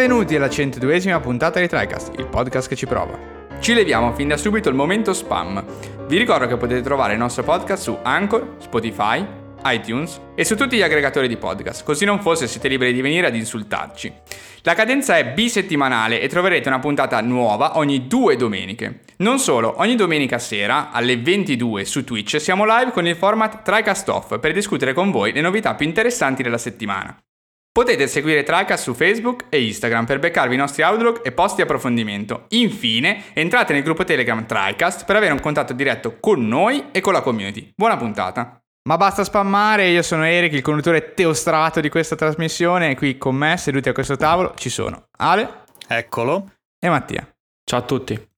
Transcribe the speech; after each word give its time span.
Benvenuti 0.00 0.34
alla 0.34 0.46
102esima 0.46 1.20
puntata 1.20 1.60
di 1.60 1.68
TriCast, 1.68 2.18
il 2.18 2.26
podcast 2.26 2.70
che 2.70 2.74
ci 2.74 2.86
prova. 2.86 3.18
Ci 3.60 3.74
leviamo 3.74 4.14
fin 4.14 4.28
da 4.28 4.38
subito 4.38 4.70
il 4.70 4.74
momento 4.74 5.12
spam. 5.12 5.62
Vi 6.06 6.16
ricordo 6.16 6.46
che 6.46 6.56
potete 6.56 6.80
trovare 6.80 7.12
il 7.12 7.18
nostro 7.18 7.42
podcast 7.42 7.82
su 7.82 7.98
Anchor, 8.02 8.56
Spotify, 8.60 9.22
iTunes 9.66 10.18
e 10.34 10.46
su 10.46 10.56
tutti 10.56 10.78
gli 10.78 10.82
aggregatori 10.82 11.28
di 11.28 11.36
podcast, 11.36 11.84
così 11.84 12.06
non 12.06 12.22
fosse 12.22 12.48
siete 12.48 12.68
liberi 12.68 12.94
di 12.94 13.02
venire 13.02 13.26
ad 13.26 13.34
insultarci. 13.34 14.10
La 14.62 14.72
cadenza 14.72 15.18
è 15.18 15.34
bisettimanale 15.34 16.22
e 16.22 16.28
troverete 16.28 16.68
una 16.68 16.78
puntata 16.78 17.20
nuova 17.20 17.76
ogni 17.76 18.06
due 18.06 18.36
domeniche. 18.36 19.00
Non 19.18 19.38
solo, 19.38 19.74
ogni 19.80 19.96
domenica 19.96 20.38
sera 20.38 20.92
alle 20.92 21.18
22 21.18 21.84
su 21.84 22.04
Twitch 22.04 22.40
siamo 22.40 22.64
live 22.64 22.92
con 22.92 23.06
il 23.06 23.16
format 23.16 23.60
TriCast 23.60 24.08
Off 24.08 24.38
per 24.38 24.54
discutere 24.54 24.94
con 24.94 25.10
voi 25.10 25.34
le 25.34 25.42
novità 25.42 25.74
più 25.74 25.84
interessanti 25.84 26.42
della 26.42 26.56
settimana. 26.56 27.14
Potete 27.72 28.08
seguire 28.08 28.42
TriCast 28.42 28.82
su 28.82 28.94
Facebook 28.94 29.44
e 29.48 29.64
Instagram 29.64 30.04
per 30.04 30.18
beccarvi 30.18 30.54
i 30.54 30.58
nostri 30.58 30.82
outlook 30.82 31.20
e 31.24 31.30
post 31.30 31.54
di 31.54 31.62
approfondimento. 31.62 32.46
Infine, 32.48 33.26
entrate 33.32 33.72
nel 33.72 33.84
gruppo 33.84 34.02
Telegram 34.02 34.44
TriCast 34.44 35.04
per 35.04 35.14
avere 35.14 35.32
un 35.32 35.40
contatto 35.40 35.72
diretto 35.72 36.18
con 36.18 36.46
noi 36.48 36.86
e 36.90 37.00
con 37.00 37.12
la 37.12 37.20
community. 37.20 37.70
Buona 37.76 37.96
puntata! 37.96 38.60
Ma 38.88 38.96
basta 38.96 39.22
spammare, 39.22 39.88
io 39.88 40.02
sono 40.02 40.24
Eric, 40.24 40.52
il 40.54 40.62
conduttore 40.62 41.14
teostrato 41.14 41.80
di 41.80 41.88
questa 41.88 42.16
trasmissione 42.16 42.90
e 42.90 42.96
qui 42.96 43.16
con 43.18 43.36
me, 43.36 43.56
seduti 43.56 43.88
a 43.88 43.92
questo 43.92 44.16
tavolo, 44.16 44.54
ci 44.56 44.68
sono 44.68 45.04
Ale. 45.18 45.64
Eccolo. 45.86 46.54
E 46.76 46.88
Mattia. 46.88 47.28
Ciao 47.62 47.78
a 47.78 47.82
tutti. 47.82 48.29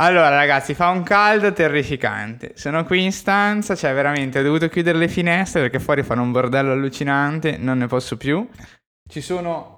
Allora 0.00 0.30
ragazzi, 0.30 0.72
fa 0.72 0.88
un 0.88 1.02
caldo 1.02 1.52
terrificante. 1.52 2.52
Sono 2.54 2.84
qui 2.84 3.04
in 3.04 3.12
stanza, 3.12 3.74
cioè 3.74 3.92
veramente 3.92 4.38
ho 4.38 4.42
dovuto 4.42 4.66
chiudere 4.68 4.96
le 4.96 5.08
finestre 5.08 5.60
perché 5.60 5.78
fuori 5.78 6.02
fanno 6.02 6.22
un 6.22 6.32
bordello 6.32 6.72
allucinante, 6.72 7.58
non 7.58 7.76
ne 7.76 7.86
posso 7.86 8.16
più. 8.16 8.48
Ci 9.06 9.20
sono 9.20 9.76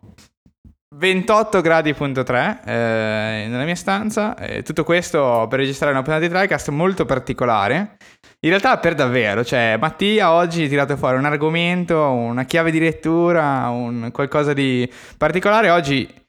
28 0.95 1.61
gradi.3 1.61 2.65
eh, 2.65 3.47
nella 3.49 3.65
mia 3.65 3.75
stanza. 3.75 4.37
Eh, 4.37 4.63
tutto 4.63 4.85
questo 4.85 5.49
per 5.51 5.59
registrare 5.59 5.91
una 5.91 6.03
puntata 6.03 6.25
di 6.25 6.33
TriCast 6.33 6.69
molto 6.69 7.05
particolare. 7.05 7.97
In 8.45 8.51
realtà 8.51 8.79
per 8.79 8.95
davvero, 8.95 9.45
cioè 9.45 9.77
Mattia 9.77 10.31
oggi 10.31 10.67
ha 10.67 10.69
tirato 10.69 10.97
fuori 10.97 11.17
un 11.17 11.25
argomento, 11.25 12.01
una 12.13 12.45
chiave 12.45 12.71
di 12.71 12.79
lettura, 12.79 13.69
un 13.71 14.11
qualcosa 14.13 14.53
di 14.53 14.89
particolare. 15.19 15.71
Oggi 15.71 16.22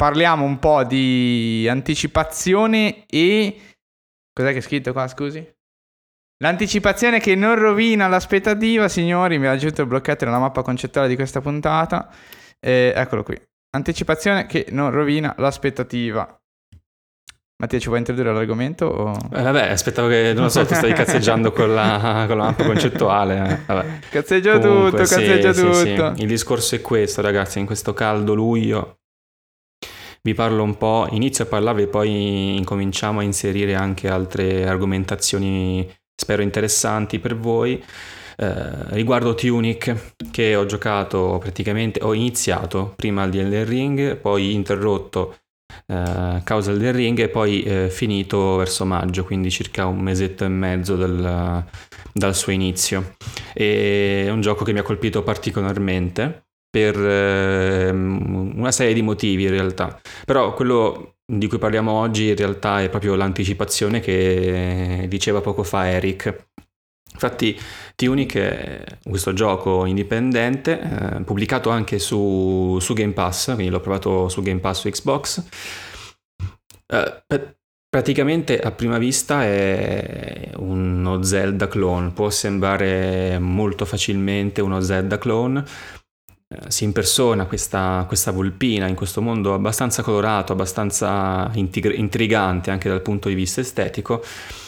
parliamo 0.00 0.46
un 0.46 0.58
po' 0.58 0.82
di 0.82 1.66
anticipazione 1.68 3.04
e... 3.04 3.60
Cos'è 4.32 4.52
che 4.52 4.56
è 4.56 4.62
scritto 4.62 4.92
qua, 4.92 5.06
scusi? 5.06 5.46
L'anticipazione 6.42 7.20
che 7.20 7.34
non 7.34 7.54
rovina 7.56 8.08
l'aspettativa, 8.08 8.88
signori, 8.88 9.38
mi 9.38 9.46
ha 9.46 9.50
aggiunto 9.50 9.82
il 9.82 9.88
blocchetto 9.88 10.24
nella 10.24 10.38
mappa 10.38 10.62
concettuale 10.62 11.06
di 11.06 11.16
questa 11.16 11.42
puntata. 11.42 12.08
Eh, 12.58 12.94
eccolo 12.96 13.22
qui. 13.22 13.38
Anticipazione 13.76 14.46
che 14.46 14.68
non 14.70 14.90
rovina 14.90 15.34
l'aspettativa. 15.36 16.34
Mattia, 17.58 17.78
ci 17.78 17.88
vuoi 17.88 17.98
introdurre 17.98 18.32
l'argomento? 18.32 18.86
O... 18.86 19.10
Eh, 19.34 19.42
vabbè, 19.42 19.68
aspettavo 19.68 20.08
che, 20.08 20.32
non 20.32 20.44
lo 20.44 20.48
so, 20.48 20.64
tu 20.64 20.72
stai 20.72 20.94
cazzeggiando 20.96 21.52
con 21.52 21.74
la, 21.74 22.24
con 22.26 22.38
la 22.38 22.44
mappa 22.44 22.64
concettuale. 22.64 23.64
Vabbè. 23.66 23.98
Cazzeggio 24.08 24.58
Comunque, 24.60 24.90
tutto, 24.92 25.04
sì, 25.04 25.40
tutto. 25.40 25.74
Sì, 25.74 25.82
sì. 25.82 26.22
Il 26.22 26.26
discorso 26.26 26.74
è 26.74 26.80
questo, 26.80 27.20
ragazzi, 27.20 27.58
in 27.58 27.66
questo 27.66 27.92
caldo 27.92 28.32
luglio 28.32 28.99
vi 30.22 30.34
parlo 30.34 30.62
un 30.62 30.76
po', 30.76 31.06
inizio 31.12 31.44
a 31.44 31.46
parlarvi 31.46 31.82
e 31.82 31.86
poi 31.86 32.56
incominciamo 32.56 33.20
a 33.20 33.22
inserire 33.22 33.74
anche 33.74 34.08
altre 34.08 34.66
argomentazioni, 34.66 35.90
spero 36.14 36.42
interessanti 36.42 37.18
per 37.18 37.36
voi. 37.36 37.82
Eh, 38.36 38.94
riguardo 38.94 39.34
Tunic 39.34 40.14
che 40.30 40.56
ho 40.56 40.66
giocato 40.66 41.38
praticamente, 41.38 42.00
ho 42.02 42.14
iniziato 42.14 42.94
prima 42.96 43.28
di 43.28 43.38
Elden 43.38 43.64
Ring, 43.66 44.16
poi 44.16 44.54
interrotto 44.54 45.36
eh, 45.86 46.40
causa 46.44 46.72
del 46.72 46.92
Ring 46.92 47.18
e 47.18 47.28
poi 47.28 47.62
eh, 47.62 47.90
finito 47.90 48.56
verso 48.56 48.84
maggio, 48.84 49.24
quindi 49.24 49.50
circa 49.50 49.86
un 49.86 50.00
mesetto 50.00 50.44
e 50.44 50.48
mezzo 50.48 50.96
dal, 50.96 51.64
dal 52.12 52.34
suo 52.34 52.52
inizio. 52.52 53.16
E 53.54 54.24
è 54.26 54.30
un 54.30 54.40
gioco 54.40 54.64
che 54.64 54.72
mi 54.72 54.78
ha 54.78 54.82
colpito 54.82 55.22
particolarmente 55.22 56.49
per 56.70 56.96
eh, 56.96 57.90
una 57.90 58.70
serie 58.70 58.94
di 58.94 59.02
motivi 59.02 59.44
in 59.44 59.50
realtà, 59.50 60.00
però 60.24 60.54
quello 60.54 61.16
di 61.26 61.46
cui 61.48 61.58
parliamo 61.58 61.92
oggi 61.92 62.28
in 62.28 62.36
realtà 62.36 62.82
è 62.82 62.88
proprio 62.88 63.14
l'anticipazione 63.14 64.00
che 64.00 65.06
diceva 65.08 65.40
poco 65.40 65.62
fa 65.62 65.88
Eric. 65.88 66.48
Infatti 67.12 67.58
Tunic 67.96 68.36
è 68.36 68.84
questo 69.02 69.32
gioco 69.32 69.84
indipendente, 69.84 70.80
eh, 70.80 71.20
pubblicato 71.22 71.70
anche 71.70 71.98
su, 71.98 72.78
su, 72.80 72.94
Game 72.94 73.12
Pass, 73.12 73.46
quindi 73.54 73.68
l'ho 73.68 73.80
provato 73.80 74.28
su 74.28 74.42
Game 74.42 74.60
Pass 74.60 74.80
su 74.80 74.88
Xbox. 74.88 75.44
Eh, 76.86 77.22
praticamente 77.88 78.58
a 78.58 78.70
prima 78.70 78.98
vista 78.98 79.44
è 79.44 80.50
uno 80.56 81.22
Zelda 81.22 81.68
clone, 81.68 82.12
può 82.12 82.30
sembrare 82.30 83.38
molto 83.38 83.84
facilmente 83.84 84.60
uno 84.60 84.80
Zelda 84.80 85.18
clone, 85.18 85.64
si 86.66 86.82
impersona 86.82 87.46
questa, 87.46 88.04
questa, 88.08 88.32
volpina 88.32 88.88
in 88.88 88.96
questo 88.96 89.22
mondo 89.22 89.54
abbastanza 89.54 90.02
colorato, 90.02 90.52
abbastanza 90.52 91.48
intrigante 91.54 92.72
anche 92.72 92.88
dal 92.88 93.02
punto 93.02 93.28
di 93.28 93.36
vista 93.36 93.60
estetico. 93.60 94.20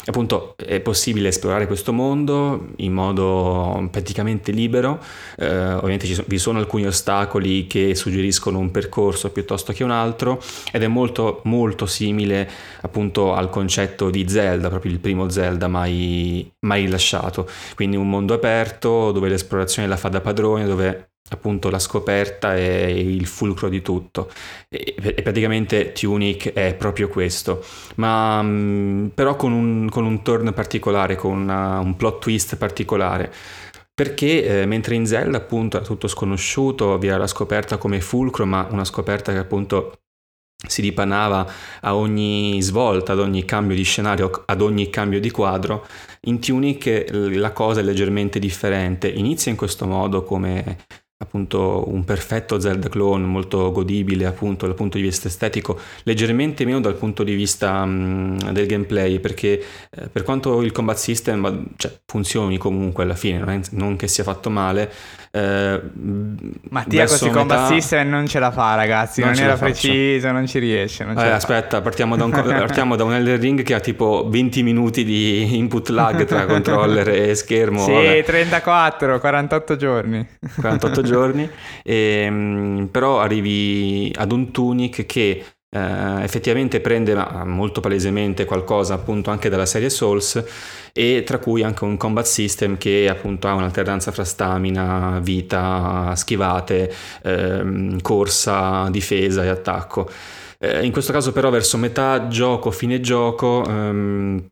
Appunto 0.05 0.55
è 0.57 0.79
possibile 0.81 1.29
esplorare 1.29 1.67
questo 1.67 1.93
mondo 1.93 2.69
in 2.77 2.93
modo 2.93 3.89
praticamente 3.91 4.53
libero, 4.53 5.01
eh, 5.37 5.75
ovviamente 5.75 6.07
ci 6.07 6.15
sono, 6.15 6.27
vi 6.29 6.39
sono 6.39 6.59
alcuni 6.59 6.87
ostacoli 6.87 7.67
che 7.67 7.97
suggeriscono 7.97 8.59
un 8.59 8.71
percorso 8.71 9.31
piuttosto 9.31 9.73
che 9.73 9.83
un 9.83 9.91
altro 9.93 10.41
ed 10.73 10.83
è 10.83 10.89
molto 10.89 11.41
molto 11.45 11.87
simile 11.87 12.49
appunto 12.81 13.35
al 13.35 13.49
concetto 13.51 14.11
di 14.11 14.29
Zelda, 14.29 14.69
proprio 14.69 14.93
il 14.93 14.99
primo 14.99 15.29
Zelda 15.29 15.69
mai, 15.69 16.49
mai 16.61 16.85
rilasciato, 16.85 17.49
quindi 17.75 17.97
un 17.97 18.09
mondo 18.09 18.35
aperto 18.35 19.13
dove 19.13 19.29
l'esplorazione 19.29 19.87
la 19.89 19.97
fa 19.97 20.09
da 20.09 20.21
padrone, 20.21 20.67
dove 20.67 21.11
appunto 21.33 21.71
la 21.71 21.79
scoperta 21.79 22.55
è 22.55 22.85
il 22.87 23.27
fulcro 23.27 23.69
di 23.69 23.83
tutto 23.83 24.31
e, 24.69 24.95
e 24.97 25.23
praticamente 25.23 25.93
Tunic 25.93 26.53
è 26.53 26.75
proprio 26.75 27.09
questo 27.09 27.65
ma 27.97 28.43
mh, 28.43 28.49
mm, 28.49 29.07
però 29.09 29.37
con 29.37 29.53
un, 29.53 29.89
con 29.91 30.05
un, 30.05 30.23
turn 30.23 30.53
particolare 30.53 31.17
con 31.17 31.37
una, 31.39 31.79
un 31.79 31.97
plot 31.97 32.21
twist 32.21 32.57
particolare 32.57 33.33
perché 33.95 34.63
eh, 34.63 34.67
mentre 34.67 34.95
in 34.95 35.07
Zelda 35.07 35.39
appunto 35.39 35.77
era 35.77 35.87
tutto 35.87 36.09
sconosciuto 36.09 36.99
vi 36.99 37.09
era 37.09 37.19
la 37.19 37.27
scoperta 37.27 37.79
come 37.79 38.01
fulcro 38.01 38.47
ma 38.47 38.67
una 38.71 38.85
scoperta 38.85 39.33
che 39.33 39.39
appunto 39.39 39.97
si 40.67 40.81
dipanava 40.81 41.47
a 41.81 41.97
ogni 41.97 42.61
svolta, 42.63 43.13
ad 43.13 43.19
ogni 43.19 43.45
cambio 43.45 43.75
di 43.75 43.83
scenario, 43.83 44.45
ad 44.47 44.61
ogni 44.61 44.91
cambio 44.91 45.21
di 45.21 45.31
quadro. 45.31 45.87
In 46.23 46.39
Tunic 46.41 47.07
la 47.11 47.53
cosa 47.53 47.81
è 47.81 47.83
leggermente 47.83 48.39
differente. 48.39 49.09
Inizia 49.09 49.51
in 49.51 49.57
questo 49.57 49.87
modo 49.87 50.23
come 50.23 50.79
appunto 51.23 51.85
un 51.87 52.05
perfetto 52.05 52.59
Zelda 52.59 52.89
clone 52.89 53.25
molto 53.25 53.71
godibile 53.71 54.27
appunto 54.27 54.67
dal 54.67 54.75
punto 54.75 54.97
di 54.97 55.05
vista 55.05 55.29
estetico 55.29 55.79
leggermente 56.03 56.65
meno 56.65 56.81
dal 56.81 56.97
punto 56.97 57.23
di 57.23 57.35
vista 57.35 57.83
um, 57.83 58.37
del 58.51 58.67
gameplay 58.67 59.21
perché 59.21 59.63
eh, 59.91 60.09
per 60.09 60.25
quanto 60.25 60.61
il 60.63 60.73
combat 60.73 60.97
system 60.97 61.69
cioè, 61.77 61.97
funzioni 62.07 62.59
comunque 62.59 63.05
alla 63.05 63.15
fine 63.15 63.39
non, 63.39 63.51
è, 63.51 63.61
non 63.71 63.95
che 63.95 64.09
sia 64.09 64.25
fatto 64.25 64.51
male 64.51 64.93
eh, 65.35 65.81
Mattia 66.69 67.05
metà... 67.05 67.31
combat 67.31 67.73
system 67.73 68.11
non 68.11 68.27
ce 68.27 68.39
la 68.39 68.51
fa 68.51 68.75
ragazzi, 68.75 69.23
non, 69.23 69.31
non 69.31 69.41
era 69.41 69.57
preciso, 69.57 70.31
non 70.31 70.47
ci 70.47 70.59
riesce. 70.59 71.05
Non 71.05 71.19
eh, 71.19 71.31
aspetta, 71.31 71.81
partiamo 71.81 72.17
da, 72.17 72.25
un, 72.25 72.31
partiamo 72.31 72.97
da 72.97 73.05
un 73.05 73.15
Elder 73.15 73.41
Ring 73.41 73.63
che 73.63 73.73
ha 73.73 73.81
tipo 73.81 74.27
20 74.29 74.63
minuti 74.63 75.05
di 75.05 75.57
input 75.57 75.89
lag 75.89 76.27
tra 76.27 76.45
controller 76.47 77.09
e 77.09 77.35
schermo. 77.35 77.83
Sì, 77.83 77.93
vabbè. 77.93 78.25
34, 78.25 79.19
48 79.19 79.77
giorni. 79.77 80.29
48 80.61 81.01
giorni, 81.01 81.49
e, 81.83 81.95
ehm, 82.29 82.89
però 82.91 83.21
arrivi 83.21 84.13
ad 84.15 84.33
un 84.33 84.51
Tunic 84.51 85.07
che 85.07 85.45
eh, 85.75 86.23
effettivamente 86.23 86.81
prende 86.81 87.15
molto 87.45 87.81
palesemente 87.81 88.45
qualcosa 88.45 88.93
appunto 88.95 89.31
anche 89.31 89.49
dalla 89.49 89.65
serie 89.65 89.89
Souls 89.89 90.45
e 90.93 91.23
tra 91.25 91.39
cui 91.39 91.63
anche 91.63 91.85
un 91.85 91.97
combat 91.97 92.27
system 92.27 92.77
che 92.77 93.09
appunto 93.09 93.49
ha 93.49 93.55
un'alternanza 93.55 94.13
fra 94.13 94.25
stamina, 94.25 95.19
vita, 95.23 96.15
schivate, 96.15 96.93
ehm, 97.23 98.01
corsa, 98.03 98.89
difesa 98.91 99.45
e 99.45 99.49
attacco. 99.49 100.09
Eh, 100.59 100.85
in 100.85 100.93
questo 100.93 101.13
caso 101.13 101.33
però 101.33 101.51
verso 101.51 101.79
metà 101.79 102.29
gioco, 102.29 102.71
fine 102.71 103.01
gioco, 103.01 103.65
ehm, 103.67 104.52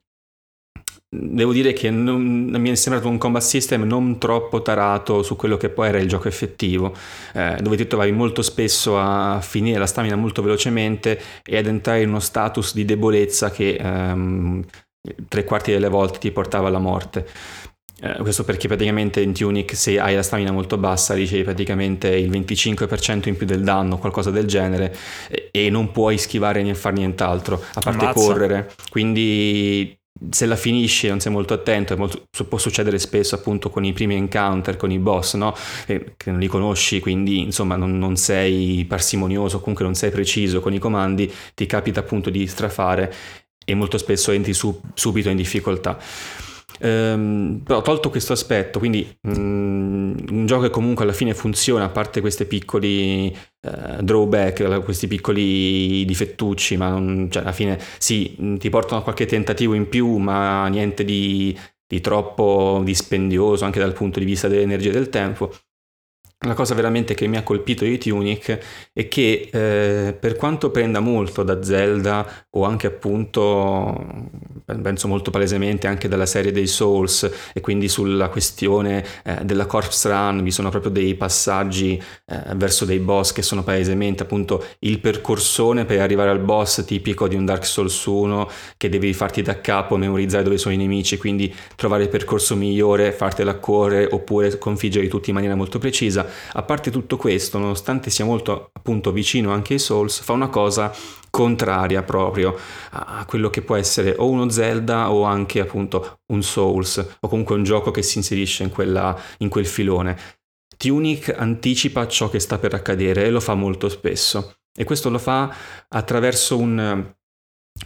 devo 1.13 1.53
dire 1.53 1.73
che 1.73 1.91
non, 1.91 2.23
mi 2.23 2.71
è 2.71 2.75
sembrato 2.77 3.09
un 3.09 3.19
combat 3.19 3.43
system 3.43 3.83
non 3.83 4.19
troppo 4.19 4.63
tarato 4.63 5.25
su 5.25 5.35
quello 5.35 5.57
che 5.57 5.69
poi 5.69 5.89
era 5.89 5.99
il 5.99 6.07
gioco 6.07 6.29
effettivo, 6.29 6.95
eh, 7.35 7.57
dove 7.61 7.77
ti 7.77 7.87
trovavi 7.87 8.13
molto 8.13 8.43
spesso 8.43 8.97
a 8.97 9.41
finire 9.41 9.79
la 9.79 9.87
stamina 9.87 10.15
molto 10.15 10.41
velocemente 10.41 11.21
e 11.45 11.57
ad 11.57 11.67
entrare 11.67 12.03
in 12.03 12.11
uno 12.11 12.21
status 12.21 12.75
di 12.75 12.85
debolezza 12.85 13.51
che 13.51 13.75
ehm, 13.75 14.65
tre 15.27 15.45
quarti 15.45 15.73
delle 15.73 15.89
volte 15.89 16.21
ti 16.21 16.31
portava 16.31 16.69
alla 16.69 16.79
morte. 16.79 17.27
Eh, 18.03 18.17
questo 18.21 18.45
perché 18.45 18.67
praticamente 18.67 19.21
in 19.21 19.35
Tunic 19.35 19.77
se 19.77 19.99
hai 19.99 20.15
la 20.15 20.23
stamina 20.23 20.53
molto 20.53 20.79
bassa 20.79 21.13
ricevi 21.13 21.43
praticamente 21.43 22.09
il 22.09 22.31
25% 22.31 23.29
in 23.29 23.37
più 23.37 23.47
del 23.47 23.63
danno, 23.63 23.99
qualcosa 23.99 24.31
del 24.31 24.47
genere, 24.47 24.97
e, 25.29 25.49
e 25.51 25.71
non 25.71 25.91
puoi 25.91 26.17
schivare 26.19 26.63
né 26.63 26.75
fare 26.75 26.95
nient'altro, 26.95 27.61
a 27.75 27.81
parte 27.81 28.05
Ammazza. 28.05 28.27
correre. 28.27 28.71
Quindi 28.89 29.99
se 30.29 30.47
la 30.47 30.57
finisci 30.57 31.09
non 31.09 31.21
sei 31.21 31.33
molto 31.33 31.55
attento, 31.55 31.97
molto, 31.97 32.27
può 32.49 32.59
succedere 32.59 32.99
spesso 32.99 33.35
appunto 33.35 33.71
con 33.71 33.85
i 33.85 33.93
primi 33.93 34.15
encounter, 34.15 34.77
con 34.77 34.91
i 34.91 34.99
boss, 34.99 35.35
no? 35.35 35.55
che 35.87 36.31
non 36.31 36.39
li 36.39 36.47
conosci, 36.47 37.01
quindi 37.01 37.41
insomma 37.41 37.77
non, 37.77 37.99
non, 37.99 38.17
sei 38.17 38.85
parsimonioso, 38.87 39.61
comunque 39.61 39.85
non 39.85 39.95
sei 39.95 40.11
preciso 40.11 40.61
con 40.61 40.75
i 40.75 40.79
comandi, 40.79 41.33
ti 41.55 41.67
capita 41.67 42.01
appunto 42.01 42.29
di 42.29 42.47
strafare 42.47 43.13
e 43.65 43.75
molto 43.75 43.99
spesso 43.99 44.33
entri 44.33 44.53
su, 44.53 44.79
subito 44.95 45.31
in 45.31 45.37
difficoltà. 45.37 45.99
Ehm, 46.83 47.61
però 47.63 47.83
tolto 47.83 48.09
questo 48.11 48.33
aspetto, 48.33 48.79
quindi 48.79 49.07
mh, 49.21 49.31
mm, 49.39 50.15
un 50.31 50.47
gioco 50.47 50.63
che 50.63 50.71
comunque 50.71 51.05
alla 51.05 51.13
fine 51.13 51.35
funziona, 51.35 51.85
a 51.85 51.89
parte 51.91 52.21
questi 52.21 52.47
piccoli 52.47 53.35
eh, 53.61 54.03
drawback, 54.03 54.83
questi 54.83 55.07
piccoli 55.07 56.05
difettucci, 56.07 56.77
ma 56.77 56.89
non, 56.89 57.29
cioè, 57.31 57.43
alla 57.43 57.53
fine 57.53 57.79
sì, 57.99 58.37
mm, 58.41 58.57
ti 58.57 58.71
portano 58.71 59.01
a 59.01 59.03
qualche 59.03 59.27
tentativo 59.27 59.75
in 59.75 59.89
più, 59.89 60.17
ma 60.17 60.67
niente 60.69 61.05
di, 61.05 61.57
di 61.87 62.01
troppo 62.01 62.81
dispendioso 62.83 63.65
anche 63.65 63.79
dal 63.79 63.93
punto 63.93 64.19
di 64.19 64.25
vista 64.25 64.49
dell'energia 64.49 64.89
e 64.91 64.93
del 64.93 65.11
tempo. 65.11 65.53
La 66.47 66.55
cosa 66.55 66.75
veramente 66.75 67.13
che 67.13 67.27
mi 67.27 67.37
ha 67.37 67.43
colpito 67.43 67.85
di 67.85 67.99
Tunic 67.99 68.59
è 68.95 69.09
che 69.09 69.51
eh, 69.53 70.15
per 70.15 70.37
quanto 70.37 70.71
prenda 70.71 70.99
molto 70.99 71.43
da 71.43 71.63
Zelda 71.63 72.47
o 72.53 72.65
anche 72.65 72.87
appunto, 72.87 73.95
penso 74.65 75.07
molto 75.07 75.31
palesemente 75.31 75.87
anche 75.87 76.09
dalla 76.09 76.25
serie 76.25 76.51
dei 76.51 76.67
Souls 76.67 77.31
e 77.53 77.61
quindi 77.61 77.89
sulla 77.89 78.31
questione 78.31 79.05
eh, 79.23 79.45
della 79.45 79.67
Corpse 79.67 80.09
Run, 80.09 80.43
vi 80.43 80.51
sono 80.51 80.71
proprio 80.71 80.91
dei 80.91 81.15
passaggi 81.15 82.03
eh, 82.25 82.43
verso 82.55 82.87
dei 82.87 83.01
boss 83.01 83.33
che 83.33 83.43
sono 83.43 83.63
palesemente 83.63 84.23
appunto 84.23 84.65
il 84.79 84.99
percorsone 84.99 85.85
per 85.85 86.01
arrivare 86.01 86.31
al 86.31 86.41
boss 86.41 86.87
tipico 86.87 87.29
di 87.29 87.35
un 87.35 87.45
Dark 87.45 87.67
Souls 87.67 88.03
1 88.07 88.51
che 88.79 88.89
devi 88.89 89.13
farti 89.13 89.43
da 89.43 89.61
capo, 89.61 89.99
memorizzare 89.99 90.45
dove 90.45 90.57
sono 90.57 90.73
i 90.73 90.79
nemici, 90.79 91.19
quindi 91.19 91.55
trovare 91.77 92.05
il 92.05 92.09
percorso 92.09 92.57
migliore, 92.57 93.13
fartela 93.13 93.57
correre 93.57 94.09
oppure 94.11 94.57
configgerli 94.57 95.09
tutti 95.09 95.29
in 95.29 95.35
maniera 95.35 95.55
molto 95.55 95.79
precisa 95.79 96.29
a 96.53 96.63
parte 96.63 96.91
tutto 96.91 97.17
questo, 97.17 97.59
nonostante 97.59 98.11
sia 98.11 98.25
molto 98.25 98.71
appunto 98.73 99.13
vicino 99.13 99.53
anche 99.53 99.75
ai 99.75 99.79
Souls, 99.79 100.21
fa 100.21 100.33
una 100.33 100.49
cosa 100.49 100.93
contraria 101.31 102.03
proprio 102.03 102.57
a 102.91 103.25
quello 103.27 103.51
che 103.51 103.63
può 103.63 103.77
essere 103.77 104.15
o 104.19 104.29
uno 104.29 104.49
Zelda 104.49 105.13
o 105.13 105.23
anche 105.23 105.61
appunto 105.61 106.21
un 106.33 106.43
Souls 106.43 107.17
o 107.21 107.29
comunque 107.29 107.55
un 107.55 107.63
gioco 107.63 107.91
che 107.91 108.03
si 108.03 108.19
inserisce 108.19 108.65
in, 108.65 108.71
quella, 108.71 109.17
in 109.39 109.49
quel 109.49 109.67
filone. 109.67 110.17
Tunic 110.77 111.35
anticipa 111.37 112.09
ciò 112.09 112.31
che 112.31 112.41
sta 112.41 112.59
per 112.59 112.75
accadere 112.75 113.25
e 113.25 113.31
lo 113.31 113.41
fa 113.41 113.55
molto 113.55 113.89
spesso 113.89 114.55
e 114.77 114.85
questo 114.85 115.11
lo 115.11 115.19
fa 115.19 115.55
attraverso 115.89 116.57
un, 116.57 117.13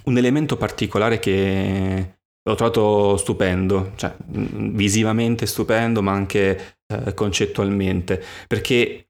un 0.05 0.17
elemento 0.17 0.57
particolare 0.57 1.19
che 1.19 2.19
l'ho 2.47 2.55
trovato 2.55 3.17
stupendo, 3.17 3.93
cioè 3.97 4.15
visivamente 4.27 5.47
stupendo 5.47 6.03
ma 6.03 6.13
anche 6.13 6.74
eh, 6.87 7.15
concettualmente, 7.15 8.23
perché 8.47 9.09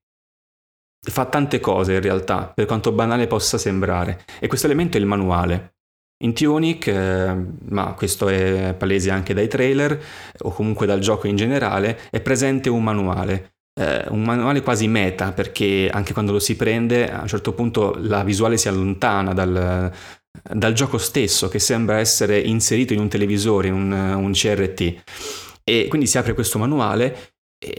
fa 1.11 1.27
tante 1.27 1.61
cose 1.61 1.95
in 1.95 2.01
realtà, 2.01 2.47
per 2.47 2.67
quanto 2.67 2.93
banale 2.93 3.27
possa 3.27 3.59
sembrare, 3.59 4.25
e 4.41 4.47
questo 4.47 4.67
elemento 4.67 4.97
è 4.97 5.01
il 5.01 5.07
manuale. 5.07 5.73
In 6.25 6.33
Tunic, 6.33 6.87
eh, 6.87 7.37
ma 7.69 7.93
questo 7.95 8.29
è 8.29 8.75
palese 8.79 9.11
anche 9.11 9.35
dai 9.35 9.49
trailer 9.49 10.01
o 10.39 10.51
comunque 10.53 10.87
dal 10.87 11.01
gioco 11.01 11.27
in 11.27 11.37
generale, 11.37 11.99
è 12.11 12.21
presente 12.21 12.71
un 12.71 12.83
manuale. 12.83 13.57
Eh, 13.79 14.05
un 14.11 14.23
manuale 14.23 14.63
quasi 14.63 14.87
meta 14.87 15.33
perché 15.33 15.91
anche 15.93 16.13
quando 16.13 16.31
lo 16.31 16.39
si 16.39 16.55
prende 16.55 17.11
a 17.11 17.23
un 17.23 17.27
certo 17.27 17.53
punto 17.55 17.97
la 17.99 18.23
visuale 18.23 18.57
si 18.57 18.69
allontana 18.69 19.33
dal, 19.35 19.93
dal 20.43 20.73
gioco 20.75 20.97
stesso 20.97 21.49
che 21.49 21.59
sembra 21.59 21.99
essere 21.99 22.39
inserito 22.39 22.93
in 22.93 23.01
un 23.01 23.09
televisore, 23.09 23.69
in 23.69 23.75
un, 23.75 23.93
un 23.93 24.33
CRT. 24.33 25.03
E 25.65 25.87
quindi 25.89 26.07
si 26.07 26.19
apre 26.19 26.35
questo 26.35 26.59
manuale 26.59 27.34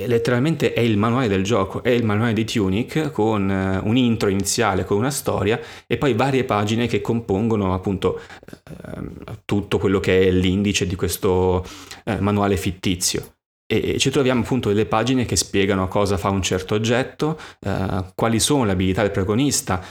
letteralmente 0.05 0.73
è 0.73 0.79
il 0.79 0.97
manuale 0.97 1.27
del 1.27 1.43
gioco, 1.43 1.83
è 1.83 1.89
il 1.89 2.03
manuale 2.03 2.33
di 2.33 2.45
Tunic 2.45 3.11
con 3.11 3.49
eh, 3.49 3.79
un 3.83 3.97
intro 3.97 4.29
iniziale, 4.29 4.85
con 4.85 4.97
una 4.97 5.11
storia 5.11 5.59
e 5.87 5.97
poi 5.97 6.13
varie 6.13 6.43
pagine 6.43 6.87
che 6.87 7.01
compongono 7.01 7.73
appunto 7.73 8.19
eh, 8.19 9.35
tutto 9.45 9.77
quello 9.77 9.99
che 9.99 10.27
è 10.27 10.31
l'indice 10.31 10.87
di 10.87 10.95
questo 10.95 11.65
eh, 12.03 12.19
manuale 12.19 12.57
fittizio 12.57 13.34
e 13.67 13.97
ci 13.97 14.11
troviamo 14.11 14.41
appunto 14.41 14.69
delle 14.69 14.85
pagine 14.85 15.25
che 15.25 15.35
spiegano 15.35 15.87
cosa 15.87 16.17
fa 16.17 16.29
un 16.29 16.43
certo 16.43 16.75
oggetto, 16.75 17.39
eh, 17.61 18.05
quali 18.13 18.39
sono 18.39 18.63
le 18.65 18.73
abilità 18.73 19.01
del 19.01 19.11
protagonista. 19.11 19.83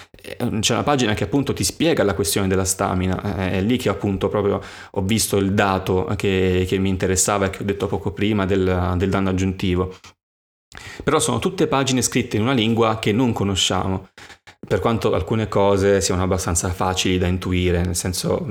C'è 0.60 0.72
una 0.72 0.84
pagina 0.84 1.14
che 1.14 1.24
appunto 1.24 1.52
ti 1.52 1.64
spiega 1.64 2.04
la 2.04 2.14
questione 2.14 2.46
della 2.46 2.64
stamina, 2.64 3.50
è 3.50 3.60
lì 3.60 3.76
che 3.76 3.88
appunto 3.88 4.28
proprio 4.28 4.60
ho 4.92 5.02
visto 5.02 5.36
il 5.38 5.52
dato 5.54 6.12
che, 6.16 6.64
che 6.68 6.78
mi 6.78 6.88
interessava 6.88 7.46
e 7.46 7.50
che 7.50 7.62
ho 7.62 7.64
detto 7.64 7.86
poco 7.88 8.12
prima 8.12 8.46
del, 8.46 8.94
del 8.96 9.10
danno 9.10 9.30
aggiuntivo. 9.30 9.94
Però 11.02 11.18
sono 11.18 11.38
tutte 11.38 11.66
pagine 11.66 12.02
scritte 12.02 12.36
in 12.36 12.42
una 12.42 12.52
lingua 12.52 12.98
che 12.98 13.12
non 13.12 13.32
conosciamo, 13.32 14.08
per 14.66 14.80
quanto 14.80 15.12
alcune 15.12 15.48
cose 15.48 16.00
siano 16.00 16.22
abbastanza 16.22 16.70
facili 16.70 17.18
da 17.18 17.26
intuire, 17.26 17.84
nel 17.84 17.96
senso 17.96 18.46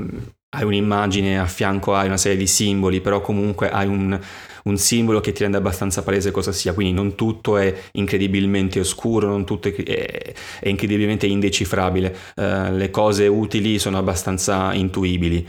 hai 0.55 0.63
un'immagine, 0.63 1.39
a 1.39 1.45
fianco 1.45 1.95
hai 1.95 2.07
una 2.07 2.17
serie 2.17 2.37
di 2.37 2.47
simboli, 2.47 3.01
però 3.01 3.21
comunque 3.21 3.71
hai 3.71 3.87
un, 3.87 4.17
un 4.63 4.77
simbolo 4.77 5.19
che 5.19 5.31
ti 5.31 5.43
rende 5.43 5.57
abbastanza 5.57 6.03
palese 6.03 6.31
cosa 6.31 6.51
sia, 6.51 6.73
quindi 6.73 6.93
non 6.93 7.15
tutto 7.15 7.57
è 7.57 7.73
incredibilmente 7.93 8.79
oscuro, 8.79 9.27
non 9.27 9.45
tutto 9.45 9.67
è, 9.67 9.75
è, 9.75 10.33
è 10.59 10.69
incredibilmente 10.69 11.25
indecifrabile, 11.25 12.15
uh, 12.35 12.71
le 12.71 12.89
cose 12.91 13.27
utili 13.27 13.79
sono 13.79 13.97
abbastanza 13.97 14.73
intuibili. 14.73 15.47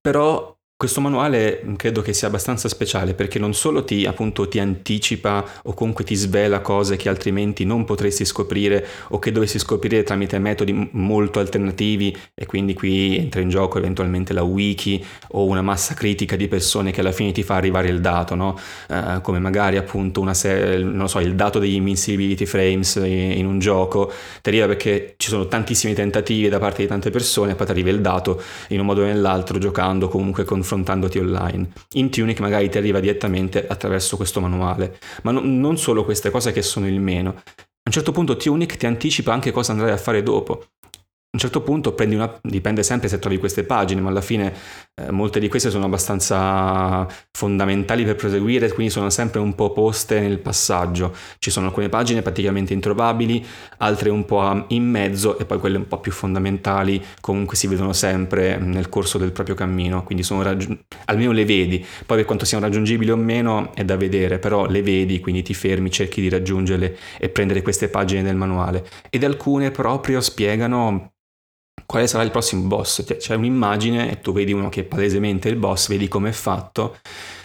Però 0.00 0.57
questo 0.78 1.00
manuale 1.00 1.60
credo 1.74 2.02
che 2.02 2.12
sia 2.12 2.28
abbastanza 2.28 2.68
speciale 2.68 3.12
perché 3.12 3.40
non 3.40 3.52
solo 3.52 3.82
ti, 3.82 4.06
appunto, 4.06 4.46
ti 4.46 4.60
anticipa 4.60 5.44
o 5.64 5.74
comunque 5.74 6.04
ti 6.04 6.14
svela 6.14 6.60
cose 6.60 6.94
che 6.94 7.08
altrimenti 7.08 7.64
non 7.64 7.84
potresti 7.84 8.24
scoprire 8.24 8.86
o 9.08 9.18
che 9.18 9.32
dovresti 9.32 9.58
scoprire 9.58 10.04
tramite 10.04 10.38
metodi 10.38 10.88
molto 10.92 11.40
alternativi 11.40 12.16
e 12.32 12.46
quindi 12.46 12.74
qui 12.74 13.16
entra 13.16 13.40
in 13.40 13.48
gioco 13.48 13.78
eventualmente 13.78 14.32
la 14.32 14.44
wiki 14.44 15.04
o 15.30 15.46
una 15.46 15.62
massa 15.62 15.94
critica 15.94 16.36
di 16.36 16.46
persone 16.46 16.92
che 16.92 17.00
alla 17.00 17.10
fine 17.10 17.32
ti 17.32 17.42
fa 17.42 17.56
arrivare 17.56 17.88
il 17.88 18.00
dato, 18.00 18.36
no? 18.36 18.56
uh, 18.88 19.20
come 19.20 19.40
magari 19.40 19.78
appunto 19.78 20.22
non 20.22 21.08
so, 21.08 21.18
il 21.18 21.34
dato 21.34 21.58
degli 21.58 21.74
invincibility 21.74 22.46
frames 22.46 22.94
in 23.02 23.46
un 23.46 23.58
gioco 23.58 24.12
ti 24.40 24.48
arriva 24.48 24.68
perché 24.68 25.14
ci 25.16 25.28
sono 25.28 25.48
tantissimi 25.48 25.92
tentativi 25.92 26.48
da 26.48 26.60
parte 26.60 26.82
di 26.82 26.86
tante 26.86 27.10
persone 27.10 27.50
e 27.50 27.54
poi 27.56 27.66
ti 27.66 27.72
arriva 27.72 27.90
il 27.90 28.00
dato 28.00 28.40
in 28.68 28.78
un 28.78 28.86
modo 28.86 29.02
o 29.02 29.06
nell'altro 29.06 29.58
giocando 29.58 30.06
comunque 30.06 30.44
con 30.44 30.66
confrontandoti 30.68 31.18
online. 31.18 31.70
In 31.94 32.10
Tunic 32.10 32.40
magari 32.40 32.68
ti 32.68 32.76
arriva 32.76 33.00
direttamente 33.00 33.66
attraverso 33.66 34.16
questo 34.16 34.40
manuale, 34.40 34.98
ma 35.22 35.30
no, 35.30 35.40
non 35.42 35.78
solo 35.78 36.04
queste 36.04 36.30
cose 36.30 36.52
che 36.52 36.60
sono 36.60 36.86
il 36.86 37.00
meno. 37.00 37.30
A 37.30 37.90
un 37.90 37.92
certo 37.92 38.12
punto 38.12 38.36
Tunic 38.36 38.76
ti 38.76 38.84
anticipa 38.84 39.32
anche 39.32 39.50
cosa 39.50 39.72
andrai 39.72 39.92
a 39.92 39.96
fare 39.96 40.22
dopo 40.22 40.66
un 41.38 41.44
certo 41.44 41.62
punto 41.62 41.92
prendi 41.92 42.16
una, 42.16 42.36
dipende 42.42 42.82
sempre 42.82 43.08
se 43.08 43.20
trovi 43.20 43.38
queste 43.38 43.62
pagine, 43.62 44.00
ma 44.00 44.10
alla 44.10 44.20
fine 44.20 44.52
eh, 45.00 45.12
molte 45.12 45.38
di 45.38 45.48
queste 45.48 45.70
sono 45.70 45.84
abbastanza 45.84 47.06
fondamentali 47.30 48.04
per 48.04 48.16
proseguire, 48.16 48.72
quindi 48.72 48.92
sono 48.92 49.08
sempre 49.08 49.38
un 49.38 49.54
po' 49.54 49.70
poste 49.70 50.18
nel 50.18 50.40
passaggio. 50.40 51.14
Ci 51.38 51.50
sono 51.50 51.68
alcune 51.68 51.88
pagine 51.88 52.22
praticamente 52.22 52.72
introvabili, 52.72 53.46
altre 53.78 54.10
un 54.10 54.24
po' 54.24 54.64
in 54.68 54.90
mezzo 54.90 55.38
e 55.38 55.44
poi 55.44 55.60
quelle 55.60 55.76
un 55.76 55.86
po' 55.86 56.00
più 56.00 56.10
fondamentali 56.10 57.00
comunque 57.20 57.56
si 57.56 57.68
vedono 57.68 57.92
sempre 57.92 58.56
nel 58.58 58.88
corso 58.88 59.16
del 59.16 59.30
proprio 59.30 59.54
cammino, 59.54 60.02
quindi 60.02 60.26
raggi- 60.42 60.84
almeno 61.04 61.30
le 61.30 61.44
vedi. 61.44 61.86
Poi 62.04 62.16
per 62.16 62.26
quanto 62.26 62.44
siano 62.44 62.64
raggiungibili 62.64 63.12
o 63.12 63.16
meno 63.16 63.72
è 63.74 63.84
da 63.84 63.96
vedere, 63.96 64.40
però 64.40 64.66
le 64.66 64.82
vedi, 64.82 65.20
quindi 65.20 65.42
ti 65.42 65.54
fermi, 65.54 65.88
cerchi 65.92 66.20
di 66.20 66.28
raggiungerle 66.28 66.96
e 67.16 67.28
prendere 67.28 67.62
queste 67.62 67.88
pagine 67.88 68.24
del 68.24 68.34
manuale. 68.34 68.84
Ed 69.08 69.22
alcune 69.22 69.70
proprio 69.70 70.20
spiegano 70.20 71.12
quale 71.88 72.06
sarà 72.06 72.22
il 72.22 72.30
prossimo 72.30 72.66
boss. 72.66 73.02
Cioè, 73.02 73.16
c'è 73.16 73.34
un'immagine 73.34 74.10
e 74.10 74.20
tu 74.20 74.32
vedi 74.32 74.52
uno 74.52 74.68
che 74.68 74.82
è 74.82 74.84
palesemente 74.84 75.48
il 75.48 75.56
boss, 75.56 75.88
vedi 75.88 76.06
come 76.06 76.28
è 76.28 76.32
fatto. 76.32 76.98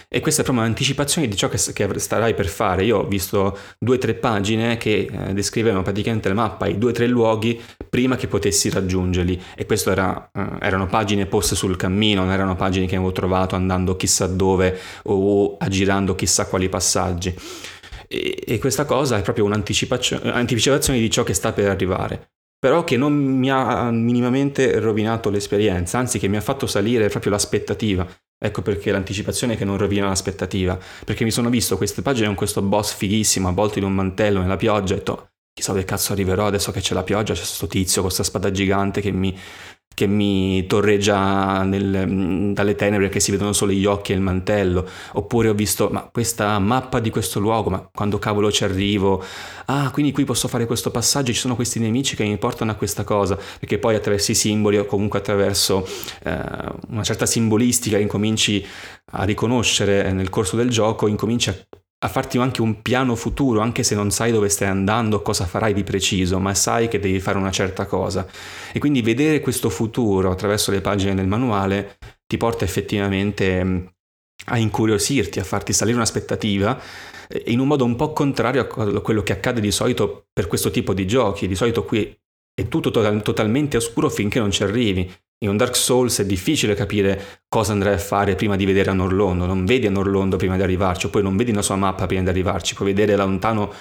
E 0.06 0.20
questa 0.20 0.42
è 0.42 0.44
proprio 0.44 0.64
un'anticipazione 0.64 1.26
di 1.26 1.34
ciò 1.34 1.48
che, 1.48 1.58
che 1.72 1.98
starai 1.98 2.34
per 2.34 2.46
fare. 2.46 2.84
Io 2.84 2.98
ho 2.98 3.06
visto 3.06 3.56
due 3.78 3.96
o 3.96 3.98
tre 3.98 4.12
pagine 4.12 4.76
che 4.76 5.08
eh, 5.10 5.32
descrivevano 5.32 5.82
praticamente 5.82 6.28
la 6.28 6.34
mappa, 6.34 6.66
i 6.66 6.76
due 6.76 6.90
o 6.90 6.92
tre 6.92 7.06
luoghi 7.06 7.58
prima 7.88 8.16
che 8.16 8.26
potessi 8.26 8.68
raggiungerli. 8.68 9.42
E 9.56 9.64
queste 9.64 9.90
era, 9.90 10.30
eh, 10.30 10.46
erano 10.60 10.88
pagine 10.88 11.24
poste 11.24 11.54
sul 11.54 11.76
cammino, 11.76 12.22
non 12.22 12.30
erano 12.30 12.54
pagine 12.54 12.84
che 12.84 12.96
avevo 12.96 13.12
trovato 13.12 13.56
andando 13.56 13.96
chissà 13.96 14.26
dove 14.26 14.78
o 15.04 15.56
aggirando 15.56 16.14
chissà 16.14 16.46
quali 16.46 16.68
passaggi. 16.68 17.34
E, 18.06 18.44
e 18.46 18.58
questa 18.58 18.84
cosa 18.84 19.16
è 19.16 19.22
proprio 19.22 19.46
un'anticipazione 19.46 20.98
di 21.00 21.10
ciò 21.10 21.24
che 21.24 21.32
sta 21.32 21.52
per 21.52 21.70
arrivare 21.70 22.33
però 22.64 22.82
che 22.82 22.96
non 22.96 23.12
mi 23.12 23.50
ha 23.50 23.90
minimamente 23.90 24.80
rovinato 24.80 25.28
l'esperienza, 25.28 25.98
anzi 25.98 26.18
che 26.18 26.28
mi 26.28 26.38
ha 26.38 26.40
fatto 26.40 26.66
salire 26.66 27.08
proprio 27.08 27.32
l'aspettativa. 27.32 28.08
Ecco 28.42 28.62
perché 28.62 28.90
l'anticipazione 28.90 29.54
che 29.54 29.66
non 29.66 29.76
rovina 29.76 30.08
l'aspettativa. 30.08 30.78
Perché 31.04 31.24
mi 31.24 31.30
sono 31.30 31.50
visto 31.50 31.76
queste 31.76 32.00
pagine 32.00 32.28
con 32.28 32.36
questo 32.36 32.62
boss 32.62 32.94
fighissimo, 32.94 33.48
avvolto 33.48 33.76
in 33.76 33.84
un 33.84 33.92
mantello 33.92 34.40
nella 34.40 34.56
pioggia, 34.56 34.94
e 34.94 34.96
ho 34.96 34.98
detto, 35.00 35.28
chissà 35.52 35.72
dove 35.72 35.84
cazzo 35.84 36.14
arriverò 36.14 36.46
adesso 36.46 36.72
che 36.72 36.80
c'è 36.80 36.94
la 36.94 37.02
pioggia, 37.02 37.34
c'è 37.34 37.40
questo 37.40 37.66
tizio 37.66 38.00
con 38.00 38.04
questa 38.04 38.22
spada 38.22 38.50
gigante 38.50 39.02
che 39.02 39.10
mi 39.10 39.38
che 39.94 40.06
mi 40.06 40.66
torreggia 40.66 41.62
nel, 41.62 42.52
dalle 42.52 42.74
tenebre 42.74 43.08
che 43.08 43.20
si 43.20 43.30
vedono 43.30 43.52
solo 43.52 43.72
gli 43.72 43.86
occhi 43.86 44.12
e 44.12 44.16
il 44.16 44.20
mantello, 44.20 44.86
oppure 45.12 45.48
ho 45.48 45.54
visto 45.54 45.88
ma 45.90 46.08
questa 46.12 46.58
mappa 46.58 47.00
di 47.00 47.10
questo 47.10 47.40
luogo, 47.40 47.70
ma 47.70 47.88
quando 47.92 48.18
cavolo 48.18 48.50
ci 48.50 48.64
arrivo? 48.64 49.22
Ah, 49.66 49.90
quindi 49.90 50.12
qui 50.12 50.24
posso 50.24 50.48
fare 50.48 50.66
questo 50.66 50.90
passaggio, 50.90 51.32
ci 51.32 51.38
sono 51.38 51.54
questi 51.54 51.78
nemici 51.78 52.16
che 52.16 52.24
mi 52.24 52.36
portano 52.36 52.72
a 52.72 52.74
questa 52.74 53.04
cosa, 53.04 53.38
perché 53.58 53.78
poi 53.78 53.94
attraverso 53.94 54.32
i 54.32 54.34
simboli 54.34 54.76
o 54.78 54.84
comunque 54.84 55.20
attraverso 55.20 55.86
eh, 56.24 56.38
una 56.88 57.02
certa 57.02 57.26
simbolistica 57.26 57.98
incominci 57.98 58.64
a 59.12 59.24
riconoscere 59.24 60.12
nel 60.12 60.28
corso 60.30 60.56
del 60.56 60.70
gioco, 60.70 61.06
incominci 61.06 61.50
a 61.50 61.56
a 62.04 62.08
farti 62.08 62.36
anche 62.36 62.60
un 62.60 62.82
piano 62.82 63.16
futuro, 63.16 63.60
anche 63.60 63.82
se 63.82 63.94
non 63.94 64.10
sai 64.10 64.30
dove 64.30 64.50
stai 64.50 64.68
andando, 64.68 65.22
cosa 65.22 65.46
farai 65.46 65.72
di 65.72 65.84
preciso, 65.84 66.38
ma 66.38 66.54
sai 66.54 66.86
che 66.86 67.00
devi 67.00 67.18
fare 67.18 67.38
una 67.38 67.50
certa 67.50 67.86
cosa. 67.86 68.26
E 68.72 68.78
quindi 68.78 69.00
vedere 69.00 69.40
questo 69.40 69.70
futuro 69.70 70.30
attraverso 70.30 70.70
le 70.70 70.82
pagine 70.82 71.14
del 71.14 71.26
manuale 71.26 71.96
ti 72.26 72.36
porta 72.36 72.64
effettivamente 72.64 73.64
mm, 73.64 73.86
a 74.46 74.58
incuriosirti, 74.58 75.40
a 75.40 75.44
farti 75.44 75.72
salire 75.72 75.96
un'aspettativa 75.96 76.78
eh, 77.26 77.44
in 77.46 77.58
un 77.58 77.68
modo 77.68 77.86
un 77.86 77.96
po' 77.96 78.12
contrario 78.12 78.68
a 78.68 79.00
quello 79.00 79.22
che 79.22 79.32
accade 79.32 79.62
di 79.62 79.70
solito 79.70 80.26
per 80.30 80.46
questo 80.46 80.70
tipo 80.70 80.92
di 80.92 81.06
giochi. 81.06 81.48
Di 81.48 81.54
solito 81.54 81.84
qui 81.84 82.14
è 82.54 82.68
tutto 82.68 82.90
totalmente 82.90 83.76
oscuro 83.76 84.08
finché 84.08 84.38
non 84.38 84.50
ci 84.50 84.62
arrivi. 84.62 85.12
In 85.44 85.50
un 85.50 85.56
Dark 85.56 85.76
Souls 85.76 86.20
è 86.20 86.26
difficile 86.26 86.74
capire 86.74 87.42
cosa 87.48 87.72
andrai 87.72 87.94
a 87.94 87.98
fare 87.98 88.34
prima 88.34 88.56
di 88.56 88.64
vedere 88.64 88.90
a 88.90 88.94
Norlondo, 88.94 89.44
non 89.44 89.66
vedi 89.66 89.86
a 89.86 89.90
Norlondo 89.90 90.36
prima 90.36 90.56
di 90.56 90.62
arrivarci, 90.62 91.10
poi 91.10 91.22
non 91.22 91.36
vedi 91.36 91.52
la 91.52 91.60
sua 91.60 91.76
mappa 91.76 92.06
prima 92.06 92.22
di 92.22 92.28
arrivarci, 92.28 92.74
puoi 92.74 92.88
vedere 92.88 93.16
da 93.16 93.24
lontano 93.24 93.72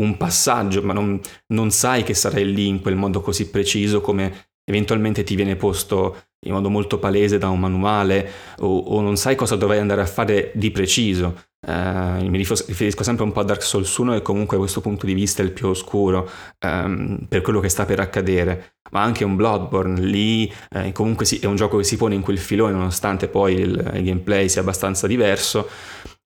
un 0.00 0.16
passaggio, 0.16 0.82
ma 0.82 0.92
non, 0.92 1.20
non 1.48 1.70
sai 1.70 2.04
che 2.04 2.14
sarai 2.14 2.50
lì 2.50 2.68
in 2.68 2.80
quel 2.80 2.96
modo 2.96 3.20
così 3.20 3.50
preciso 3.50 4.00
come 4.00 4.52
eventualmente 4.64 5.24
ti 5.24 5.34
viene 5.34 5.56
posto 5.56 6.28
in 6.46 6.52
modo 6.52 6.70
molto 6.70 6.98
palese 6.98 7.38
da 7.38 7.48
un 7.48 7.60
manuale 7.60 8.30
o, 8.58 8.78
o 8.78 9.00
non 9.00 9.16
sai 9.16 9.34
cosa 9.34 9.56
dovrai 9.56 9.78
andare 9.78 10.00
a 10.00 10.06
fare 10.06 10.52
di 10.54 10.70
preciso. 10.70 11.48
Uh, 11.66 12.28
mi 12.28 12.36
riferisco 12.36 13.02
sempre 13.02 13.24
un 13.24 13.32
po' 13.32 13.40
a 13.40 13.44
Dark 13.44 13.62
Souls 13.62 13.96
1 13.96 14.16
e 14.16 14.22
comunque 14.22 14.58
questo 14.58 14.80
punto 14.80 15.06
di 15.06 15.14
vista 15.14 15.42
è 15.42 15.44
il 15.46 15.52
più 15.52 15.68
oscuro 15.68 16.28
um, 16.60 17.26
per 17.26 17.40
quello 17.40 17.60
che 17.60 17.70
sta 17.70 17.86
per 17.86 18.00
accadere, 18.00 18.76
ma 18.90 19.02
anche 19.02 19.24
un 19.24 19.34
Bloodborne 19.34 20.00
lì 20.00 20.52
eh, 20.70 20.92
comunque 20.92 21.24
sì, 21.24 21.38
è 21.38 21.46
un 21.46 21.56
gioco 21.56 21.78
che 21.78 21.84
si 21.84 21.96
pone 21.96 22.14
in 22.14 22.20
quel 22.20 22.38
filone 22.38 22.72
nonostante 22.72 23.28
poi 23.28 23.54
il, 23.54 23.92
il 23.94 24.04
gameplay 24.04 24.48
sia 24.48 24.60
abbastanza 24.60 25.06
diverso, 25.06 25.68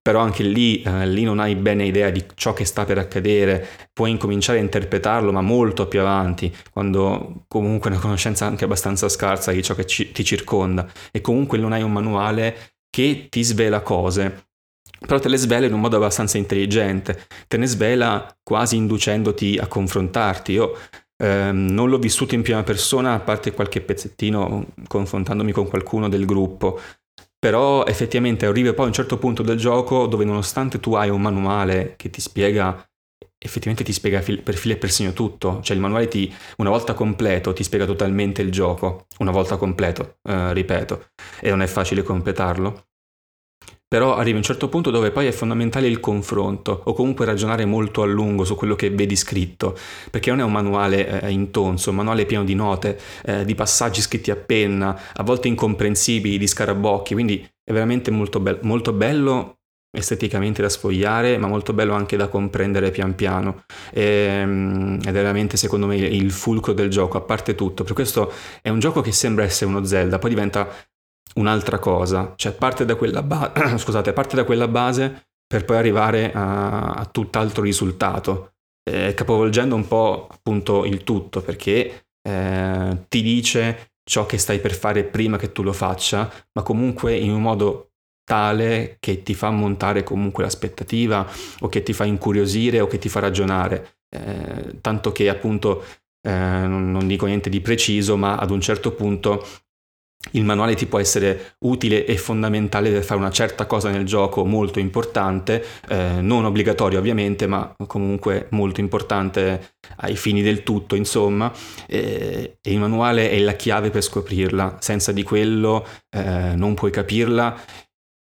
però 0.09 0.21
anche 0.21 0.42
lì, 0.42 0.80
eh, 0.83 1.07
lì 1.07 1.23
non 1.23 1.38
hai 1.38 1.54
bene 1.54 1.85
idea 1.85 2.11
di 2.11 2.25
ciò 2.35 2.54
che 2.54 2.64
sta 2.64 2.85
per 2.85 2.99
accadere, 2.99 3.66
puoi 3.92 4.11
incominciare 4.11 4.59
a 4.59 4.62
interpretarlo 4.62 5.30
ma 5.33 5.42
molto 5.42 5.87
più 5.87 6.00
avanti, 6.00 6.54
quando 6.73 7.45
comunque 7.47 7.90
una 7.90 7.99
conoscenza 7.99 8.47
anche 8.47 8.64
abbastanza 8.64 9.09
scarsa 9.09 9.52
di 9.52 9.62
ciò 9.62 9.75
che 9.75 9.87
ci, 9.87 10.11
ti 10.11 10.25
circonda. 10.25 10.90
E 11.12 11.21
comunque 11.21 11.59
non 11.59 11.73
hai 11.73 11.83
un 11.83 11.92
manuale 11.92 12.73
che 12.88 13.26
ti 13.28 13.42
svela 13.42 13.83
cose 13.83 14.47
però 14.98 15.18
te 15.18 15.28
le 15.28 15.36
svela 15.36 15.66
in 15.66 15.72
un 15.72 15.80
modo 15.80 15.96
abbastanza 15.96 16.38
intelligente, 16.38 17.26
te 17.46 17.56
ne 17.56 17.66
svela 17.66 18.26
quasi 18.42 18.76
inducendoti 18.76 19.58
a 19.58 19.66
confrontarti. 19.66 20.52
Io 20.52 20.76
ehm, 21.16 21.66
non 21.70 21.88
l'ho 21.88 21.98
vissuto 21.98 22.34
in 22.34 22.42
prima 22.42 22.62
persona, 22.62 23.14
a 23.14 23.20
parte 23.20 23.52
qualche 23.52 23.80
pezzettino 23.80 24.66
confrontandomi 24.86 25.52
con 25.52 25.68
qualcuno 25.68 26.08
del 26.08 26.24
gruppo, 26.24 26.80
però 27.38 27.84
effettivamente 27.86 28.46
arrivi 28.46 28.72
poi 28.72 28.84
a 28.86 28.88
un 28.88 28.94
certo 28.94 29.18
punto 29.18 29.42
del 29.42 29.58
gioco 29.58 30.06
dove 30.06 30.24
nonostante 30.24 30.80
tu 30.80 30.94
hai 30.94 31.10
un 31.10 31.20
manuale 31.20 31.94
che 31.96 32.10
ti 32.10 32.20
spiega 32.20 32.82
effettivamente 33.40 33.84
ti 33.84 33.92
spiega 33.92 34.20
per 34.42 34.56
filo 34.56 34.74
e 34.74 34.76
per 34.78 34.90
segno 34.90 35.12
tutto, 35.12 35.60
cioè 35.62 35.76
il 35.76 35.82
manuale 35.82 36.08
ti, 36.08 36.32
una 36.56 36.70
volta 36.70 36.94
completo 36.94 37.52
ti 37.52 37.62
spiega 37.62 37.86
totalmente 37.86 38.42
il 38.42 38.50
gioco, 38.50 39.06
una 39.18 39.30
volta 39.30 39.56
completo, 39.56 40.18
eh, 40.24 40.52
ripeto, 40.52 41.10
e 41.40 41.48
non 41.50 41.62
è 41.62 41.66
facile 41.66 42.02
completarlo 42.02 42.88
però 43.88 44.16
arrivi 44.16 44.35
a 44.35 44.37
un 44.37 44.42
certo 44.42 44.68
punto 44.68 44.90
dove 44.90 45.11
poi 45.11 45.26
è 45.26 45.33
fondamentale 45.33 45.88
il 45.88 45.99
confronto 45.99 46.83
o 46.85 46.92
comunque 46.92 47.25
ragionare 47.25 47.64
molto 47.64 48.02
a 48.02 48.07
lungo 48.07 48.45
su 48.45 48.54
quello 48.54 48.76
che 48.76 48.90
vedi 48.90 49.16
scritto, 49.16 49.76
perché 50.11 50.28
non 50.28 50.40
è 50.40 50.42
un 50.42 50.52
manuale 50.52 51.23
eh, 51.23 51.30
intonso, 51.30 51.88
un 51.88 51.97
manuale 51.97 52.26
pieno 52.26 52.45
di 52.45 52.54
note, 52.54 53.00
eh, 53.25 53.47
di 53.47 53.54
passaggi 53.54 54.02
scritti 54.02 54.30
a 54.30 54.37
penna, 54.37 55.00
a 55.14 55.23
volte 55.23 55.49
incomprensibili, 55.49 56.37
di 56.37 56.47
scarabocchi, 56.47 57.14
quindi 57.14 57.49
è 57.64 57.73
veramente 57.73 58.11
molto, 58.11 58.40
be- 58.40 58.59
molto 58.62 58.92
bello 58.92 59.54
esteticamente 59.90 60.61
da 60.61 60.68
sfogliare, 60.68 61.38
ma 61.38 61.47
molto 61.47 61.73
bello 61.73 61.95
anche 61.95 62.18
da 62.18 62.28
comprendere 62.28 62.90
pian 62.90 63.14
piano. 63.14 63.64
E, 63.90 64.02
ehm, 64.02 64.99
ed 65.00 65.09
è 65.09 65.12
veramente, 65.12 65.57
secondo 65.57 65.87
me, 65.87 65.97
il 65.97 66.30
fulcro 66.30 66.75
del 66.75 66.90
gioco, 66.90 67.16
a 67.16 67.23
parte 67.23 67.54
tutto. 67.54 67.85
Per 67.85 67.95
questo 67.95 68.30
è 68.61 68.68
un 68.68 68.78
gioco 68.80 69.00
che 69.00 69.12
sembra 69.12 69.45
essere 69.45 69.71
uno 69.71 69.85
Zelda, 69.85 70.18
poi 70.18 70.30
diventa 70.30 70.68
un'altra 71.35 71.78
cosa, 71.78 72.32
cioè 72.37 72.52
parte 72.52 72.85
da 72.85 72.94
quella, 72.97 73.23
ba- 73.23 73.52
scusate, 73.76 74.12
parte 74.12 74.37
da 74.37 74.44
quella 74.44 74.68
base 74.68 75.28
per 75.47 75.64
poi 75.64 75.76
arrivare 75.76 76.32
a, 76.32 76.90
a 76.92 77.06
tutt'altro 77.06 77.62
risultato, 77.62 78.52
eh, 78.88 79.14
capovolgendo 79.14 79.75
un 79.75 79.87
po' 79.87 80.28
appunto 80.30 80.85
il 80.85 81.04
tutto, 81.04 81.40
perché 81.40 82.06
eh, 82.28 83.04
ti 83.08 83.23
dice 83.23 83.92
ciò 84.08 84.26
che 84.26 84.38
stai 84.38 84.58
per 84.58 84.75
fare 84.75 85.04
prima 85.04 85.37
che 85.37 85.52
tu 85.52 85.62
lo 85.62 85.73
faccia, 85.73 86.30
ma 86.52 86.62
comunque 86.62 87.16
in 87.16 87.32
un 87.32 87.42
modo 87.42 87.90
tale 88.25 88.97
che 89.00 89.23
ti 89.23 89.35
fa 89.35 89.50
montare 89.50 90.02
comunque 90.02 90.42
l'aspettativa 90.42 91.26
o 91.61 91.68
che 91.68 91.82
ti 91.82 91.94
fa 91.94 92.04
incuriosire 92.04 92.80
o 92.80 92.87
che 92.87 92.99
ti 92.99 93.08
fa 93.08 93.20
ragionare, 93.20 94.00
eh, 94.14 94.80
tanto 94.82 95.12
che 95.12 95.30
appunto 95.30 95.82
eh, 96.20 96.30
non 96.30 97.06
dico 97.06 97.25
niente 97.25 97.49
di 97.49 97.61
preciso, 97.61 98.16
ma 98.16 98.37
ad 98.37 98.50
un 98.50 98.61
certo 98.61 98.92
punto 98.92 99.47
il 100.32 100.44
manuale 100.44 100.75
ti 100.75 100.87
può 100.87 100.98
essere 100.98 101.54
utile 101.60 102.04
e 102.04 102.16
fondamentale 102.16 102.90
per 102.90 103.04
fare 103.04 103.20
una 103.20 103.30
certa 103.30 103.66
cosa 103.66 103.88
nel 103.90 104.04
gioco 104.04 104.44
molto 104.44 104.78
importante, 104.78 105.64
eh, 105.88 106.20
non 106.20 106.44
obbligatorio 106.44 106.98
ovviamente, 106.98 107.46
ma 107.46 107.75
comunque 107.87 108.48
molto 108.50 108.80
importante 108.80 109.75
ai 109.98 110.16
fini 110.16 110.42
del 110.42 110.62
tutto, 110.64 110.96
insomma, 110.96 111.52
e, 111.87 112.58
e 112.60 112.72
il 112.72 112.78
manuale 112.78 113.30
è 113.30 113.38
la 113.38 113.54
chiave 113.54 113.90
per 113.90 114.02
scoprirla, 114.02 114.78
senza 114.80 115.12
di 115.12 115.22
quello 115.22 115.87
eh, 116.10 116.54
non 116.54 116.75
puoi 116.75 116.90
capirla 116.90 117.56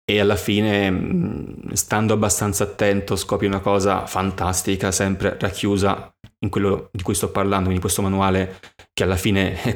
e 0.07 0.21
alla 0.21 0.37
fine, 0.37 0.91
mm, 0.91 1.73
stando 1.73 2.12
abbastanza 2.12 2.64
attento, 2.64 3.17
scopri 3.17 3.47
una 3.47 3.61
cosa 3.61 4.07
fantastica, 4.07 4.91
sempre 4.91 5.37
racchiusa 5.38 6.14
in 6.41 6.50
quello 6.50 6.88
di 6.93 7.03
cui 7.03 7.14
sto 7.14 7.31
parlando, 7.31 7.64
quindi 7.64 7.81
questo 7.81 8.03
manuale 8.03 8.61
che 8.93 9.03
alla 9.03 9.17
fine 9.17 9.59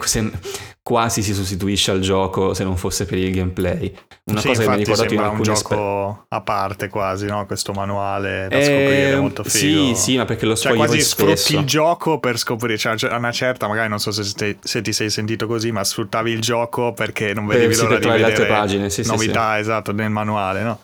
quasi 0.88 1.22
si 1.22 1.34
sostituisce 1.34 1.90
al 1.90 2.00
gioco 2.00 2.54
se 2.54 2.64
non 2.64 2.78
fosse 2.78 3.04
per 3.04 3.18
il 3.18 3.30
gameplay. 3.30 3.94
Una 4.24 4.40
sì, 4.40 4.46
cosa 4.46 4.62
che 4.62 4.68
mi 4.68 4.72
ha 4.72 4.76
ricordato 4.78 5.12
in 5.12 5.20
alcuni 5.20 5.36
un 5.36 5.44
gioco 5.44 6.08
aspe- 6.08 6.24
a 6.28 6.40
parte 6.40 6.88
quasi, 6.88 7.26
no? 7.26 7.44
Questo 7.44 7.74
manuale 7.74 8.46
da 8.48 8.56
eh, 8.56 8.64
scoprire 8.64 9.20
molto 9.20 9.44
figo. 9.44 9.94
Sì, 9.94 9.94
sì, 9.94 10.16
ma 10.16 10.24
perché 10.24 10.46
lo 10.46 10.56
cioè, 10.56 10.74
quasi 10.74 11.02
sfrutti 11.02 11.56
il 11.56 11.66
gioco 11.66 12.18
per 12.20 12.38
scoprire, 12.38 12.78
cioè 12.78 12.96
a 13.10 13.16
una 13.18 13.32
certa, 13.32 13.68
magari 13.68 13.90
non 13.90 13.98
so 13.98 14.12
se, 14.12 14.32
te, 14.32 14.56
se, 14.62 14.80
ti 14.80 14.94
sei 14.94 15.10
sentito 15.10 15.46
così, 15.46 15.70
ma 15.72 15.84
sfruttavi 15.84 16.30
il 16.30 16.40
gioco 16.40 16.94
perché 16.94 17.34
non 17.34 17.44
vedevi 17.44 17.74
per, 17.74 17.84
l'ora 17.84 17.98
di 17.98 18.06
vedere 18.06 18.18
le 18.20 18.24
altre 18.24 18.46
pagine, 18.46 18.88
sì, 18.88 19.02
novità, 19.04 19.56
sì, 19.56 19.60
esatto, 19.60 19.92
nel 19.92 20.08
manuale, 20.08 20.62
no? 20.62 20.80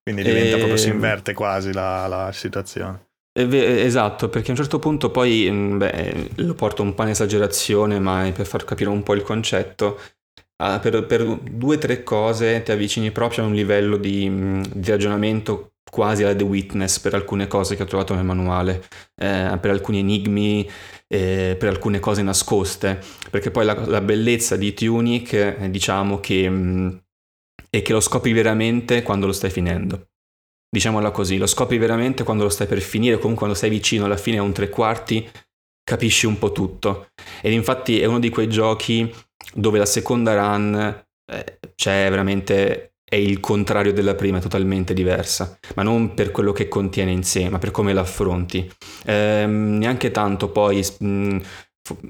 Quindi 0.00 0.22
diventa 0.22 0.54
e... 0.54 0.58
proprio 0.58 0.76
si 0.76 0.90
ehm, 0.90 0.94
inverte 0.94 1.34
quasi 1.34 1.72
la, 1.72 2.06
la 2.06 2.30
situazione. 2.32 3.08
Esatto, 3.48 4.28
perché 4.28 4.48
a 4.48 4.50
un 4.52 4.56
certo 4.56 4.78
punto 4.78 5.10
poi, 5.10 5.48
mm, 5.50 5.78
beh, 5.78 6.30
lo 6.36 6.54
porto 6.54 6.82
un 6.82 6.94
po' 6.94 7.02
in 7.02 7.10
esagerazione, 7.10 7.98
ma 7.98 8.30
per 8.34 8.46
far 8.46 8.64
capire 8.64 8.90
un 8.90 9.02
po' 9.02 9.14
il 9.14 9.22
concetto. 9.22 9.98
Ah, 10.62 10.78
per, 10.78 11.06
per 11.06 11.24
due 11.24 11.76
o 11.76 11.78
tre 11.78 12.02
cose 12.02 12.62
ti 12.62 12.70
avvicini 12.70 13.10
proprio 13.12 13.44
a 13.44 13.46
un 13.46 13.54
livello 13.54 13.96
di, 13.96 14.28
mm, 14.28 14.62
di, 14.74 14.90
ragionamento 14.90 15.72
quasi 15.90 16.22
alla 16.22 16.36
The 16.36 16.44
Witness 16.44 16.98
per 16.98 17.14
alcune 17.14 17.46
cose 17.46 17.76
che 17.76 17.82
ho 17.82 17.86
trovato 17.86 18.14
nel 18.14 18.24
manuale, 18.24 18.82
eh, 19.16 19.58
per 19.60 19.70
alcuni 19.70 20.00
enigmi, 20.00 20.68
eh, 21.08 21.56
per 21.58 21.68
alcune 21.70 21.98
cose 21.98 22.22
nascoste, 22.22 23.00
perché 23.30 23.50
poi 23.50 23.64
la, 23.64 23.74
la 23.86 24.00
bellezza 24.02 24.56
di 24.56 24.74
Tunic, 24.74 25.32
eh, 25.32 25.70
diciamo 25.70 26.20
che 26.20 26.48
mh, 26.48 26.54
mm, 26.54 26.88
è 27.70 27.82
che 27.82 27.92
lo 27.92 28.00
scopri 28.00 28.32
veramente 28.32 29.02
quando 29.02 29.26
lo 29.26 29.32
stai 29.32 29.50
finendo 29.50 30.09
diciamola 30.70 31.10
così, 31.10 31.36
lo 31.36 31.46
scopri 31.46 31.78
veramente 31.78 32.22
quando 32.22 32.44
lo 32.44 32.48
stai 32.48 32.66
per 32.66 32.80
finire, 32.80 33.16
comunque 33.16 33.38
quando 33.38 33.56
sei 33.56 33.70
vicino 33.70 34.04
alla 34.04 34.16
fine 34.16 34.38
a 34.38 34.42
un 34.42 34.52
tre 34.52 34.68
quarti, 34.68 35.28
capisci 35.82 36.26
un 36.26 36.38
po' 36.38 36.52
tutto. 36.52 37.08
Ed 37.42 37.52
infatti 37.52 38.00
è 38.00 38.06
uno 38.06 38.20
di 38.20 38.30
quei 38.30 38.48
giochi 38.48 39.12
dove 39.54 39.78
la 39.78 39.86
seconda 39.86 40.34
run 40.34 41.04
eh, 41.32 41.58
c'è 41.74 42.08
veramente 42.10 42.92
è 43.10 43.16
il 43.16 43.40
contrario 43.40 43.92
della 43.92 44.14
prima, 44.14 44.38
è 44.38 44.40
totalmente 44.40 44.94
diversa, 44.94 45.58
ma 45.74 45.82
non 45.82 46.14
per 46.14 46.30
quello 46.30 46.52
che 46.52 46.68
contiene 46.68 47.10
in 47.10 47.24
sé, 47.24 47.48
ma 47.48 47.58
per 47.58 47.72
come 47.72 47.92
l'affronti. 47.92 48.70
Eh, 49.04 49.46
neanche 49.48 50.12
tanto 50.12 50.50
poi 50.50 50.86
mh, 50.98 51.38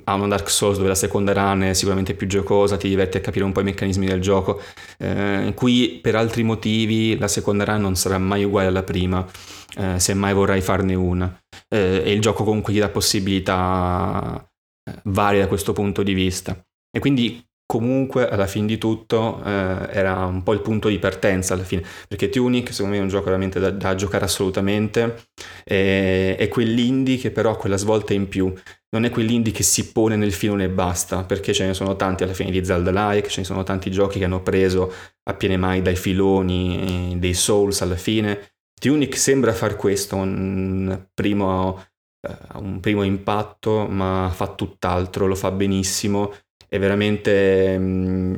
ha 0.05 0.15
un 0.15 0.29
Dark 0.29 0.51
Souls 0.51 0.77
dove 0.77 0.89
la 0.89 0.95
seconda 0.95 1.33
run 1.33 1.63
è 1.63 1.73
sicuramente 1.75 2.15
più 2.15 2.27
giocosa, 2.27 2.77
ti 2.77 2.89
diverti 2.89 3.17
a 3.17 3.21
capire 3.21 3.45
un 3.45 3.53
po' 3.53 3.61
i 3.61 3.65
meccanismi 3.65 4.07
del 4.07 4.21
gioco. 4.21 4.61
Eh, 4.99 5.53
qui 5.55 5.99
per 6.03 6.17
altri 6.17 6.43
motivi 6.43 7.17
la 7.19 7.29
seconda 7.29 7.65
run 7.65 7.81
non 7.81 7.97
sarà 7.97 8.19
mai 8.19 8.45
uguale 8.45 8.69
alla 8.69 8.83
prima, 8.83 9.27
eh, 9.77 9.99
se 9.99 10.15
mai 10.15 10.35
vorrai 10.35 10.61
farne 10.61 10.95
una. 10.95 11.35
Eh, 11.69 12.03
e 12.05 12.13
il 12.13 12.21
gioco 12.21 12.45
comunque 12.45 12.73
gli 12.73 12.79
dà 12.79 12.89
possibilità 12.89 14.45
eh, 14.85 15.01
varie 15.05 15.41
da 15.41 15.47
questo 15.47 15.73
punto 15.73 16.03
di 16.03 16.13
vista. 16.13 16.59
E 16.91 16.99
quindi 16.99 17.43
comunque 17.71 18.29
alla 18.29 18.49
fine 18.49 18.67
di 18.67 18.79
tutto 18.79 19.41
eh, 19.45 19.87
era 19.93 20.25
un 20.25 20.43
po' 20.43 20.55
il 20.55 20.61
punto 20.61 20.89
di 20.89 20.99
partenza 20.99 21.55
alla 21.55 21.63
fine, 21.63 21.85
perché 22.09 22.29
Tunic 22.29 22.73
secondo 22.73 22.97
me 22.97 22.99
è 22.99 23.03
un 23.05 23.09
gioco 23.09 23.27
veramente 23.27 23.61
da, 23.61 23.71
da 23.71 23.95
giocare 23.95 24.25
assolutamente, 24.25 25.29
è, 25.63 26.35
è 26.37 26.49
quell'indie 26.49 27.17
che 27.17 27.31
però 27.31 27.53
ha 27.53 27.57
quella 27.57 27.77
svolta 27.77 28.13
in 28.13 28.27
più, 28.27 28.53
non 28.89 29.05
è 29.05 29.11
quell'indie 29.11 29.53
che 29.53 29.63
si 29.63 29.93
pone 29.93 30.17
nel 30.17 30.33
filone 30.33 30.65
e 30.65 30.69
basta, 30.69 31.23
perché 31.23 31.53
ce 31.53 31.65
ne 31.65 31.73
sono 31.73 31.95
tanti 31.95 32.25
alla 32.25 32.33
fine 32.33 32.51
di 32.51 32.65
Zelda-like, 32.65 33.29
ce 33.29 33.43
ne 33.43 33.47
sono 33.47 33.63
tanti 33.63 33.89
giochi 33.93 34.19
che 34.19 34.25
hanno 34.25 34.43
preso 34.43 34.93
a 35.23 35.35
piene 35.35 35.57
mai 35.57 35.81
dai 35.81 35.95
filoni 35.95 37.15
dei 37.21 37.35
Souls 37.35 37.83
alla 37.83 37.95
fine. 37.95 38.51
Tunic 38.81 39.17
sembra 39.17 39.53
far 39.53 39.77
questo, 39.77 40.17
un 40.17 41.07
primo, 41.15 41.85
uh, 42.27 42.59
un 42.59 42.81
primo 42.81 43.05
impatto, 43.05 43.87
ma 43.87 44.29
fa 44.35 44.49
tutt'altro, 44.55 45.29
lo 45.29 45.37
fa 45.37 45.53
benissimo 45.53 46.35
è 46.71 46.79
veramente... 46.79 47.77
Mm, 47.77 48.35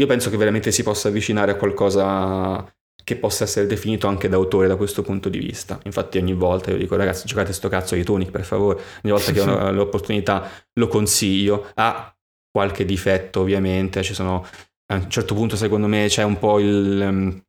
io 0.00 0.06
penso 0.06 0.30
che 0.30 0.36
veramente 0.36 0.72
si 0.72 0.82
possa 0.82 1.08
avvicinare 1.08 1.52
a 1.52 1.56
qualcosa 1.56 2.64
che 3.04 3.16
possa 3.16 3.44
essere 3.44 3.66
definito 3.66 4.06
anche 4.06 4.28
da 4.28 4.36
autore 4.36 4.68
da 4.68 4.76
questo 4.76 5.02
punto 5.02 5.28
di 5.28 5.38
vista. 5.38 5.78
Infatti 5.84 6.18
ogni 6.18 6.34
volta 6.34 6.70
io 6.70 6.76
dico 6.76 6.96
ragazzi 6.96 7.26
giocate 7.26 7.52
sto 7.52 7.68
cazzo 7.68 7.94
di 7.94 8.04
Tunic 8.04 8.30
per 8.30 8.44
favore, 8.44 8.80
ogni 9.02 9.12
volta 9.12 9.32
che 9.32 9.40
ho 9.40 9.70
l'opportunità 9.72 10.48
lo 10.74 10.88
consiglio. 10.88 11.70
Ha 11.74 12.14
qualche 12.50 12.84
difetto 12.84 13.40
ovviamente, 13.40 14.02
ci 14.02 14.14
sono 14.14 14.46
a 14.90 14.94
un 14.94 15.10
certo 15.10 15.34
punto 15.34 15.56
secondo 15.56 15.86
me 15.86 16.06
c'è 16.08 16.22
un 16.22 16.38
po' 16.38 16.58
il... 16.58 17.06
Um, 17.06 17.42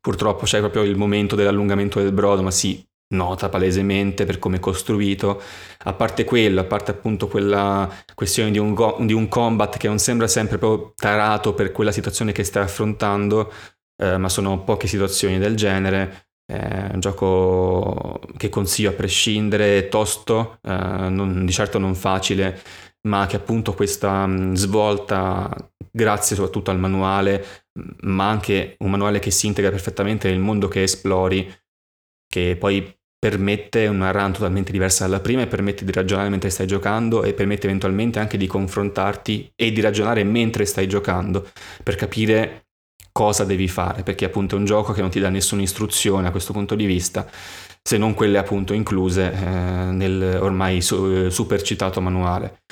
purtroppo 0.00 0.44
c'è 0.44 0.58
proprio 0.60 0.82
il 0.82 0.96
momento 0.96 1.36
dell'allungamento 1.36 2.00
del 2.00 2.12
brodo, 2.12 2.42
ma 2.42 2.50
sì, 2.50 2.84
nota 3.12 3.48
palesemente 3.48 4.24
per 4.24 4.38
come 4.38 4.56
è 4.56 4.60
costruito. 4.60 5.40
A 5.84 5.92
parte 5.94 6.24
quello, 6.24 6.60
a 6.60 6.64
parte 6.64 6.90
appunto 6.90 7.28
quella 7.28 7.90
questione 8.14 8.50
di 8.50 8.58
un, 8.58 8.74
go- 8.74 8.98
di 9.00 9.12
un 9.12 9.28
combat 9.28 9.76
che 9.78 9.88
non 9.88 9.98
sembra 9.98 10.26
sempre 10.28 10.58
proprio 10.58 10.92
tarato 10.96 11.54
per 11.54 11.72
quella 11.72 11.92
situazione 11.92 12.32
che 12.32 12.44
stai 12.44 12.64
affrontando, 12.64 13.52
eh, 13.96 14.16
ma 14.18 14.28
sono 14.28 14.62
poche 14.64 14.86
situazioni 14.86 15.38
del 15.38 15.56
genere. 15.56 16.26
È 16.44 16.90
un 16.92 17.00
gioco 17.00 18.20
che 18.36 18.48
consiglio 18.48 18.90
a 18.90 18.94
prescindere, 18.94 19.88
tosto, 19.88 20.58
eh, 20.62 21.08
non, 21.08 21.46
di 21.46 21.52
certo 21.52 21.78
non 21.78 21.94
facile, 21.94 22.60
ma 23.08 23.26
che 23.26 23.36
appunto 23.36 23.74
questa 23.74 24.26
mh, 24.26 24.54
svolta, 24.54 25.50
grazie 25.90 26.36
soprattutto 26.36 26.70
al 26.70 26.78
manuale, 26.78 27.64
ma 28.02 28.28
anche 28.28 28.76
un 28.80 28.90
manuale 28.90 29.18
che 29.18 29.30
si 29.30 29.46
integra 29.46 29.70
perfettamente 29.70 30.28
nel 30.28 30.40
mondo 30.40 30.68
che 30.68 30.82
esplori, 30.82 31.50
che 32.26 32.56
poi 32.58 33.00
permette 33.22 33.86
una 33.86 34.10
run 34.10 34.32
totalmente 34.32 34.72
diversa 34.72 35.04
dalla 35.04 35.20
prima 35.20 35.42
e 35.42 35.46
permette 35.46 35.84
di 35.84 35.92
ragionare 35.92 36.28
mentre 36.28 36.50
stai 36.50 36.66
giocando 36.66 37.22
e 37.22 37.34
permette 37.34 37.68
eventualmente 37.68 38.18
anche 38.18 38.36
di 38.36 38.48
confrontarti 38.48 39.52
e 39.54 39.70
di 39.70 39.80
ragionare 39.80 40.24
mentre 40.24 40.64
stai 40.64 40.88
giocando 40.88 41.48
per 41.84 41.94
capire 41.94 42.64
cosa 43.12 43.44
devi 43.44 43.68
fare, 43.68 44.02
perché 44.02 44.24
appunto 44.24 44.56
è 44.56 44.58
un 44.58 44.64
gioco 44.64 44.92
che 44.92 45.02
non 45.02 45.10
ti 45.10 45.20
dà 45.20 45.28
nessuna 45.28 45.62
istruzione 45.62 46.26
a 46.26 46.30
questo 46.32 46.52
punto 46.52 46.74
di 46.74 46.84
vista, 46.84 47.24
se 47.80 47.96
non 47.96 48.14
quelle 48.14 48.38
appunto 48.38 48.72
incluse 48.72 49.32
eh, 49.32 49.46
nel 49.92 50.38
ormai 50.40 50.80
su- 50.80 51.28
super 51.28 51.62
citato 51.62 52.00
manuale. 52.00 52.62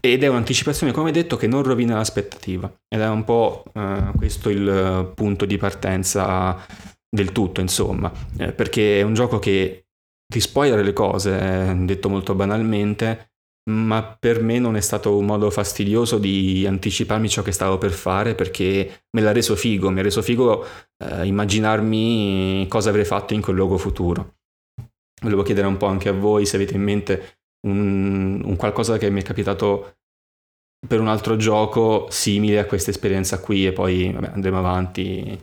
Ed 0.00 0.24
è 0.24 0.26
un'anticipazione, 0.26 0.92
come 0.92 1.12
detto, 1.12 1.36
che 1.36 1.46
non 1.46 1.62
rovina 1.62 1.94
l'aspettativa. 1.94 2.68
Ed 2.88 3.00
è 3.00 3.08
un 3.08 3.22
po' 3.22 3.62
eh, 3.74 4.10
questo 4.16 4.48
il 4.48 5.12
punto 5.14 5.44
di 5.44 5.56
partenza 5.56 6.66
del 7.08 7.30
tutto, 7.30 7.60
insomma, 7.60 8.10
eh, 8.38 8.50
perché 8.52 8.98
è 8.98 9.02
un 9.02 9.14
gioco 9.14 9.38
che 9.38 9.84
ti 10.30 10.40
spoiler 10.40 10.84
le 10.84 10.92
cose, 10.92 11.74
detto 11.84 12.08
molto 12.08 12.34
banalmente, 12.34 13.32
ma 13.70 14.16
per 14.18 14.42
me 14.42 14.58
non 14.58 14.76
è 14.76 14.80
stato 14.80 15.16
un 15.16 15.26
modo 15.26 15.50
fastidioso 15.50 16.18
di 16.18 16.64
anticiparmi 16.66 17.28
ciò 17.28 17.42
che 17.42 17.52
stavo 17.52 17.78
per 17.78 17.90
fare 17.90 18.34
perché 18.34 19.04
me 19.10 19.20
l'ha 19.20 19.32
reso 19.32 19.56
figo, 19.56 19.90
mi 19.90 20.00
ha 20.00 20.02
reso 20.02 20.22
figo 20.22 20.64
eh, 20.98 21.26
immaginarmi 21.26 22.66
cosa 22.68 22.90
avrei 22.90 23.04
fatto 23.04 23.34
in 23.34 23.40
quel 23.40 23.56
luogo 23.56 23.76
futuro. 23.76 24.36
Volevo 25.20 25.42
chiedere 25.42 25.66
un 25.66 25.76
po' 25.76 25.86
anche 25.86 26.08
a 26.08 26.12
voi 26.12 26.46
se 26.46 26.56
avete 26.56 26.74
in 26.74 26.82
mente 26.82 27.38
un, 27.66 28.40
un 28.42 28.56
qualcosa 28.56 28.96
che 28.98 29.10
mi 29.10 29.20
è 29.20 29.24
capitato 29.24 29.96
per 30.86 31.00
un 31.00 31.08
altro 31.08 31.36
gioco 31.36 32.06
simile 32.08 32.58
a 32.58 32.64
questa 32.64 32.90
esperienza 32.90 33.38
qui 33.40 33.66
e 33.66 33.72
poi 33.72 34.12
vabbè, 34.12 34.30
andremo 34.32 34.58
avanti 34.58 35.38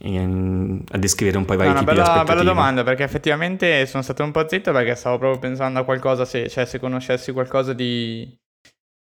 a 0.00 0.98
descrivere 0.98 1.38
un 1.38 1.44
po' 1.44 1.54
i 1.54 1.56
vari 1.56 1.70
no, 1.70 1.78
tipi 1.78 1.86
bella, 1.86 2.02
di 2.02 2.08
aspettative. 2.08 2.36
bella 2.36 2.50
domanda 2.50 2.82
perché 2.82 3.04
effettivamente 3.04 3.86
sono 3.86 4.02
stato 4.02 4.24
un 4.24 4.32
po' 4.32 4.46
zitto 4.48 4.72
perché 4.72 4.94
stavo 4.94 5.18
proprio 5.18 5.38
pensando 5.38 5.78
a 5.78 5.84
qualcosa 5.84 6.24
se, 6.24 6.48
cioè, 6.48 6.66
se 6.66 6.78
conoscessi 6.78 7.32
qualcosa 7.32 7.72
di 7.72 8.36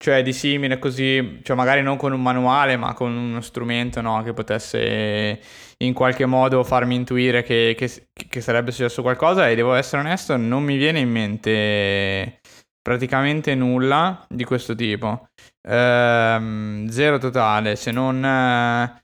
cioè 0.01 0.23
di 0.23 0.31
simile 0.31 0.79
così 0.79 1.41
cioè 1.43 1.57
magari 1.57 1.81
non 1.81 1.97
con 1.97 2.13
un 2.13 2.21
manuale 2.21 2.77
ma 2.77 2.93
con 2.93 3.15
uno 3.15 3.41
strumento 3.41 3.99
no, 4.01 4.23
che 4.23 4.33
potesse 4.33 5.39
in 5.77 5.93
qualche 5.93 6.25
modo 6.25 6.63
farmi 6.63 6.95
intuire 6.95 7.43
che, 7.43 7.75
che, 7.77 8.07
che 8.13 8.41
sarebbe 8.41 8.71
successo 8.71 9.01
qualcosa 9.01 9.49
e 9.49 9.55
devo 9.55 9.73
essere 9.73 10.01
onesto 10.01 10.37
non 10.37 10.63
mi 10.63 10.77
viene 10.77 10.99
in 10.99 11.09
mente 11.09 12.39
praticamente 12.81 13.53
nulla 13.55 14.25
di 14.29 14.45
questo 14.45 14.73
tipo 14.73 15.27
ehm, 15.67 16.87
zero 16.87 17.17
totale 17.17 17.75
se 17.75 17.91
non 17.91 18.23
eh, 18.23 19.03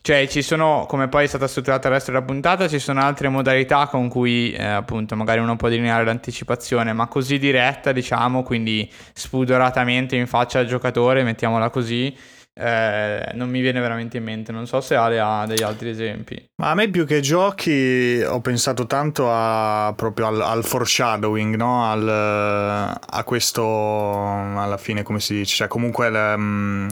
cioè, 0.00 0.26
ci 0.28 0.42
sono, 0.42 0.86
come 0.88 1.08
poi 1.08 1.24
è 1.24 1.26
stata 1.26 1.46
strutturata 1.46 1.88
il 1.88 1.94
resto 1.94 2.10
della 2.10 2.24
puntata, 2.24 2.68
ci 2.68 2.78
sono 2.78 3.00
altre 3.00 3.28
modalità 3.28 3.86
con 3.86 4.08
cui, 4.08 4.52
eh, 4.52 4.64
appunto, 4.64 5.16
magari 5.16 5.40
uno 5.40 5.56
può 5.56 5.68
delineare 5.68 6.04
l'anticipazione, 6.04 6.92
ma 6.92 7.06
così 7.08 7.38
diretta, 7.38 7.92
diciamo, 7.92 8.42
quindi 8.42 8.90
spudoratamente 9.12 10.16
in 10.16 10.26
faccia 10.26 10.60
al 10.60 10.66
giocatore, 10.66 11.22
mettiamola 11.22 11.70
così, 11.70 12.16
eh, 12.60 13.30
non 13.34 13.48
mi 13.48 13.60
viene 13.60 13.78
veramente 13.80 14.16
in 14.16 14.24
mente. 14.24 14.50
Non 14.50 14.66
so 14.66 14.80
se 14.80 14.96
Ale 14.96 15.20
ha 15.20 15.46
degli 15.46 15.62
altri 15.62 15.90
esempi. 15.90 16.44
Ma 16.56 16.70
a 16.70 16.74
me 16.74 16.88
più 16.88 17.06
che 17.06 17.20
giochi 17.20 18.20
ho 18.20 18.40
pensato 18.40 18.86
tanto 18.86 19.30
a, 19.30 19.92
proprio 19.96 20.26
al, 20.26 20.40
al 20.40 20.64
foreshadowing, 20.64 21.54
no? 21.54 21.88
al, 21.88 22.08
a 22.08 23.24
questo, 23.24 23.62
alla 23.64 24.76
fine, 24.76 25.02
come 25.02 25.20
si 25.20 25.34
dice, 25.34 25.56
cioè 25.56 25.68
comunque... 25.68 26.08
Il, 26.08 26.34
um 26.36 26.88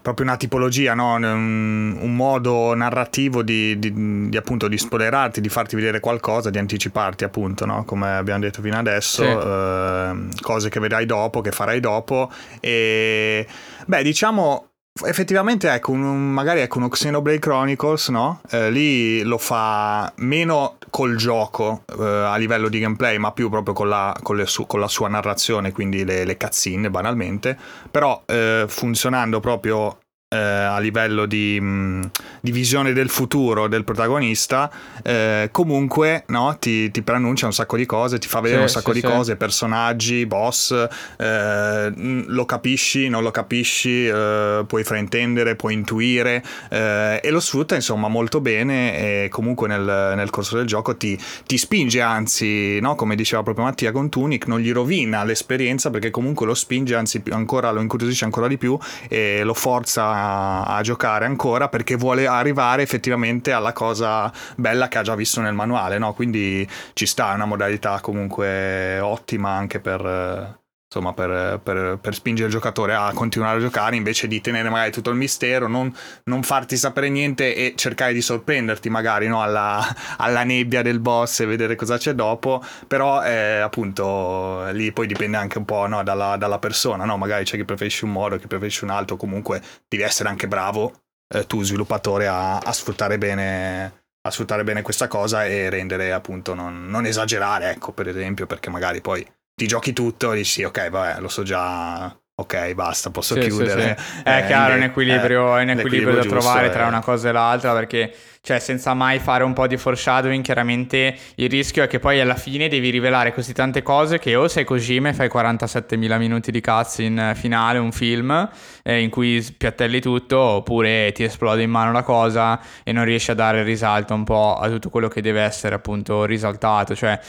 proprio 0.00 0.26
una 0.26 0.36
tipologia, 0.36 0.94
no? 0.94 1.14
un, 1.14 1.96
un, 2.00 2.16
modo 2.16 2.74
narrativo 2.74 3.42
di, 3.42 3.78
di, 3.78 4.28
di, 4.28 4.36
appunto 4.36 4.68
di 4.68 4.78
spoilerarti, 4.78 5.40
di 5.40 5.48
farti 5.48 5.76
vedere 5.76 6.00
qualcosa, 6.00 6.50
di 6.50 6.58
anticiparti 6.58 7.24
appunto, 7.24 7.66
no? 7.66 7.84
come 7.84 8.16
abbiamo 8.16 8.40
detto 8.40 8.62
fino 8.62 8.78
adesso, 8.78 9.22
sì. 9.22 9.28
eh, 9.28 10.40
cose 10.40 10.68
che 10.68 10.80
vedrai 10.80 11.06
dopo, 11.06 11.40
che 11.40 11.50
farai 11.50 11.80
dopo 11.80 12.30
e 12.60 13.46
beh 13.86 14.02
diciamo 14.02 14.69
effettivamente 15.04 15.70
ecco 15.70 15.92
un, 15.92 16.32
magari 16.32 16.60
ecco 16.60 16.78
uno 16.78 16.88
Xenoblade 16.88 17.38
Chronicles 17.38 18.08
no? 18.08 18.40
Eh, 18.50 18.70
lì 18.70 19.22
lo 19.22 19.38
fa 19.38 20.12
meno 20.16 20.76
col 20.90 21.16
gioco 21.16 21.84
eh, 21.98 22.04
a 22.04 22.36
livello 22.36 22.68
di 22.68 22.78
gameplay 22.78 23.18
ma 23.18 23.32
più 23.32 23.48
proprio 23.48 23.74
con 23.74 23.88
la, 23.88 24.16
con 24.22 24.44
su, 24.46 24.66
con 24.66 24.80
la 24.80 24.88
sua 24.88 25.08
narrazione 25.08 25.72
quindi 25.72 26.04
le, 26.04 26.24
le 26.24 26.36
cutscene 26.36 26.90
banalmente 26.90 27.56
però 27.90 28.22
eh, 28.26 28.64
funzionando 28.68 29.40
proprio 29.40 29.98
eh, 30.32 30.36
a 30.38 30.78
livello 30.78 31.26
di, 31.26 31.58
mh, 31.60 31.66
mm, 31.66 32.02
di, 32.40 32.52
visione 32.52 32.92
del 32.92 33.08
futuro 33.08 33.66
del 33.66 33.82
protagonista, 33.82 34.70
eh, 35.02 35.48
comunque 35.50 36.22
no, 36.28 36.56
ti, 36.60 36.88
ti, 36.92 37.02
preannuncia 37.02 37.46
un 37.46 37.52
sacco 37.52 37.76
di 37.76 37.84
cose, 37.84 38.20
ti 38.20 38.28
fa 38.28 38.38
vedere 38.38 38.68
sì, 38.68 38.76
un 38.76 38.80
sacco 38.80 38.92
sì, 38.92 39.00
di 39.00 39.06
sì. 39.06 39.12
cose, 39.12 39.34
personaggi, 39.34 40.26
boss, 40.26 40.86
eh, 41.16 41.92
lo 41.96 42.44
capisci, 42.44 43.08
non 43.08 43.24
lo 43.24 43.32
capisci, 43.32 44.06
eh, 44.06 44.62
puoi 44.68 44.84
fraintendere, 44.84 45.56
puoi 45.56 45.74
intuire 45.74 46.44
eh, 46.68 47.18
e 47.20 47.30
lo 47.30 47.40
sfrutta 47.40 47.74
insomma 47.74 48.06
molto 48.06 48.40
bene 48.40 49.24
e 49.24 49.28
comunque 49.30 49.66
nel, 49.66 50.12
nel 50.14 50.30
corso 50.30 50.56
del 50.56 50.66
gioco 50.66 50.96
ti, 50.96 51.18
ti 51.44 51.58
spinge, 51.58 52.00
anzi, 52.02 52.78
no, 52.78 52.94
come 52.94 53.16
diceva 53.16 53.42
proprio 53.42 53.64
Mattia 53.64 53.90
con 53.90 54.08
Tunic, 54.08 54.46
non 54.46 54.60
gli 54.60 54.70
rovina 54.70 55.24
l'esperienza 55.24 55.90
perché 55.90 56.10
comunque 56.10 56.46
lo 56.46 56.54
spinge, 56.54 56.94
anzi 56.94 57.20
ancora, 57.30 57.72
lo 57.72 57.80
incuriosisce 57.80 58.24
ancora 58.24 58.46
di 58.46 58.58
più 58.58 58.78
e 59.08 59.42
lo 59.42 59.54
forza 59.54 60.18
a, 60.20 60.80
giocare 60.82 61.24
ancora 61.24 61.68
perché 61.68 61.96
vuole 61.96 62.26
arrivare 62.26 62.82
effettivamente 62.82 63.52
alla 63.52 63.72
cosa 63.72 64.32
bella 64.56 64.88
che 64.88 64.98
ha 64.98 65.02
già 65.02 65.14
visto 65.14 65.40
nel 65.40 65.54
manuale, 65.54 65.98
no? 65.98 66.12
Quindi 66.14 66.68
ci 66.94 67.06
sta, 67.06 67.32
è 67.32 67.34
una 67.34 67.44
modalità 67.46 68.00
comunque 68.00 68.98
ottima 69.00 69.50
anche 69.50 69.80
per, 69.80 70.59
insomma, 70.92 71.12
per, 71.12 71.60
per, 71.62 71.98
per, 72.00 72.14
spingere 72.14 72.48
il 72.48 72.52
giocatore 72.52 72.94
a 72.94 73.12
continuare 73.14 73.58
a 73.58 73.60
giocare 73.60 73.94
invece 73.94 74.26
di 74.26 74.40
tenere 74.40 74.68
magari 74.68 74.90
tutto 74.90 75.10
il 75.10 75.16
mistero, 75.16 75.68
non, 75.68 75.94
non 76.24 76.42
farti 76.42 76.76
sapere 76.76 77.08
niente 77.08 77.54
e 77.54 77.74
cercare 77.76 78.12
di 78.12 78.20
sorprenderti 78.20 78.90
magari 78.90 79.28
no? 79.28 79.40
alla, 79.40 79.86
alla, 80.18 80.42
nebbia 80.42 80.82
del 80.82 80.98
boss 80.98 81.40
e 81.40 81.46
vedere 81.46 81.76
cosa 81.76 81.96
c'è 81.96 82.12
dopo, 82.12 82.60
però 82.88 83.22
eh, 83.22 83.60
appunto 83.60 84.68
lì 84.72 84.90
poi 84.90 85.06
dipende 85.06 85.36
anche 85.36 85.58
un 85.58 85.64
po' 85.64 85.86
no? 85.86 86.02
dalla, 86.02 86.36
dalla, 86.36 86.58
persona, 86.58 87.04
no? 87.04 87.16
magari 87.16 87.44
c'è 87.44 87.56
chi 87.56 87.64
preferisce 87.64 88.04
un 88.04 88.10
modo, 88.10 88.36
chi 88.36 88.48
preferisce 88.48 88.82
un 88.82 88.90
altro, 88.90 89.14
comunque 89.14 89.62
devi 89.86 90.02
essere 90.02 90.28
anche 90.28 90.48
bravo 90.48 90.92
eh, 91.32 91.46
tu 91.46 91.62
sviluppatore 91.62 92.26
a, 92.26 92.58
a 92.58 92.72
sfruttare 92.72 93.16
bene 93.16 93.98
a 94.22 94.30
sfruttare 94.30 94.64
bene 94.64 94.82
questa 94.82 95.08
cosa 95.08 95.46
e 95.46 95.70
rendere 95.70 96.12
appunto 96.12 96.52
non, 96.52 96.86
non 96.88 97.06
esagerare, 97.06 97.70
ecco, 97.70 97.92
per 97.92 98.06
esempio, 98.06 98.44
perché 98.46 98.68
magari 98.68 99.00
poi 99.00 99.26
ti 99.60 99.66
giochi 99.66 99.92
tutto 99.92 100.32
e 100.32 100.36
dici 100.36 100.64
ok, 100.64 100.88
vabbè, 100.88 101.20
lo 101.20 101.28
so 101.28 101.42
già, 101.42 102.18
ok, 102.34 102.72
basta, 102.72 103.10
posso 103.10 103.34
sì, 103.34 103.40
chiudere. 103.40 103.94
Sì, 103.98 104.04
sì. 104.04 104.22
È 104.24 104.38
eh, 104.38 104.46
chiaro, 104.46 104.72
è 104.72 104.76
un 104.78 104.84
equilibrio, 104.84 105.58
eh, 105.58 105.64
un 105.64 105.68
equilibrio 105.68 106.14
da 106.14 106.24
trovare 106.24 106.68
è... 106.68 106.70
tra 106.70 106.86
una 106.86 107.02
cosa 107.02 107.28
e 107.28 107.32
l'altra 107.32 107.74
perché, 107.74 108.10
cioè, 108.40 108.58
senza 108.58 108.94
mai 108.94 109.18
fare 109.18 109.44
un 109.44 109.52
po' 109.52 109.66
di 109.66 109.76
foreshadowing, 109.76 110.42
chiaramente 110.42 111.14
il 111.34 111.50
rischio 111.50 111.82
è 111.82 111.88
che 111.88 111.98
poi 111.98 112.20
alla 112.20 112.36
fine 112.36 112.68
devi 112.68 112.88
rivelare 112.88 113.34
così 113.34 113.52
tante 113.52 113.82
cose 113.82 114.18
che 114.18 114.34
o 114.34 114.48
sei 114.48 114.64
Kojima 114.64 115.10
e 115.10 115.12
fai 115.12 115.28
47.000 115.28 116.16
minuti 116.16 116.50
di 116.50 116.62
cutscene 116.62 117.34
finale, 117.34 117.76
un 117.76 117.92
film 117.92 118.48
eh, 118.82 119.02
in 119.02 119.10
cui 119.10 119.46
piattelli 119.58 120.00
tutto, 120.00 120.38
oppure 120.38 121.12
ti 121.12 121.24
esplode 121.24 121.60
in 121.60 121.70
mano 121.70 121.92
la 121.92 122.02
cosa 122.02 122.58
e 122.82 122.92
non 122.92 123.04
riesci 123.04 123.30
a 123.30 123.34
dare 123.34 123.62
risalto 123.62 124.14
un 124.14 124.24
po' 124.24 124.54
a 124.54 124.70
tutto 124.70 124.88
quello 124.88 125.08
che 125.08 125.20
deve 125.20 125.42
essere 125.42 125.74
appunto 125.74 126.24
risaltato, 126.24 126.96
cioè 126.96 127.20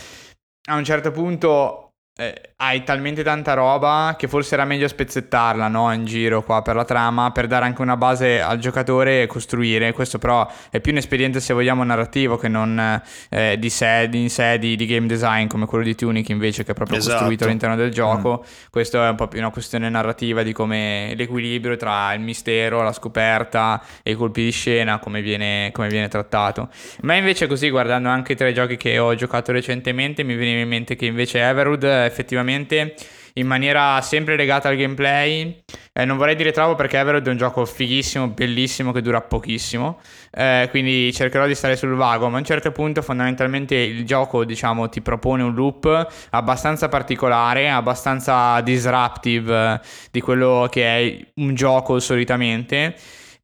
a 0.70 0.76
un 0.76 0.84
certo 0.86 1.12
punto 1.12 1.91
eh, 2.22 2.42
hai 2.58 2.84
talmente 2.84 3.24
tanta 3.24 3.56
roba 3.56 4.14
che 4.16 4.28
forse 4.28 4.54
era 4.54 4.64
meglio 4.64 4.88
spezzettarla 4.88 5.68
no? 5.68 5.92
in 5.92 6.06
giro 6.06 6.44
qua 6.44 6.62
per 6.62 6.76
la 6.76 6.86
trama 6.86 7.32
per 7.32 7.48
dare 7.48 7.66
anche 7.66 7.82
una 7.82 7.98
base 7.98 8.40
al 8.40 8.60
giocatore 8.60 9.24
e 9.24 9.28
costruire. 9.28 9.92
Questo 9.94 10.20
però 10.20 10.48
è 10.70 10.80
più 10.80 10.92
un 10.92 11.00
espediente 11.00 11.40
se 11.40 11.56
vogliamo 11.56 11.84
narrativo 11.84 12.38
che 12.38 12.48
non 12.48 13.02
eh, 13.30 13.58
di 13.58 13.70
sé, 13.72 14.08
in 14.12 14.30
sé 14.30 14.60
di, 14.60 14.76
di, 14.76 14.86
game 14.86 15.08
design 15.08 15.48
come 15.48 15.66
quello 15.66 15.84
di 15.84 15.96
Tunic 15.96 16.30
invece 16.30 16.64
che 16.64 16.72
è 16.72 16.74
proprio 16.76 17.00
esatto. 17.00 17.16
costruito 17.16 17.46
all'interno 17.46 17.76
del 17.76 17.90
gioco. 17.90 18.44
Mm. 18.46 18.70
Questo 18.70 19.04
è 19.04 19.10
un 19.10 19.16
po' 19.16 19.28
più 19.28 19.40
una 19.40 19.50
questione 19.50 19.90
narrativa 19.90 20.44
di 20.44 20.54
come 20.54 21.14
l'equilibrio 21.16 21.76
tra 21.78 22.14
il 22.14 22.22
mistero, 22.22 22.84
la 22.84 22.94
scoperta 22.94 23.82
e 24.04 24.12
i 24.12 24.16
colpi 24.16 24.44
di 24.44 24.52
scena, 24.52 25.00
come 25.00 25.24
viene, 25.24 25.72
come 25.74 25.88
viene 25.88 26.08
trattato. 26.08 26.70
Ma 27.02 27.16
invece 27.16 27.48
così 27.48 27.72
guardando 27.72 28.10
anche 28.10 28.36
tra 28.36 28.48
i 28.48 28.54
giochi 28.54 28.78
che 28.78 29.00
ho 29.00 29.16
giocato 29.16 29.52
recentemente 29.52 30.22
mi 30.22 30.36
veniva 30.36 30.60
in 30.60 30.68
mente 30.68 30.96
che 30.96 31.08
invece 31.08 31.42
Everwood 31.42 32.10
effettivamente 32.12 32.96
in 33.36 33.48
maniera 33.48 34.00
sempre 34.02 34.36
legata 34.36 34.70
al 34.70 34.76
gameplay. 34.76 35.64
Eh, 35.94 36.06
non 36.06 36.18
vorrei 36.18 36.36
dire 36.36 36.52
troppo 36.52 36.76
perché 36.76 36.98
Everwood 36.98 37.28
è 37.28 37.30
un 37.30 37.38
gioco 37.38 37.66
fighissimo, 37.66 38.30
bellissimo, 38.30 38.92
che 38.92 39.02
dura 39.02 39.22
pochissimo. 39.22 40.00
Eh, 40.32 40.68
quindi 40.70 41.12
cercherò 41.14 41.48
di 41.48 41.56
stare 41.56 41.76
sul 41.76 41.96
vago. 41.96 42.30
Ma 42.30 42.38
a 42.38 42.40
un 42.40 42.46
certo 42.46 42.72
punto, 42.72 43.02
fondamentalmente, 43.02 43.76
il 43.76 44.06
gioco, 44.06 44.44
diciamo, 44.46 44.90
ti 44.90 45.02
propone 45.02 45.44
un 45.44 45.54
loop 45.54 46.08
abbastanza 46.32 46.90
particolare, 46.90 47.70
abbastanza 47.70 48.60
disruptive 48.62 49.74
eh, 49.74 49.80
di 50.12 50.22
quello 50.22 50.68
che 50.70 50.84
è 50.84 51.20
un 51.36 51.54
gioco 51.54 52.00
solitamente 52.00 52.96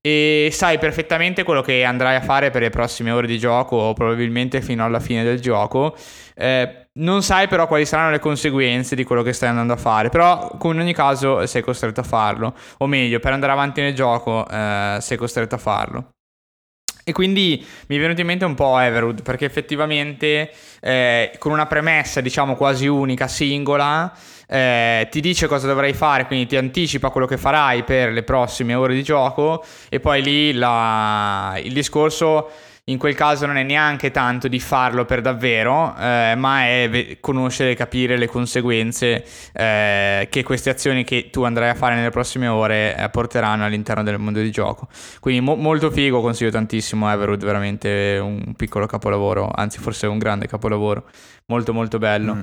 e 0.02 0.50
sai 0.52 0.78
perfettamente 0.78 1.44
quello 1.44 1.62
che 1.62 1.84
andrai 1.84 2.16
a 2.16 2.22
fare 2.22 2.50
per 2.50 2.62
le 2.62 2.70
prossime 2.70 3.12
ore 3.12 3.28
di 3.28 3.38
gioco 3.38 3.76
o 3.76 3.94
probabilmente 3.94 4.62
fino 4.62 4.86
alla 4.86 5.00
fine 5.00 5.24
del 5.24 5.40
gioco. 5.40 5.96
Eh, 6.36 6.88
non 6.94 7.24
sai 7.24 7.48
però 7.48 7.68
quali 7.68 7.86
saranno 7.86 8.12
le 8.12 8.20
conseguenze 8.20 8.96
di 8.96 9.04
quello 9.04 9.22
che 9.22 9.34
stai 9.34 9.50
andando 9.50 9.74
a 9.74 9.78
fare, 9.78 10.10
però 10.10 10.58
in 10.64 10.80
ogni 10.80 10.94
caso 10.94 11.46
sei 11.46 11.62
costretto 11.62 12.00
a 12.00 12.04
farlo, 12.04 12.56
o 12.78 12.88
meglio, 12.88 13.20
per 13.20 13.34
andare 13.34 13.52
avanti 13.52 13.82
nel 13.82 13.94
gioco 13.94 14.48
eh, 14.48 14.98
sei 15.00 15.18
costretto 15.18 15.56
a 15.56 15.60
farlo. 15.60 16.10
E 17.04 17.14
quindi 17.14 17.66
mi 17.88 17.96
è 17.96 18.00
venuto 18.00 18.20
in 18.20 18.28
mente 18.28 18.44
un 18.44 18.54
po' 18.54 18.78
Everwood, 18.78 19.22
perché 19.22 19.46
effettivamente 19.46 20.52
eh, 20.82 21.32
con 21.38 21.54
una 21.54 21.66
premessa 21.66 22.20
diciamo 22.20 22.56
quasi 22.56 22.86
unica, 22.86 23.30
singola, 23.30 24.12
eh, 24.48 25.08
ti 25.12 25.20
dice 25.20 25.48
cosa 25.48 25.68
dovrai 25.68 25.94
fare, 25.94 26.26
quindi 26.26 26.48
ti 26.48 26.56
anticipa 26.56 27.10
quello 27.10 27.28
che 27.28 27.38
farai 27.38 27.84
per 27.84 28.12
le 28.12 28.24
prossime 28.24 28.74
ore 28.74 28.94
di 28.94 29.04
gioco 29.04 29.64
e 29.90 30.00
poi 30.00 30.22
lì 30.22 30.54
la, 30.54 31.60
il 31.62 31.74
discorso 31.74 32.50
in 32.90 32.98
quel 32.98 33.16
caso 33.16 33.46
non 33.46 33.58
è 33.58 33.64
neanche 33.64 34.12
tanto 34.12 34.48
di 34.48 34.62
farlo 34.62 35.04
per 35.04 35.20
davvero, 35.20 35.94
eh, 35.98 36.36
ma 36.38 36.62
è 36.62 37.18
conoscere 37.20 37.72
e 37.72 37.76
capire 37.76 38.16
le 38.16 38.28
conseguenze 38.28 39.26
eh, 39.52 40.28
che 40.30 40.44
queste 40.44 40.70
azioni 40.70 41.04
che 41.04 41.30
tu 41.30 41.44
andrai 41.44 41.68
a 41.68 41.76
fare 41.76 41.96
nelle 41.96 42.12
prossime 42.12 42.48
ore 42.48 42.96
eh, 42.96 43.10
porteranno 43.10 43.66
all'interno 43.66 44.04
del 44.04 44.18
mondo 44.18 44.40
di 44.40 44.52
gioco. 44.52 44.88
Quindi 45.20 45.42
mo- 45.42 45.56
molto 45.56 45.92
figo, 45.92 46.22
consiglio 46.22 46.50
tantissimo 46.50 47.12
Everwood, 47.12 47.44
veramente 47.44 48.20
un 48.22 48.54
piccolo 48.56 48.86
capolavoro, 48.86 49.52
anzi 49.54 49.80
forse 49.80 50.08
un 50.08 50.18
grande 50.18 50.48
capolavoro, 50.48 51.10
molto 51.48 51.74
molto 51.74 51.98
bello. 51.98 52.36
Mm. 52.36 52.42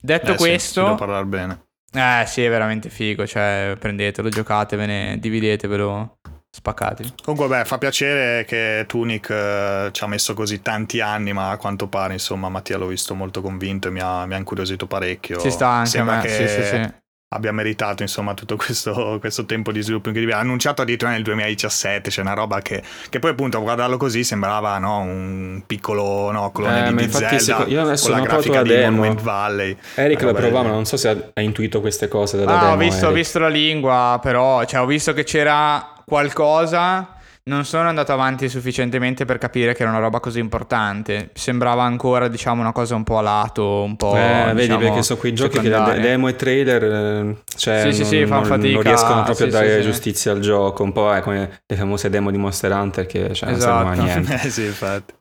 Detto 0.00 0.32
eh, 0.32 0.36
questo... 0.36 0.88
Sì, 0.90 0.94
parlare 0.94 1.24
bene. 1.24 1.64
Eh 1.92 2.24
sì, 2.26 2.44
è 2.44 2.48
veramente 2.48 2.90
figo, 2.90 3.26
cioè 3.26 3.74
prendetelo, 3.78 4.28
giocatevene, 4.28 5.18
dividetevelo, 5.18 6.18
spaccati. 6.50 7.14
Comunque 7.22 7.48
beh, 7.48 7.64
fa 7.64 7.78
piacere 7.78 8.44
che 8.44 8.84
Tunic 8.86 9.30
eh, 9.30 9.88
ci 9.92 10.04
ha 10.04 10.06
messo 10.06 10.34
così 10.34 10.60
tanti 10.60 11.00
anni, 11.00 11.32
ma 11.32 11.50
a 11.50 11.56
quanto 11.56 11.88
pare 11.88 12.12
insomma 12.14 12.48
Mattia 12.48 12.76
l'ho 12.76 12.88
visto 12.88 13.14
molto 13.14 13.40
convinto 13.40 13.88
e 13.88 13.90
mi 13.92 14.00
ha, 14.00 14.26
mi 14.26 14.34
ha 14.34 14.36
incuriosito 14.36 14.86
parecchio. 14.86 15.38
Ci 15.38 15.50
sta 15.50 15.68
anche 15.68 15.90
Sembra 15.90 16.14
a 16.14 16.16
me, 16.18 16.22
che... 16.24 16.28
sì 16.28 16.48
sì 16.48 16.62
sì 16.64 17.04
abbia 17.28 17.50
meritato 17.50 18.02
insomma 18.02 18.34
tutto 18.34 18.56
questo, 18.56 19.16
questo, 19.20 19.44
tempo 19.46 19.72
di 19.72 19.82
sviluppo 19.82 20.08
incredibile. 20.08 20.38
Ha 20.38 20.42
annunciato 20.42 20.82
addirittura 20.82 21.10
nel 21.10 21.22
2017, 21.22 22.10
c'è 22.10 22.20
una 22.20 22.34
roba 22.34 22.60
che, 22.60 22.82
che 23.08 23.18
poi 23.18 23.30
appunto 23.30 23.58
a 23.58 23.60
guardarlo 23.60 23.96
così 23.96 24.22
sembrava 24.22 24.78
no, 24.78 25.00
un 25.00 25.62
piccolo 25.66 26.30
no, 26.30 26.50
clone 26.52 26.88
eh, 26.88 26.94
di 26.94 27.10
Zelda 27.10 27.38
seco- 27.38 27.66
io 27.66 27.82
adesso 27.82 28.10
con 28.10 28.20
la 28.20 28.24
grafica 28.24 28.62
di 28.62 28.68
demo. 28.68 28.96
Monument 28.96 29.20
Valley. 29.20 29.76
Eric 29.94 30.22
la 30.22 30.32
provava, 30.32 30.68
ma 30.68 30.74
non 30.74 30.86
so 30.86 30.96
se 30.96 31.30
ha, 31.32 31.40
intuito 31.40 31.80
queste 31.80 32.08
cose 32.08 32.36
dalla 32.38 32.58
ah, 32.58 32.60
demo. 32.60 32.72
Ho 32.72 32.76
visto, 32.76 33.06
ho 33.08 33.12
visto 33.12 33.38
la 33.38 33.48
lingua, 33.48 34.18
però 34.22 34.64
cioè, 34.64 34.80
ho 34.80 34.86
visto 34.86 35.12
che 35.12 35.24
c'era 35.24 35.94
qualcosa 36.04 37.15
non 37.48 37.64
sono 37.64 37.88
andato 37.88 38.12
avanti 38.12 38.48
sufficientemente 38.48 39.24
per 39.24 39.38
capire 39.38 39.72
che 39.72 39.82
era 39.82 39.90
una 39.90 40.00
roba 40.00 40.18
così 40.18 40.40
importante. 40.40 41.30
Sembrava 41.34 41.84
ancora, 41.84 42.26
diciamo, 42.26 42.60
una 42.60 42.72
cosa 42.72 42.96
un 42.96 43.04
po' 43.04 43.18
a 43.18 43.20
lato, 43.22 43.82
un 43.82 43.94
po'. 43.94 44.16
Eh, 44.16 44.46
vedi, 44.46 44.62
diciamo, 44.62 44.78
perché 44.80 45.02
sono 45.02 45.20
quei 45.20 45.32
giochi 45.32 45.56
secondaria. 45.56 45.94
che 45.94 46.00
demo 46.00 46.26
e 46.26 46.34
trailer. 46.34 46.82
Eh, 46.82 47.36
cioè, 47.56 47.78
sì, 47.78 47.84
non, 47.84 47.92
sì, 47.92 48.04
sì, 48.04 48.24
non, 48.24 48.44
fatica. 48.44 48.72
non 48.72 48.82
riescono 48.82 49.22
proprio 49.22 49.48
sì, 49.48 49.56
a 49.56 49.60
dare 49.60 49.76
sì, 49.76 49.82
giustizia 49.82 50.32
al 50.32 50.40
gioco. 50.40 50.82
Un 50.82 50.92
po' 50.92 51.14
è 51.14 51.20
come 51.20 51.60
le 51.64 51.76
famose 51.76 52.10
demo 52.10 52.32
di 52.32 52.36
Monster 52.36 52.72
Hunter 52.72 53.06
che 53.06 53.32
cioè, 53.32 53.50
esatto. 53.50 53.50
non 53.50 53.60
servono 53.60 53.90
a 53.90 53.94
niente. 53.94 54.40
eh 54.46 54.50
sì, 54.50 54.64
infatti. 54.64 55.14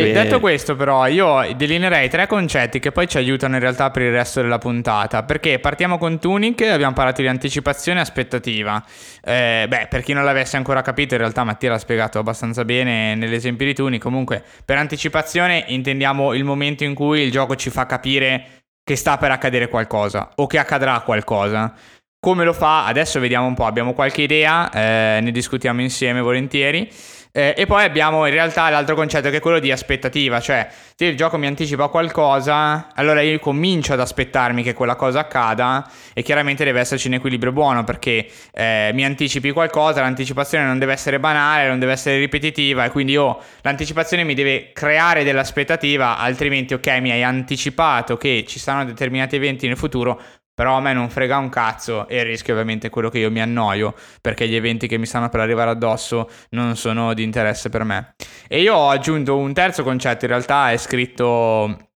E 0.00 0.12
detto 0.12 0.40
questo, 0.40 0.76
però, 0.76 1.06
io 1.06 1.46
delineerei 1.54 2.08
tre 2.08 2.26
concetti 2.26 2.80
che 2.80 2.92
poi 2.92 3.08
ci 3.08 3.16
aiutano 3.16 3.54
in 3.54 3.60
realtà 3.60 3.90
per 3.90 4.02
il 4.02 4.12
resto 4.12 4.40
della 4.40 4.58
puntata. 4.58 5.22
Perché 5.22 5.58
partiamo 5.58 5.98
con 5.98 6.18
Tunic, 6.18 6.62
abbiamo 6.62 6.94
parlato 6.94 7.22
di 7.22 7.28
anticipazione 7.28 7.98
e 7.98 8.02
aspettativa. 8.02 8.82
Eh, 9.22 9.66
beh, 9.68 9.86
per 9.88 10.02
chi 10.02 10.12
non 10.12 10.24
l'avesse 10.24 10.56
ancora 10.56 10.82
capito, 10.82 11.14
in 11.14 11.20
realtà 11.20 11.44
Mattia 11.44 11.70
l'ha 11.70 11.78
spiegato 11.78 12.18
abbastanza 12.18 12.64
bene 12.64 13.14
nell'esempio 13.14 13.66
di 13.66 13.74
Tunic. 13.74 14.02
Comunque, 14.02 14.42
per 14.64 14.78
anticipazione 14.78 15.64
intendiamo 15.68 16.34
il 16.34 16.44
momento 16.44 16.84
in 16.84 16.94
cui 16.94 17.22
il 17.22 17.30
gioco 17.30 17.56
ci 17.56 17.70
fa 17.70 17.86
capire 17.86 18.62
che 18.84 18.96
sta 18.96 19.16
per 19.16 19.30
accadere 19.30 19.68
qualcosa 19.68 20.30
o 20.36 20.46
che 20.46 20.58
accadrà 20.58 21.00
qualcosa. 21.00 21.72
Come 22.20 22.44
lo 22.44 22.52
fa? 22.54 22.86
Adesso 22.86 23.20
vediamo 23.20 23.46
un 23.46 23.54
po', 23.54 23.66
abbiamo 23.66 23.92
qualche 23.92 24.22
idea, 24.22 24.70
eh, 24.70 25.20
ne 25.20 25.30
discutiamo 25.30 25.82
insieme 25.82 26.22
volentieri. 26.22 26.90
Eh, 27.36 27.52
e 27.56 27.66
poi 27.66 27.82
abbiamo 27.82 28.26
in 28.26 28.32
realtà 28.32 28.70
l'altro 28.70 28.94
concetto 28.94 29.28
che 29.28 29.38
è 29.38 29.40
quello 29.40 29.58
di 29.58 29.72
aspettativa, 29.72 30.38
cioè 30.38 30.68
se 30.94 31.06
il 31.06 31.16
gioco 31.16 31.36
mi 31.36 31.48
anticipa 31.48 31.88
qualcosa, 31.88 32.90
allora 32.94 33.22
io 33.22 33.40
comincio 33.40 33.92
ad 33.92 33.98
aspettarmi 33.98 34.62
che 34.62 34.72
quella 34.72 34.94
cosa 34.94 35.18
accada 35.18 35.90
e 36.12 36.22
chiaramente 36.22 36.62
deve 36.62 36.78
esserci 36.78 37.08
un 37.08 37.14
equilibrio 37.14 37.50
buono 37.50 37.82
perché 37.82 38.28
eh, 38.52 38.92
mi 38.94 39.04
anticipi 39.04 39.50
qualcosa, 39.50 40.00
l'anticipazione 40.00 40.64
non 40.64 40.78
deve 40.78 40.92
essere 40.92 41.18
banale, 41.18 41.66
non 41.66 41.80
deve 41.80 41.90
essere 41.90 42.18
ripetitiva 42.18 42.84
e 42.84 42.90
quindi 42.90 43.10
io 43.14 43.40
l'anticipazione 43.62 44.22
mi 44.22 44.34
deve 44.34 44.70
creare 44.72 45.24
dell'aspettativa, 45.24 46.18
altrimenti 46.18 46.72
ok 46.72 46.86
mi 47.00 47.10
hai 47.10 47.24
anticipato 47.24 48.16
che 48.16 48.44
ci 48.46 48.60
saranno 48.60 48.84
determinati 48.84 49.34
eventi 49.34 49.66
nel 49.66 49.76
futuro, 49.76 50.22
però 50.54 50.76
a 50.76 50.80
me 50.80 50.92
non 50.92 51.10
frega 51.10 51.36
un 51.36 51.48
cazzo 51.48 52.06
e 52.08 52.18
il 52.18 52.24
rischio 52.24 52.52
ovviamente 52.52 52.86
è 52.86 52.90
quello 52.90 53.10
che 53.10 53.18
io 53.18 53.30
mi 53.30 53.40
annoio 53.40 53.94
perché 54.20 54.46
gli 54.46 54.54
eventi 54.54 54.86
che 54.86 54.98
mi 54.98 55.06
stanno 55.06 55.28
per 55.28 55.40
arrivare 55.40 55.70
addosso 55.70 56.30
non 56.50 56.76
sono 56.76 57.12
di 57.12 57.22
interesse 57.22 57.68
per 57.68 57.84
me. 57.84 58.14
E 58.48 58.60
io 58.60 58.74
ho 58.74 58.90
aggiunto 58.90 59.36
un 59.36 59.52
terzo 59.52 59.82
concetto, 59.82 60.24
in 60.24 60.30
realtà 60.30 60.70
è 60.70 60.76
scritto 60.76 61.90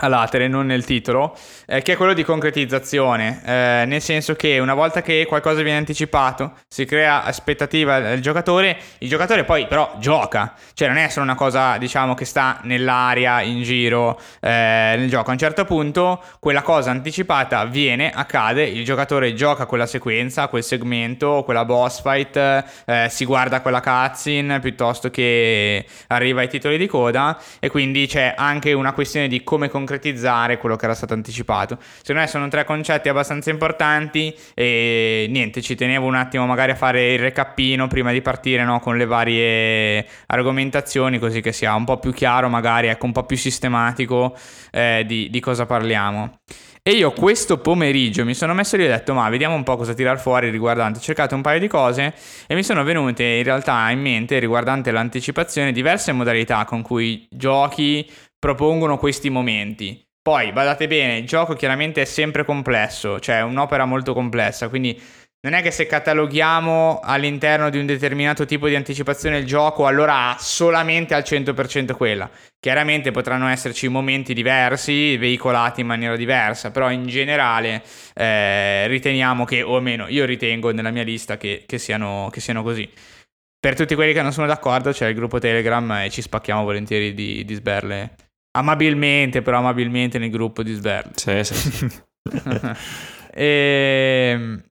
all'atere, 0.00 0.48
non 0.48 0.66
nel 0.66 0.84
titolo, 0.84 1.36
eh, 1.66 1.82
che 1.82 1.94
è 1.94 1.96
quello 1.96 2.12
di 2.12 2.22
concretizzazione, 2.22 3.42
eh, 3.44 3.84
nel 3.86 4.00
senso 4.00 4.34
che 4.34 4.58
una 4.58 4.74
volta 4.74 5.02
che 5.02 5.26
qualcosa 5.26 5.62
viene 5.62 5.78
anticipato, 5.78 6.52
si 6.68 6.84
crea 6.84 7.24
aspettativa 7.24 7.98
del 7.98 8.20
giocatore, 8.20 8.78
il 8.98 9.08
giocatore 9.08 9.44
poi 9.44 9.66
però 9.66 9.96
gioca, 9.98 10.54
cioè 10.74 10.88
non 10.88 10.98
è 10.98 11.08
solo 11.08 11.24
una 11.24 11.34
cosa 11.34 11.78
diciamo 11.78 12.14
che 12.14 12.24
sta 12.24 12.60
nell'aria, 12.62 13.42
in 13.42 13.62
giro, 13.62 14.20
eh, 14.40 14.94
nel 14.96 15.08
gioco, 15.08 15.30
a 15.30 15.32
un 15.32 15.38
certo 15.38 15.64
punto 15.64 16.22
quella 16.38 16.62
cosa 16.62 16.90
anticipata 16.90 17.58
avviene, 17.58 18.10
accade, 18.10 18.64
il 18.64 18.84
giocatore 18.84 19.34
gioca 19.34 19.66
quella 19.66 19.86
sequenza, 19.86 20.46
quel 20.48 20.62
segmento, 20.62 21.42
quella 21.44 21.64
boss 21.64 22.02
fight, 22.02 22.36
eh, 22.86 23.08
si 23.10 23.24
guarda 23.24 23.60
quella 23.60 23.80
cutscene 23.80 24.60
piuttosto 24.60 25.10
che 25.10 25.84
arriva 26.08 26.40
ai 26.40 26.48
titoli 26.48 26.78
di 26.78 26.86
coda 26.86 27.36
e 27.58 27.68
quindi 27.68 28.06
c'è 28.06 28.34
anche 28.36 28.72
una 28.72 28.92
questione 28.92 29.26
di 29.26 29.42
come 29.42 29.68
concretizzare 29.68 29.86
concretizzare 29.88 30.58
quello 30.58 30.76
che 30.76 30.84
era 30.84 30.94
stato 30.94 31.14
anticipato. 31.14 31.78
Secondo 31.80 32.20
me 32.20 32.26
sono 32.26 32.48
tre 32.48 32.64
concetti 32.64 33.08
abbastanza 33.08 33.48
importanti 33.48 34.34
e 34.54 35.26
niente, 35.30 35.62
ci 35.62 35.74
tenevo 35.74 36.06
un 36.06 36.14
attimo 36.14 36.44
magari 36.44 36.72
a 36.72 36.74
fare 36.74 37.14
il 37.14 37.18
recappino 37.18 37.86
prima 37.88 38.12
di 38.12 38.20
partire 38.20 38.64
no, 38.64 38.80
con 38.80 38.98
le 38.98 39.06
varie 39.06 40.06
argomentazioni 40.26 41.18
così 41.18 41.40
che 41.40 41.52
sia 41.52 41.74
un 41.74 41.84
po' 41.84 41.96
più 41.98 42.12
chiaro 42.12 42.48
magari, 42.48 42.88
ecco, 42.88 43.06
un 43.06 43.12
po' 43.12 43.24
più 43.24 43.36
sistematico 43.36 44.36
eh, 44.70 45.04
di, 45.06 45.30
di 45.30 45.40
cosa 45.40 45.64
parliamo. 45.64 46.40
E 46.88 46.92
io 46.92 47.12
questo 47.12 47.58
pomeriggio 47.58 48.24
mi 48.24 48.32
sono 48.32 48.54
messo 48.54 48.76
lì 48.76 48.84
e 48.84 48.86
ho 48.86 48.90
detto, 48.90 49.12
ma 49.12 49.28
vediamo 49.28 49.54
un 49.54 49.62
po' 49.62 49.76
cosa 49.76 49.92
tirar 49.92 50.18
fuori 50.18 50.48
riguardante. 50.48 50.98
Ho 50.98 51.02
cercato 51.02 51.34
un 51.34 51.42
paio 51.42 51.60
di 51.60 51.68
cose 51.68 52.14
e 52.46 52.54
mi 52.54 52.62
sono 52.62 52.82
venute 52.82 53.24
in 53.24 53.42
realtà 53.42 53.90
in 53.90 54.00
mente 54.00 54.38
riguardante 54.38 54.90
l'anticipazione 54.90 55.72
diverse 55.72 56.12
modalità 56.12 56.64
con 56.64 56.80
cui 56.80 57.28
giochi 57.30 58.10
propongono 58.38 58.98
questi 58.98 59.30
momenti. 59.30 60.02
Poi, 60.20 60.52
badate 60.52 60.86
bene, 60.86 61.18
il 61.18 61.26
gioco 61.26 61.54
chiaramente 61.54 62.02
è 62.02 62.04
sempre 62.04 62.44
complesso, 62.44 63.18
cioè 63.18 63.38
è 63.38 63.42
un'opera 63.42 63.86
molto 63.86 64.12
complessa, 64.12 64.68
quindi 64.68 65.00
non 65.40 65.52
è 65.52 65.62
che 65.62 65.70
se 65.70 65.86
cataloghiamo 65.86 67.00
all'interno 67.02 67.70
di 67.70 67.78
un 67.78 67.86
determinato 67.86 68.44
tipo 68.44 68.66
di 68.66 68.74
anticipazione 68.74 69.38
il 69.38 69.46
gioco, 69.46 69.86
allora 69.86 70.30
ha 70.30 70.36
solamente 70.38 71.14
al 71.14 71.22
100% 71.24 71.94
quella. 71.94 72.28
Chiaramente 72.58 73.12
potranno 73.12 73.46
esserci 73.46 73.86
momenti 73.86 74.34
diversi, 74.34 75.16
veicolati 75.16 75.80
in 75.80 75.86
maniera 75.86 76.16
diversa, 76.16 76.72
però 76.72 76.90
in 76.90 77.06
generale 77.06 77.82
eh, 78.14 78.88
riteniamo 78.88 79.44
che, 79.44 79.62
o 79.62 79.76
almeno 79.76 80.08
io 80.08 80.24
ritengo 80.24 80.72
nella 80.72 80.90
mia 80.90 81.04
lista 81.04 81.36
che, 81.36 81.62
che, 81.66 81.78
siano, 81.78 82.28
che 82.32 82.40
siano 82.40 82.64
così. 82.64 82.90
Per 83.60 83.76
tutti 83.76 83.94
quelli 83.94 84.12
che 84.12 84.22
non 84.22 84.32
sono 84.32 84.48
d'accordo 84.48 84.90
c'è 84.90 85.06
il 85.06 85.14
gruppo 85.14 85.38
Telegram 85.38 85.90
e 86.02 86.10
ci 86.10 86.20
spacchiamo 86.20 86.64
volentieri 86.64 87.14
di, 87.14 87.44
di 87.44 87.54
sberle 87.54 88.14
Amabilmente, 88.52 89.42
però 89.42 89.58
amabilmente 89.58 90.18
nel 90.18 90.30
gruppo 90.30 90.62
di 90.62 90.72
Sverlo. 90.72 91.12
Sì, 91.14 91.44
sì. 91.44 91.86
e... 93.32 94.32
Ehm, 94.38 94.62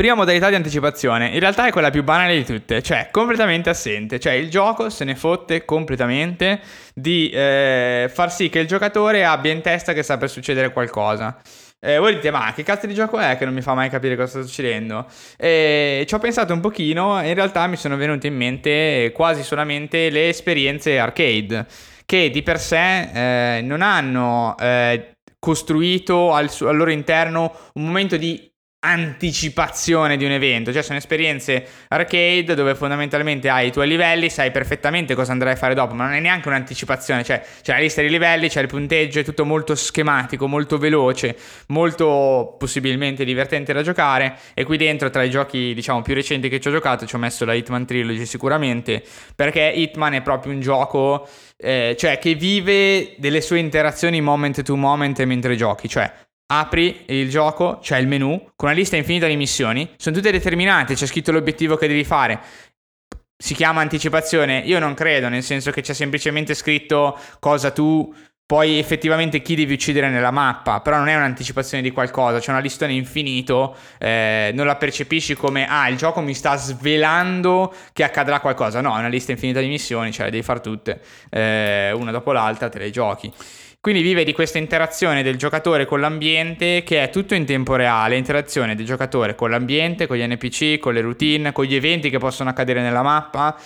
prima 0.00 0.14
modalità 0.14 0.48
di 0.48 0.54
anticipazione, 0.54 1.28
in 1.28 1.40
realtà 1.40 1.66
è 1.66 1.70
quella 1.70 1.90
più 1.90 2.02
banale 2.02 2.34
di 2.34 2.42
tutte, 2.42 2.80
cioè 2.80 3.08
completamente 3.10 3.68
assente, 3.68 4.18
cioè 4.18 4.32
il 4.32 4.48
gioco 4.48 4.88
se 4.88 5.04
ne 5.04 5.14
fotte 5.14 5.66
completamente 5.66 6.60
di 6.94 7.28
eh, 7.28 8.10
far 8.10 8.32
sì 8.32 8.48
che 8.48 8.60
il 8.60 8.66
giocatore 8.66 9.26
abbia 9.26 9.52
in 9.52 9.60
testa 9.60 9.92
che 9.92 10.02
sta 10.02 10.16
per 10.16 10.30
succedere 10.30 10.72
qualcosa. 10.72 11.38
Eh, 11.78 11.98
voi 11.98 12.14
dite, 12.14 12.30
ma 12.30 12.50
che 12.54 12.62
cazzo 12.62 12.86
di 12.86 12.94
gioco 12.94 13.18
è 13.18 13.36
che 13.36 13.44
non 13.44 13.52
mi 13.52 13.60
fa 13.60 13.74
mai 13.74 13.90
capire 13.90 14.16
cosa 14.16 14.28
sta 14.28 14.42
succedendo? 14.42 15.06
E 15.36 16.04
ci 16.08 16.14
ho 16.14 16.18
pensato 16.18 16.54
un 16.54 16.60
pochino 16.60 17.20
e 17.20 17.28
in 17.28 17.34
realtà 17.34 17.66
mi 17.66 17.76
sono 17.76 17.96
venute 17.96 18.26
in 18.26 18.36
mente 18.36 19.12
quasi 19.14 19.42
solamente 19.42 20.08
le 20.08 20.28
esperienze 20.28 20.98
arcade 20.98 21.66
che 22.10 22.28
di 22.28 22.42
per 22.42 22.58
sé 22.58 23.58
eh, 23.58 23.62
non 23.62 23.82
hanno 23.82 24.56
eh, 24.58 25.18
costruito 25.38 26.32
al, 26.32 26.50
su- 26.50 26.64
al 26.64 26.76
loro 26.76 26.90
interno 26.90 27.52
un 27.74 27.84
momento 27.84 28.16
di 28.16 28.49
anticipazione 28.82 30.16
di 30.16 30.24
un 30.24 30.30
evento, 30.30 30.72
cioè 30.72 30.82
sono 30.82 30.96
esperienze 30.96 31.66
arcade 31.88 32.54
dove 32.54 32.74
fondamentalmente 32.74 33.50
hai 33.50 33.68
i 33.68 33.72
tuoi 33.72 33.86
livelli, 33.86 34.30
sai 34.30 34.50
perfettamente 34.50 35.14
cosa 35.14 35.32
andrai 35.32 35.52
a 35.52 35.56
fare 35.56 35.74
dopo, 35.74 35.94
ma 35.94 36.04
non 36.04 36.14
è 36.14 36.20
neanche 36.20 36.48
un'anticipazione, 36.48 37.22
cioè 37.22 37.44
c'è 37.60 37.72
la 37.72 37.78
lista 37.78 38.00
di 38.00 38.08
livelli, 38.08 38.48
c'è 38.48 38.62
il 38.62 38.68
punteggio, 38.68 39.20
è 39.20 39.24
tutto 39.24 39.44
molto 39.44 39.74
schematico, 39.74 40.46
molto 40.46 40.78
veloce, 40.78 41.36
molto 41.68 42.56
possibilmente 42.58 43.24
divertente 43.24 43.74
da 43.74 43.82
giocare. 43.82 44.38
E 44.54 44.64
qui 44.64 44.78
dentro 44.78 45.10
tra 45.10 45.22
i 45.22 45.30
giochi 45.30 45.74
diciamo 45.74 46.00
più 46.00 46.14
recenti 46.14 46.48
che 46.48 46.58
ci 46.58 46.68
ho 46.68 46.70
giocato 46.70 47.04
ci 47.04 47.14
ho 47.14 47.18
messo 47.18 47.44
la 47.44 47.52
Hitman 47.52 47.84
Trilogy 47.84 48.24
sicuramente, 48.24 49.02
perché 49.36 49.60
Hitman 49.60 50.14
è 50.14 50.22
proprio 50.22 50.54
un 50.54 50.60
gioco 50.60 51.28
eh, 51.58 51.94
cioè 51.98 52.18
che 52.18 52.34
vive 52.34 53.14
delle 53.18 53.42
sue 53.42 53.58
interazioni 53.58 54.22
moment 54.22 54.62
to 54.62 54.74
moment 54.74 55.22
mentre 55.24 55.54
giochi, 55.54 55.86
cioè 55.86 56.10
apri 56.52 57.04
il 57.06 57.30
gioco, 57.30 57.78
c'è 57.80 57.98
il 57.98 58.08
menu 58.08 58.50
con 58.56 58.68
una 58.68 58.76
lista 58.76 58.96
infinita 58.96 59.26
di 59.26 59.36
missioni, 59.36 59.88
sono 59.96 60.16
tutte 60.16 60.32
determinate, 60.32 60.94
c'è 60.94 61.06
scritto 61.06 61.32
l'obiettivo 61.32 61.76
che 61.76 61.86
devi 61.86 62.04
fare. 62.04 62.40
Si 63.36 63.54
chiama 63.54 63.80
anticipazione? 63.80 64.58
Io 64.58 64.78
non 64.78 64.94
credo, 64.94 65.28
nel 65.28 65.42
senso 65.42 65.70
che 65.70 65.80
c'è 65.80 65.94
semplicemente 65.94 66.54
scritto 66.54 67.18
cosa 67.38 67.70
tu 67.70 68.12
poi 68.50 68.80
effettivamente 68.80 69.42
chi 69.42 69.54
devi 69.54 69.74
uccidere 69.74 70.08
nella 70.08 70.32
mappa, 70.32 70.80
però 70.80 70.96
non 70.96 71.06
è 71.06 71.14
un'anticipazione 71.14 71.84
di 71.84 71.92
qualcosa, 71.92 72.40
c'è 72.40 72.50
una 72.50 72.58
listone 72.58 72.94
infinito, 72.94 73.76
eh, 73.98 74.50
non 74.52 74.66
la 74.66 74.74
percepisci 74.74 75.36
come 75.36 75.68
ah 75.68 75.88
il 75.88 75.96
gioco 75.96 76.20
mi 76.20 76.34
sta 76.34 76.56
svelando 76.56 77.72
che 77.92 78.02
accadrà 78.02 78.40
qualcosa, 78.40 78.80
no, 78.80 78.96
è 78.96 78.98
una 78.98 79.06
lista 79.06 79.30
infinita 79.30 79.60
di 79.60 79.68
missioni, 79.68 80.10
cioè 80.10 80.24
le 80.24 80.32
devi 80.32 80.42
fare 80.42 80.58
tutte, 80.58 81.00
eh, 81.30 81.92
una 81.92 82.10
dopo 82.10 82.32
l'altra, 82.32 82.68
te 82.68 82.80
le 82.80 82.90
giochi. 82.90 83.32
Quindi 83.80 84.02
vive 84.02 84.24
di 84.24 84.34
questa 84.34 84.58
interazione 84.58 85.22
del 85.22 85.36
giocatore 85.36 85.86
con 85.86 86.00
l'ambiente 86.00 86.82
che 86.82 87.02
è 87.02 87.08
tutto 87.08 87.34
in 87.34 87.46
tempo 87.46 87.76
reale, 87.76 88.16
interazione 88.16 88.74
del 88.74 88.84
giocatore 88.84 89.34
con 89.34 89.48
l'ambiente, 89.48 90.06
con 90.06 90.18
gli 90.18 90.26
NPC, 90.26 90.78
con 90.78 90.92
le 90.92 91.00
routine, 91.00 91.52
con 91.52 91.64
gli 91.64 91.74
eventi 91.74 92.10
che 92.10 92.18
possono 92.18 92.50
accadere 92.50 92.82
nella 92.82 93.02
mappa 93.02 93.58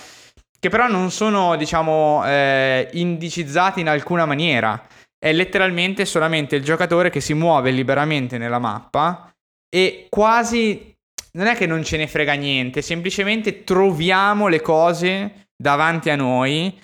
che 0.65 0.71
però 0.71 0.87
non 0.87 1.11
sono, 1.11 1.55
diciamo, 1.57 2.23
eh, 2.25 2.89
indicizzati 2.93 3.81
in 3.81 3.87
alcuna 3.87 4.25
maniera. 4.25 4.87
È 5.15 5.31
letteralmente 5.31 6.05
solamente 6.05 6.55
il 6.55 6.63
giocatore 6.63 7.11
che 7.11 7.19
si 7.19 7.35
muove 7.35 7.69
liberamente 7.69 8.39
nella 8.39 8.57
mappa 8.57 9.31
e 9.69 10.07
quasi 10.09 10.91
non 11.33 11.45
è 11.45 11.55
che 11.55 11.67
non 11.67 11.83
ce 11.83 11.97
ne 11.97 12.07
frega 12.07 12.33
niente, 12.33 12.81
semplicemente 12.81 13.63
troviamo 13.63 14.47
le 14.47 14.61
cose 14.61 15.49
davanti 15.55 16.09
a 16.09 16.15
noi 16.15 16.75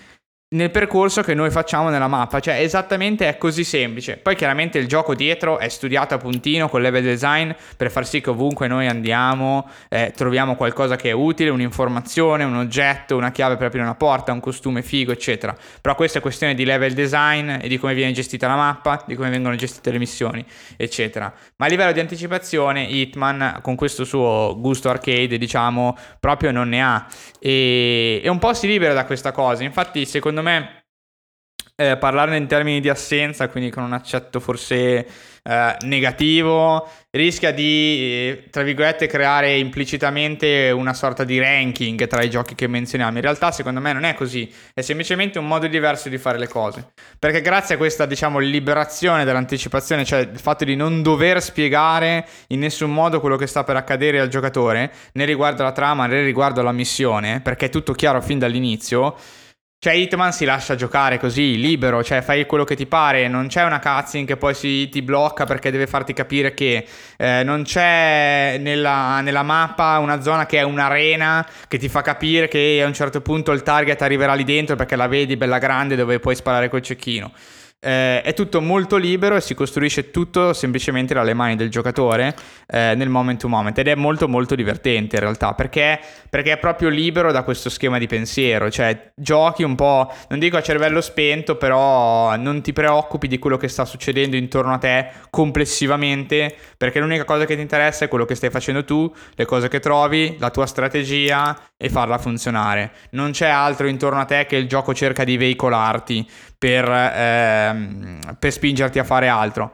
nel 0.53 0.69
percorso 0.69 1.21
che 1.21 1.33
noi 1.33 1.49
facciamo 1.49 1.89
nella 1.89 2.09
mappa, 2.09 2.41
cioè 2.41 2.61
esattamente 2.61 3.25
è 3.25 3.37
così 3.37 3.63
semplice. 3.63 4.17
Poi 4.17 4.35
chiaramente 4.35 4.79
il 4.79 4.87
gioco 4.87 5.15
dietro 5.15 5.59
è 5.59 5.69
studiato 5.69 6.13
a 6.13 6.17
puntino 6.17 6.67
con 6.67 6.81
level 6.81 7.03
design 7.03 7.51
per 7.77 7.89
far 7.89 8.05
sì 8.05 8.19
che 8.19 8.31
ovunque 8.31 8.67
noi 8.67 8.87
andiamo 8.87 9.69
eh, 9.87 10.11
troviamo 10.13 10.55
qualcosa 10.55 10.97
che 10.97 11.09
è 11.09 11.13
utile, 11.13 11.51
un'informazione, 11.51 12.43
un 12.43 12.55
oggetto, 12.55 13.15
una 13.15 13.31
chiave 13.31 13.55
per 13.55 13.67
aprire 13.67 13.83
una 13.85 13.95
porta, 13.95 14.33
un 14.33 14.41
costume 14.41 14.81
figo, 14.81 15.13
eccetera. 15.13 15.55
Però 15.79 15.95
questa 15.95 16.19
è 16.19 16.21
questione 16.21 16.53
di 16.53 16.65
level 16.65 16.91
design 16.91 17.49
e 17.61 17.69
di 17.69 17.77
come 17.77 17.93
viene 17.93 18.11
gestita 18.11 18.47
la 18.47 18.55
mappa, 18.55 19.05
di 19.07 19.15
come 19.15 19.29
vengono 19.29 19.55
gestite 19.55 19.89
le 19.89 19.99
missioni, 19.99 20.45
eccetera. 20.75 21.33
Ma 21.55 21.65
a 21.65 21.69
livello 21.69 21.93
di 21.93 22.01
anticipazione 22.01 22.83
Hitman 22.83 23.59
con 23.61 23.75
questo 23.75 24.03
suo 24.03 24.57
gusto 24.59 24.89
arcade, 24.89 25.37
diciamo, 25.37 25.97
proprio 26.19 26.51
non 26.51 26.67
ne 26.67 26.83
ha 26.83 27.07
e, 27.39 28.21
e 28.23 28.29
un 28.29 28.37
po' 28.37 28.53
si 28.53 28.67
libera 28.67 28.93
da 28.93 29.05
questa 29.05 29.31
cosa. 29.31 29.63
Infatti, 29.63 30.05
secondo 30.05 30.40
secondo 30.41 30.49
me 30.49 30.79
eh, 31.75 31.97
parlarne 31.97 32.37
in 32.37 32.47
termini 32.47 32.79
di 32.79 32.89
assenza, 32.89 33.47
quindi 33.47 33.71
con 33.71 33.83
un 33.83 33.93
accetto 33.93 34.39
forse 34.39 35.07
eh, 35.41 35.75
negativo, 35.81 36.87
rischia 37.09 37.51
di, 37.51 37.63
eh, 37.63 38.43
tra 38.51 38.61
virgolette, 38.61 39.07
creare 39.07 39.57
implicitamente 39.57 40.69
una 40.69 40.93
sorta 40.93 41.23
di 41.23 41.39
ranking 41.39 42.05
tra 42.05 42.21
i 42.21 42.29
giochi 42.29 42.53
che 42.53 42.67
menzioniamo. 42.67 43.15
In 43.15 43.23
realtà, 43.23 43.51
secondo 43.51 43.79
me, 43.79 43.93
non 43.93 44.03
è 44.03 44.13
così, 44.13 44.51
è 44.75 44.81
semplicemente 44.81 45.39
un 45.39 45.47
modo 45.47 45.65
diverso 45.65 46.07
di 46.07 46.19
fare 46.19 46.37
le 46.37 46.47
cose. 46.47 46.91
Perché 47.17 47.41
grazie 47.41 47.75
a 47.75 47.77
questa, 47.79 48.05
diciamo, 48.05 48.37
liberazione 48.37 49.25
dell'anticipazione, 49.25 50.05
cioè 50.05 50.19
il 50.19 50.39
fatto 50.39 50.65
di 50.65 50.75
non 50.75 51.01
dover 51.01 51.41
spiegare 51.41 52.27
in 52.49 52.59
nessun 52.59 52.93
modo 52.93 53.19
quello 53.19 53.37
che 53.37 53.47
sta 53.47 53.63
per 53.63 53.77
accadere 53.77 54.19
al 54.19 54.27
giocatore, 54.27 54.91
né 55.13 55.25
riguardo 55.25 55.63
alla 55.63 55.71
trama, 55.71 56.05
né 56.05 56.21
riguardo 56.21 56.59
alla 56.59 56.73
missione, 56.73 57.41
perché 57.41 57.67
è 57.67 57.69
tutto 57.69 57.93
chiaro 57.93 58.21
fin 58.21 58.37
dall'inizio 58.37 59.15
cioè 59.83 59.93
Hitman 59.93 60.31
si 60.31 60.45
lascia 60.45 60.75
giocare 60.75 61.17
così, 61.17 61.57
libero, 61.57 62.03
cioè 62.03 62.21
fai 62.21 62.45
quello 62.45 62.63
che 62.63 62.75
ti 62.75 62.85
pare, 62.85 63.27
non 63.27 63.47
c'è 63.47 63.63
una 63.63 63.79
cutscene 63.79 64.25
che 64.25 64.37
poi 64.37 64.53
si, 64.53 64.87
ti 64.89 65.01
blocca 65.01 65.45
perché 65.45 65.71
deve 65.71 65.87
farti 65.87 66.13
capire 66.13 66.53
che 66.53 66.85
eh, 67.17 67.41
non 67.43 67.63
c'è 67.63 68.57
nella, 68.59 69.21
nella, 69.21 69.41
mappa 69.41 69.97
una 69.97 70.21
zona 70.21 70.45
che 70.45 70.59
è 70.59 70.61
un'arena 70.61 71.47
che 71.67 71.79
ti 71.79 71.89
fa 71.89 72.03
capire 72.03 72.47
che 72.47 72.79
a 72.83 72.85
un 72.85 72.93
certo 72.93 73.21
punto 73.21 73.53
il 73.53 73.63
target 73.63 73.99
arriverà 74.03 74.35
lì 74.35 74.43
dentro 74.43 74.75
perché 74.75 74.95
la 74.95 75.07
vedi 75.07 75.35
bella 75.35 75.57
grande 75.57 75.95
dove 75.95 76.19
puoi 76.19 76.35
sparare 76.35 76.69
col 76.69 76.83
cecchino. 76.83 77.31
Eh, 77.83 78.21
è 78.21 78.33
tutto 78.35 78.61
molto 78.61 78.95
libero 78.97 79.35
e 79.35 79.41
si 79.41 79.55
costruisce 79.55 80.11
tutto 80.11 80.53
semplicemente 80.53 81.15
dalle 81.15 81.33
mani 81.33 81.55
del 81.55 81.69
giocatore 81.69 82.35
eh, 82.67 82.93
nel 82.95 83.09
moment 83.09 83.39
to 83.39 83.47
moment. 83.47 83.77
Ed 83.77 83.87
è 83.87 83.95
molto 83.95 84.27
molto 84.27 84.53
divertente 84.53 85.15
in 85.15 85.21
realtà 85.21 85.53
perché, 85.53 85.99
perché, 86.29 86.51
è 86.51 86.57
proprio 86.57 86.89
libero 86.89 87.31
da 87.31 87.41
questo 87.43 87.69
schema 87.69 87.97
di 87.97 88.05
pensiero, 88.05 88.69
cioè 88.69 89.11
giochi 89.15 89.63
un 89.63 89.75
po', 89.75 90.13
non 90.29 90.37
dico 90.37 90.57
a 90.57 90.61
cervello 90.61 91.01
spento, 91.01 91.55
però 91.55 92.35
non 92.35 92.61
ti 92.61 92.71
preoccupi 92.71 93.27
di 93.27 93.39
quello 93.39 93.57
che 93.57 93.67
sta 93.67 93.83
succedendo 93.83 94.35
intorno 94.35 94.73
a 94.73 94.77
te 94.77 95.09
complessivamente 95.31 96.55
perché 96.77 96.99
l'unica 96.99 97.25
cosa 97.25 97.45
che 97.45 97.55
ti 97.55 97.61
interessa 97.61 98.05
è 98.05 98.07
quello 98.07 98.25
che 98.25 98.35
stai 98.35 98.51
facendo 98.51 98.85
tu, 98.85 99.11
le 99.33 99.45
cose 99.45 99.69
che 99.69 99.79
trovi, 99.79 100.35
la 100.39 100.51
tua 100.51 100.67
strategia 100.67 101.57
e 101.77 101.89
farla 101.89 102.19
funzionare. 102.19 102.91
Non 103.11 103.31
c'è 103.31 103.47
altro 103.47 103.87
intorno 103.87 104.19
a 104.19 104.25
te 104.25 104.45
che 104.45 104.55
il 104.55 104.67
gioco 104.67 104.93
cerca 104.93 105.23
di 105.23 105.35
veicolarti 105.37 106.27
per, 106.61 106.87
ehm, 106.87 108.35
per 108.37 108.51
spingerti 108.51 108.99
a 108.99 109.03
fare 109.03 109.27
altro. 109.27 109.71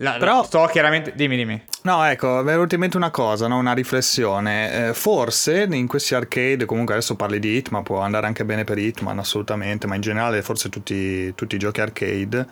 La, 0.00 0.16
Però 0.18 0.42
sto 0.42 0.66
chiaramente. 0.66 1.12
Dimmi, 1.14 1.36
dimmi. 1.36 1.62
No, 1.82 2.04
ecco, 2.04 2.42
mi 2.42 2.50
è 2.50 2.52
venuta 2.52 2.74
in 2.74 2.80
mente 2.80 2.96
una 2.96 3.12
cosa, 3.12 3.46
no? 3.46 3.58
una 3.58 3.72
riflessione. 3.74 4.88
Eh, 4.88 4.92
forse 4.92 5.68
in 5.70 5.86
questi 5.86 6.16
arcade, 6.16 6.64
comunque 6.64 6.94
adesso 6.94 7.14
parli 7.14 7.38
di 7.38 7.56
Hitman, 7.56 7.84
può 7.84 8.00
andare 8.00 8.26
anche 8.26 8.44
bene 8.44 8.64
per 8.64 8.76
Hitman, 8.76 9.20
assolutamente, 9.20 9.86
ma 9.86 9.94
in 9.94 10.00
generale 10.00 10.42
forse 10.42 10.68
tutti, 10.68 11.32
tutti 11.36 11.54
i 11.54 11.58
giochi 11.58 11.80
arcade. 11.80 12.44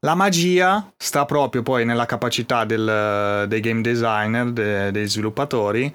La 0.00 0.14
magia 0.14 0.90
sta 0.96 1.26
proprio 1.26 1.62
poi 1.62 1.84
nella 1.84 2.06
capacità 2.06 2.64
del, 2.64 3.44
dei 3.46 3.60
game 3.60 3.82
designer, 3.82 4.50
de, 4.52 4.90
dei 4.90 5.06
sviluppatori, 5.06 5.94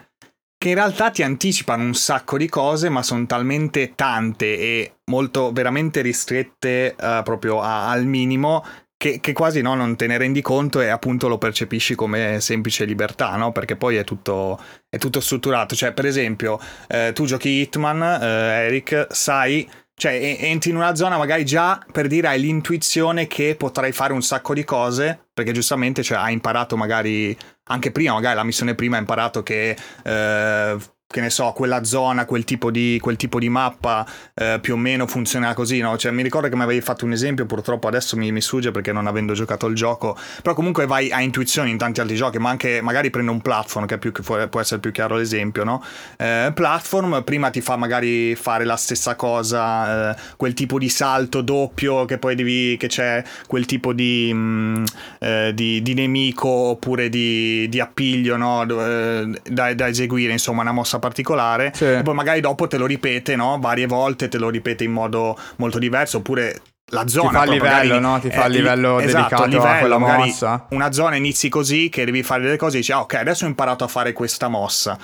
che 0.63 0.69
in 0.69 0.75
realtà 0.75 1.09
ti 1.09 1.23
anticipano 1.23 1.83
un 1.83 1.93
sacco 1.93 2.37
di 2.37 2.47
cose, 2.47 2.87
ma 2.87 3.03
sono 3.03 3.25
talmente 3.25 3.95
tante 3.95 4.57
e 4.57 4.93
molto 5.11 5.51
veramente 5.51 5.99
ristrette 5.99 6.95
uh, 6.97 7.21
proprio 7.21 7.59
a, 7.59 7.89
al 7.89 8.05
minimo 8.05 8.63
che, 8.95 9.19
che, 9.19 9.33
quasi 9.33 9.59
no, 9.59 9.75
non 9.75 9.97
te 9.97 10.07
ne 10.07 10.17
rendi 10.17 10.41
conto 10.41 10.79
e 10.79 10.87
appunto 10.87 11.27
lo 11.27 11.37
percepisci 11.37 11.95
come 11.95 12.39
semplice 12.39 12.85
libertà, 12.85 13.35
no? 13.35 13.51
Perché 13.51 13.75
poi 13.75 13.97
è 13.97 14.05
tutto, 14.05 14.57
è 14.89 14.97
tutto 14.97 15.19
strutturato. 15.19 15.75
Cioè, 15.75 15.91
per 15.91 16.05
esempio, 16.05 16.57
eh, 16.87 17.11
tu 17.13 17.25
giochi 17.25 17.49
Hitman, 17.49 18.01
eh, 18.01 18.65
Eric, 18.67 19.07
sai 19.09 19.69
cioè, 19.95 20.37
entri 20.39 20.71
in 20.71 20.75
una 20.75 20.95
zona 20.95 21.17
magari 21.17 21.45
già 21.45 21.79
per 21.91 22.07
dire 22.07 22.27
hai 22.27 22.39
l'intuizione 22.39 23.27
che 23.27 23.55
potrai 23.55 23.91
fare 23.91 24.13
un 24.13 24.21
sacco 24.21 24.53
di 24.53 24.63
cose, 24.63 25.27
perché 25.33 25.51
giustamente 25.51 26.03
cioè, 26.03 26.17
hai 26.17 26.33
imparato 26.33 26.75
magari 26.75 27.35
anche 27.65 27.91
prima, 27.91 28.13
magari 28.13 28.35
la 28.35 28.43
missione 28.43 28.75
prima 28.75 28.95
hai 28.95 29.01
imparato 29.01 29.43
che 29.43 29.77
eh, 30.03 30.77
che 31.13 31.21
ne 31.21 31.29
so, 31.29 31.51
quella 31.51 31.83
zona, 31.83 32.25
quel 32.25 32.43
tipo 32.43 32.71
di, 32.71 32.97
quel 32.99 33.17
tipo 33.17 33.37
di 33.37 33.47
mappa 33.47 34.03
eh, 34.33 34.57
più 34.59 34.73
o 34.73 34.77
meno 34.77 35.05
funziona 35.05 35.53
così, 35.53 35.79
no? 35.79 35.95
Cioè, 35.95 36.11
mi 36.11 36.23
ricordo 36.23 36.49
che 36.49 36.55
mi 36.55 36.63
avevi 36.63 36.81
fatto 36.81 37.05
un 37.05 37.11
esempio, 37.11 37.45
purtroppo 37.45 37.87
adesso 37.87 38.17
mi, 38.17 38.31
mi 38.31 38.41
sfugge 38.41 38.71
perché 38.71 38.91
non 38.91 39.05
avendo 39.05 39.33
giocato 39.33 39.67
il 39.67 39.75
gioco, 39.75 40.17
però 40.41 40.55
comunque 40.55 40.87
vai 40.87 41.11
a 41.11 41.21
intuizione 41.21 41.69
in 41.69 41.77
tanti 41.77 42.01
altri 42.01 42.15
giochi, 42.15 42.39
ma 42.39 42.49
anche 42.49 42.81
magari 42.81 43.11
prendo 43.11 43.31
un 43.31 43.41
platform, 43.41 43.85
che, 43.85 43.99
più, 43.99 44.11
che 44.11 44.23
può 44.23 44.59
essere 44.59 44.79
più 44.79 44.91
chiaro 44.91 45.15
l'esempio, 45.15 45.63
no? 45.63 45.83
Eh, 46.17 46.51
platform 46.55 47.21
prima 47.23 47.51
ti 47.51 47.61
fa 47.61 47.75
magari 47.75 48.35
fare 48.35 48.65
la 48.65 48.75
stessa 48.75 49.15
cosa, 49.15 50.13
eh, 50.13 50.15
quel 50.35 50.55
tipo 50.55 50.79
di 50.79 50.89
salto 50.89 51.41
doppio 51.41 52.05
che 52.05 52.17
poi 52.17 52.33
devi, 52.33 52.75
che 52.77 52.87
c'è 52.87 53.23
quel 53.45 53.67
tipo 53.67 53.93
di, 53.93 54.33
mh, 54.33 54.37
mm, 54.37 54.83
eh, 55.19 55.51
di, 55.53 55.81
di, 55.83 55.93
nemico 55.93 56.47
oppure 56.47 57.07
di, 57.09 57.69
di 57.69 57.79
appiglio, 57.79 58.35
no? 58.35 58.63
Eh, 58.63 59.41
da, 59.47 59.73
da 59.75 59.87
eseguire, 59.87 60.31
insomma, 60.31 60.61
una 60.61 60.71
mossa 60.71 61.01
particolare 61.03 61.73
sì. 61.75 61.83
e 61.83 62.01
poi 62.01 62.13
magari 62.13 62.39
dopo 62.39 62.65
te 62.67 62.77
lo 62.77 62.85
ripete 62.85 63.35
no? 63.35 63.57
varie 63.59 63.87
volte, 63.87 64.29
te 64.29 64.37
lo 64.37 64.49
ripete 64.49 64.85
in 64.85 64.93
modo 64.93 65.37
molto 65.57 65.77
diverso 65.77 66.17
oppure 66.17 66.61
la 66.91 67.07
zona 67.07 67.29
ti 67.29 67.35
fa 67.35 67.43
il 67.43 67.49
livello, 67.49 67.99
no? 67.99 68.19
Ti 68.19 68.29
fa 68.29 68.45
il 68.45 68.53
livello 68.53 68.99
esatto, 68.99 69.23
dedicato 69.23 69.45
livello, 69.45 69.69
a 69.69 69.77
quella 69.77 69.97
mossa. 69.97 70.65
Una 70.69 70.91
zona 70.91 71.15
inizi 71.15 71.49
così 71.49 71.89
che 71.89 72.05
devi 72.05 72.21
fare 72.23 72.43
delle 72.43 72.57
cose 72.57 72.75
e 72.75 72.79
dici 72.79 72.91
"Ah, 72.91 72.99
ok, 72.99 73.15
adesso 73.15 73.45
ho 73.45 73.47
imparato 73.47 73.83
a 73.83 73.87
fare 73.87 74.13
questa 74.13 74.47
mossa". 74.47 74.97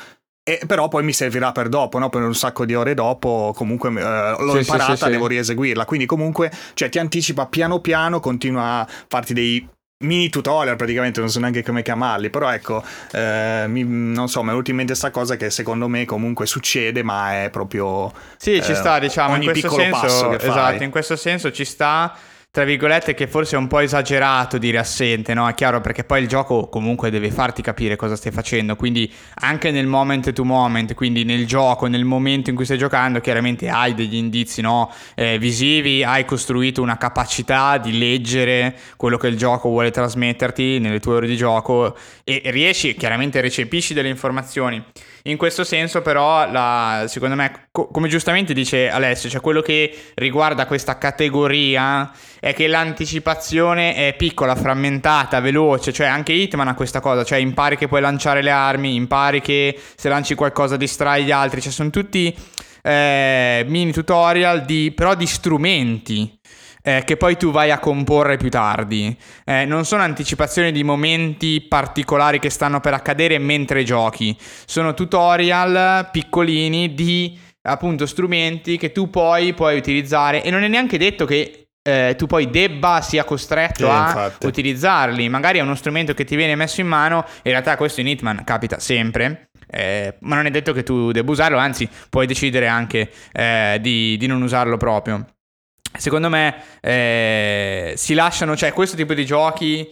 E 0.43 0.61
però 0.67 0.87
poi 0.87 1.03
mi 1.03 1.13
servirà 1.13 1.51
per 1.51 1.67
dopo, 1.67 1.97
no? 1.97 2.09
per 2.09 2.21
un 2.21 2.35
sacco 2.35 2.65
di 2.65 2.75
ore 2.75 2.93
dopo, 2.93 3.53
comunque 3.55 3.89
eh, 3.89 4.35
l'ho 4.39 4.51
sì, 4.51 4.57
imparata, 4.57 4.95
sì, 4.95 5.03
sì, 5.05 5.09
devo 5.09 5.27
rieseguirla. 5.27 5.85
Quindi 5.85 6.05
comunque 6.05 6.51
cioè, 6.73 6.89
ti 6.89 6.99
anticipa 6.99 7.47
piano 7.47 7.79
piano, 7.79 8.19
continua 8.19 8.79
a 8.79 8.87
farti 9.07 9.33
dei 9.33 9.67
mini 10.01 10.29
tutorial 10.29 10.77
praticamente, 10.77 11.19
non 11.19 11.29
so 11.29 11.39
neanche 11.39 11.61
come 11.61 11.81
chiamarli, 11.81 12.29
però 12.29 12.51
ecco, 12.53 12.83
eh, 13.11 13.65
mi, 13.67 13.83
non 13.83 14.29
so, 14.29 14.41
mi 14.41 14.47
è 14.47 14.51
venuta 14.51 14.69
in 14.71 14.77
mente 14.77 14.93
questa 14.93 15.11
cosa 15.11 15.35
che 15.35 15.49
secondo 15.49 15.89
me 15.89 16.05
comunque 16.05 16.45
succede, 16.45 17.03
ma 17.03 17.43
è 17.43 17.49
proprio... 17.49 18.11
Sì, 18.37 18.61
ci 18.63 18.75
sta, 18.75 18.97
eh, 18.97 19.01
diciamo, 19.01 19.35
in 19.35 19.43
questo 19.43 19.69
senso, 19.69 20.39
esatto, 20.39 20.83
in 20.83 20.89
questo 20.89 21.15
senso 21.17 21.51
ci 21.51 21.65
sta 21.65 22.15
tra 22.51 22.63
virgolette, 22.63 23.13
che 23.13 23.27
forse 23.27 23.55
è 23.55 23.59
un 23.59 23.67
po' 23.67 23.77
esagerato 23.77 24.57
dire 24.57 24.79
assente, 24.79 25.35
no? 25.35 25.47
È 25.47 25.53
chiaro 25.53 25.81
perché 25.81 26.03
poi 26.03 26.23
il 26.23 26.27
gioco 26.27 26.67
comunque 26.67 27.11
deve 27.11 27.29
farti 27.29 27.61
capire 27.61 27.95
cosa 27.95 28.15
stai 28.15 28.31
facendo, 28.31 28.75
quindi 28.75 29.11
anche 29.41 29.69
nel 29.69 29.85
moment 29.85 30.33
to 30.33 30.43
moment, 30.43 30.95
quindi 30.95 31.23
nel 31.23 31.45
gioco, 31.45 31.85
nel 31.85 32.05
momento 32.05 32.49
in 32.49 32.55
cui 32.55 32.65
stai 32.65 32.79
giocando, 32.79 33.21
chiaramente 33.21 33.69
hai 33.69 33.93
degli 33.93 34.15
indizi, 34.15 34.61
no? 34.61 34.91
Eh, 35.13 35.37
visivi, 35.37 36.03
hai 36.03 36.25
costruito 36.25 36.81
una 36.81 36.97
capacità 36.97 37.77
di 37.77 37.95
leggere 37.99 38.75
quello 38.97 39.17
che 39.17 39.27
il 39.27 39.37
gioco 39.37 39.69
vuole 39.69 39.91
trasmetterti 39.91 40.79
nelle 40.79 40.99
tue 40.99 41.13
ore 41.13 41.27
di 41.27 41.35
gioco 41.35 41.95
e 42.23 42.41
riesci, 42.45 42.95
chiaramente 42.95 43.41
recepisci 43.41 43.93
delle 43.93 44.09
informazioni. 44.09 44.83
In 45.29 45.37
questo 45.37 45.63
senso 45.63 46.01
però, 46.01 46.49
la, 46.49 47.05
secondo 47.07 47.35
me, 47.35 47.67
co- 47.71 47.87
come 47.87 48.07
giustamente 48.07 48.53
dice 48.53 48.89
Alessio, 48.89 49.29
cioè 49.29 49.41
quello 49.41 49.61
che 49.61 49.95
riguarda 50.15 50.65
questa 50.65 50.97
categoria 50.97 52.11
è 52.39 52.53
che 52.53 52.67
l'anticipazione 52.67 53.93
è 53.93 54.15
piccola, 54.15 54.55
frammentata, 54.55 55.39
veloce, 55.39 55.93
cioè 55.93 56.07
anche 56.07 56.33
Hitman 56.33 56.69
ha 56.69 56.73
questa 56.73 56.99
cosa, 56.99 57.23
cioè 57.23 57.37
impari 57.37 57.77
che 57.77 57.87
puoi 57.87 58.01
lanciare 58.01 58.41
le 58.41 58.51
armi, 58.51 58.95
impari 58.95 59.39
che 59.39 59.79
se 59.95 60.09
lanci 60.09 60.33
qualcosa 60.33 60.77
distrai 60.77 61.23
gli 61.23 61.31
altri, 61.31 61.61
cioè 61.61 61.71
sono 61.71 61.91
tutti 61.91 62.35
eh, 62.81 63.63
mini 63.67 63.91
tutorial 63.91 64.65
di, 64.65 64.91
però 64.95 65.13
di 65.13 65.27
strumenti. 65.27 66.39
Eh, 66.89 67.03
che 67.03 67.17
poi 67.17 67.37
tu 67.37 67.51
vai 67.51 67.69
a 67.69 67.77
comporre 67.77 68.37
più 68.37 68.49
tardi. 68.49 69.15
Eh, 69.45 69.63
non 69.65 69.85
sono 69.85 70.01
anticipazioni 70.01 70.71
di 70.71 70.83
momenti 70.83 71.61
particolari 71.61 72.39
che 72.39 72.49
stanno 72.49 72.79
per 72.79 72.95
accadere 72.95 73.37
mentre 73.37 73.83
giochi, 73.83 74.35
sono 74.65 74.95
tutorial 74.95 76.09
piccolini 76.11 76.95
di 76.95 77.37
appunto 77.61 78.07
strumenti 78.07 78.77
che 78.77 78.91
tu 78.91 79.11
poi 79.11 79.53
puoi 79.53 79.77
utilizzare 79.77 80.41
e 80.41 80.49
non 80.49 80.63
è 80.63 80.67
neanche 80.67 80.97
detto 80.97 81.25
che 81.25 81.67
eh, 81.83 82.15
tu 82.17 82.25
poi 82.25 82.49
debba 82.49 83.01
sia 83.01 83.23
costretto 83.23 83.85
sì, 83.85 83.91
a 83.91 84.07
infatti. 84.07 84.47
utilizzarli. 84.47 85.29
Magari 85.29 85.59
è 85.59 85.61
uno 85.61 85.75
strumento 85.75 86.15
che 86.15 86.23
ti 86.23 86.35
viene 86.35 86.55
messo 86.55 86.81
in 86.81 86.87
mano, 86.87 87.23
in 87.43 87.51
realtà 87.51 87.77
questo 87.77 88.01
in 88.01 88.07
Hitman 88.07 88.43
capita 88.43 88.79
sempre. 88.79 89.49
Eh, 89.69 90.15
ma 90.21 90.35
non 90.35 90.47
è 90.47 90.49
detto 90.49 90.73
che 90.73 90.81
tu 90.81 91.11
debba 91.11 91.29
usarlo, 91.29 91.59
anzi 91.59 91.87
puoi 92.09 92.25
decidere 92.25 92.65
anche 92.65 93.11
eh, 93.31 93.77
di, 93.79 94.17
di, 94.17 94.25
non 94.25 94.41
usarlo 94.41 94.77
proprio. 94.77 95.23
Secondo 95.97 96.29
me 96.29 96.55
eh, 96.81 97.93
si 97.95 98.13
lasciano, 98.13 98.55
cioè 98.55 98.71
questo 98.73 98.95
tipo 98.95 99.13
di 99.13 99.25
giochi 99.25 99.87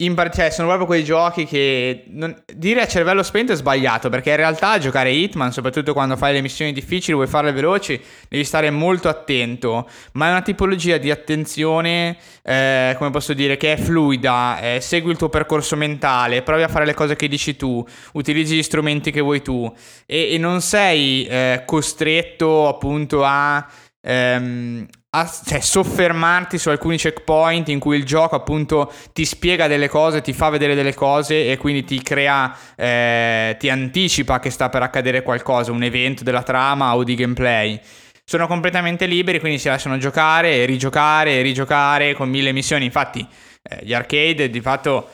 in 0.00 0.14
part- 0.14 0.32
cioè, 0.32 0.50
sono 0.50 0.68
proprio 0.68 0.86
quei 0.86 1.02
giochi 1.02 1.44
che 1.44 2.04
non- 2.10 2.40
dire 2.54 2.82
a 2.82 2.86
cervello 2.86 3.24
spento 3.24 3.52
è 3.52 3.56
sbagliato 3.56 4.08
perché 4.08 4.30
in 4.30 4.36
realtà 4.36 4.78
giocare 4.78 5.10
Hitman, 5.10 5.50
soprattutto 5.50 5.92
quando 5.92 6.16
fai 6.16 6.34
le 6.34 6.40
missioni 6.40 6.72
difficili, 6.72 7.14
vuoi 7.14 7.26
farle 7.26 7.50
veloci, 7.50 8.00
devi 8.28 8.44
stare 8.44 8.70
molto 8.70 9.08
attento. 9.08 9.88
Ma 10.12 10.28
è 10.28 10.30
una 10.30 10.42
tipologia 10.42 10.98
di 10.98 11.10
attenzione, 11.10 12.16
eh, 12.44 12.94
come 12.96 13.10
posso 13.10 13.32
dire, 13.34 13.56
che 13.56 13.72
è 13.72 13.76
fluida. 13.76 14.60
Eh, 14.60 14.80
segui 14.80 15.10
il 15.10 15.18
tuo 15.18 15.30
percorso 15.30 15.74
mentale, 15.74 16.42
provi 16.42 16.62
a 16.62 16.68
fare 16.68 16.84
le 16.86 16.94
cose 16.94 17.16
che 17.16 17.26
dici 17.26 17.56
tu, 17.56 17.84
utilizzi 18.12 18.54
gli 18.54 18.62
strumenti 18.62 19.10
che 19.10 19.20
vuoi 19.20 19.42
tu 19.42 19.72
e, 20.06 20.32
e 20.34 20.38
non 20.38 20.60
sei 20.60 21.26
eh, 21.26 21.62
costretto 21.66 22.68
appunto 22.68 23.24
a. 23.24 23.66
Ehm, 24.00 24.86
a 25.10 25.26
cioè, 25.26 25.60
soffermarti 25.60 26.58
su 26.58 26.68
alcuni 26.68 26.98
checkpoint 26.98 27.68
in 27.68 27.78
cui 27.78 27.96
il 27.96 28.04
gioco 28.04 28.36
appunto 28.36 28.92
ti 29.14 29.24
spiega 29.24 29.66
delle 29.66 29.88
cose, 29.88 30.20
ti 30.20 30.34
fa 30.34 30.50
vedere 30.50 30.74
delle 30.74 30.94
cose 30.94 31.50
e 31.50 31.56
quindi 31.56 31.84
ti 31.84 32.02
crea, 32.02 32.54
eh, 32.76 33.56
ti 33.58 33.70
anticipa 33.70 34.38
che 34.38 34.50
sta 34.50 34.68
per 34.68 34.82
accadere 34.82 35.22
qualcosa, 35.22 35.72
un 35.72 35.82
evento 35.82 36.24
della 36.24 36.42
trama 36.42 36.94
o 36.94 37.04
di 37.04 37.14
gameplay. 37.14 37.80
Sono 38.22 38.46
completamente 38.46 39.06
liberi, 39.06 39.40
quindi 39.40 39.58
si 39.58 39.68
lasciano 39.68 39.96
giocare 39.96 40.56
e 40.56 40.66
rigiocare 40.66 41.38
e 41.38 41.42
rigiocare 41.42 42.12
con 42.12 42.28
mille 42.28 42.52
missioni. 42.52 42.84
Infatti, 42.84 43.26
eh, 43.62 43.78
gli 43.82 43.94
arcade 43.94 44.50
di 44.50 44.60
fatto 44.60 45.08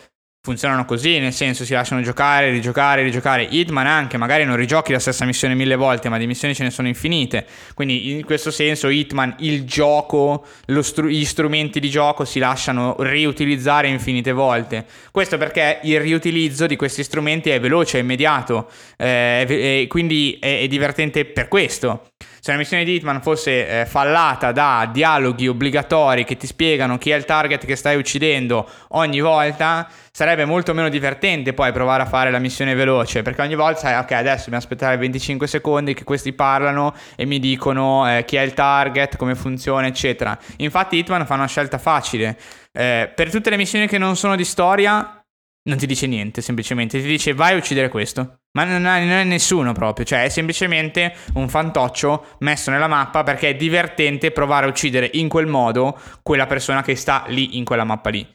funzionano 0.45 0.85
così, 0.85 1.19
nel 1.21 1.33
senso 1.33 1.65
si 1.65 1.73
lasciano 1.73 2.03
giocare, 2.03 2.51
rigiocare, 2.51 3.03
rigiocare. 3.03 3.49
Hitman 3.49 3.87
anche, 3.87 4.19
magari 4.19 4.45
non 4.45 4.57
rigiochi 4.57 4.93
la 4.93 4.99
stessa 4.99 5.25
missione 5.25 5.55
mille 5.55 5.75
volte, 5.75 6.11
ma 6.11 6.19
di 6.19 6.27
missioni 6.27 6.55
ce 6.55 6.65
ne 6.65 6.71
sono 6.71 6.87
infinite. 6.87 7.47
Quindi 7.73 8.11
in 8.11 8.27
questo 8.27 8.51
senso 8.51 8.91
Hitman, 8.91 9.37
il 9.39 9.65
gioco, 9.65 10.45
stru- 10.83 11.09
gli 11.09 11.25
strumenti 11.25 11.81
di 11.81 11.89
gioco 11.89 12.27
si 12.27 12.41
lasciano 12.41 12.95
riutilizzare 12.99 13.89
infinite 13.89 14.33
volte. 14.33 14.85
Questo 15.11 15.39
perché 15.39 15.79
il 15.85 15.99
riutilizzo 15.99 16.67
di 16.67 16.77
questi 16.77 17.03
strumenti 17.05 17.49
è 17.49 17.59
veloce, 17.59 17.97
è 17.97 18.03
immediato, 18.03 18.69
eh, 18.99 19.47
e 19.49 19.87
quindi 19.89 20.37
è, 20.39 20.61
è 20.61 20.69
divertente 20.69 21.25
per 21.25 21.49
questo. 21.49 22.09
Se 22.45 22.51
una 22.51 22.61
missione 22.61 22.85
di 22.85 22.97
Hitman 22.97 23.23
fosse 23.23 23.81
eh, 23.81 23.87
fallata 23.87 24.53
da 24.53 24.87
dialoghi 24.93 25.49
obbligatori 25.49 26.25
che 26.25 26.37
ti 26.37 26.47
spiegano 26.47 26.99
chi 26.99 27.09
è 27.09 27.17
il 27.17 27.25
target 27.25 27.65
che 27.65 27.75
stai 27.75 27.97
uccidendo 27.97 28.69
ogni 28.89 29.21
volta, 29.21 29.89
sarebbe 30.13 30.45
molto 30.45 30.75
meno 30.75 30.91
divertente 30.91 31.55
poi 31.55 31.73
provare 31.73 32.03
a 32.03 32.05
fare 32.05 32.31
la 32.31 32.39
missione 32.39 32.75
veloce, 32.75 33.23
perché 33.23 33.41
ogni 33.41 33.55
volta 33.55 33.79
sai, 33.81 33.99
ok, 33.99 34.13
adesso 34.13 34.41
dobbiamo 34.41 34.59
aspettare 34.59 34.99
25 34.99 35.47
secondi 35.47 35.95
che 35.95 36.05
questi 36.05 36.35
parlano 36.35 36.93
e 37.17 37.25
mi 37.25 37.39
dicono 37.39 38.07
eh, 38.07 38.27
chi 38.27 38.37
è 38.37 38.43
il 38.43 38.53
target, 38.53 39.17
come 39.17 39.35
funziona, 39.35 39.87
eccetera. 39.87 40.39
Infatti 40.59 40.99
Hitman 40.99 41.25
fa 41.25 41.33
una 41.33 41.49
scelta 41.49 41.79
facile. 41.79 42.37
Eh, 42.73 43.11
per 43.15 43.31
tutte 43.31 43.49
le 43.49 43.57
missioni 43.57 43.87
che 43.87 43.97
non 43.97 44.17
sono 44.17 44.37
di 44.37 44.45
storia, 44.45 45.24
non 45.67 45.79
ti 45.79 45.87
dice 45.87 46.07
niente, 46.07 46.43
semplicemente 46.43 47.01
ti 47.01 47.07
dice 47.07 47.33
vai 47.33 47.55
a 47.55 47.57
uccidere 47.57 47.89
questo. 47.89 48.41
Ma 48.53 48.65
non 48.65 48.87
è, 48.87 49.01
non 49.01 49.11
è, 49.11 49.25
nessuno 49.25 49.73
proprio, 49.73 50.05
cioè 50.05 50.25
è 50.25 50.29
semplicemente 50.29 51.15
un 51.35 51.49
fantoccio 51.49 52.37
messo 52.41 52.71
nella 52.71 52.87
mappa 52.87 53.25
perché 53.25 53.49
è 53.51 53.57
divertente 53.57 54.31
provare 54.31 54.67
a 54.67 54.69
uccidere 54.69 55.11
in 55.15 55.29
quel 55.29 55.47
modo 55.47 55.99
quella 56.23 56.47
persona 56.47 56.83
che 56.83 56.95
sta 56.95 57.25
lì 57.29 57.57
in 57.57 57.65
quella 57.65 57.85
mappa 57.85 58.11
lì. 58.11 58.27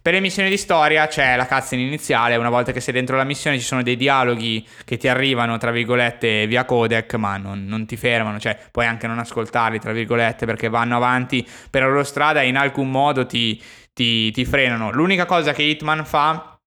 Per 0.00 0.12
le 0.12 0.20
missioni 0.20 0.48
di 0.48 0.56
storia 0.56 1.06
c'è 1.06 1.36
la 1.36 1.46
cutscene 1.46 1.82
iniziale, 1.82 2.36
una 2.36 2.48
volta 2.48 2.72
che 2.72 2.80
sei 2.80 2.94
dentro 2.94 3.16
la 3.16 3.24
missione 3.24 3.58
ci 3.58 3.64
sono 3.64 3.82
dei 3.82 3.96
dialoghi 3.96 4.66
che 4.84 4.96
ti 4.96 5.06
arrivano, 5.06 5.58
tra 5.58 5.70
virgolette, 5.70 6.46
via 6.46 6.64
codec, 6.64 7.14
ma 7.14 7.36
non, 7.36 7.66
non 7.66 7.84
ti 7.84 7.96
fermano, 7.96 8.38
cioè 8.38 8.58
puoi 8.70 8.86
anche 8.86 9.06
non 9.06 9.18
ascoltarli, 9.18 9.78
tra 9.78 9.92
virgolette, 9.92 10.46
perché 10.46 10.68
vanno 10.68 10.96
avanti 10.96 11.46
per 11.70 11.82
la 11.82 11.88
loro 11.88 12.04
strada 12.04 12.40
e 12.40 12.48
in 12.48 12.56
alcun 12.56 12.90
modo 12.90 13.26
ti, 13.26 13.60
ti, 13.92 14.30
ti 14.30 14.44
frenano. 14.46 14.90
L'unica 14.92 15.26
cosa 15.26 15.52
che 15.52 15.62
Hitman 15.62 16.06
fa 16.06 16.57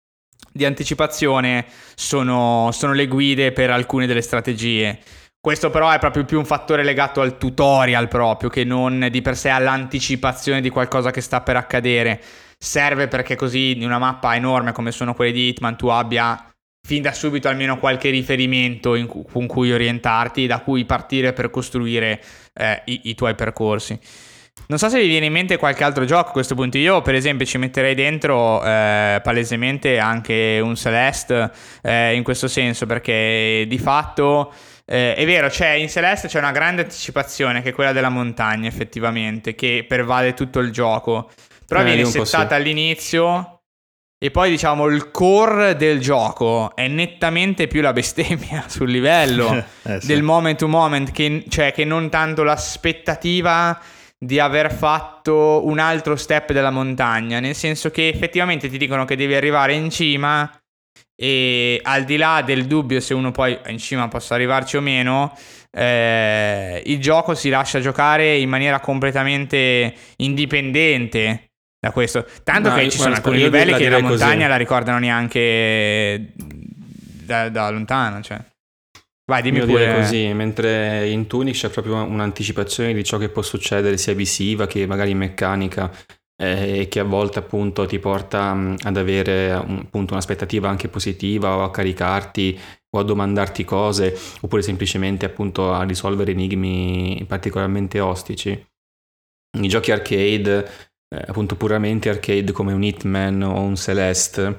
di 0.51 0.65
anticipazione 0.65 1.65
sono, 1.95 2.69
sono 2.71 2.93
le 2.93 3.07
guide 3.07 3.51
per 3.51 3.69
alcune 3.69 4.07
delle 4.07 4.21
strategie. 4.21 4.99
Questo 5.39 5.71
però 5.71 5.89
è 5.89 5.97
proprio 5.97 6.23
più 6.23 6.37
un 6.37 6.45
fattore 6.45 6.83
legato 6.83 7.19
al 7.19 7.37
tutorial 7.37 8.07
proprio 8.07 8.49
che 8.49 8.63
non 8.63 9.07
di 9.09 9.21
per 9.21 9.35
sé 9.35 9.49
all'anticipazione 9.49 10.61
di 10.61 10.69
qualcosa 10.69 11.09
che 11.09 11.21
sta 11.21 11.41
per 11.41 11.55
accadere. 11.55 12.21
Serve 12.59 13.07
perché 13.07 13.35
così 13.35 13.71
in 13.71 13.83
una 13.83 13.97
mappa 13.97 14.35
enorme 14.35 14.71
come 14.71 14.91
sono 14.91 15.15
quelle 15.15 15.31
di 15.31 15.47
Hitman 15.47 15.77
tu 15.77 15.87
abbia 15.87 16.45
fin 16.87 17.01
da 17.01 17.11
subito 17.11 17.47
almeno 17.47 17.79
qualche 17.79 18.09
riferimento 18.09 18.91
cu- 19.07 19.31
con 19.31 19.47
cui 19.47 19.71
orientarti, 19.71 20.45
da 20.45 20.59
cui 20.59 20.85
partire 20.85 21.33
per 21.33 21.49
costruire 21.49 22.21
eh, 22.53 22.81
i-, 22.85 23.01
i 23.05 23.15
tuoi 23.15 23.33
percorsi. 23.33 23.99
Non 24.71 24.79
so 24.79 24.87
se 24.87 25.01
vi 25.01 25.07
viene 25.07 25.25
in 25.25 25.33
mente 25.33 25.57
qualche 25.57 25.83
altro 25.83 26.05
gioco 26.05 26.29
a 26.29 26.31
questo 26.31 26.55
punto. 26.55 26.77
Io, 26.77 27.01
per 27.01 27.13
esempio, 27.13 27.45
ci 27.45 27.57
metterei 27.57 27.93
dentro 27.93 28.63
eh, 28.63 29.19
palesemente 29.21 29.99
anche 29.99 30.61
un 30.63 30.77
Celeste 30.77 31.51
eh, 31.81 32.15
in 32.15 32.23
questo 32.23 32.47
senso, 32.47 32.85
perché 32.85 33.65
di 33.67 33.77
fatto. 33.77 34.53
Eh, 34.85 35.13
è 35.15 35.25
vero, 35.25 35.49
c'è, 35.49 35.71
in 35.71 35.89
Celeste 35.89 36.29
c'è 36.29 36.37
una 36.37 36.53
grande 36.53 36.83
anticipazione 36.83 37.61
che 37.61 37.71
è 37.71 37.73
quella 37.73 37.91
della 37.91 38.07
montagna, 38.07 38.69
effettivamente, 38.69 39.55
che 39.55 39.83
pervade 39.85 40.33
tutto 40.33 40.59
il 40.59 40.71
gioco. 40.71 41.29
Però 41.67 41.81
eh, 41.81 41.83
viene 41.83 42.05
settata 42.05 42.47
sì. 42.47 42.53
all'inizio 42.53 43.63
e 44.17 44.31
poi 44.31 44.51
diciamo 44.51 44.85
il 44.85 45.11
core 45.11 45.75
del 45.75 45.99
gioco 45.99 46.73
è 46.75 46.87
nettamente 46.87 47.67
più 47.67 47.81
la 47.81 47.91
bestemmia 47.91 48.63
sul 48.69 48.89
livello 48.89 49.65
eh, 49.83 49.99
sì. 49.99 50.07
del 50.07 50.23
moment 50.23 50.57
to 50.57 50.69
moment, 50.69 51.11
che, 51.11 51.43
cioè 51.49 51.73
che 51.73 51.83
non 51.83 52.09
tanto 52.09 52.43
l'aspettativa 52.43 53.77
di 54.23 54.39
aver 54.39 54.71
fatto 54.71 55.65
un 55.65 55.79
altro 55.79 56.15
step 56.15 56.51
della 56.51 56.69
montagna, 56.69 57.39
nel 57.39 57.55
senso 57.55 57.89
che 57.89 58.07
effettivamente 58.07 58.69
ti 58.69 58.77
dicono 58.77 59.03
che 59.03 59.15
devi 59.15 59.33
arrivare 59.33 59.73
in 59.73 59.89
cima 59.89 60.47
e 61.15 61.79
al 61.81 62.03
di 62.03 62.17
là 62.17 62.43
del 62.45 62.65
dubbio 62.65 62.99
se 62.99 63.15
uno 63.15 63.31
poi 63.31 63.57
in 63.67 63.79
cima 63.79 64.07
possa 64.09 64.35
arrivarci 64.35 64.77
o 64.77 64.81
meno, 64.81 65.35
eh, 65.71 66.83
il 66.85 66.99
gioco 67.01 67.33
si 67.33 67.49
lascia 67.49 67.79
giocare 67.79 68.37
in 68.37 68.47
maniera 68.47 68.79
completamente 68.79 69.91
indipendente 70.17 71.53
da 71.79 71.89
questo. 71.91 72.23
Tanto 72.43 72.69
no, 72.69 72.75
che 72.75 72.91
ci 72.91 72.99
sono 72.99 73.15
alcuni 73.15 73.37
livelli 73.37 73.73
che 73.73 73.89
la 73.89 74.01
montagna 74.01 74.35
così. 74.35 74.47
la 74.49 74.55
ricordano 74.55 74.99
neanche 74.99 76.31
da, 76.35 77.49
da 77.49 77.71
lontano, 77.71 78.21
cioè. 78.21 78.39
Vai, 79.31 79.41
dimmi 79.41 79.59
Io 79.59 79.65
pure. 79.65 79.95
così, 79.95 80.33
mentre 80.33 81.07
in 81.07 81.25
Tunic 81.25 81.55
c'è 81.55 81.69
proprio 81.69 82.03
un'anticipazione 82.03 82.93
di 82.93 83.01
ciò 83.01 83.17
che 83.17 83.29
può 83.29 83.41
succedere 83.41 83.95
sia 83.95 84.13
visiva 84.13 84.67
che 84.67 84.85
magari 84.85 85.13
meccanica 85.13 85.89
eh, 86.35 86.79
e 86.81 86.87
che 86.89 86.99
a 86.99 87.05
volte 87.05 87.39
appunto 87.39 87.85
ti 87.85 87.97
porta 87.97 88.53
mm, 88.53 88.75
ad 88.81 88.97
avere 88.97 89.53
appunto 89.53 90.11
un'aspettativa 90.11 90.67
anche 90.67 90.89
positiva 90.89 91.55
o 91.55 91.63
a 91.63 91.71
caricarti 91.71 92.59
o 92.93 92.99
a 92.99 93.03
domandarti 93.03 93.63
cose 93.63 94.19
oppure 94.41 94.61
semplicemente 94.63 95.25
appunto 95.25 95.71
a 95.71 95.83
risolvere 95.83 96.31
enigmi 96.31 97.23
particolarmente 97.25 98.01
ostici. 98.01 98.49
I 98.49 99.67
giochi 99.69 99.93
arcade, 99.93 100.69
eh, 101.07 101.23
appunto 101.25 101.55
puramente 101.55 102.09
arcade 102.09 102.51
come 102.51 102.73
un 102.73 102.83
Hitman 102.83 103.43
o 103.43 103.61
un 103.61 103.77
Celeste, 103.77 104.57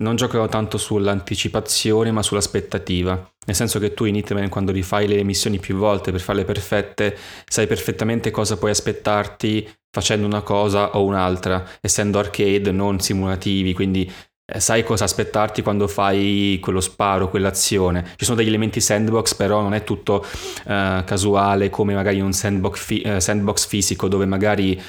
non 0.00 0.16
giocano 0.16 0.48
tanto 0.48 0.78
sull'anticipazione 0.78 2.10
ma 2.10 2.22
sull'aspettativa. 2.22 3.12
Nel 3.46 3.56
senso 3.56 3.78
che 3.78 3.94
tu 3.94 4.04
in 4.04 4.16
Hitman 4.16 4.48
quando 4.48 4.72
rifai 4.72 5.08
le 5.08 5.22
missioni 5.22 5.58
più 5.58 5.76
volte 5.76 6.10
per 6.10 6.20
farle 6.20 6.44
perfette, 6.44 7.16
sai 7.46 7.66
perfettamente 7.66 8.30
cosa 8.30 8.56
puoi 8.56 8.70
aspettarti 8.70 9.68
facendo 9.90 10.26
una 10.26 10.42
cosa 10.42 10.96
o 10.96 11.04
un'altra, 11.04 11.64
essendo 11.80 12.18
arcade 12.18 12.70
non 12.70 13.00
simulativi, 13.00 13.72
quindi 13.74 14.10
eh, 14.52 14.60
sai 14.60 14.84
cosa 14.84 15.04
aspettarti 15.04 15.62
quando 15.62 15.86
fai 15.86 16.58
quello 16.60 16.80
sparo, 16.80 17.28
quell'azione. 17.28 18.12
Ci 18.16 18.24
sono 18.24 18.36
degli 18.36 18.48
elementi 18.48 18.80
sandbox, 18.80 19.34
però 19.34 19.62
non 19.62 19.74
è 19.74 19.84
tutto 19.84 20.24
uh, 20.24 21.04
casuale 21.04 21.70
come 21.70 21.94
magari 21.94 22.20
un 22.20 22.32
sandbox, 22.32 22.78
fi- 22.78 23.02
uh, 23.04 23.18
sandbox 23.18 23.66
fisico 23.66 24.08
dove 24.08 24.26
magari 24.26 24.80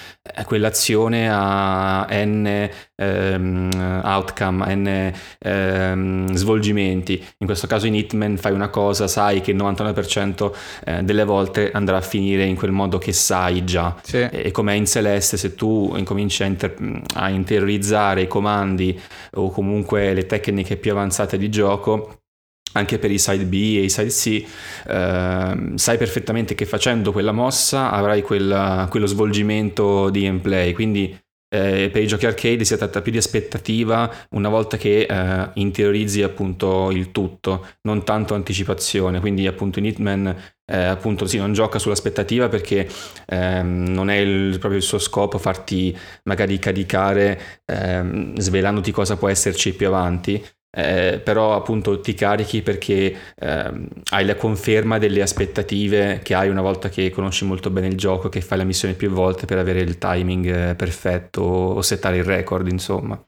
quell'azione 0.45 1.27
ha 1.31 2.05
n 2.11 2.69
um, 2.95 3.69
outcome, 4.03 4.75
n 4.75 5.13
um, 5.45 6.33
svolgimenti. 6.33 7.23
In 7.39 7.45
questo 7.47 7.67
caso 7.67 7.87
in 7.87 7.95
Hitman 7.95 8.37
fai 8.37 8.51
una 8.51 8.69
cosa, 8.69 9.07
sai 9.07 9.41
che 9.41 9.51
il 9.51 9.57
99% 9.57 11.03
delle 11.03 11.23
volte 11.23 11.71
andrà 11.71 11.97
a 11.97 12.01
finire 12.01 12.45
in 12.45 12.55
quel 12.55 12.71
modo 12.71 12.97
che 12.97 13.13
sai 13.13 13.63
già. 13.63 13.95
Sì. 14.03 14.17
E, 14.17 14.29
e 14.31 14.51
come 14.51 14.75
in 14.75 14.85
Celeste, 14.85 15.37
se 15.37 15.55
tu 15.55 15.93
incominci 15.95 16.43
a, 16.43 16.45
inter- 16.45 17.01
a 17.15 17.29
interiorizzare 17.29 18.21
i 18.21 18.27
comandi 18.27 18.99
o 19.35 19.49
comunque 19.49 20.13
le 20.13 20.25
tecniche 20.25 20.77
più 20.77 20.91
avanzate 20.91 21.37
di 21.37 21.49
gioco 21.49 22.20
anche 22.73 22.99
per 22.99 23.11
i 23.11 23.19
side 23.19 23.45
B 23.45 23.53
e 23.53 23.83
i 23.83 23.89
side 23.89 24.09
C, 24.09 24.45
eh, 24.87 25.71
sai 25.75 25.97
perfettamente 25.97 26.55
che 26.55 26.65
facendo 26.65 27.11
quella 27.11 27.31
mossa 27.31 27.91
avrai 27.91 28.21
quella, 28.21 28.87
quello 28.89 29.05
svolgimento 29.05 30.09
di 30.09 30.21
gameplay, 30.21 30.73
quindi 30.73 31.17
eh, 31.53 31.89
per 31.91 32.01
i 32.01 32.07
giochi 32.07 32.25
arcade 32.25 32.63
si 32.63 32.77
tratta 32.77 33.01
più 33.01 33.11
di 33.11 33.17
aspettativa 33.17 34.09
una 34.31 34.47
volta 34.47 34.77
che 34.77 35.01
eh, 35.01 35.49
interiorizzi 35.55 36.23
appunto 36.23 36.89
il 36.91 37.11
tutto, 37.11 37.67
non 37.81 38.05
tanto 38.05 38.35
anticipazione, 38.35 39.19
quindi 39.19 39.45
appunto 39.47 39.79
in 39.79 39.85
Hitman 39.85 40.35
eh, 40.65 40.83
appunto 40.83 41.25
sì, 41.27 41.37
non 41.37 41.51
gioca 41.51 41.77
sull'aspettativa 41.77 42.47
perché 42.47 42.87
ehm, 43.25 43.87
non 43.89 44.09
è 44.09 44.15
il, 44.15 44.57
proprio 44.59 44.79
il 44.79 44.85
suo 44.85 44.99
scopo 44.99 45.37
farti 45.37 45.95
magari 46.23 46.57
caricare 46.57 47.61
ehm, 47.65 48.37
svelandoti 48.37 48.91
cosa 48.91 49.17
può 49.17 49.27
esserci 49.27 49.73
più 49.73 49.87
avanti, 49.87 50.41
eh, 50.71 51.21
però 51.23 51.55
appunto 51.55 51.99
ti 51.99 52.13
carichi 52.13 52.61
perché 52.61 53.33
eh, 53.35 53.87
hai 54.11 54.25
la 54.25 54.35
conferma 54.35 54.97
delle 54.97 55.21
aspettative 55.21 56.21
che 56.23 56.33
hai 56.33 56.49
una 56.49 56.61
volta 56.61 56.89
che 56.89 57.09
conosci 57.09 57.45
molto 57.45 57.69
bene 57.69 57.87
il 57.87 57.97
gioco, 57.97 58.29
che 58.29 58.41
fai 58.41 58.57
la 58.57 58.63
missione 58.63 58.93
più 58.93 59.09
volte 59.09 59.45
per 59.45 59.57
avere 59.57 59.81
il 59.81 59.97
timing 59.97 60.69
eh, 60.69 60.75
perfetto 60.75 61.41
o 61.41 61.81
settare 61.81 62.17
il 62.17 62.23
record, 62.23 62.67
insomma. 62.67 63.21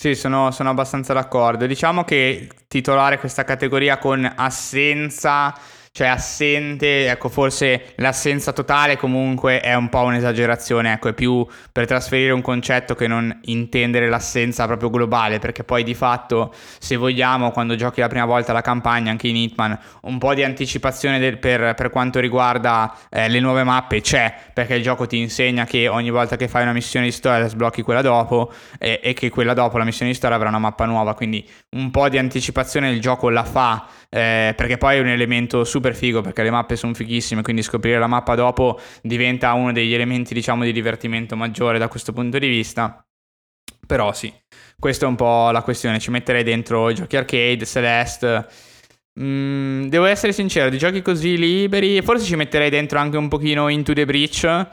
Sì, 0.00 0.14
sono, 0.14 0.50
sono 0.50 0.70
abbastanza 0.70 1.12
d'accordo. 1.12 1.66
Diciamo 1.66 2.04
che 2.04 2.48
titolare 2.68 3.18
questa 3.18 3.44
categoria 3.44 3.98
con 3.98 4.24
assenza 4.34 5.52
cioè 5.92 6.06
assente, 6.06 7.10
ecco 7.10 7.28
forse 7.28 7.94
l'assenza 7.96 8.52
totale 8.52 8.96
comunque 8.96 9.60
è 9.60 9.74
un 9.74 9.88
po' 9.88 10.02
un'esagerazione, 10.02 10.92
ecco 10.92 11.08
è 11.08 11.12
più 11.14 11.44
per 11.72 11.86
trasferire 11.86 12.30
un 12.30 12.42
concetto 12.42 12.94
che 12.94 13.08
non 13.08 13.36
intendere 13.46 14.08
l'assenza 14.08 14.66
proprio 14.66 14.88
globale, 14.88 15.40
perché 15.40 15.64
poi 15.64 15.82
di 15.82 15.94
fatto 15.94 16.54
se 16.78 16.94
vogliamo 16.94 17.50
quando 17.50 17.74
giochi 17.74 18.00
la 18.00 18.06
prima 18.06 18.24
volta 18.24 18.52
la 18.52 18.60
campagna 18.60 19.10
anche 19.10 19.26
in 19.26 19.36
Hitman 19.36 19.76
un 20.02 20.18
po' 20.18 20.32
di 20.32 20.44
anticipazione 20.44 21.18
del, 21.18 21.38
per, 21.38 21.74
per, 21.74 21.90
quanto 21.90 22.20
riguarda 22.20 22.94
eh, 23.10 23.28
le 23.28 23.40
nuove 23.40 23.64
mappe 23.64 24.00
c'è, 24.00 24.32
perché 24.54 24.76
il 24.76 24.82
gioco 24.82 25.08
ti 25.08 25.18
insegna 25.18 25.64
che 25.64 25.88
ogni 25.88 26.10
volta 26.10 26.36
che 26.36 26.46
fai 26.46 26.62
una 26.62 26.72
missione 26.72 27.06
di 27.06 27.12
storia 27.12 27.48
sblocchi 27.48 27.82
quella 27.82 28.02
dopo 28.02 28.52
e, 28.78 29.00
e 29.02 29.12
che 29.12 29.28
quella 29.28 29.54
dopo 29.54 29.76
la 29.76 29.84
missione 29.84 30.12
di 30.12 30.16
storia 30.16 30.36
avrà 30.36 30.50
una 30.50 30.60
mappa 30.60 30.84
nuova, 30.84 31.14
quindi 31.14 31.44
un 31.70 31.90
po' 31.90 32.08
di 32.08 32.16
anticipazione 32.16 32.90
il 32.90 33.00
gioco 33.00 33.28
la 33.28 33.44
fa 33.44 33.88
eh, 34.08 34.54
perché 34.56 34.76
poi 34.76 34.96
è 34.96 35.00
un 35.00 35.08
elemento 35.08 35.64
super 35.64 35.78
figo 35.94 36.20
perché 36.20 36.42
le 36.42 36.50
mappe 36.50 36.76
sono 36.76 36.94
fighissime, 36.94 37.42
quindi 37.42 37.62
scoprire 37.62 37.98
la 37.98 38.06
mappa 38.06 38.34
dopo 38.34 38.78
diventa 39.02 39.52
uno 39.54 39.72
degli 39.72 39.94
elementi 39.94 40.34
diciamo 40.34 40.64
di 40.64 40.72
divertimento 40.72 41.36
maggiore 41.36 41.78
da 41.78 41.88
questo 41.88 42.12
punto 42.12 42.38
di 42.38 42.48
vista. 42.48 43.04
Però 43.86 44.12
sì, 44.12 44.32
questa 44.78 45.06
è 45.06 45.08
un 45.08 45.16
po' 45.16 45.50
la 45.50 45.62
questione, 45.62 45.98
ci 45.98 46.10
metterei 46.10 46.44
dentro 46.44 46.90
i 46.90 46.94
giochi 46.94 47.16
arcade, 47.16 47.66
Celeste, 47.66 48.46
Mm, 49.20 49.88
devo 49.88 50.04
essere 50.06 50.32
sincero, 50.32 50.70
di 50.70 50.78
giochi 50.78 51.02
così 51.02 51.36
liberi, 51.36 52.00
forse 52.00 52.24
ci 52.24 52.36
metterei 52.36 52.70
dentro 52.70 52.98
anche 52.98 53.16
un 53.16 53.28
pochino 53.28 53.68
Into 53.68 53.92
the 53.92 54.04
Breach. 54.04 54.68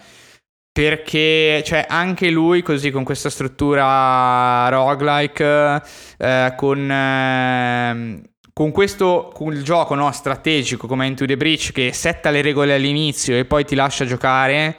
Perché 0.72 1.64
cioè, 1.66 1.86
anche 1.90 2.30
lui, 2.30 2.62
così 2.62 2.92
con 2.92 3.04
questa 3.04 3.32
struttura 3.32 4.70
roguelike, 4.70 5.82
eh, 6.20 6.54
con, 6.56 6.92
eh, 6.92 8.22
con 8.58 8.72
questo 8.72 9.30
con 9.32 9.54
il 9.54 9.62
gioco 9.62 9.94
no, 9.94 10.12
strategico 10.12 10.88
come 10.88 11.06
Into 11.06 11.28
the 11.28 11.38
Breach 11.38 11.72
che 11.72 11.94
setta 11.94 12.32
le 12.32 12.42
regole 12.42 12.74
all'inizio 12.74 13.38
e 13.38 13.46
poi 13.46 13.64
ti 13.66 13.76
lascia 13.76 14.04
giocare 14.04 14.76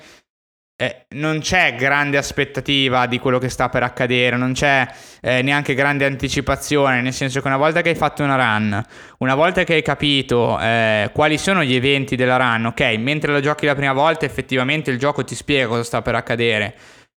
eh, 0.74 1.04
non 1.10 1.38
c'è 1.38 1.76
grande 1.76 2.16
aspettativa 2.16 3.06
di 3.06 3.20
quello 3.20 3.38
che 3.38 3.48
sta 3.48 3.68
per 3.68 3.84
accadere, 3.84 4.36
non 4.36 4.52
c'è 4.52 4.86
eh, 5.20 5.42
neanche 5.42 5.74
grande 5.74 6.04
anticipazione, 6.06 7.00
nel 7.02 7.12
senso 7.12 7.40
che 7.40 7.46
una 7.46 7.56
volta 7.56 7.80
che 7.80 7.90
hai 7.90 7.94
fatto 7.94 8.24
una 8.24 8.34
run, 8.34 8.84
una 9.18 9.34
volta 9.36 9.62
che 9.62 9.74
hai 9.74 9.82
capito 9.82 10.58
eh, 10.60 11.10
quali 11.12 11.38
sono 11.38 11.62
gli 11.62 11.74
eventi 11.74 12.16
della 12.16 12.36
run, 12.36 12.66
ok, 12.66 12.80
mentre 12.98 13.32
la 13.32 13.40
giochi 13.40 13.66
la 13.66 13.76
prima 13.76 13.92
volta 13.92 14.24
effettivamente 14.24 14.90
il 14.90 14.98
gioco 14.98 15.22
ti 15.22 15.36
spiega 15.36 15.68
cosa 15.68 15.84
sta 15.84 16.02
per 16.02 16.16
accadere, 16.16 16.74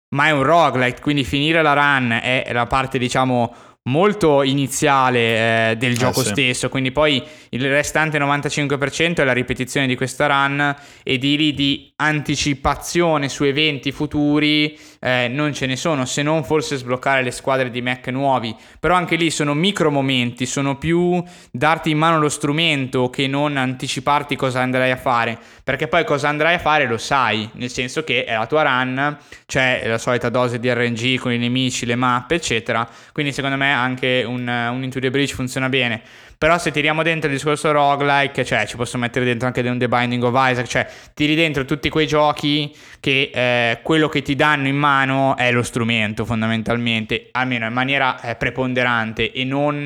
ma 0.10 0.28
è 0.28 0.32
un 0.32 0.44
roguelite, 0.44 1.00
quindi 1.02 1.24
finire 1.24 1.62
la 1.62 1.74
run 1.74 2.20
è 2.22 2.50
la 2.52 2.66
parte 2.66 2.98
diciamo 2.98 3.69
molto 3.84 4.44
iniziale 4.44 5.72
eh, 5.72 5.78
del 5.78 5.98
gioco 5.98 6.22
eh, 6.22 6.26
sì. 6.26 6.30
stesso, 6.30 6.70
quindi 6.70 6.92
poi 6.92 7.24
il 7.50 7.68
restante 7.70 8.20
95% 8.20 9.16
è 9.16 9.24
la 9.24 9.34
ripetizione 9.34 9.88
di 9.88 9.96
questa 9.96 10.28
run 10.28 10.76
e 11.04 11.18
di 11.18 11.38
lì 11.38 11.54
di 11.54 11.92
anticipazione 11.96 13.30
su 13.30 13.44
eventi 13.44 13.92
futuri 13.92 14.78
eh, 15.00 15.28
non 15.30 15.54
ce 15.54 15.66
ne 15.66 15.76
sono, 15.76 16.06
se 16.06 16.22
non 16.22 16.44
forse 16.44 16.76
sbloccare 16.76 17.24
le 17.24 17.32
squadre 17.32 17.70
di 17.70 17.82
mech 17.82 18.08
nuovi, 18.08 18.56
però 18.80 18.96
anche 18.96 19.16
lì 19.16 19.32
sono 19.32 19.54
micro 19.54 19.90
momenti, 19.90 20.46
sono 20.46 20.78
più 20.78 21.22
darti 21.52 21.90
in 21.90 21.98
mano 21.98 22.20
lo 22.20 22.30
strumento 22.30 23.10
che 23.10 23.28
non 23.28 23.58
anticiparti 23.58 24.36
cosa 24.36 24.60
andrai 24.60 24.92
a 24.92 24.98
fare, 24.98 25.38
perché 25.64 25.88
poi 25.88 26.04
cosa 26.04 26.28
andrai 26.28 26.56
a 26.56 26.60
fare 26.60 26.86
lo 26.86 26.98
sai, 26.98 27.50
nel 27.54 27.70
senso 27.70 28.04
che 28.04 28.26
è 28.26 28.34
la 28.34 28.46
tua 28.46 28.64
run, 28.64 29.18
c'è 29.46 29.84
la 29.88 29.98
solita 29.98 30.30
dose 30.30 30.60
di 30.60 30.72
RNG 30.72 31.18
con 31.18 31.32
i 31.32 31.38
nemici, 31.38 31.86
le 31.86 31.96
mappe, 31.96 32.36
eccetera, 32.36 32.88
quindi 33.14 33.32
secondo 33.32 33.58
me 33.58 33.69
anche 33.72 34.24
un, 34.26 34.48
un 34.48 34.84
Into 34.84 35.00
the 35.00 35.10
funziona 35.34 35.70
bene. 35.70 36.02
Però 36.40 36.58
se 36.58 36.72
tiriamo 36.72 37.04
dentro 37.04 37.30
il 37.30 37.36
discorso 37.36 37.70
roguelike, 37.70 38.46
cioè 38.46 38.66
ci 38.66 38.78
posso 38.78 38.98
mettere 38.98 39.26
dentro 39.26 39.46
anche 39.46 39.62
The 39.62 39.90
Binding 39.90 40.24
of 40.24 40.34
Isaac, 40.38 40.68
cioè 40.68 40.88
tiri 41.14 41.36
dentro 41.36 41.66
tutti 41.66 41.90
quei 41.90 42.08
giochi 42.08 42.74
che 43.02 43.30
eh, 43.34 43.80
quello 43.84 44.08
che 44.08 44.22
ti 44.22 44.36
danno 44.36 44.70
in 44.70 44.78
mano 44.78 45.36
è 45.36 45.52
lo 45.52 45.64
strumento 45.64 46.24
fondamentalmente, 46.24 47.28
almeno 47.32 47.66
in 47.66 47.74
maniera 47.74 48.22
eh, 48.22 48.36
preponderante 48.36 49.34
e 49.34 49.44
non 49.44 49.86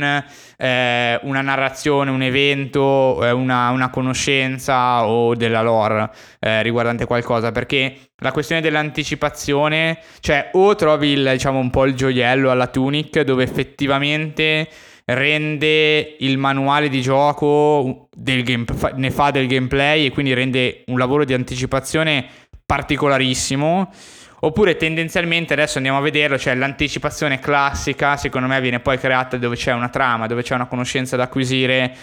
eh, 0.55 1.19
una 1.23 1.41
narrazione, 1.41 2.11
un 2.11 2.21
evento, 2.21 3.25
eh, 3.25 3.31
una, 3.31 3.71
una, 3.71 3.89
conoscenza 3.89 5.07
o 5.07 5.33
della 5.33 5.63
lore 5.63 6.11
eh, 6.39 6.61
riguardante 6.61 7.07
qualcosa, 7.07 7.51
perché 7.51 8.09
la 8.17 8.31
questione 8.31 8.61
dell'anticipazione, 8.61 9.97
cioè 10.19 10.51
o 10.53 10.75
trovi 10.75 11.13
il, 11.13 11.29
diciamo 11.31 11.57
un 11.57 11.71
po' 11.71 11.85
il 11.85 11.95
gioiello 11.95 12.51
alla 12.51 12.67
Tunic 12.67 13.21
dove 13.21 13.41
effettivamente 13.41 14.69
rende 15.05 16.15
il 16.19 16.37
manuale 16.37 16.89
di 16.89 17.01
gioco 17.01 18.07
game, 18.15 18.65
ne 18.95 19.11
fa 19.11 19.31
del 19.31 19.47
gameplay 19.47 20.05
e 20.05 20.11
quindi 20.11 20.33
rende 20.33 20.83
un 20.87 20.97
lavoro 20.97 21.25
di 21.25 21.33
anticipazione 21.33 22.25
particolarissimo. 22.65 23.91
Oppure 24.39 24.75
tendenzialmente 24.75 25.53
adesso 25.53 25.77
andiamo 25.77 25.99
a 25.99 26.01
vederlo, 26.01 26.37
cioè 26.37 26.53
l'anticipazione 26.55 27.39
classica 27.39 28.17
secondo 28.17 28.47
me 28.47 28.59
viene 28.59 28.81
poi 28.81 28.97
creata 28.97 29.37
dove 29.37 29.55
c'è 29.55 29.71
una 29.71 29.87
trama, 29.87 30.27
dove 30.27 30.43
c'è 30.43 30.53
una 30.53 30.67
conoscenza 30.67 31.15
da 31.15 31.23
acquisire 31.23 31.95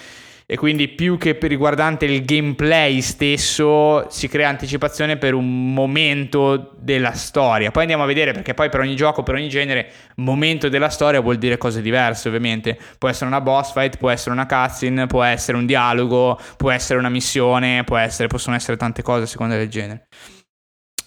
e 0.52 0.56
quindi 0.56 0.88
più 0.88 1.16
che 1.16 1.38
riguardante 1.42 2.06
il 2.06 2.24
gameplay 2.24 3.00
stesso 3.02 4.10
si 4.10 4.26
crea 4.26 4.48
anticipazione 4.48 5.16
per 5.16 5.32
un 5.32 5.72
momento 5.72 6.72
della 6.76 7.12
storia. 7.12 7.70
Poi 7.70 7.82
andiamo 7.82 8.02
a 8.02 8.06
vedere 8.06 8.32
perché 8.32 8.52
poi 8.52 8.68
per 8.68 8.80
ogni 8.80 8.96
gioco, 8.96 9.22
per 9.22 9.36
ogni 9.36 9.48
genere, 9.48 9.92
momento 10.16 10.68
della 10.68 10.88
storia 10.88 11.20
vuol 11.20 11.36
dire 11.36 11.56
cose 11.56 11.80
diverse 11.80 12.26
ovviamente. 12.26 12.76
Può 12.98 13.08
essere 13.08 13.26
una 13.26 13.40
boss 13.40 13.72
fight, 13.72 13.96
può 13.96 14.10
essere 14.10 14.32
una 14.32 14.46
cutscene, 14.46 15.06
può 15.06 15.22
essere 15.22 15.56
un 15.56 15.66
dialogo, 15.66 16.36
può 16.56 16.72
essere 16.72 16.98
una 16.98 17.10
missione, 17.10 17.84
può 17.84 17.96
essere, 17.96 18.26
possono 18.26 18.56
essere 18.56 18.76
tante 18.76 19.02
cose 19.02 19.22
a 19.22 19.26
seconda 19.26 19.54
del 19.54 19.68
genere. 19.68 20.08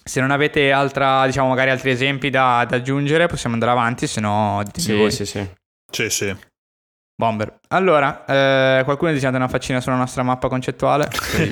Se 0.06 0.22
non 0.22 0.32
avete 0.32 0.72
altra, 0.72 1.26
diciamo 1.26 1.50
magari 1.50 1.70
altri 1.70 1.90
esempi 1.90 2.30
da, 2.30 2.66
da 2.66 2.78
aggiungere 2.78 3.28
possiamo 3.28 3.56
andare 3.56 3.74
avanti, 3.74 4.08
se 4.08 4.22
no 4.22 4.64
sì. 4.74 5.10
Sì, 5.10 5.26
sì, 5.26 5.26
sì. 5.26 5.50
Sì, 5.92 6.10
Bomber. 7.16 7.60
Allora, 7.70 8.26
eh, 8.26 8.82
qualcuno 8.84 9.12
è 9.12 9.14
disegnato 9.14 9.38
una 9.38 9.48
faccina 9.48 9.80
sulla 9.80 9.96
nostra 9.96 10.24
mappa 10.24 10.48
concettuale. 10.48 11.08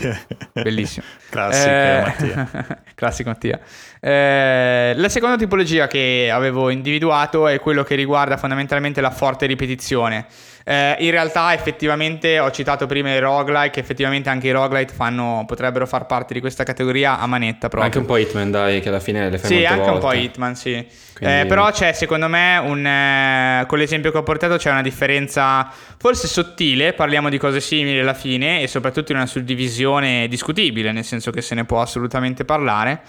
Bellissimo. 0.53 1.05
Classico 1.30 1.70
eh, 1.70 2.01
Mattia. 2.03 2.84
Classico 2.95 3.30
Mattia. 3.30 3.59
Eh, 4.04 4.93
la 4.95 5.10
seconda 5.10 5.38
tipologia 5.38 5.86
che 5.86 6.32
avevo 6.34 6.72
individuato 6.72 7.47
è 7.47 7.60
quello 7.60 7.84
che 7.84 7.93
riguarda 7.93 8.36
fondamentalmente 8.36 8.99
la 8.99 9.12
forte 9.12 9.45
ripetizione. 9.45 10.26
Eh, 10.64 10.95
in 10.99 11.12
realtà 11.12 11.54
effettivamente 11.54 12.39
ho 12.39 12.49
citato 12.49 12.88
prima 12.88 13.14
i 13.14 13.20
roguelike, 13.20 13.80
effettivamente 13.80 14.30
anche 14.30 14.47
i 14.47 14.52
roguelite 14.52 14.93
fanno, 14.93 15.43
potrebbero 15.45 15.86
far 15.86 16.08
parte 16.08 16.34
di 16.34 16.39
questa 16.39 16.64
categoria 16.64 17.20
a 17.20 17.28
manetta 17.28 17.68
proprio. 17.68 17.84
Anche 17.84 17.99
un 17.99 18.06
po' 18.06 18.18
Hitman 18.18 18.49
dai, 18.49 18.80
che 18.82 18.89
alla 18.89 18.99
fine 18.99 19.30
le 19.30 19.38
fai 19.38 19.49
Sì, 19.49 19.66
anche 19.66 19.89
volte. 19.89 19.93
un 19.93 19.99
po' 19.99 20.14
Hitman, 20.14 20.56
sì. 20.56 20.84
Quindi... 21.16 21.41
Eh, 21.41 21.45
però 21.45 21.70
c'è 21.70 21.93
secondo 21.93 22.28
me 22.28 22.58
un, 22.58 22.84
eh, 22.84 23.66
con 23.68 23.78
l'esempio 23.78 24.12
che 24.12 24.18
ho 24.18 24.24
portato 24.24 24.58
c'è 24.58 24.72
una 24.72 24.82
differenza 24.82 25.72
forse 25.99 26.28
sottile, 26.28 26.93
parliamo 26.93 27.30
di 27.30 27.38
cose 27.38 27.60
simili 27.60 27.99
alla 27.99 28.16
fine 28.16 28.64
e 28.64 28.68
soprattutto 28.68 29.12
in 29.12 29.20
una 29.20 29.28
suddivisione 29.28 30.28
discutibile, 30.28 30.91
nel 30.91 31.04
senso 31.04 31.30
che 31.30 31.43
se 31.43 31.54
ne 31.54 31.66
può 31.66 31.82
assolutamente 31.82 32.45
parlare. 32.45 33.02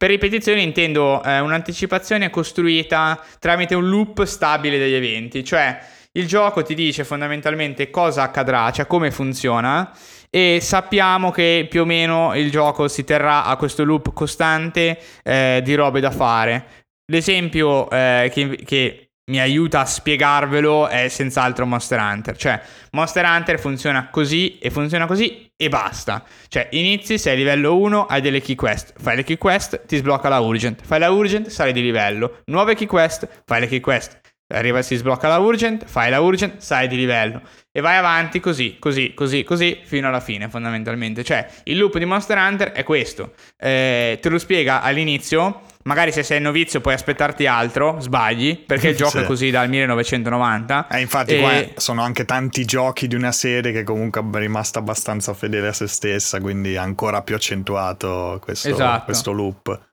Per 0.00 0.08
ripetizione 0.08 0.62
intendo 0.62 1.22
eh, 1.22 1.40
un'anticipazione 1.40 2.30
costruita 2.30 3.22
tramite 3.38 3.74
un 3.74 3.86
loop 3.86 4.22
stabile 4.24 4.78
degli 4.78 4.94
eventi, 4.94 5.44
cioè 5.44 5.78
il 6.12 6.26
gioco 6.26 6.62
ti 6.62 6.74
dice 6.74 7.04
fondamentalmente 7.04 7.90
cosa 7.90 8.22
accadrà, 8.22 8.70
cioè 8.70 8.86
come 8.86 9.10
funziona 9.10 9.94
e 10.30 10.58
sappiamo 10.62 11.30
che 11.30 11.66
più 11.68 11.82
o 11.82 11.84
meno 11.84 12.34
il 12.34 12.50
gioco 12.50 12.88
si 12.88 13.04
terrà 13.04 13.44
a 13.44 13.56
questo 13.56 13.84
loop 13.84 14.14
costante 14.14 14.98
eh, 15.22 15.60
di 15.62 15.74
robe 15.74 16.00
da 16.00 16.10
fare. 16.10 16.64
L'esempio 17.12 17.90
eh, 17.90 18.30
che, 18.32 18.58
che 18.64 19.09
mi 19.30 19.40
aiuta 19.40 19.80
a 19.80 19.86
spiegarvelo 19.86 20.88
è 20.88 21.08
senz'altro 21.08 21.64
Monster 21.64 21.98
Hunter. 21.98 22.36
Cioè, 22.36 22.60
Monster 22.90 23.24
Hunter 23.24 23.58
funziona 23.58 24.10
così 24.10 24.58
e 24.58 24.70
funziona 24.70 25.06
così 25.06 25.50
e 25.56 25.68
basta. 25.68 26.22
Cioè, 26.48 26.68
inizi, 26.72 27.16
sei 27.16 27.34
a 27.34 27.36
livello 27.36 27.78
1, 27.78 28.06
hai 28.06 28.20
delle 28.20 28.40
key 28.40 28.56
quest. 28.56 28.92
Fai 28.98 29.16
le 29.16 29.22
key 29.22 29.38
quest, 29.38 29.86
ti 29.86 29.96
sblocca 29.96 30.28
la 30.28 30.40
urgent. 30.40 30.82
Fai 30.84 30.98
la 30.98 31.10
urgent, 31.10 31.46
sali 31.46 31.72
di 31.72 31.80
livello. 31.80 32.42
Nuove 32.46 32.74
key 32.74 32.86
quest, 32.86 33.26
fai 33.46 33.60
le 33.60 33.68
key 33.68 33.80
quest 33.80 34.20
arriva, 34.56 34.82
si 34.82 34.96
sblocca 34.96 35.28
la 35.28 35.38
urgent, 35.38 35.84
fai 35.84 36.10
la 36.10 36.20
urgent, 36.20 36.58
sai 36.58 36.88
di 36.88 36.96
livello 36.96 37.40
e 37.72 37.80
vai 37.80 37.96
avanti 37.96 38.40
così, 38.40 38.78
così, 38.78 39.14
così, 39.14 39.44
così 39.44 39.78
fino 39.84 40.08
alla 40.08 40.20
fine 40.20 40.48
fondamentalmente. 40.48 41.22
Cioè 41.22 41.46
il 41.64 41.78
loop 41.78 41.98
di 41.98 42.04
Monster 42.04 42.36
Hunter 42.36 42.72
è 42.72 42.82
questo, 42.82 43.34
eh, 43.58 44.18
te 44.20 44.28
lo 44.28 44.38
spiega 44.38 44.82
all'inizio, 44.82 45.62
magari 45.90 46.12
se 46.12 46.22
sei 46.22 46.40
novizio 46.40 46.80
puoi 46.80 46.94
aspettarti 46.94 47.48
altro, 47.48 47.98
sbagli, 47.98 48.56
perché 48.56 48.90
il 48.90 48.96
gioco 48.96 49.10
sì. 49.10 49.18
è 49.18 49.24
così 49.24 49.50
dal 49.50 49.68
1990. 49.68 50.86
Eh, 50.88 51.00
infatti 51.00 51.34
e... 51.34 51.40
qua 51.40 51.80
sono 51.80 52.02
anche 52.02 52.24
tanti 52.24 52.64
giochi 52.64 53.08
di 53.08 53.16
una 53.16 53.32
serie 53.32 53.72
che 53.72 53.82
comunque 53.82 54.20
è 54.20 54.38
rimasta 54.38 54.78
abbastanza 54.78 55.34
fedele 55.34 55.66
a 55.66 55.72
se 55.72 55.88
stessa, 55.88 56.40
quindi 56.40 56.76
ancora 56.76 57.22
più 57.22 57.34
accentuato 57.34 58.38
questo, 58.40 58.68
esatto. 58.68 59.04
questo 59.06 59.32
loop. 59.32 59.88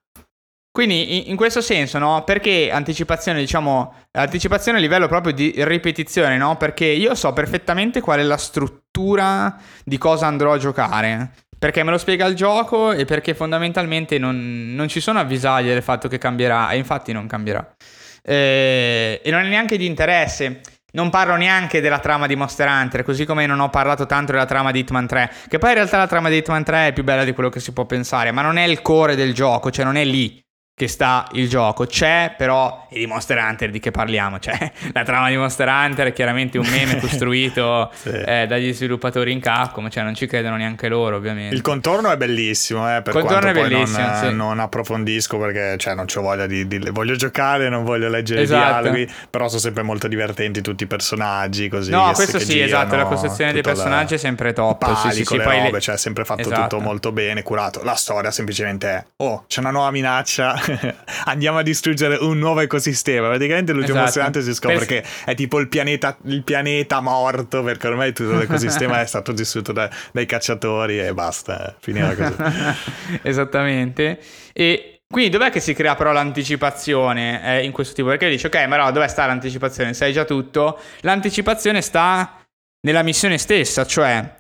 Quindi 0.72 1.32
in 1.32 1.36
questo 1.36 1.62
senso, 1.62 1.98
no? 1.98 2.24
Perché 2.24 2.70
anticipazione, 2.70 3.40
diciamo, 3.40 3.96
anticipazione 4.12 4.78
a 4.78 4.82
livello 4.82 5.08
proprio 5.08 5.34
di 5.34 5.52
ripetizione, 5.58 6.38
no? 6.38 6.56
Perché 6.56 6.86
io 6.86 7.16
so 7.16 7.34
perfettamente 7.34 8.00
qual 8.00 8.20
è 8.20 8.24
la 8.24 8.38
struttura 8.38 9.58
di 9.84 9.98
cosa 9.98 10.28
andrò 10.28 10.54
a 10.54 10.60
giocare. 10.60 11.32
Perché 11.60 11.84
me 11.84 11.92
lo 11.92 11.98
spiega 11.98 12.26
il 12.26 12.36
gioco 12.36 12.92
e 12.92 13.06
perché 13.06 13.34
fondamentalmente 13.34 14.18
non, 14.20 14.74
non 14.76 14.88
ci 14.88 15.00
sono 15.00 15.20
avvisaglie 15.20 15.74
del 15.74 15.82
fatto 15.82 16.08
che 16.08 16.18
cambierà, 16.18 16.70
e 16.70 16.78
infatti 16.78 17.12
non 17.12 17.28
cambierà. 17.28 17.76
Eh, 18.24 19.22
e 19.24 19.32
non 19.32 19.42
è 19.42 19.48
neanche 19.48 19.78
di 19.78 19.86
interesse. 19.86 20.62
Non 20.92 21.10
parlo 21.10 21.36
neanche 21.36 21.82
della 21.82 22.00
trama 22.00 22.28
di 22.28 22.36
Monster 22.36 22.68
Hunter, 22.68 23.04
così 23.04 23.26
come 23.26 23.46
non 23.46 23.60
ho 23.60 23.70
parlato 23.70 24.06
tanto 24.06 24.32
della 24.32 24.46
trama 24.46 24.72
di 24.72 24.80
Hitman 24.80 25.06
3, 25.06 25.32
che 25.48 25.58
poi 25.58 25.70
in 25.70 25.76
realtà 25.76 25.98
la 25.98 26.08
trama 26.08 26.30
di 26.30 26.38
Hitman 26.38 26.64
3 26.64 26.88
è 26.88 26.94
più 26.94 27.04
bella 27.04 27.24
di 27.24 27.34
quello 27.34 27.50
che 27.50 27.60
si 27.60 27.74
può 27.74 27.86
pensare, 27.86 28.32
ma 28.32 28.42
non 28.42 28.58
è 28.58 28.64
il 28.64 28.82
core 28.82 29.16
del 29.16 29.34
gioco, 29.34 29.70
cioè 29.70 29.84
non 29.86 29.98
è 29.98 30.06
lì 30.06 30.44
che 30.78 30.88
sta 30.88 31.28
il 31.32 31.50
gioco. 31.50 31.88
C'è 31.88 32.36
però, 32.38 32.86
e 32.88 33.00
di 33.00 33.08
Monster 33.08 33.40
Hunter 33.40 33.72
di 33.72 33.80
che 33.80 33.90
parliamo? 33.90 34.38
Cioè, 34.38 34.72
la 34.94 35.04
trama 35.04 35.28
di 35.28 35.36
Monster 35.36 35.68
Hunter 35.68 36.10
è 36.10 36.14
chiaramente 36.14 36.60
un 36.60 36.68
meme 36.68 37.00
costruito 37.02 37.90
sì. 37.96 38.10
eh, 38.10 38.46
dagli 38.48 38.72
sviluppatori 38.72 39.32
in 39.32 39.40
Capcom, 39.40 39.90
cioè 39.90 40.04
non 40.04 40.14
ci 40.14 40.28
credono 40.28 40.56
neanche 40.56 40.88
loro 40.88 41.16
ovviamente. 41.16 41.56
Il 41.56 41.62
contorno 41.62 42.12
è 42.12 42.18
bellissimo, 42.18 42.96
eh, 42.96 43.02
per 43.02 43.16
il 43.16 43.22
contorno 43.22 43.50
è 43.50 43.54
bellissimo, 43.54 44.06
non, 44.06 44.16
sì. 44.18 44.36
non, 44.36 44.60
approfondisco 44.60 45.40
perché 45.40 45.78
cioè, 45.80 45.96
non 45.96 46.06
ho 46.14 46.22
voglia 46.22 46.46
di, 46.46 46.68
di, 46.68 46.78
Voglio 46.92 47.16
giocare, 47.16 47.70
non 47.70 47.84
voglio 47.84 48.08
leggere 48.08 48.42
esatto. 48.42 48.62
i 48.62 48.92
dialoghi, 48.92 49.14
però 49.32 49.48
sono 49.48 49.60
sempre 49.60 49.82
molto 49.82 50.08
divertenti 50.08 50.62
tutti 50.62 50.84
i 50.84 50.88
personaggi 50.88 51.70
così. 51.70 51.90
No, 51.90 52.12
questo 52.14 52.38
sì, 52.38 52.54
girano, 52.54 52.84
esatto, 52.84 52.96
la 52.98 53.06
costruzione 53.06 53.52
dei 53.52 53.64
personaggi 53.64 54.14
è 54.14 54.18
sempre 54.18 54.54
top. 54.54 54.78
Pali, 54.78 55.16
sì, 55.16 55.26
sì, 55.26 55.38
le 55.38 55.44
robe, 55.44 55.72
le... 55.72 55.82
cioè 55.82 55.96
è 55.96 55.98
sempre 55.98 56.24
fatto 56.24 56.42
esatto. 56.42 56.62
tutto 56.62 56.80
molto 56.80 57.12
bene, 57.12 57.42
curato. 57.42 57.82
La 57.84 57.96
storia 57.96 58.30
semplicemente 58.30 58.88
è, 58.88 59.04
oh, 59.24 59.46
c'è 59.48 59.60
una 59.60 59.72
nuova 59.72 59.90
minaccia 59.90 60.66
andiamo 61.26 61.58
a 61.60 61.62
distruggere 61.62 62.18
un 62.18 62.38
nuovo 62.38 62.62
ecosistema. 62.62 63.28
Praticamente 63.28 63.72
l'ultimo 63.74 64.04
esatto. 64.04 64.20
Monster 64.22 64.44
si 64.44 64.54
scopre 64.54 64.78
per... 64.78 64.86
che 64.86 65.04
è 65.26 65.36
tipo 65.36 65.60
il 65.60 65.68
pianeta, 65.68 66.18
il 66.26 66.44
pianeta 66.44 67.00
morto 67.02 67.64
perché 67.64 67.88
ormai 67.88 68.14
tutto 68.14 68.38
l'ecosistema 68.38 69.02
è 69.02 69.06
stato 69.06 69.32
distrutto 69.32 69.72
da, 69.72 69.90
dai 70.12 70.26
cacciatori 70.26 71.00
e 71.00 71.14
basta, 71.14 71.76
finirà 71.80 72.16
così. 72.16 72.36
Esattamente. 73.24 74.20
E 74.54 75.02
quindi 75.10 75.30
dov'è 75.30 75.50
che 75.50 75.62
si 75.62 75.74
crea 75.74 75.96
però 75.96 76.12
l'anticipazione 76.12 77.60
eh, 77.60 77.64
in 77.64 77.72
questo 77.72 77.94
tipo? 77.94 78.10
Perché 78.10 78.30
dici 78.30 78.46
ok, 78.46 78.66
ma 78.68 78.78
no, 78.78 78.92
dove 78.92 79.08
sta 79.08 79.26
l'anticipazione? 79.26 79.94
Sai 79.94 80.12
già 80.12 80.26
tutto? 80.26 80.80
L'anticipazione 81.02 81.82
sta 81.82 82.46
nella 82.82 83.04
missione 83.04 83.38
stessa, 83.38 83.86
cioè 83.86 84.36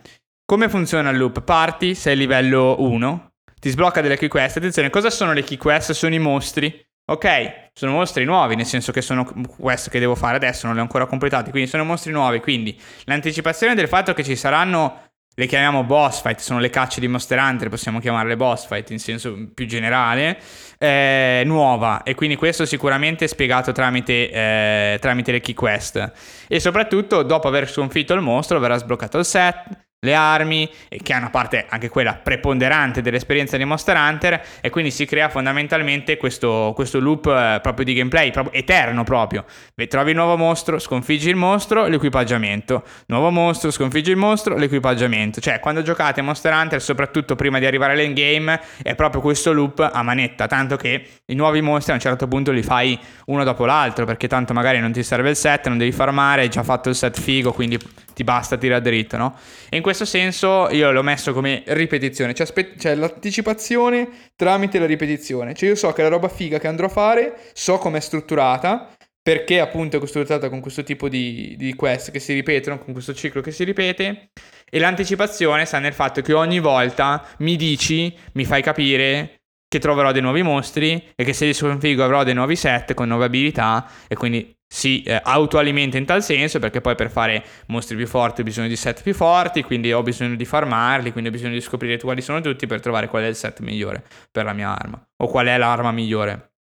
come 0.45 0.69
funziona 0.69 1.09
il 1.09 1.17
loop? 1.17 1.41
Parti, 1.41 1.93
sei 1.93 2.15
livello 2.15 2.75
1, 2.79 3.26
ti 3.59 3.69
sblocca 3.69 4.01
delle 4.01 4.17
key 4.17 4.27
quest. 4.27 4.57
Attenzione, 4.57 4.89
cosa 4.89 5.09
sono 5.09 5.33
le 5.33 5.43
key 5.43 5.57
quest? 5.57 5.91
Sono 5.91 6.13
i 6.13 6.19
mostri. 6.19 6.85
Ok, 7.09 7.69
sono 7.73 7.93
mostri 7.93 8.25
nuovi, 8.25 8.57
nel 8.57 8.65
senso 8.65 8.91
che 8.91 9.01
sono 9.01 9.25
quest 9.57 9.89
che 9.89 9.97
devo 9.97 10.13
fare 10.13 10.35
adesso, 10.35 10.65
non 10.65 10.75
li 10.75 10.81
ho 10.81 10.83
ancora 10.83 11.05
completati, 11.05 11.51
quindi 11.51 11.69
sono 11.69 11.85
mostri 11.85 12.11
nuovi. 12.11 12.41
Quindi 12.41 12.77
l'anticipazione 13.05 13.75
del 13.75 13.87
fatto 13.87 14.13
che 14.13 14.25
ci 14.25 14.35
saranno, 14.35 15.03
le 15.33 15.45
chiamiamo 15.45 15.85
boss 15.85 16.21
fight, 16.21 16.39
sono 16.39 16.59
le 16.59 16.69
cacce 16.69 16.99
di 16.99 17.07
Monster 17.07 17.39
Hunter, 17.39 17.69
possiamo 17.69 18.01
chiamarle 18.01 18.35
boss 18.35 18.67
fight 18.67 18.89
in 18.89 18.99
senso 18.99 19.37
più 19.53 19.65
generale, 19.65 20.37
è 20.77 21.43
nuova. 21.45 22.03
E 22.03 22.13
quindi 22.13 22.35
questo 22.35 22.65
sicuramente 22.65 23.23
è 23.23 23.27
spiegato 23.29 23.71
tramite, 23.71 24.29
eh, 24.29 24.97
tramite 24.99 25.31
le 25.31 25.39
key 25.39 25.53
quest. 25.53 26.11
E 26.49 26.59
soprattutto, 26.59 27.23
dopo 27.23 27.47
aver 27.47 27.71
sconfitto 27.71 28.13
il 28.13 28.21
mostro, 28.21 28.59
verrà 28.59 28.77
sbloccato 28.77 29.17
il 29.17 29.25
set 29.25 29.86
le 29.99 30.13
armi, 30.13 30.69
che 31.01 31.13
è 31.13 31.17
una 31.17 31.31
parte 31.31 31.65
anche 31.67 31.89
quella 31.89 32.13
preponderante 32.13 33.01
dell'esperienza 33.01 33.57
di 33.57 33.65
Monster 33.65 33.95
Hunter, 33.95 34.41
e 34.61 34.69
quindi 34.69 34.91
si 34.91 35.05
crea 35.05 35.29
fondamentalmente 35.29 36.17
questo, 36.17 36.71
questo 36.75 36.99
loop 36.99 37.25
eh, 37.25 37.59
proprio 37.61 37.83
di 37.83 37.93
gameplay, 37.93 38.31
proprio 38.31 38.59
eterno 38.59 39.03
proprio. 39.03 39.45
Trovi 39.87 40.11
il 40.11 40.15
nuovo 40.15 40.37
mostro, 40.37 40.77
sconfiggi 40.79 41.29
il 41.29 41.35
mostro, 41.35 41.87
l'equipaggiamento. 41.87 42.83
Nuovo 43.07 43.31
mostro, 43.31 43.71
sconfiggi 43.71 44.11
il 44.11 44.17
mostro, 44.17 44.55
l'equipaggiamento. 44.55 45.41
Cioè, 45.41 45.59
quando 45.59 45.81
giocate 45.81 46.21
Monster 46.21 46.53
Hunter, 46.53 46.81
soprattutto 46.81 47.35
prima 47.35 47.57
di 47.57 47.65
arrivare 47.65 47.93
all'endgame, 47.93 48.61
è 48.83 48.93
proprio 48.95 49.21
questo 49.21 49.51
loop 49.53 49.79
a 49.79 50.03
manetta, 50.03 50.47
tanto 50.47 50.75
che 50.75 51.07
i 51.25 51.35
nuovi 51.35 51.61
mostri 51.61 51.91
a 51.91 51.95
un 51.95 52.01
certo 52.01 52.27
punto 52.27 52.51
li 52.51 52.63
fai 52.63 52.99
uno 53.25 53.43
dopo 53.43 53.65
l'altro, 53.65 54.05
perché 54.05 54.27
tanto 54.27 54.53
magari 54.53 54.79
non 54.79 54.91
ti 54.91 55.03
serve 55.03 55.31
il 55.31 55.35
set, 55.35 55.67
non 55.67 55.77
devi 55.77 55.91
farmare, 55.91 56.41
hai 56.41 56.49
già 56.49 56.63
fatto 56.63 56.89
il 56.89 56.95
set 56.95 57.19
figo, 57.19 57.51
quindi 57.51 57.79
ti 58.13 58.23
basta 58.23 58.57
tirare 58.57 58.81
dritto, 58.81 59.15
no? 59.15 59.35
E 59.69 59.77
in 59.77 59.83
questo 59.87 60.03
senso 60.03 60.67
io 60.71 60.91
l'ho 60.91 61.01
messo 61.01 61.31
come 61.31 61.63
ripetizione, 61.67 62.33
cioè, 62.33 62.45
aspe- 62.45 62.73
cioè, 62.77 62.93
l'anticipazione 62.93 64.09
tramite 64.35 64.79
la 64.79 64.85
ripetizione. 64.85 65.53
Cioè 65.53 65.69
io 65.69 65.75
so 65.75 65.93
che 65.93 66.01
la 66.01 66.09
roba 66.09 66.27
figa 66.27 66.59
che 66.59 66.67
andrò 66.67 66.87
a 66.87 66.89
fare, 66.89 67.37
so 67.53 67.77
com'è 67.77 68.01
strutturata, 68.01 68.93
perché 69.21 69.61
appunto 69.61 69.95
è 69.95 70.05
strutturata 70.05 70.49
con 70.49 70.59
questo 70.59 70.83
tipo 70.83 71.07
di, 71.07 71.55
di 71.57 71.73
quest 71.73 72.11
che 72.11 72.19
si 72.19 72.33
ripetono, 72.33 72.79
con 72.79 72.91
questo 72.91 73.13
ciclo 73.13 73.39
che 73.39 73.51
si 73.51 73.63
ripete, 73.63 74.31
e 74.69 74.77
l'anticipazione 74.77 75.63
sta 75.63 75.79
nel 75.79 75.93
fatto 75.93 76.19
che 76.19 76.33
ogni 76.33 76.59
volta 76.59 77.25
mi 77.37 77.55
dici, 77.55 78.13
mi 78.33 78.43
fai 78.43 78.61
capire 78.61 79.43
che 79.69 79.79
troverò 79.79 80.11
dei 80.11 80.21
nuovi 80.21 80.41
mostri 80.41 81.01
e 81.15 81.23
che 81.23 81.31
se 81.31 81.45
li 81.45 81.53
sconfigo 81.53 82.03
avrò 82.03 82.25
dei 82.25 82.33
nuovi 82.33 82.57
set 82.57 82.93
con 82.93 83.07
nuove 83.07 83.23
abilità 83.23 83.89
e 84.09 84.15
quindi 84.15 84.53
si 84.67 85.01
eh, 85.03 85.19
autoalimenta 85.23 85.97
in 85.97 86.05
tal 86.05 86.21
senso 86.21 86.59
perché 86.59 86.81
poi 86.81 86.95
per 86.95 87.09
fare 87.09 87.43
mostri 87.67 87.95
più 87.95 88.05
forti 88.05 88.41
ho 88.41 88.43
bisogno 88.43 88.67
di 88.67 88.75
set 88.75 89.01
più 89.01 89.13
forti, 89.13 89.63
quindi 89.63 89.93
ho 89.93 90.03
bisogno 90.03 90.35
di 90.35 90.45
farmarli, 90.45 91.11
quindi 91.11 91.29
ho 91.29 91.33
bisogno 91.33 91.53
di 91.53 91.61
scoprire 91.61 91.97
quali 91.99 92.21
sono 92.21 92.41
tutti 92.41 92.67
per 92.67 92.81
trovare 92.81 93.07
qual 93.07 93.23
è 93.23 93.27
il 93.27 93.35
set 93.35 93.61
migliore 93.61 94.03
per 94.31 94.45
la 94.45 94.53
mia 94.53 94.69
arma 94.77 95.01
o 95.23 95.27
qual 95.27 95.47
è 95.47 95.57
l'arma 95.57 95.91
migliore 95.91 96.51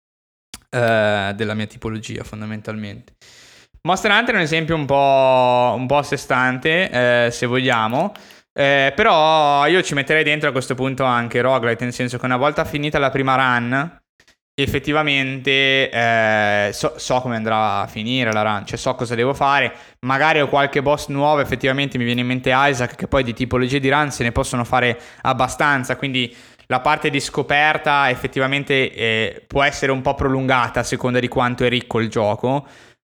eh, 0.71 1.33
della 1.35 1.55
mia 1.55 1.67
tipologia 1.67 2.23
fondamentalmente. 2.23 3.15
Monster 3.83 4.11
Hunter 4.11 4.35
è 4.35 4.39
un 4.39 4.43
esempio 4.43 4.75
un 4.75 4.85
po', 4.85 5.75
un 5.77 5.87
po 5.87 5.99
a 5.99 6.03
sé 6.03 6.17
stante, 6.17 6.91
eh, 7.27 7.31
se 7.31 7.47
vogliamo, 7.47 8.13
eh, 8.53 8.93
però 8.97 9.67
io 9.67 9.83
ci 9.83 9.95
metterei 9.95 10.25
dentro 10.25 10.49
a 10.49 10.53
questo 10.53 10.75
punto 10.75 11.05
anche 11.05 11.41
roguelite, 11.41 11.85
nel 11.85 11.93
senso 11.93 12.19
che 12.19 12.25
una 12.25 12.37
volta 12.37 12.65
finita 12.65 12.99
la 12.99 13.11
prima 13.11 13.37
run, 13.37 14.01
effettivamente 14.59 15.91
eh, 15.91 16.71
so, 16.73 16.95
so, 16.97 17.21
come 17.21 17.37
andrà 17.37 17.81
a 17.81 17.87
finire 17.87 18.33
la 18.33 18.41
run, 18.41 18.65
cioè 18.65 18.79
so 18.79 18.95
cosa 18.95 19.15
devo 19.15 19.35
fare. 19.35 19.71
Magari 20.01 20.41
ho 20.41 20.49
qualche 20.49 20.81
boss 20.81 21.09
nuovo, 21.09 21.41
effettivamente 21.41 21.99
mi 21.99 22.05
viene 22.05 22.23
in 22.23 22.27
mente 22.27 22.51
Isaac, 22.55 22.95
che 22.97 23.07
poi 23.07 23.23
di 23.23 23.35
tipologie 23.35 23.81
di 23.81 23.91
run 23.91 24.11
se 24.11 24.23
ne 24.23 24.33
possono 24.33 24.65
fare 24.65 24.99
abbastanza, 25.23 25.97
quindi 25.97 26.35
la 26.69 26.81
parte 26.81 27.11
di 27.11 27.21
scoperta 27.21 28.09
effettivamente 28.09 28.93
eh, 28.93 29.45
può 29.47 29.63
essere 29.63 29.93
un 29.93 30.01
po' 30.01 30.15
prolungata 30.15 30.81
a 30.81 30.85
seconda 30.85 31.21
di 31.21 31.29
quanto 31.29 31.65
è 31.65 31.69
ricco 31.69 32.01
il 32.01 32.09
gioco. 32.09 32.67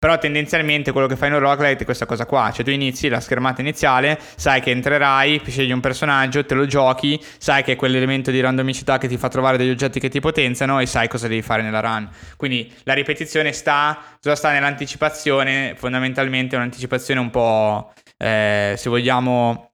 Però 0.04 0.18
tendenzialmente 0.18 0.92
quello 0.92 1.06
che 1.06 1.16
fai 1.16 1.28
in 1.28 1.34
un 1.36 1.40
roguelite 1.40 1.80
è 1.80 1.84
questa 1.86 2.04
cosa 2.04 2.26
qua. 2.26 2.50
Cioè 2.52 2.62
tu 2.62 2.70
inizi 2.70 3.08
la 3.08 3.20
schermata 3.20 3.62
iniziale, 3.62 4.20
sai 4.36 4.60
che 4.60 4.70
entrerai, 4.70 5.40
scegli 5.46 5.72
un 5.72 5.80
personaggio, 5.80 6.44
te 6.44 6.52
lo 6.52 6.66
giochi, 6.66 7.18
sai 7.38 7.62
che 7.62 7.72
è 7.72 7.76
quell'elemento 7.76 8.30
di 8.30 8.38
randomicità 8.38 8.98
che 8.98 9.08
ti 9.08 9.16
fa 9.16 9.28
trovare 9.28 9.56
degli 9.56 9.70
oggetti 9.70 10.00
che 10.00 10.10
ti 10.10 10.20
potenziano 10.20 10.78
e 10.78 10.84
sai 10.84 11.08
cosa 11.08 11.26
devi 11.26 11.40
fare 11.40 11.62
nella 11.62 11.80
run. 11.80 12.06
Quindi 12.36 12.70
la 12.82 12.92
ripetizione 12.92 13.52
sta, 13.52 13.98
cosa 14.20 14.36
sta 14.36 14.52
nell'anticipazione, 14.52 15.72
fondamentalmente 15.74 16.54
è 16.54 16.58
un'anticipazione 16.58 17.18
un 17.18 17.30
po', 17.30 17.94
eh, 18.18 18.74
se 18.76 18.90
vogliamo, 18.90 19.70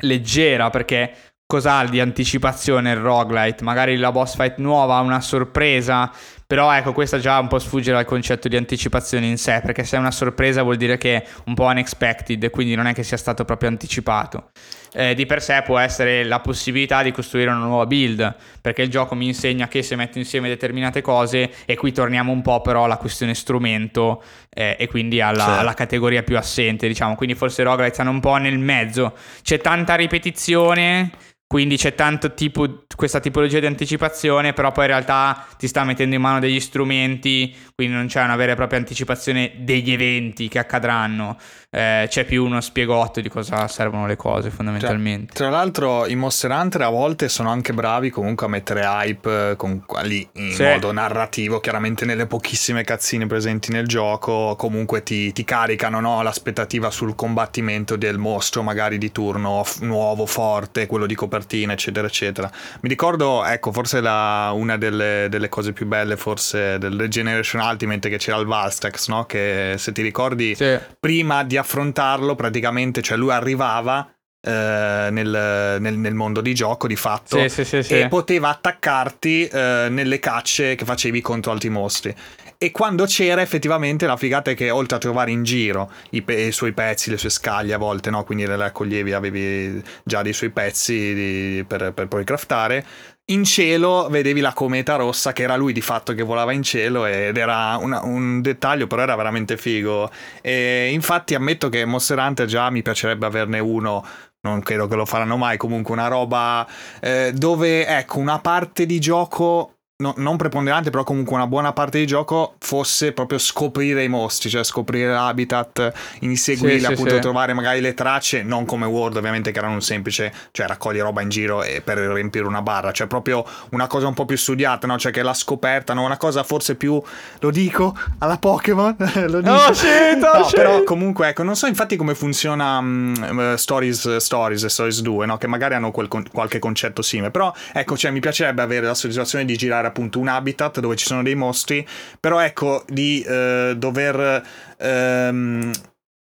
leggera 0.00 0.70
perché 0.70 1.14
cos'ha 1.46 1.84
di 1.84 2.00
anticipazione 2.00 2.90
il 2.90 2.96
roguelite? 2.96 3.62
Magari 3.62 3.96
la 3.96 4.10
boss 4.10 4.34
fight 4.34 4.56
nuova 4.58 4.98
una 4.98 5.20
sorpresa 5.20 6.10
però 6.46 6.72
ecco, 6.72 6.92
questa 6.92 7.18
già 7.18 7.40
un 7.40 7.48
po' 7.48 7.58
sfugge 7.58 7.90
dal 7.90 8.04
concetto 8.04 8.46
di 8.46 8.56
anticipazione 8.56 9.26
in 9.26 9.36
sé, 9.36 9.60
perché 9.64 9.82
se 9.82 9.96
è 9.96 9.98
una 9.98 10.12
sorpresa 10.12 10.62
vuol 10.62 10.76
dire 10.76 10.96
che 10.96 11.16
è 11.16 11.26
un 11.46 11.54
po' 11.54 11.64
unexpected, 11.64 12.50
quindi 12.50 12.76
non 12.76 12.86
è 12.86 12.94
che 12.94 13.02
sia 13.02 13.16
stato 13.16 13.44
proprio 13.44 13.68
anticipato. 13.68 14.50
Eh, 14.92 15.14
di 15.14 15.26
per 15.26 15.42
sé 15.42 15.62
può 15.64 15.76
essere 15.76 16.22
la 16.22 16.38
possibilità 16.38 17.02
di 17.02 17.10
costruire 17.10 17.50
una 17.50 17.58
nuova 17.58 17.84
build, 17.86 18.36
perché 18.60 18.82
il 18.82 18.90
gioco 18.90 19.16
mi 19.16 19.26
insegna 19.26 19.66
che 19.66 19.82
se 19.82 19.96
metto 19.96 20.18
insieme 20.18 20.46
determinate 20.48 21.02
cose, 21.02 21.50
e 21.64 21.74
qui 21.74 21.90
torniamo 21.90 22.30
un 22.30 22.42
po' 22.42 22.60
però 22.60 22.84
alla 22.84 22.96
questione 22.96 23.34
strumento 23.34 24.22
eh, 24.48 24.76
e 24.78 24.86
quindi 24.86 25.20
alla, 25.20 25.44
certo. 25.44 25.60
alla, 25.60 25.74
categoria 25.74 26.22
più 26.22 26.36
assente, 26.38 26.86
diciamo. 26.86 27.16
Quindi 27.16 27.34
forse 27.34 27.64
roguelite 27.64 27.94
stanno 27.94 28.10
un 28.10 28.20
po' 28.20 28.36
nel 28.36 28.58
mezzo. 28.58 29.14
C'è 29.42 29.58
tanta 29.58 29.96
ripetizione 29.96 31.10
quindi 31.46 31.76
c'è 31.76 31.94
tanto 31.94 32.34
tipo, 32.34 32.84
questa 32.96 33.20
tipologia 33.20 33.60
di 33.60 33.66
anticipazione, 33.66 34.52
però 34.52 34.72
poi 34.72 34.84
in 34.84 34.90
realtà 34.90 35.46
ti 35.56 35.68
sta 35.68 35.84
mettendo 35.84 36.16
in 36.16 36.20
mano 36.20 36.40
degli 36.40 36.58
strumenti, 36.58 37.54
quindi 37.76 37.94
non 37.94 38.06
c'è 38.06 38.22
una 38.22 38.36
vera 38.36 38.52
e 38.52 38.54
propria 38.54 38.78
anticipazione 38.78 39.52
degli 39.58 39.92
eventi 39.92 40.48
che 40.48 40.58
accadranno. 40.58 41.36
Eh, 41.68 42.06
c'è 42.08 42.24
più 42.24 42.42
uno 42.42 42.62
spiegotto 42.62 43.20
di 43.20 43.28
cosa 43.28 43.68
servono 43.68 44.06
le 44.06 44.16
cose 44.16 44.48
fondamentalmente. 44.48 45.34
Tra, 45.34 45.48
tra 45.48 45.56
l'altro 45.58 46.06
i 46.06 46.14
Monster 46.14 46.50
Hunter 46.52 46.80
a 46.80 46.88
volte 46.88 47.28
sono 47.28 47.50
anche 47.50 47.74
bravi 47.74 48.08
comunque 48.08 48.46
a 48.46 48.48
mettere 48.48 48.80
hype 48.82 49.50
eh, 49.50 49.56
con, 49.56 49.84
lì 50.04 50.26
in 50.36 50.54
sì. 50.54 50.62
modo 50.62 50.90
narrativo, 50.90 51.60
chiaramente 51.60 52.06
nelle 52.06 52.24
pochissime 52.24 52.82
cazzine 52.82 53.26
presenti 53.26 53.70
nel 53.70 53.86
gioco, 53.86 54.54
comunque 54.56 55.02
ti, 55.02 55.30
ti 55.32 55.44
caricano 55.44 56.00
no? 56.00 56.22
l'aspettativa 56.22 56.90
sul 56.90 57.14
combattimento 57.14 57.96
del 57.96 58.16
mostro 58.16 58.62
magari 58.62 58.96
di 58.96 59.12
turno 59.12 59.62
f- 59.64 59.80
nuovo, 59.80 60.24
forte, 60.24 60.86
quello 60.86 61.04
di 61.04 61.14
copertina, 61.14 61.74
eccetera, 61.74 62.06
eccetera. 62.06 62.50
Mi 62.80 62.88
ricordo, 62.88 63.44
ecco, 63.44 63.70
forse 63.70 64.00
la, 64.00 64.50
una 64.54 64.78
delle, 64.78 65.26
delle, 65.28 65.50
cose 65.50 65.74
più 65.74 65.84
belle, 65.84 66.16
forse 66.16 66.78
del 66.78 66.98
Regeneration 66.98 67.64
Ultimate, 67.70 68.08
che 68.08 68.18
c'era 68.18 68.38
il 68.38 68.46
Valstex, 68.46 69.08
no? 69.08 69.24
Che 69.24 69.74
se 69.76 69.92
ti 69.92 70.02
ricordi, 70.02 70.54
sì. 70.54 70.78
prima 70.98 71.42
di 71.44 71.56
affrontarlo, 71.56 72.34
praticamente, 72.34 73.02
cioè 73.02 73.16
lui 73.16 73.30
arrivava. 73.30 74.10
Eh, 74.38 75.08
nel, 75.10 75.78
nel, 75.80 75.98
nel, 75.98 76.14
mondo 76.14 76.40
di 76.40 76.54
gioco 76.54 76.86
di 76.86 76.94
fatto 76.94 77.48
sì, 77.48 77.64
sì, 77.64 77.78
e 77.78 78.06
poteva 78.06 78.50
attaccarti 78.50 79.48
eh, 79.48 79.88
nelle 79.90 80.20
cacce 80.20 80.76
che 80.76 80.84
facevi 80.84 81.20
contro 81.20 81.50
altri 81.50 81.68
mostri 81.68 82.14
e 82.58 82.70
quando 82.70 83.04
c'era 83.04 83.42
effettivamente 83.42 84.06
la 84.06 84.16
figata 84.16 84.50
è 84.50 84.54
che 84.54 84.70
oltre 84.70 84.96
a 84.96 85.00
trovare 85.00 85.30
in 85.30 85.42
giro 85.42 85.90
i, 86.10 86.22
pe- 86.22 86.40
i 86.40 86.52
suoi 86.52 86.72
pezzi, 86.72 87.10
le 87.10 87.18
sue 87.18 87.28
scaglie 87.28 87.74
a 87.74 87.78
volte, 87.78 88.08
no? 88.10 88.24
quindi 88.24 88.46
le 88.46 88.56
raccoglievi, 88.56 89.12
avevi 89.12 89.82
già 90.04 90.22
dei 90.22 90.32
suoi 90.32 90.50
pezzi 90.50 91.14
di, 91.14 91.64
per, 91.66 91.92
per 91.92 92.08
poi 92.08 92.24
craftare, 92.24 92.84
in 93.26 93.44
cielo 93.44 94.06
vedevi 94.08 94.40
la 94.40 94.52
cometa 94.52 94.96
rossa 94.96 95.32
che 95.32 95.42
era 95.42 95.56
lui 95.56 95.72
di 95.72 95.80
fatto 95.80 96.14
che 96.14 96.22
volava 96.22 96.52
in 96.52 96.62
cielo 96.62 97.06
ed 97.06 97.36
era 97.36 97.76
una, 97.80 98.04
un 98.04 98.40
dettaglio 98.40 98.86
però 98.86 99.02
era 99.02 99.16
veramente 99.16 99.56
figo. 99.56 100.10
E 100.40 100.90
infatti 100.92 101.34
ammetto 101.34 101.68
che 101.68 101.84
Monster 101.84 102.18
Hunter 102.18 102.46
già 102.46 102.70
mi 102.70 102.82
piacerebbe 102.82 103.26
averne 103.26 103.58
uno 103.58 104.04
non 104.40 104.60
credo 104.62 104.86
che 104.86 104.94
lo 104.94 105.04
faranno 105.04 105.36
mai 105.36 105.56
comunque 105.56 105.92
una 105.92 106.06
roba 106.06 106.64
eh, 107.00 107.32
dove 107.34 107.84
ecco 107.84 108.20
una 108.20 108.38
parte 108.38 108.86
di 108.86 109.00
gioco 109.00 109.75
no, 109.98 110.12
non 110.18 110.36
preponderante, 110.36 110.90
però 110.90 111.04
comunque 111.04 111.34
una 111.34 111.46
buona 111.46 111.72
parte 111.72 111.98
di 111.98 112.06
gioco 112.06 112.56
fosse 112.58 113.12
proprio 113.12 113.38
scoprire 113.38 114.04
i 114.04 114.08
mostri, 114.08 114.50
cioè 114.50 114.62
scoprire 114.62 115.10
l'habitat, 115.10 115.92
inseguirli, 116.20 116.80
sì, 116.80 116.86
appunto 116.86 117.14
sì, 117.14 117.20
trovare 117.20 117.54
magari 117.54 117.80
le 117.80 117.94
tracce, 117.94 118.42
non 118.42 118.66
come 118.66 118.84
Word 118.84 119.16
ovviamente 119.16 119.52
che 119.52 119.58
erano 119.58 119.74
un 119.74 119.80
semplice, 119.80 120.32
cioè 120.50 120.66
raccogli 120.66 121.00
roba 121.00 121.22
in 121.22 121.30
giro 121.30 121.62
e 121.62 121.80
per 121.80 121.96
riempire 121.98 122.44
una 122.46 122.60
barra, 122.60 122.92
cioè 122.92 123.06
proprio 123.06 123.44
una 123.70 123.86
cosa 123.86 124.06
un 124.06 124.12
po' 124.12 124.26
più 124.26 124.36
studiata, 124.36 124.86
no? 124.86 124.98
Cioè 124.98 125.12
che 125.12 125.22
la 125.22 125.32
scoperta, 125.32 125.94
no? 125.94 126.04
Una 126.04 126.18
cosa 126.18 126.42
forse 126.42 126.74
più, 126.74 127.02
lo 127.40 127.50
dico, 127.50 127.96
alla 128.18 128.36
Pokémon, 128.36 128.96
lo 129.28 129.40
dico. 129.40 129.54
Oh 129.54 129.72
shit, 129.72 130.22
oh 130.22 130.38
no, 130.38 130.44
shit. 130.44 130.56
Però 130.56 130.82
comunque, 130.82 131.28
ecco, 131.28 131.42
non 131.42 131.56
so 131.56 131.66
infatti 131.66 131.96
come 131.96 132.14
funziona 132.14 132.78
um, 132.78 133.54
Stories, 133.54 134.16
Stories 134.16 134.62
e 134.62 134.68
Stories 134.68 135.00
2, 135.00 135.24
no? 135.24 135.38
Che 135.38 135.46
magari 135.46 135.72
hanno 135.72 135.90
quel, 135.90 136.08
qualche 136.30 136.58
concetto 136.58 137.00
simile, 137.00 137.30
però 137.30 137.50
ecco, 137.72 137.96
cioè 137.96 138.10
mi 138.10 138.20
piacerebbe 138.20 138.60
avere 138.60 138.84
la 138.84 138.94
soddisfazione 138.94 139.46
di 139.46 139.56
girare 139.56 139.85
trovare 139.86 139.88
appunto 139.88 140.18
un 140.18 140.28
habitat 140.28 140.80
dove 140.80 140.96
ci 140.96 141.06
sono 141.06 141.22
dei 141.22 141.34
mostri, 141.34 141.86
però 142.18 142.40
ecco 142.40 142.84
di 142.88 143.22
eh, 143.22 143.74
dover... 143.76 144.42
Ehm, 144.78 145.72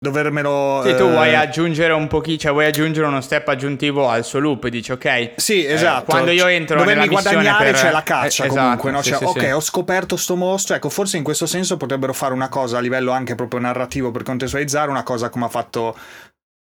dovermelo. 0.03 0.81
Sì, 0.83 0.95
tu 0.95 1.05
eh... 1.05 1.11
vuoi 1.11 1.35
aggiungere 1.35 1.93
un 1.93 2.09
pochino, 2.09 2.39
cioè 2.39 2.53
vuoi 2.53 2.65
aggiungere 2.65 3.07
uno 3.07 3.21
step 3.21 3.47
aggiuntivo 3.49 4.09
al 4.09 4.25
suo 4.25 4.39
loop 4.39 4.69
dici 4.69 4.93
ok. 4.93 5.33
Sì, 5.37 5.65
eh, 5.65 5.75
esatto. 5.75 6.03
Eh, 6.03 6.05
quando 6.07 6.31
io 6.31 6.47
entro 6.47 6.79
Dovermi 6.79 7.07
nella 7.07 7.13
guadagnare 7.13 7.71
per... 7.73 7.75
c'è 7.75 7.91
la 7.91 8.03
caccia 8.03 8.45
eh, 8.45 8.49
comunque, 8.49 8.91
esatto, 8.91 8.97
no? 8.97 9.03
Cioè, 9.03 9.19
sì, 9.19 9.25
ok, 9.25 9.45
sì. 9.45 9.51
ho 9.51 9.61
scoperto 9.61 10.17
sto 10.17 10.37
mostro. 10.37 10.75
Ecco, 10.75 10.89
forse 10.89 11.19
in 11.19 11.23
questo 11.23 11.45
senso 11.45 11.77
potrebbero 11.77 12.15
fare 12.15 12.33
una 12.33 12.49
cosa 12.49 12.79
a 12.79 12.81
livello 12.81 13.13
anche 13.13 13.35
proprio 13.35 13.61
narrativo 13.61 14.11
per 14.11 14.23
contestualizzare, 14.23 14.91
una 14.91 15.03
cosa 15.03 15.29
come 15.29 15.45
ha 15.45 15.51
fatto 15.51 15.95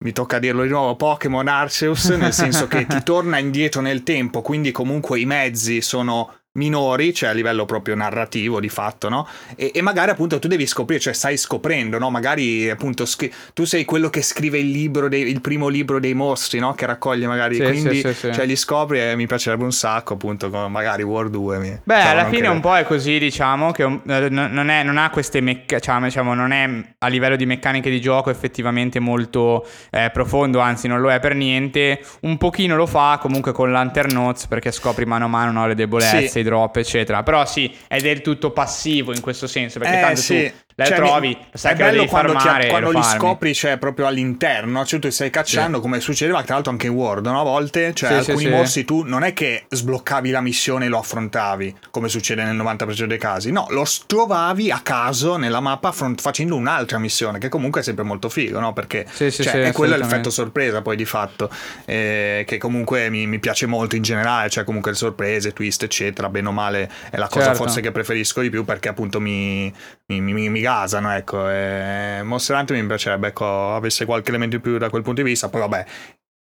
mi 0.05 0.13
tocca 0.13 0.39
dirlo 0.39 0.63
di 0.63 0.69
nuovo, 0.69 0.95
Pokémon 0.95 1.49
Arceus, 1.49 2.09
nel 2.11 2.33
senso 2.35 2.67
che 2.67 2.87
ti 2.87 3.03
torna 3.03 3.39
indietro 3.39 3.81
nel 3.81 4.03
tempo, 4.03 4.43
quindi 4.43 4.71
comunque 4.71 5.21
i 5.21 5.25
mezzi 5.25 5.81
sono 5.81 6.33
minori, 6.57 7.15
cioè 7.15 7.31
a 7.31 7.33
livello 7.33 7.65
proprio 7.65 7.95
narrativo 7.95 8.61
di 8.61 8.69
fatto, 8.69 9.09
no? 9.09 9.27
E, 9.55 9.71
e, 9.75 9.83
magari 9.83 10.11
appunto 10.11 10.39
tu 10.39 10.49
devi 10.49 10.67
scoprire, 10.67 11.01
cioè 11.01 11.13
stai 11.13 11.37
scoprendo, 11.37 11.99
no? 11.99 12.11
Magari 12.11 12.69
appunto 12.69 13.07
scri- 13.07 13.33
tu 13.55 13.65
sei 13.65 13.85
quello 13.85 14.11
che 14.11 14.23
scrive 14.23 14.59
il 14.59 14.71
libro, 14.71 15.09
dei, 15.09 15.23
il 15.29 15.41
primo 15.41 15.69
libro 15.69 16.01
dei 16.01 16.15
mostri, 16.15 16.59
no? 16.59 16.75
Che 16.75 16.87
raccoglie 16.87 17.27
magari, 17.27 17.57
sì, 17.57 17.63
quindi 17.63 18.01
sì, 18.01 18.13
sì, 18.13 18.33
cioè 18.33 18.47
li 18.47 18.57
scopri 18.57 19.01
e 19.01 19.17
mi 19.17 19.27
piacerebbe 19.27 19.65
un 19.65 19.73
sacco 19.73 20.15
appunto 20.15 20.51
con 20.51 20.71
magari 20.71 21.03
World 21.03 21.31
2. 21.31 21.59
Mi... 21.59 21.79
Beh, 21.83 21.95
cioè, 21.95 22.11
alla 22.11 22.25
fine 22.25 22.39
credo. 22.39 22.53
un 22.53 22.61
po' 22.61 22.77
è 22.77 22.85
così, 22.85 23.19
diciamo, 23.19 23.71
che 23.73 23.85
un, 23.85 24.01
eh, 24.07 24.29
non, 24.29 24.71
è, 24.71 24.83
non, 24.83 24.97
ha 24.97 25.11
queste 25.11 25.41
meccaniche, 25.41 25.81
cioè, 25.81 26.01
diciamo, 26.01 26.35
non 26.35 26.53
è 26.53 26.69
a 26.99 27.09
livello 27.09 27.37
di 27.37 27.47
meccaniche 27.47 27.91
di 27.91 28.01
gioco 28.01 28.31
effettivamente 28.31 28.99
molto 28.99 29.67
eh, 29.91 30.11
profondo, 30.13 30.59
anzi 30.61 30.89
non 30.89 31.01
lo 31.01 31.11
è 31.11 31.21
per 31.21 31.35
niente, 31.35 32.01
un 32.21 32.37
pochino 32.39 32.77
lo 32.77 32.87
fa 32.87 33.19
comunque 33.21 33.53
con 33.53 33.71
Lantern 33.71 34.13
Notes 34.13 34.47
perché 34.47 34.71
scopri 34.71 35.05
mano 35.05 35.27
a 35.27 35.29
mano 35.29 35.53
no, 35.53 35.67
le 35.67 35.75
debolezze, 35.75 36.43
drop, 36.47 36.77
eccetera. 36.77 37.23
Però 37.23 37.45
sì, 37.45 37.75
è 37.87 38.01
del 38.01 38.23
tutto 38.23 38.53
passivo 38.53 39.13
in 39.13 39.21
questo 39.21 39.47
senso, 39.47 39.79
perché 39.79 39.99
eh, 39.99 40.01
tanto 40.01 40.21
sì. 40.21 40.53
tu 40.53 40.66
la 40.79 40.85
cioè, 40.85 40.97
trovi, 40.97 41.29
mi... 41.29 41.47
sai 41.55 41.73
è 41.73 41.77
che 41.77 41.83
bello 41.85 42.05
quando, 42.05 42.33
farmare, 42.33 42.65
ti, 42.65 42.69
quando 42.69 42.91
li 42.91 43.03
scopri, 43.03 43.55
cioè 43.55 43.79
proprio 43.79 44.07
all'interno, 44.07 44.85
cioè 44.85 45.01
tu 45.01 45.09
stai 45.09 45.31
cacciando, 45.31 45.77
sì. 45.79 45.83
come 45.83 46.01
succedeva 46.01 46.43
tra 46.43 46.55
l'altro 46.55 46.71
anche 46.71 46.89
in 46.89 46.93
Word, 46.93 47.25
no? 47.25 47.41
a 47.41 47.45
volte, 47.45 47.95
cioè 47.95 48.11
sì, 48.11 48.31
alcuni 48.31 48.45
sì, 48.45 48.51
mostri 48.51 48.85
tu 48.85 49.03
non 49.03 49.23
è 49.23 49.33
che 49.33 49.65
sbloccavi 49.71 50.31
la 50.31 50.43
missione 50.43 50.85
e 50.85 50.89
lo 50.89 50.99
affrontavi, 50.99 51.77
come 51.91 52.11
succede 52.11 52.45
nel 52.45 52.57
90% 52.57 53.05
dei 53.05 53.17
casi, 53.17 53.53
no, 53.53 53.67
lo 53.71 53.87
trovavi 54.07 54.71
a 54.71 54.81
caso 54.81 55.39
nella 55.39 55.61
mappa 55.61 55.89
affront- 55.89 56.21
facendo 56.21 56.57
un'altra 56.57 56.99
missione, 56.99 57.39
che 57.39 57.49
comunque 57.49 57.81
è 57.81 57.85
sempre 57.85 58.05
molto 58.05 58.29
figo, 58.29 58.61
no? 58.61 58.75
Perché 58.75 59.07
cioè, 59.11 59.63
è 59.63 59.73
quello 59.73 59.97
l'effetto 59.97 60.29
sorpresa 60.29 60.83
poi 60.83 60.97
di 60.97 61.07
fatto, 61.07 61.49
eh, 61.87 62.45
che 62.47 62.59
comunque 62.59 63.09
mi, 63.09 63.27
mi, 63.27 63.39
piace 63.39 63.65
molto 63.65 63.97
in 63.97 64.03
generale, 64.03 64.51
cioè 64.51 64.65
comunque 64.65 64.91
le 64.91 64.99
sorprese, 64.99 65.55
twist, 65.55 65.85
eccetera, 65.85 66.29
bene 66.29 66.49
o 66.49 66.53
male 66.53 66.91
è 67.11 67.17
la 67.17 67.29
cosa 67.29 67.47
certo. 67.47 67.63
forse 67.63 67.81
che 67.81 67.93
preferisco 67.93 68.43
di 68.43 68.51
più 68.51 68.67
perché 68.67 68.89
appunto 68.89 69.21
mi, 69.21 69.73
mi, 70.09 70.21
mi, 70.21 70.51
mi 70.51 70.66
gasano, 70.67 71.15
ecco. 71.15 71.49
E 71.49 72.21
Monster 72.25 72.57
Hunter 72.57 72.77
mi 72.77 72.87
piacerebbe, 72.87 73.29
ecco, 73.29 73.75
avesse 73.75 74.05
qualche 74.05 74.31
elemento 74.31 74.57
in 74.57 74.63
più 74.63 74.79
da 74.79 74.91
quel 74.91 75.03
punto 75.03 75.23
di 75.23 75.29
vista. 75.29 75.49
Poi 75.49 75.61
vabbè, 75.61 75.85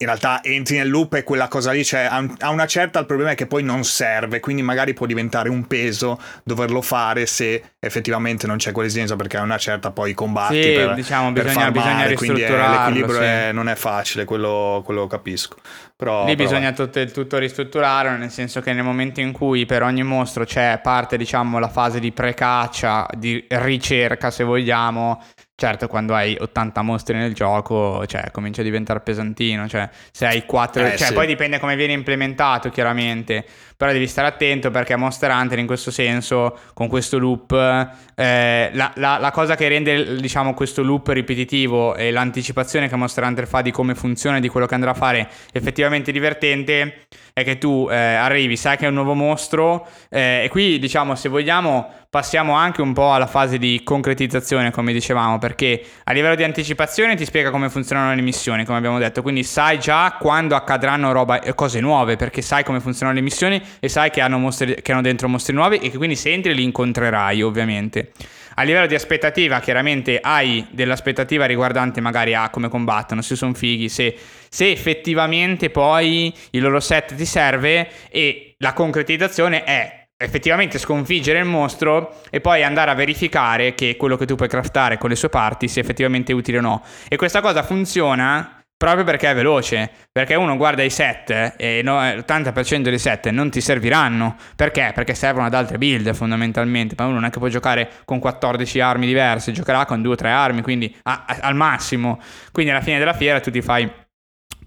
in 0.01 0.07
realtà 0.07 0.43
entri 0.43 0.77
nel 0.77 0.89
loop 0.89 1.15
e 1.15 1.23
quella 1.25 1.49
cosa 1.49 1.73
lì, 1.73 1.85
cioè, 1.85 2.09
a 2.11 2.51
una 2.51 2.67
certa 2.67 3.01
il 3.01 3.07
problema 3.07 3.31
è 3.31 3.35
che 3.35 3.47
poi 3.47 3.63
non 3.63 3.85
serve, 3.85 4.41
quindi 4.41 4.63
magari 4.63 4.93
può 4.93 5.07
diventare 5.07 5.49
un 5.49 5.67
peso 5.67 6.21
doverlo 6.45 6.83
fare 6.83 7.27
se 7.27 7.73
effettivamente 7.81 8.47
non 8.47 8.59
c'è 8.59 8.71
quell'esigenza 8.71 9.17
perché 9.17 9.39
a 9.39 9.43
una 9.43 9.59
certa 9.59 9.91
poi 9.91 10.15
combatti 10.15 10.63
sì, 10.63 10.73
per, 10.73 10.95
diciamo, 10.95 11.33
per 11.33 11.45
bisogna, 11.45 11.71
bisogna 11.71 12.15
quindi 12.15 12.43
è, 12.43 12.51
l'equilibrio 12.51 13.19
sì. 13.19 13.25
è, 13.25 13.51
non 13.53 13.69
è 13.69 13.75
facile, 13.75 14.25
quello, 14.25 14.83
quello 14.85 15.01
lo 15.01 15.07
capisco. 15.09 15.57
Però, 15.99 16.25
Lì 16.27 16.37
però... 16.37 16.49
bisogna 16.49 16.71
tutto, 16.71 17.05
tutto 17.07 17.39
ristrutturare, 17.39 18.17
nel 18.17 18.31
senso 18.31 18.61
che 18.61 18.73
nel 18.73 18.85
momento 18.85 19.19
in 19.19 19.33
cui 19.33 19.67
per 19.67 19.83
ogni 19.83 20.05
mostro 20.05 20.45
c'è 20.45 20.79
parte, 20.81 21.17
diciamo, 21.17 21.59
la 21.59 21.67
fase 21.67 21.99
di 21.99 22.13
precaccia, 22.13 23.09
di 23.17 23.45
ricerca 23.49 24.31
se 24.31 24.45
vogliamo, 24.45 25.21
Certo, 25.61 25.89
quando 25.89 26.15
hai 26.15 26.37
80 26.39 26.83
mostri 26.83 27.17
nel 27.17 27.35
gioco, 27.35 28.07
cioè, 28.07 28.31
comincia 28.31 28.61
a 28.61 28.65
diventare 28.65 29.01
pesantino. 29.01 29.67
Cioè, 29.67 29.91
se 30.13 30.25
hai 30.25 30.47
4. 30.47 30.87
Eh, 30.87 30.97
cioè, 30.97 31.09
sì. 31.09 31.13
poi 31.13 31.27
dipende 31.27 31.59
come 31.59 31.75
viene 31.75 31.95
implementato, 31.95 32.71
chiaramente. 32.71 33.45
Però 33.79 33.93
devi 33.93 34.09
stare 34.09 34.27
attento 34.27 34.73
perché 34.73 34.97
Monster 34.97 35.31
Hunter, 35.31 35.61
in 35.61 35.67
questo 35.67 35.93
senso, 35.93 36.59
con 36.75 36.89
questo 36.89 37.17
loop, 37.17 37.53
eh, 37.53 38.71
la, 38.73 38.91
la, 38.97 39.19
la, 39.19 39.31
cosa 39.31 39.55
che 39.55 39.69
rende, 39.69 40.17
diciamo, 40.17 40.53
questo 40.53 40.83
loop 40.83 41.07
ripetitivo 41.07 41.95
e 41.95 42.11
l'anticipazione 42.11 42.89
che 42.89 42.97
Monster 42.97 43.23
Hunter 43.23 43.47
fa 43.47 43.63
di 43.63 43.71
come 43.71 43.95
funziona 43.95 44.39
e 44.39 44.41
di 44.41 44.49
quello 44.49 44.67
che 44.67 44.75
andrà 44.75 44.91
a 44.91 44.95
fare 44.95 45.29
effettivamente 45.53 46.11
divertente 46.11 47.07
è 47.33 47.45
che 47.45 47.59
tu 47.59 47.87
eh, 47.89 47.95
arrivi, 47.95 48.57
sai 48.57 48.77
che 48.77 48.87
è 48.87 48.89
un 48.89 48.95
nuovo 48.95 49.15
mostro. 49.15 49.87
Eh, 50.11 50.43
e 50.43 50.49
qui, 50.49 50.81
diciamo, 50.81 51.15
se 51.15 51.29
vogliamo 51.29 51.89
passiamo 52.11 52.55
anche 52.55 52.81
un 52.81 52.95
po' 52.95 53.13
alla 53.13 53.27
fase 53.27 53.59
di 53.59 53.83
concretizzazione, 53.85 54.71
come 54.71 54.95
dicevamo, 54.95 55.39
perché 55.39 55.83
a 56.05 56.13
livello 56.13 56.35
di 56.35 56.43
anticipazione 56.43 57.15
ti 57.17 57.27
spiega 57.27 57.51
come 57.51 57.69
funzionano 57.69 58.15
le 58.15 58.23
missioni, 58.23 58.65
come 58.65 58.79
abbiamo 58.79 58.99
detto, 58.99 59.21
quindi 59.21 59.43
sai 59.43 59.79
già 59.79 60.17
quando 60.19 60.55
accadranno 60.55 61.13
roba, 61.13 61.41
eh, 61.41 61.55
cose 61.55 61.81
nuove, 61.81 62.17
perché 62.17 62.41
sai 62.41 62.65
come 62.65 62.81
funzionano 62.81 63.17
le 63.17 63.23
missioni 63.23 63.63
e 63.79 63.89
sai 63.89 64.11
che 64.11 64.23
hanno, 64.23 64.39
mostri, 64.39 64.81
che 64.81 64.93
hanno 64.93 65.03
dentro 65.03 65.29
mostri 65.29 65.53
nuovi 65.53 65.77
e 65.77 65.91
che 65.91 65.99
quindi 65.99 66.17
se 66.17 66.33
entri 66.33 66.55
li 66.55 66.63
incontrerai, 66.63 67.43
ovviamente. 67.43 68.13
A 68.55 68.63
livello 68.63 68.87
di 68.87 68.95
aspettativa, 68.95 69.61
chiaramente 69.61 70.19
hai 70.21 70.67
dell'aspettativa 70.71 71.45
riguardante 71.45 72.01
magari 72.01 72.35
a 72.35 72.49
come 72.49 72.69
combattono, 72.69 73.21
se 73.21 73.37
sono 73.37 73.53
fighi, 73.53 73.89
se, 73.89 74.17
se 74.49 74.71
effettivamente 74.71 75.71
poi 75.71 76.35
il 76.51 76.63
loro 76.63 76.81
set 76.81 77.15
ti 77.15 77.27
serve 77.27 77.89
e 78.11 78.55
la 78.59 78.73
concretizzazione 78.73 79.63
è 79.63 79.98
effettivamente 80.21 80.79
sconfiggere 80.79 81.39
il 81.39 81.45
mostro 81.45 82.21
e 82.29 82.41
poi 82.41 82.65
andare 82.65 82.91
a 82.91 82.95
verificare 82.95 83.75
che 83.75 83.97
quello 83.97 84.17
che 84.17 84.27
tu 84.27 84.35
puoi 84.35 84.49
craftare 84.49 84.99
con 84.99 85.09
le 85.11 85.17
sue 85.17 85.29
parti 85.29 85.69
sia 85.69 85.81
effettivamente 85.81 86.33
utile 86.33 86.59
o 86.59 86.61
no. 86.61 86.83
E 87.09 87.17
questa 87.17 87.41
cosa 87.41 87.63
funziona 87.63 88.59
proprio 88.77 89.05
perché 89.05 89.31
è 89.31 89.35
veloce, 89.35 89.91
perché 90.11 90.35
uno 90.35 90.57
guarda 90.57 90.83
i 90.83 90.91
set 90.91 91.55
e 91.57 91.83
l'80% 91.83 92.83
dei 92.83 92.99
set 92.99 93.29
non 93.29 93.51
ti 93.51 93.61
serviranno. 93.61 94.37
Perché? 94.57 94.93
Perché 94.93 95.15
servono 95.15 95.47
ad 95.47 95.55
altre 95.55 95.79
build 95.79 96.13
fondamentalmente, 96.15 96.95
ma 96.97 97.05
uno 97.05 97.15
non 97.15 97.25
è 97.25 97.31
che 97.31 97.39
può 97.39 97.49
giocare 97.49 97.89
con 98.05 98.19
14 98.19 98.81
armi 98.81 99.07
diverse, 99.07 99.53
giocherà 99.53 99.85
con 99.85 100.03
2 100.03 100.13
o 100.13 100.17
3 100.17 100.31
armi, 100.31 100.63
quindi 100.63 100.95
a, 101.05 101.25
a, 101.27 101.39
al 101.43 101.55
massimo. 101.55 102.21
Quindi 102.51 102.73
alla 102.73 102.81
fine 102.81 102.99
della 102.99 103.15
fiera 103.15 103.41
tu 103.41 103.51
ti 103.51 103.63
fai 103.63 103.89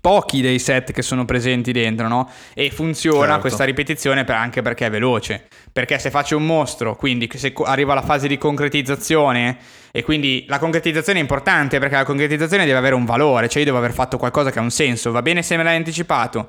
pochi 0.02 0.41
dei 0.41 0.60
set 0.60 0.91
che 0.91 1.04
sono 1.04 1.26
presenti 1.26 1.72
dentro, 1.72 2.08
no? 2.08 2.30
E 2.54 2.72
funziona 2.72 3.26
certo. 3.26 3.41
questa 3.41 3.64
ripetizione 3.64 4.24
per, 4.24 4.36
anche 4.36 4.62
perché 4.62 4.88
è 4.88 4.89
veloce. 4.89 5.47
Perché 5.72 5.99
se 5.99 6.10
faccio 6.10 6.36
un 6.36 6.45
mostro, 6.45 6.95
quindi 6.95 7.30
se 7.34 7.54
arriva 7.64 7.93
la 7.93 8.02
fase 8.02 8.28
di 8.28 8.38
concretizzazione 8.38 9.58
e 9.91 10.03
quindi 10.03 10.45
la 10.47 10.59
concretizzazione 10.59 11.19
è 11.19 11.21
importante 11.21 11.79
perché 11.79 11.95
la 11.95 12.05
concretizzazione 12.05 12.65
deve 12.65 12.77
avere 12.77 12.95
un 12.95 13.05
valore, 13.05 13.49
cioè 13.49 13.59
io 13.59 13.65
devo 13.65 13.77
aver 13.77 13.93
fatto 13.93 14.17
qualcosa 14.17 14.51
che 14.51 14.59
ha 14.59 14.61
un 14.61 14.71
senso. 14.71 15.11
Va 15.11 15.21
bene 15.21 15.41
se 15.43 15.57
me 15.57 15.63
l'hai 15.63 15.75
anticipato, 15.75 16.47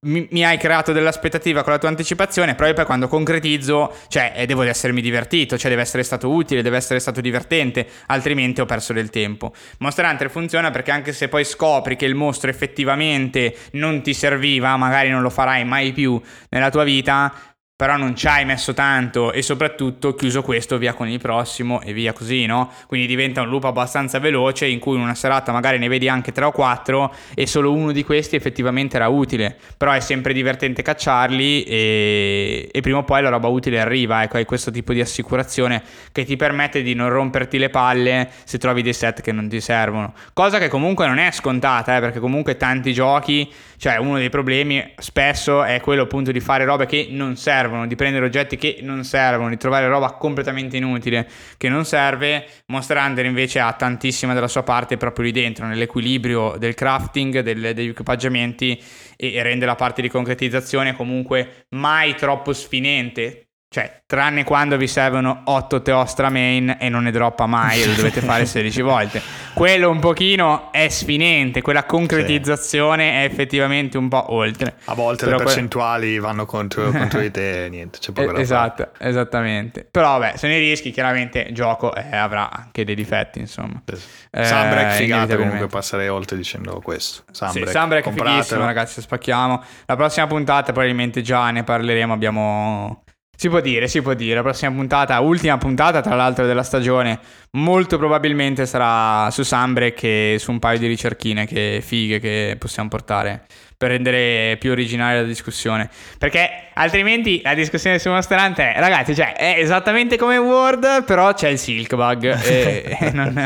mi, 0.00 0.26
mi 0.30 0.44
hai 0.44 0.58
creato 0.58 0.92
dell'aspettativa 0.92 1.62
con 1.62 1.72
la 1.72 1.78
tua 1.78 1.88
anticipazione, 1.88 2.54
però 2.54 2.72
poi 2.72 2.84
quando 2.84 3.08
concretizzo, 3.08 3.94
cioè 4.08 4.32
eh, 4.36 4.46
devo 4.46 4.62
essermi 4.62 5.00
divertito, 5.00 5.58
cioè 5.58 5.70
deve 5.70 5.82
essere 5.82 6.02
stato 6.02 6.30
utile, 6.30 6.62
deve 6.62 6.76
essere 6.76 7.00
stato 7.00 7.20
divertente, 7.20 7.86
altrimenti 8.06 8.60
ho 8.60 8.66
perso 8.66 8.92
del 8.92 9.10
tempo. 9.10 9.52
Monster 9.78 10.04
Hunter 10.04 10.30
funziona 10.30 10.70
perché 10.70 10.90
anche 10.90 11.12
se 11.12 11.28
poi 11.28 11.44
scopri 11.44 11.96
che 11.96 12.06
il 12.06 12.14
mostro 12.14 12.50
effettivamente 12.50 13.56
non 13.72 14.02
ti 14.02 14.14
serviva, 14.14 14.76
magari 14.76 15.10
non 15.10 15.22
lo 15.22 15.30
farai 15.30 15.64
mai 15.64 15.92
più 15.92 16.20
nella 16.50 16.70
tua 16.70 16.84
vita, 16.84 17.32
però 17.76 17.98
non 17.98 18.16
ci 18.16 18.26
hai 18.26 18.46
messo 18.46 18.72
tanto 18.72 19.32
e 19.32 19.42
soprattutto 19.42 20.14
chiuso 20.14 20.40
questo 20.40 20.78
via 20.78 20.94
con 20.94 21.08
il 21.08 21.20
prossimo 21.20 21.82
e 21.82 21.92
via 21.92 22.14
così, 22.14 22.46
no? 22.46 22.72
Quindi 22.86 23.06
diventa 23.06 23.42
un 23.42 23.50
loop 23.50 23.64
abbastanza 23.64 24.18
veloce 24.18 24.66
in 24.66 24.78
cui 24.78 24.96
in 24.96 25.02
una 25.02 25.14
serata 25.14 25.52
magari 25.52 25.76
ne 25.76 25.86
vedi 25.86 26.08
anche 26.08 26.32
3 26.32 26.46
o 26.46 26.52
4 26.52 27.14
e 27.34 27.46
solo 27.46 27.74
uno 27.74 27.92
di 27.92 28.02
questi 28.02 28.34
effettivamente 28.34 28.96
era 28.96 29.08
utile, 29.08 29.54
però 29.76 29.92
è 29.92 30.00
sempre 30.00 30.32
divertente 30.32 30.80
cacciarli 30.80 31.64
e, 31.64 32.68
e 32.72 32.80
prima 32.80 32.96
o 32.96 33.04
poi 33.04 33.20
la 33.20 33.28
roba 33.28 33.48
utile 33.48 33.78
arriva, 33.78 34.22
ecco, 34.22 34.38
hai 34.38 34.46
questo 34.46 34.70
tipo 34.70 34.94
di 34.94 35.02
assicurazione 35.02 35.82
che 36.12 36.24
ti 36.24 36.36
permette 36.36 36.80
di 36.80 36.94
non 36.94 37.10
romperti 37.10 37.58
le 37.58 37.68
palle 37.68 38.30
se 38.44 38.56
trovi 38.56 38.80
dei 38.80 38.94
set 38.94 39.20
che 39.20 39.32
non 39.32 39.50
ti 39.50 39.60
servono, 39.60 40.14
cosa 40.32 40.58
che 40.58 40.68
comunque 40.68 41.06
non 41.06 41.18
è 41.18 41.30
scontata, 41.30 41.94
eh, 41.94 42.00
perché 42.00 42.20
comunque 42.20 42.56
tanti 42.56 42.94
giochi, 42.94 43.52
cioè 43.76 43.98
uno 43.98 44.16
dei 44.16 44.30
problemi 44.30 44.94
spesso 44.96 45.62
è 45.62 45.78
quello 45.82 46.04
appunto 46.04 46.32
di 46.32 46.40
fare 46.40 46.64
robe 46.64 46.86
che 46.86 47.08
non 47.10 47.36
servono 47.36 47.64
servono, 47.66 47.86
di 47.86 47.96
prendere 47.96 48.24
oggetti 48.24 48.56
che 48.56 48.78
non 48.82 49.04
servono, 49.04 49.48
di 49.48 49.56
trovare 49.56 49.88
roba 49.88 50.12
completamente 50.12 50.76
inutile 50.76 51.28
che 51.56 51.68
non 51.68 51.84
serve. 51.84 52.46
Monster 52.66 52.96
invece 53.26 53.60
ha 53.60 53.72
tantissima 53.72 54.32
della 54.32 54.48
sua 54.48 54.62
parte 54.62 54.96
proprio 54.96 55.24
lì 55.26 55.32
dentro, 55.32 55.66
nell'equilibrio 55.66 56.56
del 56.58 56.74
crafting, 56.74 57.40
del, 57.40 57.74
degli 57.74 57.88
equipaggiamenti 57.88 58.80
e, 59.16 59.34
e 59.34 59.42
rende 59.42 59.66
la 59.66 59.74
parte 59.74 60.02
di 60.02 60.08
concretizzazione 60.08 60.94
comunque 60.94 61.66
mai 61.70 62.14
troppo 62.14 62.52
sfinente 62.52 63.45
cioè, 63.76 64.00
tranne 64.06 64.42
quando 64.42 64.78
vi 64.78 64.88
servono 64.88 65.42
8 65.44 65.82
Teostra 65.82 66.30
main 66.30 66.78
e 66.80 66.88
non 66.88 67.02
ne 67.02 67.10
droppa 67.10 67.44
mai 67.44 67.82
e 67.82 67.86
lo 67.86 67.92
dovete 67.92 68.22
fare 68.22 68.46
16 68.48 68.80
volte. 68.80 69.20
Quello 69.52 69.90
un 69.90 69.98
pochino 69.98 70.72
è 70.72 70.88
sfinente, 70.88 71.60
quella 71.60 71.84
concretizzazione 71.84 73.06
sì. 73.06 73.14
è 73.16 73.24
effettivamente 73.24 73.98
un 73.98 74.08
po' 74.08 74.32
oltre. 74.32 74.76
A 74.86 74.94
volte 74.94 75.26
Però 75.26 75.36
le 75.36 75.44
percentuali 75.44 76.14
que... 76.14 76.20
vanno 76.20 76.46
contro, 76.46 76.90
contro 76.90 77.20
di 77.20 77.30
te 77.30 77.66
e 77.66 77.68
niente, 77.68 77.98
c'è 77.98 78.12
poco 78.12 78.32
da 78.32 78.38
Esatto, 78.40 78.92
fare. 78.94 79.10
esattamente. 79.10 79.86
Però 79.90 80.18
vabbè, 80.18 80.38
se 80.38 80.48
ne 80.48 80.56
rischi 80.56 80.90
chiaramente 80.90 81.40
il 81.40 81.54
gioco 81.54 81.94
eh, 81.94 82.16
avrà 82.16 82.50
anche 82.50 82.82
dei 82.82 82.94
difetti, 82.94 83.40
insomma. 83.40 83.82
Sì. 83.84 83.98
Eh, 84.30 84.44
Sunbreak 84.44 84.92
figata 84.94 85.36
comunque 85.36 85.66
passerei 85.66 86.08
oltre 86.08 86.38
dicendo 86.38 86.80
questo. 86.80 87.24
Sunbreak, 87.30 87.68
sì, 87.68 87.76
Sunbreak 87.76 88.06
è 88.06 88.12
fighissimo 88.12 88.64
ragazzi, 88.64 89.02
spacchiamo. 89.02 89.62
La 89.84 89.96
prossima 89.96 90.26
puntata 90.26 90.72
probabilmente 90.72 91.20
già 91.20 91.50
ne 91.50 91.62
parleremo, 91.62 92.14
abbiamo 92.14 93.02
si 93.36 93.48
può 93.48 93.60
dire, 93.60 93.86
si 93.86 94.02
può 94.02 94.14
dire. 94.14 94.34
La 94.34 94.42
prossima 94.42 94.72
puntata, 94.72 95.20
ultima 95.20 95.58
puntata 95.58 96.00
tra 96.00 96.14
l'altro 96.14 96.46
della 96.46 96.62
stagione, 96.62 97.20
molto 97.52 97.98
probabilmente 97.98 98.66
sarà 98.66 99.30
su 99.30 99.42
Sunbreak 99.42 100.02
e 100.02 100.36
su 100.38 100.50
un 100.50 100.58
paio 100.58 100.78
di 100.78 100.86
ricerchine 100.86 101.46
che 101.46 101.80
fighe 101.82 102.18
che 102.18 102.56
possiamo 102.58 102.88
portare 102.88 103.44
per 103.76 103.90
rendere 103.90 104.56
più 104.58 104.70
originale 104.70 105.20
la 105.20 105.26
discussione. 105.26 105.90
Perché 106.18 106.68
altrimenti 106.74 107.40
la 107.42 107.54
discussione 107.54 107.98
su 107.98 108.08
Monster 108.08 108.38
Hunter 108.38 108.74
è, 108.74 108.80
ragazzi, 108.80 109.14
cioè, 109.14 109.34
è 109.34 109.56
esattamente 109.58 110.16
come 110.16 110.38
Word, 110.38 111.04
però 111.04 111.34
c'è 111.34 111.48
il 111.48 111.58
Silk 111.58 111.94
Bug 111.94 112.24
e, 112.42 112.96
e, 112.98 113.10
non, 113.12 113.36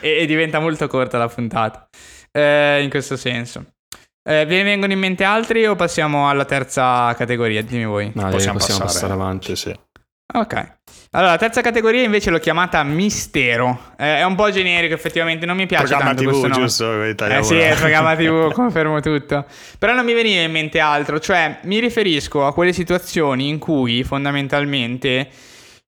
e, 0.00 0.18
e 0.20 0.26
diventa 0.26 0.60
molto 0.60 0.86
corta 0.86 1.18
la 1.18 1.28
puntata. 1.28 1.88
Eh, 2.30 2.80
in 2.82 2.90
questo 2.90 3.16
senso. 3.16 3.64
Eh, 4.24 4.46
vi 4.46 4.62
vengono 4.62 4.92
in 4.92 4.98
mente 4.98 5.24
altri 5.24 5.66
o 5.66 5.74
passiamo 5.74 6.28
alla 6.28 6.44
terza 6.44 7.14
categoria? 7.14 7.62
Dimmi 7.62 7.86
voi. 7.86 8.12
No, 8.14 8.28
possiamo, 8.28 8.58
possiamo 8.58 8.80
passare, 8.80 8.84
passare 8.84 9.12
avanti, 9.12 9.56
sì. 9.56 9.76
Ok. 10.34 10.74
Allora, 11.14 11.32
la 11.32 11.38
terza 11.38 11.60
categoria 11.60 12.02
invece 12.02 12.30
l'ho 12.30 12.38
chiamata 12.38 12.82
mistero. 12.84 13.92
Eh, 13.98 14.18
è 14.18 14.24
un 14.24 14.34
po' 14.34 14.50
generico, 14.50 14.94
effettivamente, 14.94 15.44
non 15.44 15.56
mi 15.56 15.66
piace 15.66 15.84
programma 15.84 16.14
tanto 16.14 16.22
TV, 16.22 16.28
questo 16.28 16.48
nome. 16.48 16.60
giusto? 16.62 17.02
Eh 17.02 17.42
sì, 17.42 17.56
è 17.56 17.74
programma 17.76 18.16
TV, 18.16 18.52
confermo 18.54 19.00
tutto. 19.00 19.44
Però 19.78 19.92
non 19.92 20.04
mi 20.06 20.14
veniva 20.14 20.40
in 20.40 20.50
mente 20.50 20.78
altro, 20.78 21.20
cioè 21.20 21.58
mi 21.64 21.80
riferisco 21.80 22.46
a 22.46 22.54
quelle 22.54 22.72
situazioni 22.72 23.48
in 23.48 23.58
cui 23.58 24.04
fondamentalmente 24.04 25.28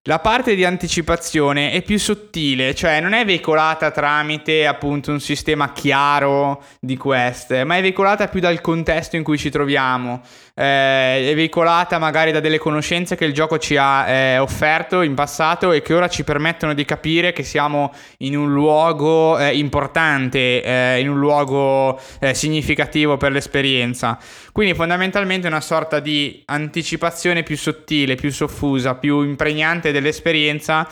la 0.07 0.19
parte 0.19 0.53
di 0.53 0.63
anticipazione 0.63 1.71
è 1.71 1.81
più 1.81 1.97
sottile, 1.97 2.75
cioè 2.75 2.99
non 2.99 3.13
è 3.13 3.25
veicolata 3.25 3.89
tramite 3.89 4.67
appunto 4.67 5.11
un 5.11 5.19
sistema 5.19 5.71
chiaro 5.71 6.63
di 6.79 6.95
queste, 6.95 7.63
ma 7.63 7.77
è 7.77 7.81
veicolata 7.81 8.27
più 8.27 8.39
dal 8.39 8.61
contesto 8.61 9.15
in 9.15 9.23
cui 9.23 9.39
ci 9.39 9.49
troviamo 9.49 10.21
eh, 10.57 11.33
veicolata 11.35 11.99
magari 11.99 12.31
da 12.31 12.39
delle 12.39 12.57
conoscenze 12.57 13.17
che 13.17 13.25
il 13.25 13.33
gioco 13.33 13.57
ci 13.57 13.75
ha 13.75 14.07
eh, 14.07 14.37
offerto 14.37 15.01
in 15.01 15.13
passato 15.13 15.73
e 15.73 15.81
che 15.81 15.93
ora 15.93 16.07
ci 16.07 16.23
permettono 16.23 16.73
di 16.73 16.85
capire 16.85 17.33
che 17.33 17.43
siamo 17.43 17.93
in 18.19 18.37
un 18.37 18.53
luogo 18.53 19.37
eh, 19.37 19.57
importante, 19.57 20.63
eh, 20.63 21.01
in 21.01 21.09
un 21.09 21.19
luogo 21.19 21.99
eh, 22.19 22.33
significativo 22.33 23.17
per 23.17 23.33
l'esperienza. 23.33 24.17
Quindi 24.53 24.73
fondamentalmente 24.73 25.47
una 25.47 25.59
sorta 25.59 25.99
di 25.99 26.41
anticipazione 26.45 27.43
più 27.43 27.57
sottile, 27.57 28.15
più 28.15 28.31
soffusa, 28.31 28.95
più 28.95 29.23
impregnante 29.23 29.91
dell'esperienza, 29.91 30.87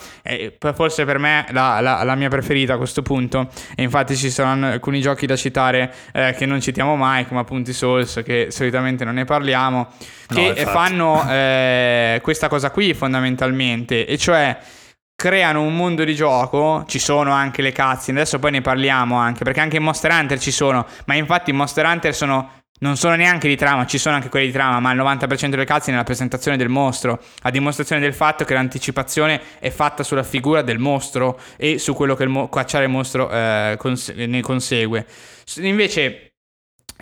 forse 0.76 1.06
per 1.06 1.18
me 1.18 1.46
la, 1.52 1.80
la, 1.80 2.04
la, 2.04 2.16
mia 2.16 2.28
preferita 2.28 2.74
a 2.74 2.78
questo 2.78 3.02
punto. 3.02 3.48
E 3.76 3.84
infatti 3.84 4.18
ci 4.18 4.30
saranno 4.30 4.68
alcuni 4.68 5.00
giochi 5.00 5.26
da 5.26 5.38
citare 5.38 5.94
eh, 6.12 6.36
che 6.38 6.46
non 6.46 6.60
citiamo 6.60 6.98
mai, 6.98 7.26
come 7.26 7.40
appunto 7.40 7.70
i 7.70 7.74
Souls, 7.74 8.22
che 8.26 8.48
solitamente 8.50 9.06
non 9.06 9.14
ne 9.14 9.24
parliamo 9.24 9.53
parliamo, 9.54 9.88
che 10.28 10.64
no, 10.64 10.72
fanno 10.72 11.30
eh, 11.30 12.20
questa 12.22 12.48
cosa 12.48 12.72
qui 12.72 12.94
fondamentalmente, 12.94 14.06
e 14.06 14.18
cioè 14.18 14.58
creano 15.16 15.62
un 15.62 15.76
mondo 15.76 16.04
di 16.04 16.16
gioco, 16.16 16.84
ci 16.88 17.00
sono 17.00 17.32
anche 17.32 17.62
le 17.62 17.72
cutscene, 17.72 18.20
adesso 18.20 18.40
poi 18.40 18.52
ne 18.52 18.62
parliamo 18.62 19.18
anche, 19.18 19.44
perché 19.44 19.60
anche 19.60 19.78
in 19.78 19.84
Monster 19.84 20.12
Hunter 20.12 20.40
ci 20.40 20.52
sono, 20.52 20.86
ma 21.06 21.16
infatti 21.16 21.52
in 21.52 21.58
Monster 21.58 21.86
Hunter 21.86 22.14
sono 22.14 22.62
non 22.80 22.98
sono 22.98 23.16
neanche 23.16 23.48
di 23.48 23.56
trama, 23.56 23.86
ci 23.86 23.98
sono 23.98 24.16
anche 24.16 24.28
quelli 24.28 24.48
di 24.48 24.52
trama, 24.52 24.82
ma 24.82 24.92
il 24.92 25.00
90% 25.00 25.48
delle 25.48 25.66
cutscene 25.66 25.96
è 25.96 26.00
la 26.00 26.04
presentazione 26.04 26.58
del 26.58 26.68
mostro, 26.68 27.18
a 27.44 27.50
dimostrazione 27.50 28.02
del 28.02 28.14
fatto 28.14 28.44
che 28.44 28.54
l'anticipazione 28.54 29.40
è 29.60 29.70
fatta 29.70 30.04
sulla 30.04 30.24
figura 30.24 30.62
del 30.64 30.80
mostro 30.80 31.40
e 31.56 31.78
su 31.78 31.94
quello 31.94 32.14
che 32.16 32.24
il 32.24 32.30
mo- 32.30 32.50
cacciare 32.50 32.84
il 32.84 32.90
mostro 32.90 33.30
eh, 33.32 33.76
cons- 33.78 34.10
ne 34.10 34.42
consegue. 34.42 35.06
Invece 35.60 36.33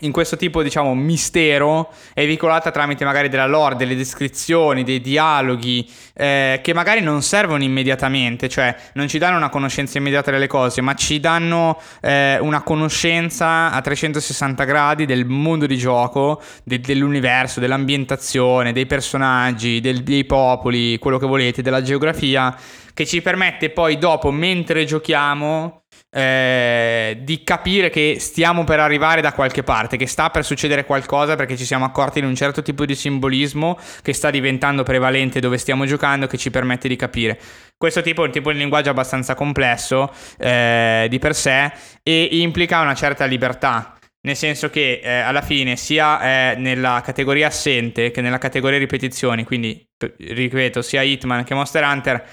in 0.01 0.11
questo 0.11 0.37
tipo, 0.37 0.63
diciamo, 0.63 0.93
mistero 0.95 1.91
è 2.13 2.25
veicolata 2.25 2.71
tramite 2.71 3.05
magari 3.05 3.29
della 3.29 3.45
lore, 3.45 3.75
delle 3.75 3.95
descrizioni, 3.95 4.83
dei 4.83 5.01
dialoghi 5.01 5.89
eh, 6.13 6.59
che 6.63 6.73
magari 6.73 7.01
non 7.01 7.21
servono 7.21 7.63
immediatamente, 7.63 8.49
cioè 8.49 8.75
non 8.93 9.07
ci 9.07 9.17
danno 9.17 9.37
una 9.37 9.49
conoscenza 9.49 9.97
immediata 9.97 10.31
delle 10.31 10.47
cose, 10.47 10.81
ma 10.81 10.93
ci 10.95 11.19
danno 11.19 11.79
eh, 12.01 12.37
una 12.39 12.61
conoscenza 12.61 13.71
a 13.71 13.81
360 13.81 14.63
gradi 14.63 15.05
del 15.05 15.25
mondo 15.25 15.65
di 15.65 15.77
gioco, 15.77 16.41
de- 16.63 16.79
dell'universo, 16.79 17.59
dell'ambientazione, 17.59 18.73
dei 18.73 18.85
personaggi, 18.85 19.79
del- 19.81 20.03
dei 20.03 20.25
popoli, 20.25 20.97
quello 20.99 21.17
che 21.17 21.27
volete, 21.27 21.61
della 21.61 21.81
geografia, 21.81 22.55
che 22.93 23.05
ci 23.05 23.21
permette 23.21 23.69
poi 23.69 23.97
dopo, 23.97 24.31
mentre 24.31 24.85
giochiamo, 24.85 25.83
eh, 26.13 27.19
di 27.21 27.43
capire 27.43 27.89
che 27.89 28.17
stiamo 28.19 28.63
per 28.65 28.79
arrivare 28.79 29.21
da 29.21 29.31
qualche 29.31 29.63
parte, 29.63 29.95
che 29.95 30.07
sta 30.07 30.29
per 30.29 30.43
succedere 30.43 30.85
qualcosa 30.85 31.35
perché 31.35 31.55
ci 31.55 31.65
siamo 31.65 31.85
accorti 31.85 32.19
di 32.19 32.25
un 32.25 32.35
certo 32.35 32.61
tipo 32.61 32.85
di 32.85 32.95
simbolismo 32.95 33.79
che 34.01 34.13
sta 34.13 34.29
diventando 34.29 34.83
prevalente 34.83 35.39
dove 35.39 35.57
stiamo 35.57 35.85
giocando 35.85 36.27
che 36.27 36.37
ci 36.37 36.51
permette 36.51 36.87
di 36.87 36.97
capire. 36.97 37.39
Questo 37.77 38.01
tipo 38.01 38.23
è 38.23 38.25
un 38.27 38.31
tipo 38.31 38.51
di 38.51 38.59
linguaggio 38.59 38.89
abbastanza 38.89 39.35
complesso 39.35 40.11
eh, 40.37 41.07
di 41.09 41.17
per 41.17 41.33
sé 41.33 41.71
e 42.03 42.27
implica 42.31 42.81
una 42.81 42.93
certa 42.95 43.25
libertà. 43.25 43.95
Nel 44.23 44.35
senso 44.35 44.69
che 44.69 45.01
eh, 45.03 45.09
alla 45.09 45.41
fine 45.41 45.75
sia 45.75 46.51
eh, 46.51 46.55
nella 46.55 47.01
categoria 47.03 47.47
assente 47.47 48.11
che 48.11 48.21
nella 48.21 48.37
categoria 48.37 48.77
ripetizioni, 48.77 49.43
quindi 49.43 49.83
ripeto, 49.97 50.83
sia 50.83 51.01
Hitman 51.01 51.43
che 51.43 51.55
Monster 51.55 51.83
Hunter 51.83 52.23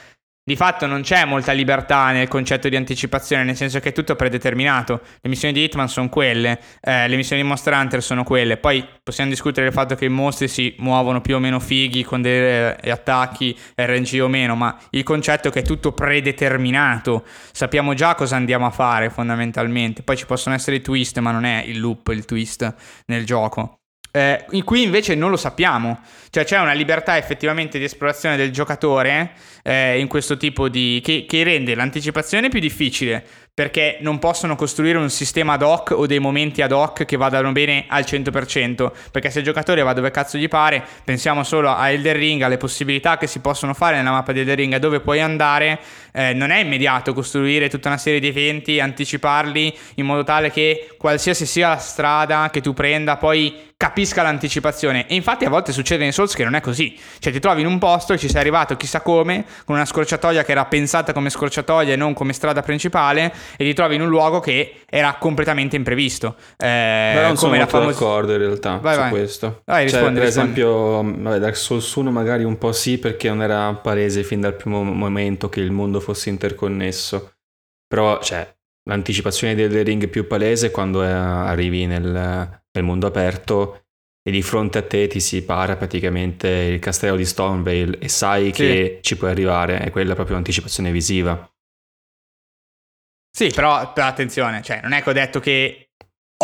di 0.49 0.57
fatto 0.57 0.87
non 0.87 1.03
c'è 1.03 1.27
molta 1.27 1.53
libertà 1.53 2.11
nel 2.11 2.27
concetto 2.27 2.71
di 2.71 2.77
anticipazione, 2.77 3.45
nel 3.45 3.55
senso 3.55 3.81
che 3.81 3.91
è 3.91 3.93
tutto 3.93 4.17
predeterminato. 4.17 5.03
Le 5.21 5.29
missioni 5.29 5.53
di 5.53 5.63
Hitman 5.63 5.91
sono 5.91 6.09
quelle, 6.09 6.59
eh, 6.81 7.07
le 7.07 7.17
missioni 7.17 7.43
di 7.43 7.47
Monster 7.47 7.75
Hunter 7.75 8.03
sono 8.03 8.25
quelle. 8.25 8.57
Poi 8.57 8.83
possiamo 9.03 9.29
discutere 9.29 9.67
del 9.67 9.75
fatto 9.75 9.95
che 9.95 10.07
i 10.07 10.09
mostri 10.09 10.49
si 10.49 10.75
muovono 10.79 11.21
più 11.21 11.37
o 11.37 11.39
meno 11.39 11.61
fighi 11.61 12.03
con 12.03 12.23
dei 12.23 12.77
eh, 12.81 12.91
attacchi 12.91 13.55
RNG 13.75 14.23
o 14.23 14.29
meno, 14.29 14.57
ma 14.57 14.75
il 14.91 15.03
concetto 15.03 15.49
è 15.49 15.51
che 15.51 15.61
è 15.61 15.63
tutto 15.63 15.93
predeterminato. 15.93 17.27
Sappiamo 17.53 17.93
già 17.93 18.15
cosa 18.15 18.37
andiamo 18.37 18.65
a 18.65 18.71
fare 18.71 19.11
fondamentalmente. 19.11 20.03
Poi 20.03 20.17
ci 20.17 20.25
possono 20.25 20.55
essere 20.55 20.77
i 20.77 20.81
twist, 20.81 21.19
ma 21.19 21.31
non 21.31 21.45
è 21.45 21.63
il 21.67 21.79
loop 21.79 22.09
il 22.09 22.25
twist 22.25 22.75
nel 23.05 23.27
gioco. 23.27 23.78
Eh, 24.11 24.45
qui 24.65 24.83
invece 24.83 25.15
non 25.15 25.31
lo 25.31 25.37
sappiamo, 25.37 26.01
cioè 26.31 26.45
c'è 26.45 26.59
una 26.59 26.73
libertà 26.73 27.19
effettivamente 27.19 27.79
di 27.79 27.85
esplorazione 27.85 28.37
del 28.37 28.51
giocatore 28.51 29.33
eh, 29.63 30.01
in 30.01 30.09
questo 30.09 30.37
tipo 30.37 30.69
di... 30.69 31.01
Che, 31.05 31.27
che, 31.29 31.43
rende 31.45 31.75
l'anticipazione 31.75 32.49
più 32.49 32.59
difficile, 32.59 33.23
perché 33.53 33.99
non 34.01 34.19
possono 34.19 34.57
costruire 34.57 34.99
un 34.99 35.11
sistema 35.11 35.55
ad 35.55 35.63
hoc 35.63 35.91
o 35.91 36.07
dei 36.07 36.21
momenti 36.21 36.63
ad 36.63 36.73
hoc 36.73 37.05
che 37.05 37.17
vadano 37.17 37.53
bene 37.53 37.85
al 37.89 38.05
100%, 38.05 38.91
perché 39.11 39.31
se 39.31 39.41
il 39.41 39.45
giocatore 39.45 39.83
va 39.83 39.93
dove 39.93 40.11
cazzo 40.11 40.39
gli 40.39 40.49
pare, 40.49 40.83
pensiamo 41.05 41.43
solo 41.43 41.69
a 41.71 41.91
Elder 41.91 42.17
Ring, 42.17 42.41
alle 42.43 42.57
possibilità 42.57 43.19
che 43.19 43.27
si 43.27 43.41
possono 43.41 43.75
fare 43.75 43.97
nella 43.97 44.13
mappa 44.13 44.33
di 44.33 44.41
Elder 44.41 44.57
Ring, 44.57 44.73
a 44.75 44.79
dove 44.79 45.01
puoi 45.01 45.21
andare, 45.21 45.81
eh, 46.19 46.33
non 46.33 46.51
è 46.51 46.59
immediato 46.59 47.13
costruire 47.13 47.69
tutta 47.69 47.87
una 47.87 47.97
serie 47.97 48.19
di 48.19 48.27
eventi, 48.27 48.81
anticiparli 48.81 49.73
in 49.95 50.05
modo 50.05 50.25
tale 50.25 50.51
che 50.51 50.89
qualsiasi 50.99 51.47
sia 51.47 51.69
la 51.69 51.77
strada 51.77 52.51
che 52.51 52.61
tu 52.61 52.73
prenda, 52.75 53.17
poi 53.17 53.67
capisca 53.79 54.23
l'anticipazione. 54.23 55.07
E 55.07 55.15
infatti 55.15 55.45
a 55.45 55.49
volte 55.49 55.71
succede 55.71 56.05
in 56.05 56.13
Souls 56.13 56.35
che 56.35 56.43
non 56.43 56.55
è 56.55 56.61
così. 56.61 56.99
Cioè 57.21 57.33
ti 57.33 57.39
trovi 57.39 57.61
in 57.61 57.69
un 57.69 57.79
posto 57.79 58.13
e 58.13 58.19
ci 58.19 58.29
sei 58.29 58.41
arrivato 58.41 58.77
chissà 58.77 59.01
come, 59.03 59.45
con 59.65 59.77
una 59.77 59.85
scorciatoia 59.85 60.43
che 60.43 60.51
era 60.51 60.65
pensata 60.65 61.13
come 61.13 61.31
scorciatoia 61.31 61.93
e 61.93 61.97
non 61.97 62.13
come 62.13 62.33
strada 62.33 62.61
principale, 62.61 63.33
e 63.57 63.65
ti 63.65 63.75
trovi 63.75 63.95
in 63.95 64.01
un 64.01 64.09
luogo 64.09 64.41
che 64.41 64.81
era 64.91 65.15
completamente 65.21 65.77
imprevisto. 65.77 66.35
Eh, 66.57 67.13
Però 67.15 67.27
non 67.29 67.37
sono 67.37 67.55
molto 67.55 67.69
famos- 67.69 67.93
d'accordo 67.93 68.33
in 68.33 68.39
realtà 68.39 68.79
vai, 68.83 68.95
su 68.95 69.01
vai. 69.01 69.11
questo. 69.11 69.61
Vai, 69.65 69.89
cioè, 69.89 70.11
per 70.11 70.25
esempio, 70.25 71.05
vabbè, 71.05 71.39
Dark 71.39 71.57
Souls 71.57 71.95
1 71.95 72.11
magari 72.11 72.43
un 72.43 72.59
po' 72.59 72.73
sì 72.73 72.99
perché 72.99 73.29
non 73.29 73.43
era 73.43 73.73
palese 73.75 74.25
fin 74.25 74.41
dal 74.41 74.55
primo 74.55 74.83
momento 74.83 75.49
che 75.49 75.61
il 75.61 75.71
mondo 75.71 76.01
fosse 76.13 76.29
interconnesso. 76.31 77.35
Però, 77.87 78.21
cioè, 78.21 78.55
l'anticipazione 78.89 79.55
del 79.55 79.85
ring 79.85 80.09
più 80.09 80.27
palese 80.27 80.71
quando 80.71 81.03
è, 81.03 81.09
arrivi 81.09 81.87
nel 81.87 82.59
nel 82.79 82.85
mondo 82.85 83.07
aperto 83.07 83.85
e 84.23 84.31
di 84.31 84.43
fronte 84.43 84.79
a 84.79 84.83
te 84.83 85.09
ti 85.09 85.21
si 85.21 85.43
para 85.45 85.77
praticamente 85.77 86.49
il 86.49 86.79
castello 86.79 87.17
di 87.17 87.25
Stormvale 87.25 87.99
e 87.99 88.09
sai 88.09 88.47
sì. 88.47 88.53
che 88.53 88.99
ci 89.03 89.17
puoi 89.17 89.31
arrivare, 89.31 89.79
è 89.81 89.91
quella 89.91 90.15
proprio 90.15 90.37
un'anticipazione 90.37 90.93
visiva. 90.93 91.51
Sì, 93.31 93.51
però, 93.51 93.93
però 93.93 94.07
attenzione, 94.07 94.63
cioè 94.63 94.81
non 94.83 94.93
è 94.93 95.03
che 95.03 95.11
ho 95.11 95.13
detto 95.13 95.41
che 95.41 95.91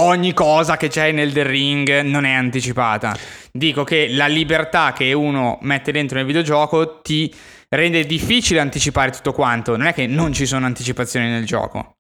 ogni 0.01 0.33
cosa 0.33 0.77
che 0.77 0.89
c'è 0.89 1.12
nel 1.12 1.33
The 1.33 1.43
Ring 1.45 2.01
non 2.03 2.25
è 2.25 2.33
anticipata. 2.33 3.17
Dico 3.53 3.85
che 3.85 4.09
la 4.09 4.27
libertà 4.27 4.93
che 4.93 5.12
uno 5.12 5.59
mette 5.62 5.93
dentro 5.93 6.17
nel 6.17 6.27
videogioco 6.27 7.01
ti 7.01 7.33
rende 7.77 8.05
difficile 8.05 8.61
anticipare 8.61 9.11
tutto 9.11 9.33
quanto. 9.33 9.77
Non 9.77 9.87
è 9.87 9.95
che 9.95 10.07
non 10.07 10.33
ci 10.33 10.47
sono 10.47 10.66
anticipazioni 10.66 11.29
nel 11.29 11.45
gioco. 11.45 11.97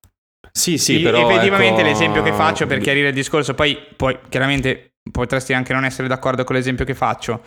Sì, 0.50 0.78
sì, 0.78 1.00
però... 1.00 1.28
Effettivamente 1.28 1.80
ecco... 1.80 1.90
l'esempio 1.90 2.22
che 2.22 2.32
faccio 2.32 2.66
per 2.66 2.78
chiarire 2.78 3.08
il 3.08 3.14
discorso, 3.14 3.54
poi, 3.54 3.76
poi 3.96 4.16
chiaramente 4.28 4.94
potresti 5.10 5.52
anche 5.52 5.72
non 5.72 5.84
essere 5.84 6.08
d'accordo 6.08 6.44
con 6.44 6.56
l'esempio 6.56 6.84
che 6.84 6.94
faccio. 6.94 7.42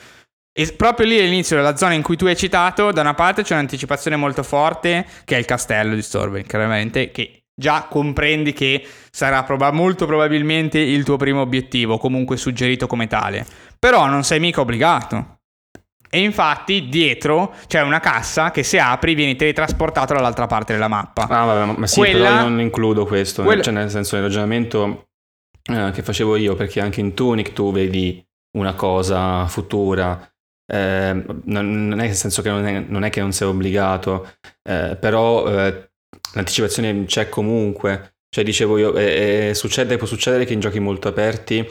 E 0.51 0.73
proprio 0.73 1.05
lì 1.05 1.19
all'inizio 1.19 1.55
della 1.55 1.75
zona 1.75 1.93
in 1.93 2.01
cui 2.01 2.17
tu 2.17 2.25
hai 2.25 2.35
citato, 2.35 2.91
da 2.91 3.01
una 3.01 3.13
parte 3.13 3.43
c'è 3.43 3.53
un'anticipazione 3.53 4.15
molto 4.15 4.43
forte, 4.43 5.05
che 5.23 5.35
è 5.35 5.39
il 5.39 5.45
castello 5.45 5.93
di 5.93 6.01
Storben, 6.01 6.43
chiaramente, 6.45 7.11
che 7.11 7.43
già 7.55 7.87
comprendi 7.89 8.53
che 8.53 8.85
sarà 9.11 9.43
prob- 9.43 9.71
molto 9.71 10.05
probabilmente 10.05 10.79
il 10.79 11.03
tuo 11.03 11.17
primo 11.17 11.41
obiettivo, 11.41 11.97
comunque 11.97 12.37
suggerito 12.37 12.87
come 12.87 13.07
tale. 13.07 13.45
Però 13.77 14.07
non 14.07 14.23
sei 14.23 14.39
mica 14.39 14.61
obbligato. 14.61 15.36
E 16.09 16.19
infatti 16.19 16.87
dietro 16.87 17.53
c'è 17.67 17.81
una 17.81 17.99
cassa 17.99 18.51
che 18.51 18.63
se 18.63 18.79
apri 18.79 19.13
vieni 19.13 19.35
teletrasportato 19.35 20.13
dall'altra 20.13 20.47
parte 20.47 20.73
della 20.73 20.87
mappa. 20.87 21.23
Ah, 21.23 21.45
vabbè, 21.45 21.79
ma 21.79 21.87
sì, 21.87 21.99
Quella... 21.99 22.29
però 22.29 22.41
non 22.47 22.59
includo 22.59 23.05
questo. 23.05 23.43
Quella... 23.43 23.61
Cioè, 23.61 23.73
nel 23.73 23.89
senso, 23.89 24.15
il 24.15 24.21
ragionamento 24.21 25.09
eh, 25.69 25.91
che 25.93 26.01
facevo 26.01 26.35
io, 26.37 26.55
perché 26.55 26.79
anche 26.79 27.01
in 27.01 27.13
Tunic 27.13 27.53
tu 27.53 27.71
vedi 27.71 28.25
una 28.57 28.73
cosa 28.73 29.45
futura. 29.47 30.29
Eh, 30.69 31.23
non, 31.43 31.87
non, 31.87 31.99
è 31.99 32.07
nel 32.07 32.15
senso 32.15 32.41
che 32.41 32.49
non 32.49 32.65
è, 32.65 32.79
non 32.79 33.03
è 33.03 33.09
che 33.09 33.21
non 33.21 33.31
sei 33.31 33.47
obbligato, 33.47 34.29
eh, 34.63 34.97
però 34.99 35.47
eh, 35.47 35.89
l'anticipazione 36.33 37.05
c'è 37.05 37.27
comunque. 37.29 38.13
Cioè, 38.29 38.43
dicevo 38.43 38.77
io, 38.77 39.53
succede, 39.53 39.97
può 39.97 40.05
succedere 40.05 40.45
che 40.45 40.53
in 40.53 40.59
giochi 40.59 40.79
molto 40.79 41.07
aperti 41.07 41.65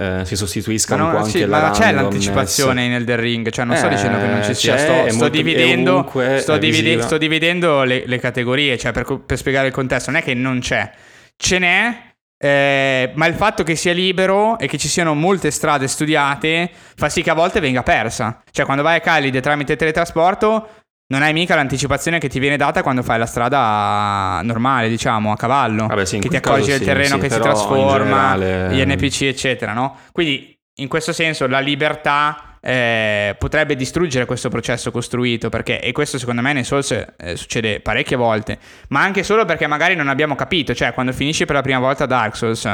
eh, 0.00 0.24
si 0.24 0.34
sostituiscano 0.34 1.04
no, 1.04 1.10
un 1.10 1.22
po' 1.22 1.28
sì, 1.28 1.44
ma 1.44 1.70
c'è 1.72 1.92
l'anticipazione 1.92 2.84
in 2.84 2.94
Elder 2.94 3.18
Ring, 3.18 3.50
cioè 3.50 3.66
non 3.66 3.76
sto 3.76 3.86
eh, 3.86 3.90
dicendo 3.90 4.16
che 4.16 4.26
non 4.26 4.42
ci 4.42 4.54
sia, 4.54 4.78
sto, 4.78 5.10
sto 5.10 5.28
dividendo, 5.28 6.10
sto, 6.38 6.56
divide, 6.56 7.02
sto 7.02 7.18
dividendo 7.18 7.82
le, 7.82 8.04
le, 8.06 8.18
categorie, 8.18 8.78
cioè 8.78 8.92
per, 8.92 9.20
per, 9.26 9.36
spiegare 9.36 9.66
il 9.66 9.74
contesto, 9.74 10.10
non 10.10 10.20
è 10.20 10.22
che 10.22 10.32
non 10.32 10.60
c'è, 10.60 10.90
ce 11.36 11.58
n'è, 11.58 12.14
eh, 12.38 13.12
ma 13.12 13.26
il 13.26 13.34
fatto 13.34 13.62
che 13.62 13.76
sia 13.76 13.92
libero 13.92 14.58
e 14.58 14.66
che 14.66 14.78
ci 14.78 14.88
siano 14.88 15.12
molte 15.12 15.50
strade 15.50 15.86
studiate 15.86 16.70
fa 16.96 17.10
sì 17.10 17.20
che 17.20 17.28
a 17.28 17.34
volte 17.34 17.60
venga 17.60 17.82
persa. 17.82 18.42
Cioè 18.50 18.64
quando 18.64 18.82
vai 18.82 18.96
a 18.96 19.00
Calide 19.00 19.42
tramite 19.42 19.76
teletrasporto 19.76 20.79
non 21.10 21.22
hai 21.22 21.32
mica 21.32 21.56
l'anticipazione 21.56 22.20
che 22.20 22.28
ti 22.28 22.38
viene 22.38 22.56
data 22.56 22.82
quando 22.82 23.02
fai 23.02 23.18
la 23.18 23.26
strada 23.26 24.40
normale, 24.44 24.88
diciamo, 24.88 25.32
a 25.32 25.36
cavallo. 25.36 25.88
Vabbè, 25.88 26.04
sì, 26.04 26.20
che 26.20 26.28
ti 26.28 26.36
accorgi 26.36 26.70
del 26.70 26.82
terreno 26.82 27.16
sì, 27.16 27.22
che 27.22 27.30
si 27.30 27.40
trasforma, 27.40 28.36
generale... 28.36 28.74
gli 28.74 28.84
NPC, 28.84 29.22
eccetera, 29.22 29.72
no? 29.72 29.96
Quindi, 30.12 30.56
in 30.76 30.86
questo 30.86 31.12
senso, 31.12 31.48
la 31.48 31.58
libertà 31.58 32.49
eh, 32.60 33.34
potrebbe 33.38 33.74
distruggere 33.74 34.26
questo 34.26 34.48
processo 34.48 34.90
costruito 34.90 35.48
perché, 35.48 35.80
e 35.80 35.92
questo 35.92 36.18
secondo 36.18 36.42
me 36.42 36.52
nei 36.52 36.64
Souls 36.64 36.90
eh, 36.90 37.36
succede 37.36 37.80
parecchie 37.80 38.16
volte, 38.16 38.58
ma 38.88 39.02
anche 39.02 39.22
solo 39.22 39.44
perché 39.44 39.66
magari 39.66 39.94
non 39.94 40.08
abbiamo 40.08 40.34
capito, 40.34 40.74
cioè 40.74 40.92
quando 40.92 41.12
finisci 41.12 41.44
per 41.46 41.56
la 41.56 41.62
prima 41.62 41.78
volta 41.78 42.06
Dark 42.06 42.36
Souls 42.36 42.64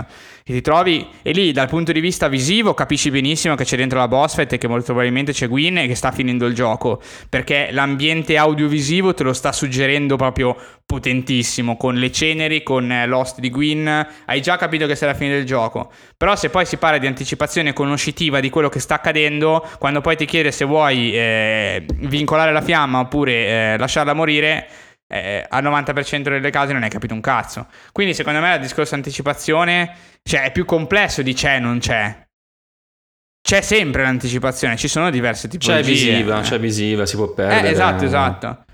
e 0.49 0.53
ti 0.53 0.61
trovi 0.61 1.09
e 1.23 1.33
lì 1.33 1.53
dal 1.53 1.69
punto 1.69 1.93
di 1.93 2.01
vista 2.01 2.29
visivo 2.29 2.73
capisci 2.73 3.11
benissimo 3.11 3.57
che 3.57 3.65
c'è 3.65 3.77
dentro 3.77 3.99
la 3.99 4.07
boss 4.07 4.37
fight 4.37 4.53
e 4.53 4.59
che 4.59 4.69
molto 4.69 4.87
probabilmente 4.87 5.33
c'è 5.33 5.49
Gwyn 5.49 5.79
e 5.79 5.87
che 5.89 5.97
sta 5.97 6.13
finendo 6.13 6.47
il 6.47 6.55
gioco 6.55 7.01
perché 7.29 7.71
l'ambiente 7.73 8.37
audiovisivo 8.37 9.13
te 9.13 9.25
lo 9.25 9.33
sta 9.33 9.51
suggerendo 9.51 10.15
proprio 10.15 10.57
potentissimo 10.87 11.77
con 11.77 11.97
le 11.97 12.13
ceneri, 12.13 12.63
con 12.63 12.91
eh, 12.91 13.07
l'host 13.07 13.41
di 13.41 13.51
Gwyn, 13.51 14.07
hai 14.25 14.41
già 14.41 14.57
capito 14.57 14.87
che 14.87 14.95
sei 14.95 15.09
alla 15.09 15.17
fine 15.17 15.35
del 15.35 15.45
gioco, 15.45 15.91
però 16.17 16.37
se 16.37 16.49
poi 16.49 16.65
si 16.65 16.77
parla 16.77 16.99
di 16.99 17.09
anticipazione 17.09 17.73
conoscitiva 17.73 18.39
di 18.39 18.49
quello 18.49 18.69
che 18.69 18.79
sta 18.79 18.95
accadendo 18.95 19.69
quando 19.79 20.01
poi 20.01 20.17
ti 20.17 20.25
chiede 20.25 20.53
se 20.53 20.65
vuoi 20.65 21.13
eh, 21.13 21.85
vincolare 21.97 22.53
la 22.53 22.63
fiamma 22.63 23.01
oppure 23.01 23.33
eh, 23.33 23.77
lasciarla 23.79 24.15
morire, 24.15 24.69
eh, 25.09 25.45
al 25.49 25.65
90% 25.65 26.23
delle 26.23 26.51
case 26.51 26.73
non 26.73 26.85
hai 26.85 26.89
capito 26.89 27.15
un 27.15 27.21
cazzo. 27.21 27.67
Quindi 27.91 28.15
secondo 28.15 28.39
me 28.41 28.55
il 28.55 28.61
discorso 28.61 28.95
anticipazione 28.95 29.93
cioè, 30.23 30.45
è 30.45 30.53
più 30.53 30.65
complesso 30.65 31.21
di 31.23 31.35
c'è 31.35 31.59
non 31.59 31.81
c'è. 31.81 32.25
C'è 33.43 33.61
sempre 33.61 34.03
l'anticipazione, 34.03 34.77
ci 34.77 34.89
sono 34.89 35.11
diverse 35.11 35.47
tipologie. 35.49 35.83
C'è 35.83 35.89
visiva, 35.89 36.41
c'è 36.41 36.59
visiva, 36.59 37.07
si 37.07 37.17
può 37.17 37.33
perdere. 37.33 37.69
Eh, 37.69 37.71
esatto, 37.71 38.05
esatto. 38.05 38.66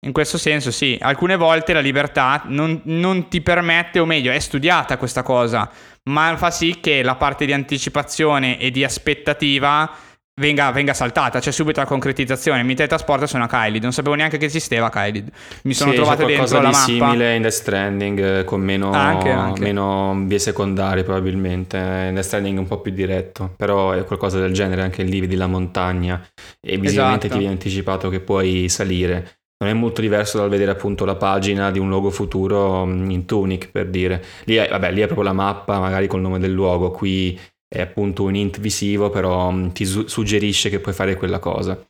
In 0.00 0.12
questo 0.12 0.38
senso 0.38 0.70
sì, 0.70 0.96
alcune 1.00 1.36
volte 1.36 1.72
la 1.72 1.80
libertà 1.80 2.42
non, 2.46 2.80
non, 2.84 3.28
ti 3.28 3.40
permette, 3.40 3.98
o 3.98 4.04
meglio, 4.04 4.30
è 4.30 4.38
studiata 4.38 4.98
questa 4.98 5.22
cosa, 5.22 5.68
ma 6.04 6.36
fa 6.36 6.50
sì 6.50 6.78
che 6.80 7.02
la 7.02 7.16
parte 7.16 7.46
di 7.46 7.52
anticipazione 7.52 8.58
e 8.60 8.70
di 8.70 8.84
aspettativa 8.84 9.90
venga, 10.38 10.70
venga, 10.70 10.92
saltata, 10.92 11.40
c'è 11.40 11.50
subito 11.50 11.80
la 11.80 11.86
concretizzazione. 11.86 12.62
Mi 12.62 12.74
teletrasporta 12.74 13.26
sono 13.26 13.44
a 13.44 13.48
Kylid, 13.48 13.82
non 13.82 13.92
sapevo 13.92 14.14
neanche 14.14 14.36
che 14.36 14.44
esisteva 14.44 14.90
Kylid. 14.90 15.28
Mi 15.62 15.72
sono 15.72 15.90
sì, 15.90 15.96
trovato 15.96 16.24
dentro 16.26 16.60
la 16.60 16.68
mappa. 16.68 16.78
simile 16.78 17.34
in 17.34 17.42
Death 17.42 17.54
Stranding 17.54 18.20
eh, 18.20 18.44
con 18.44 18.60
meno, 18.60 18.92
anche, 18.92 19.30
anche. 19.30 19.60
meno 19.60 20.14
vie 20.26 20.38
secondarie 20.38 21.04
probabilmente. 21.04 21.78
In 21.78 22.14
Death 22.14 22.24
Stranding 22.24 22.58
un 22.58 22.66
po' 22.66 22.80
più 22.80 22.92
diretto, 22.92 23.54
però 23.56 23.92
è 23.92 24.04
qualcosa 24.04 24.38
del 24.38 24.52
genere 24.52 24.82
anche 24.82 25.02
lì 25.02 25.20
vedi 25.20 25.36
la 25.36 25.46
montagna 25.46 26.22
e 26.60 26.76
visivamente 26.76 27.26
esatto. 27.26 27.32
ti 27.32 27.38
viene 27.38 27.54
anticipato 27.54 28.08
che 28.08 28.20
puoi 28.20 28.68
salire. 28.68 29.38
Non 29.58 29.70
è 29.70 29.72
molto 29.72 30.02
diverso 30.02 30.36
dal 30.36 30.50
vedere 30.50 30.70
appunto 30.70 31.04
la 31.04 31.16
pagina 31.16 31.70
di 31.70 31.78
un 31.78 31.88
luogo 31.88 32.10
futuro 32.10 32.84
mm, 32.84 33.10
in 33.10 33.24
Tunic 33.24 33.70
per 33.70 33.88
dire. 33.88 34.22
Lì 34.44 34.56
è, 34.56 34.68
vabbè, 34.68 34.92
lì 34.92 35.00
è 35.00 35.06
proprio 35.06 35.26
la 35.26 35.32
mappa 35.32 35.78
magari 35.78 36.06
col 36.06 36.20
nome 36.20 36.38
del 36.38 36.52
luogo, 36.52 36.90
qui 36.90 37.38
è 37.66 37.80
appunto 37.80 38.24
un 38.24 38.34
int 38.34 38.60
visivo, 38.60 39.08
però 39.08 39.50
mm, 39.50 39.68
ti 39.68 39.86
su- 39.86 40.06
suggerisce 40.06 40.68
che 40.68 40.80
puoi 40.80 40.94
fare 40.94 41.16
quella 41.16 41.38
cosa. 41.38 41.80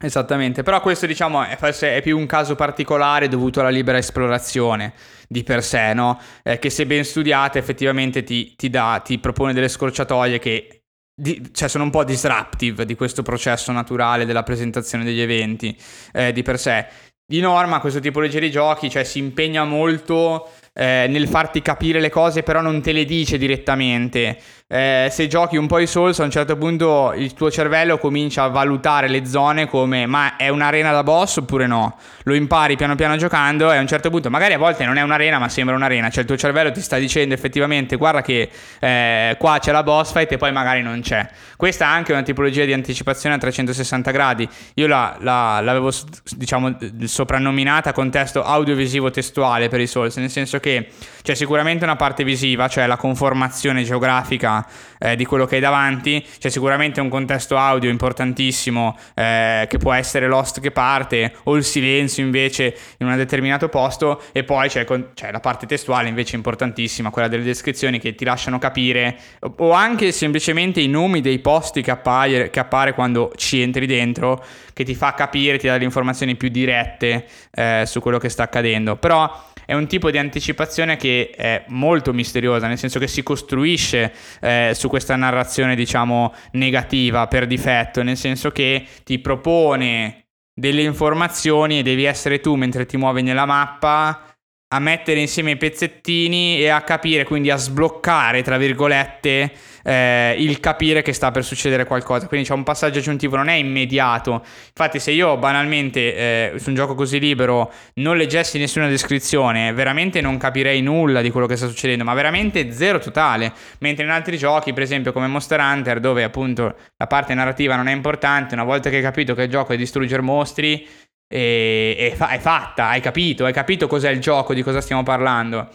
Esattamente, 0.00 0.62
però 0.62 0.80
questo 0.80 1.06
diciamo 1.06 1.44
è, 1.44 1.56
forse 1.56 1.96
è 1.96 2.02
più 2.02 2.18
un 2.18 2.26
caso 2.26 2.54
particolare 2.54 3.28
dovuto 3.28 3.60
alla 3.60 3.70
libera 3.70 3.96
esplorazione 3.96 4.92
di 5.28 5.42
per 5.42 5.62
sé, 5.62 5.94
no? 5.94 6.20
Eh, 6.42 6.58
che 6.58 6.68
se 6.68 6.84
ben 6.84 7.04
studiate 7.04 7.58
effettivamente 7.58 8.22
ti, 8.22 8.54
ti, 8.56 8.70
dà, 8.70 9.00
ti 9.02 9.18
propone 9.18 9.52
delle 9.52 9.68
scorciatoie 9.68 10.38
che 10.38 10.83
di, 11.14 11.50
cioè 11.52 11.68
sono 11.68 11.84
un 11.84 11.90
po' 11.90 12.04
disruptive 12.04 12.84
di 12.84 12.94
questo 12.94 13.22
processo 13.22 13.70
naturale 13.72 14.24
della 14.24 14.42
presentazione 14.42 15.04
degli 15.04 15.20
eventi 15.20 15.76
eh, 16.12 16.32
di 16.32 16.42
per 16.42 16.58
sé. 16.58 16.86
Di 17.26 17.40
norma 17.40 17.80
questo 17.80 18.00
tipo 18.00 18.20
di 18.20 18.50
giochi 18.50 18.90
cioè, 18.90 19.02
si 19.02 19.18
impegna 19.18 19.64
molto 19.64 20.50
eh, 20.74 21.06
nel 21.08 21.26
farti 21.26 21.62
capire 21.62 21.98
le 21.98 22.10
cose, 22.10 22.42
però 22.42 22.60
non 22.60 22.82
te 22.82 22.92
le 22.92 23.04
dice 23.06 23.38
direttamente. 23.38 24.38
Eh, 24.74 25.06
se 25.08 25.28
giochi 25.28 25.56
un 25.56 25.68
po' 25.68 25.78
i 25.78 25.86
Souls, 25.86 26.18
a 26.18 26.24
un 26.24 26.32
certo 26.32 26.56
punto 26.56 27.12
il 27.14 27.32
tuo 27.32 27.48
cervello 27.48 27.96
comincia 27.96 28.42
a 28.42 28.48
valutare 28.48 29.06
le 29.06 29.24
zone 29.24 29.68
come 29.68 30.06
ma 30.06 30.34
è 30.34 30.48
un'arena 30.48 30.90
da 30.90 31.04
boss 31.04 31.36
oppure 31.36 31.68
no? 31.68 31.96
Lo 32.24 32.34
impari 32.34 32.74
piano 32.74 32.96
piano 32.96 33.16
giocando 33.16 33.70
e 33.70 33.76
a 33.76 33.80
un 33.80 33.86
certo 33.86 34.10
punto, 34.10 34.30
magari 34.30 34.54
a 34.54 34.58
volte 34.58 34.84
non 34.84 34.96
è 34.96 35.02
un'arena 35.02 35.38
ma 35.38 35.48
sembra 35.48 35.76
un'arena, 35.76 36.10
cioè 36.10 36.22
il 36.22 36.26
tuo 36.26 36.36
cervello 36.36 36.72
ti 36.72 36.80
sta 36.80 36.96
dicendo 36.96 37.34
effettivamente 37.34 37.94
guarda 37.94 38.20
che 38.20 38.50
eh, 38.80 39.36
qua 39.38 39.58
c'è 39.60 39.70
la 39.70 39.84
boss 39.84 40.10
fight 40.10 40.32
e 40.32 40.38
poi 40.38 40.50
magari 40.50 40.82
non 40.82 41.00
c'è. 41.02 41.24
Questa 41.56 41.84
è 41.84 41.88
anche 41.88 42.10
una 42.10 42.22
tipologia 42.22 42.64
di 42.64 42.72
anticipazione 42.72 43.36
a 43.36 43.38
360 43.38 44.10
gradi. 44.10 44.48
Io 44.74 44.88
la, 44.88 45.16
la, 45.20 45.60
l'avevo 45.60 45.92
diciamo 46.34 46.76
soprannominata 47.04 47.92
contesto 47.92 48.42
audiovisivo 48.42 49.12
testuale 49.12 49.68
per 49.68 49.78
i 49.78 49.86
Souls, 49.86 50.16
nel 50.16 50.30
senso 50.30 50.58
che 50.58 50.88
c'è 51.22 51.34
sicuramente 51.34 51.84
una 51.84 51.94
parte 51.94 52.24
visiva, 52.24 52.66
cioè 52.66 52.88
la 52.88 52.96
conformazione 52.96 53.84
geografica 53.84 54.63
eh, 54.98 55.16
di 55.16 55.24
quello 55.24 55.46
che 55.46 55.56
hai 55.56 55.60
davanti. 55.60 56.24
C'è 56.38 56.48
sicuramente 56.48 57.00
un 57.00 57.08
contesto 57.08 57.56
audio 57.56 57.90
importantissimo 57.90 58.96
eh, 59.14 59.66
che 59.68 59.78
può 59.78 59.92
essere 59.92 60.26
l'host 60.26 60.60
che 60.60 60.70
parte 60.70 61.34
o 61.44 61.56
il 61.56 61.64
silenzio 61.64 62.24
invece 62.24 62.76
in 62.98 63.06
un 63.06 63.16
determinato 63.16 63.68
posto 63.68 64.22
e 64.32 64.44
poi 64.44 64.68
c'è, 64.68 64.84
con- 64.84 65.10
c'è 65.14 65.30
la 65.30 65.40
parte 65.40 65.66
testuale 65.66 66.08
invece 66.08 66.36
importantissima, 66.36 67.10
quella 67.10 67.28
delle 67.28 67.44
descrizioni 67.44 67.98
che 67.98 68.14
ti 68.14 68.24
lasciano 68.24 68.58
capire 68.58 69.16
o 69.58 69.72
anche 69.72 70.12
semplicemente 70.12 70.80
i 70.80 70.88
nomi 70.88 71.20
dei 71.20 71.38
posti 71.38 71.82
che 71.82 71.90
appare, 71.90 72.50
che 72.50 72.60
appare 72.60 72.94
quando 72.94 73.32
ci 73.36 73.60
entri 73.60 73.86
dentro 73.86 74.44
che 74.72 74.84
ti 74.84 74.94
fa 74.94 75.14
capire, 75.14 75.58
ti 75.58 75.66
dà 75.66 75.76
le 75.76 75.84
informazioni 75.84 76.34
più 76.36 76.48
dirette 76.48 77.26
eh, 77.52 77.84
su 77.86 78.00
quello 78.00 78.18
che 78.18 78.28
sta 78.28 78.42
accadendo. 78.42 78.96
Però 78.96 79.52
è 79.66 79.74
un 79.74 79.86
tipo 79.86 80.10
di 80.10 80.18
anticipazione 80.18 80.96
che 80.96 81.30
è 81.36 81.64
molto 81.68 82.12
misteriosa, 82.12 82.66
nel 82.66 82.78
senso 82.78 82.98
che 82.98 83.06
si 83.06 83.22
costruisce 83.22 84.12
eh, 84.40 84.72
su 84.74 84.88
questa 84.88 85.16
narrazione, 85.16 85.74
diciamo, 85.74 86.32
negativa 86.52 87.26
per 87.26 87.46
difetto, 87.46 88.02
nel 88.02 88.16
senso 88.16 88.50
che 88.50 88.86
ti 89.04 89.18
propone 89.18 90.26
delle 90.54 90.82
informazioni 90.82 91.78
e 91.80 91.82
devi 91.82 92.04
essere 92.04 92.40
tu 92.40 92.54
mentre 92.54 92.86
ti 92.86 92.96
muovi 92.96 93.22
nella 93.22 93.44
mappa 93.44 94.33
a 94.68 94.78
mettere 94.80 95.20
insieme 95.20 95.52
i 95.52 95.56
pezzettini 95.56 96.58
e 96.58 96.68
a 96.68 96.82
capire, 96.82 97.24
quindi 97.24 97.50
a 97.50 97.56
sbloccare, 97.56 98.42
tra 98.42 98.56
virgolette, 98.56 99.52
eh, 99.84 100.34
il 100.38 100.58
capire 100.58 101.02
che 101.02 101.12
sta 101.12 101.30
per 101.30 101.44
succedere 101.44 101.84
qualcosa. 101.84 102.26
Quindi 102.26 102.48
c'è 102.48 102.54
un 102.54 102.64
passaggio 102.64 102.98
aggiuntivo, 102.98 103.36
non 103.36 103.48
è 103.48 103.54
immediato. 103.54 104.42
Infatti, 104.68 104.98
se 104.98 105.12
io 105.12 105.36
banalmente 105.36 106.54
eh, 106.54 106.58
su 106.58 106.70
un 106.70 106.74
gioco 106.74 106.94
così 106.94 107.20
libero 107.20 107.72
non 107.94 108.16
leggessi 108.16 108.58
nessuna 108.58 108.88
descrizione, 108.88 109.72
veramente 109.72 110.20
non 110.20 110.38
capirei 110.38 110.80
nulla 110.82 111.20
di 111.20 111.30
quello 111.30 111.46
che 111.46 111.56
sta 111.56 111.68
succedendo, 111.68 112.02
ma 112.02 112.14
veramente 112.14 112.72
zero 112.72 112.98
totale. 112.98 113.52
Mentre 113.78 114.04
in 114.04 114.10
altri 114.10 114.36
giochi, 114.36 114.72
per 114.72 114.82
esempio 114.82 115.12
come 115.12 115.28
Monster 115.28 115.60
Hunter, 115.60 116.00
dove 116.00 116.24
appunto 116.24 116.74
la 116.96 117.06
parte 117.06 117.34
narrativa 117.34 117.76
non 117.76 117.86
è 117.86 117.92
importante, 117.92 118.54
una 118.54 118.64
volta 118.64 118.90
che 118.90 118.96
hai 118.96 119.02
capito 119.02 119.34
che 119.34 119.42
il 119.42 119.50
gioco 119.50 119.72
è 119.72 119.76
distruggere 119.76 120.22
mostri, 120.22 120.84
e, 121.26 121.96
e 121.98 122.14
fa- 122.14 122.28
è 122.28 122.38
fatta, 122.38 122.88
hai 122.88 123.00
capito, 123.00 123.44
hai 123.44 123.52
capito 123.52 123.86
cos'è 123.86 124.10
il 124.10 124.20
gioco, 124.20 124.54
di 124.54 124.62
cosa 124.62 124.80
stiamo 124.80 125.02
parlando. 125.02 125.68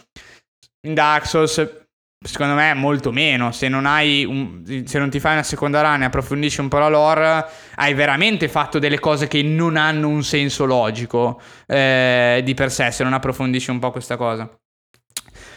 In 0.87 0.93
Dark 0.93 1.25
Souls, 1.25 1.85
secondo 2.25 2.53
me, 2.53 2.73
molto 2.73 3.11
meno. 3.11 3.51
Se 3.51 3.67
non, 3.67 3.85
un, 3.85 4.83
se 4.85 4.99
non 4.99 5.09
ti 5.09 5.19
fai 5.19 5.33
una 5.33 5.43
seconda 5.43 5.81
run 5.81 6.03
e 6.03 6.05
approfondisci 6.05 6.61
un 6.61 6.67
po' 6.67 6.79
la 6.79 6.89
lore, 6.89 7.45
hai 7.75 7.93
veramente 7.93 8.47
fatto 8.47 8.79
delle 8.79 8.99
cose 8.99 9.27
che 9.27 9.41
non 9.41 9.75
hanno 9.75 10.07
un 10.07 10.23
senso 10.23 10.65
logico 10.65 11.41
eh, 11.67 12.41
di 12.43 12.53
per 12.53 12.71
sé, 12.71 12.91
se 12.91 13.03
non 13.03 13.13
approfondisci 13.13 13.69
un 13.69 13.79
po' 13.79 13.91
questa 13.91 14.15
cosa. 14.15 14.49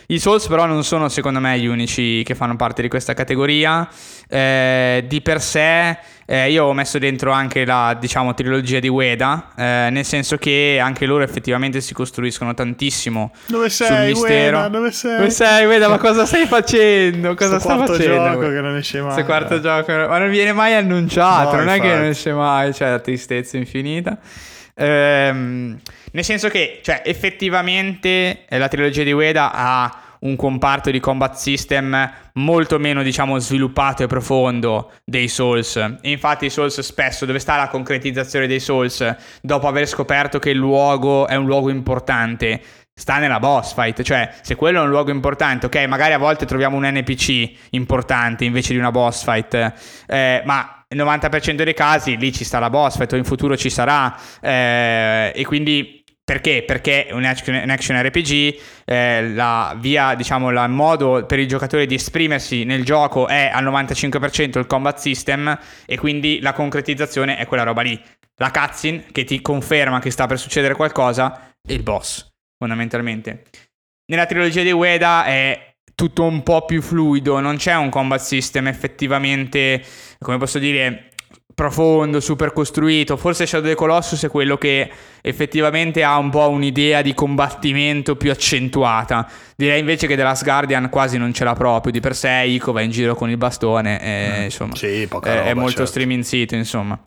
I 0.08 0.18
Souls 0.18 0.46
però 0.46 0.66
non 0.66 0.84
sono 0.84 1.08
secondo 1.08 1.40
me 1.40 1.58
gli 1.58 1.66
unici 1.66 2.22
che 2.24 2.34
fanno 2.34 2.56
parte 2.56 2.82
di 2.82 2.88
questa 2.88 3.14
categoria. 3.14 3.88
Eh, 4.28 5.04
di 5.06 5.22
per 5.22 5.40
sé 5.40 5.98
eh, 6.26 6.50
io 6.50 6.64
ho 6.64 6.72
messo 6.72 6.98
dentro 6.98 7.32
anche 7.32 7.64
la 7.64 7.96
diciamo, 7.98 8.34
trilogia 8.34 8.78
di 8.78 8.88
Ueda, 8.88 9.52
eh, 9.56 9.88
nel 9.90 10.04
senso 10.04 10.36
che 10.36 10.78
anche 10.82 11.06
loro 11.06 11.22
effettivamente 11.22 11.80
si 11.80 11.94
costruiscono 11.94 12.54
tantissimo 12.54 13.32
Dove 13.46 13.68
sei, 13.70 13.86
sul 13.86 14.22
mistero. 14.22 14.56
Ueda? 14.58 14.68
Dove 14.68 14.92
sei? 14.92 15.16
Dove 15.16 15.30
sei, 15.30 15.66
Ueda? 15.66 15.88
Ma 15.88 15.98
cosa 15.98 16.26
stai 16.26 16.46
facendo? 16.46 17.34
Cosa 17.34 17.58
stai 17.58 17.86
facendo? 17.86 18.30
gioco 18.30 18.48
che 18.48 18.60
non 18.60 18.76
esce 18.76 18.98
mai. 18.98 19.12
Questo 19.12 19.24
quarto 19.24 19.60
gioco, 19.60 19.92
ma 19.92 20.18
non 20.18 20.30
viene 20.30 20.52
mai 20.52 20.74
annunciato, 20.74 21.56
no, 21.56 21.64
non 21.64 21.74
infatti. 21.74 21.78
è 21.78 21.82
che 21.82 21.96
non 21.96 22.04
esce 22.04 22.32
mai, 22.32 22.72
cioè 22.74 22.90
la 22.90 23.00
tristezza 23.00 23.56
infinita. 23.56 24.18
Ehm, 24.74 25.78
nel 26.12 26.24
senso 26.24 26.48
che, 26.48 26.80
cioè, 26.82 27.02
effettivamente 27.04 28.44
eh, 28.48 28.58
la 28.58 28.68
trilogia 28.68 29.02
di 29.02 29.12
Ueda 29.12 29.50
ha 29.52 30.01
un 30.22 30.36
comparto 30.36 30.90
di 30.90 31.00
combat 31.00 31.34
system 31.34 32.12
molto 32.34 32.78
meno, 32.78 33.02
diciamo, 33.02 33.38
sviluppato 33.38 34.02
e 34.02 34.06
profondo 34.06 34.92
dei 35.04 35.28
Souls. 35.28 35.76
E 35.76 36.10
infatti 36.10 36.46
i 36.46 36.50
Souls 36.50 36.80
spesso, 36.80 37.26
dove 37.26 37.38
sta 37.38 37.56
la 37.56 37.68
concretizzazione 37.68 38.46
dei 38.46 38.60
Souls, 38.60 39.14
dopo 39.40 39.68
aver 39.68 39.86
scoperto 39.86 40.38
che 40.38 40.50
il 40.50 40.58
luogo 40.58 41.26
è 41.26 41.34
un 41.34 41.46
luogo 41.46 41.70
importante, 41.70 42.60
sta 42.94 43.18
nella 43.18 43.38
boss 43.38 43.74
fight, 43.74 44.02
cioè 44.02 44.32
se 44.42 44.54
quello 44.54 44.80
è 44.80 44.84
un 44.84 44.90
luogo 44.90 45.10
importante, 45.10 45.66
ok, 45.66 45.86
magari 45.86 46.12
a 46.12 46.18
volte 46.18 46.44
troviamo 46.44 46.76
un 46.76 46.84
NPC 46.84 47.70
importante 47.70 48.44
invece 48.44 48.74
di 48.74 48.78
una 48.78 48.90
boss 48.90 49.24
fight, 49.24 49.72
eh, 50.06 50.42
ma 50.44 50.84
nel 50.88 51.06
90% 51.06 51.62
dei 51.62 51.74
casi 51.74 52.16
lì 52.16 52.32
ci 52.32 52.44
sta 52.44 52.58
la 52.58 52.70
boss 52.70 52.96
fight 52.96 53.12
o 53.14 53.16
in 53.16 53.24
futuro 53.24 53.56
ci 53.56 53.70
sarà. 53.70 54.14
Eh, 54.40 55.32
e 55.34 55.44
quindi 55.44 56.01
perché? 56.32 56.62
Perché 56.62 57.08
action, 57.10 57.54
un 57.62 57.68
action 57.68 58.02
RPG, 58.02 58.58
eh, 58.86 59.28
la 59.34 59.76
via, 59.78 60.14
diciamo, 60.14 60.48
il 60.48 60.70
modo 60.70 61.26
per 61.26 61.38
il 61.38 61.46
giocatore 61.46 61.84
di 61.84 61.96
esprimersi 61.96 62.64
nel 62.64 62.86
gioco 62.86 63.28
è 63.28 63.50
al 63.52 63.62
95% 63.64 64.58
il 64.58 64.66
combat 64.66 64.96
system 64.96 65.58
e 65.84 65.98
quindi 65.98 66.40
la 66.40 66.54
concretizzazione 66.54 67.36
è 67.36 67.46
quella 67.46 67.64
roba 67.64 67.82
lì. 67.82 68.02
La 68.36 68.50
cutscene 68.50 69.04
che 69.12 69.24
ti 69.24 69.42
conferma 69.42 70.00
che 70.00 70.10
sta 70.10 70.26
per 70.26 70.38
succedere 70.38 70.74
qualcosa 70.74 71.54
e 71.68 71.74
il 71.74 71.82
boss, 71.82 72.28
fondamentalmente. 72.56 73.44
Nella 74.06 74.24
trilogia 74.24 74.62
di 74.62 74.72
Ueda 74.72 75.26
è 75.26 75.74
tutto 75.94 76.24
un 76.24 76.42
po' 76.42 76.64
più 76.64 76.80
fluido, 76.80 77.40
non 77.40 77.56
c'è 77.56 77.76
un 77.76 77.90
combat 77.90 78.20
system 78.20 78.68
effettivamente, 78.68 79.84
come 80.18 80.38
posso 80.38 80.58
dire, 80.58 81.10
profondo, 81.54 82.20
super 82.20 82.52
costruito. 82.52 83.16
Forse 83.16 83.46
Shadow 83.46 83.64
of 83.64 83.70
the 83.70 83.76
Colossus 83.76 84.24
è 84.24 84.28
quello 84.28 84.56
che 84.56 84.90
effettivamente 85.20 86.02
ha 86.02 86.18
un 86.18 86.30
po' 86.30 86.48
un'idea 86.48 87.02
di 87.02 87.14
combattimento 87.14 88.16
più 88.16 88.30
accentuata. 88.30 89.28
Direi 89.56 89.80
invece 89.80 90.06
che 90.06 90.16
The 90.16 90.22
Last 90.22 90.44
Guardian 90.44 90.88
quasi 90.88 91.18
non 91.18 91.32
ce 91.32 91.44
l'ha 91.44 91.54
proprio. 91.54 91.92
Di 91.92 92.00
per 92.00 92.14
sé 92.16 92.44
Ico 92.46 92.72
va 92.72 92.80
in 92.80 92.90
giro 92.90 93.14
con 93.14 93.30
il 93.30 93.36
bastone 93.36 94.00
e 94.00 94.40
mm. 94.40 94.42
insomma 94.42 94.74
sì, 94.74 95.06
roba, 95.06 95.44
è 95.44 95.54
molto 95.54 95.70
certo. 95.70 95.86
streaming 95.86 96.22
sito, 96.22 96.54
insomma. 96.54 97.00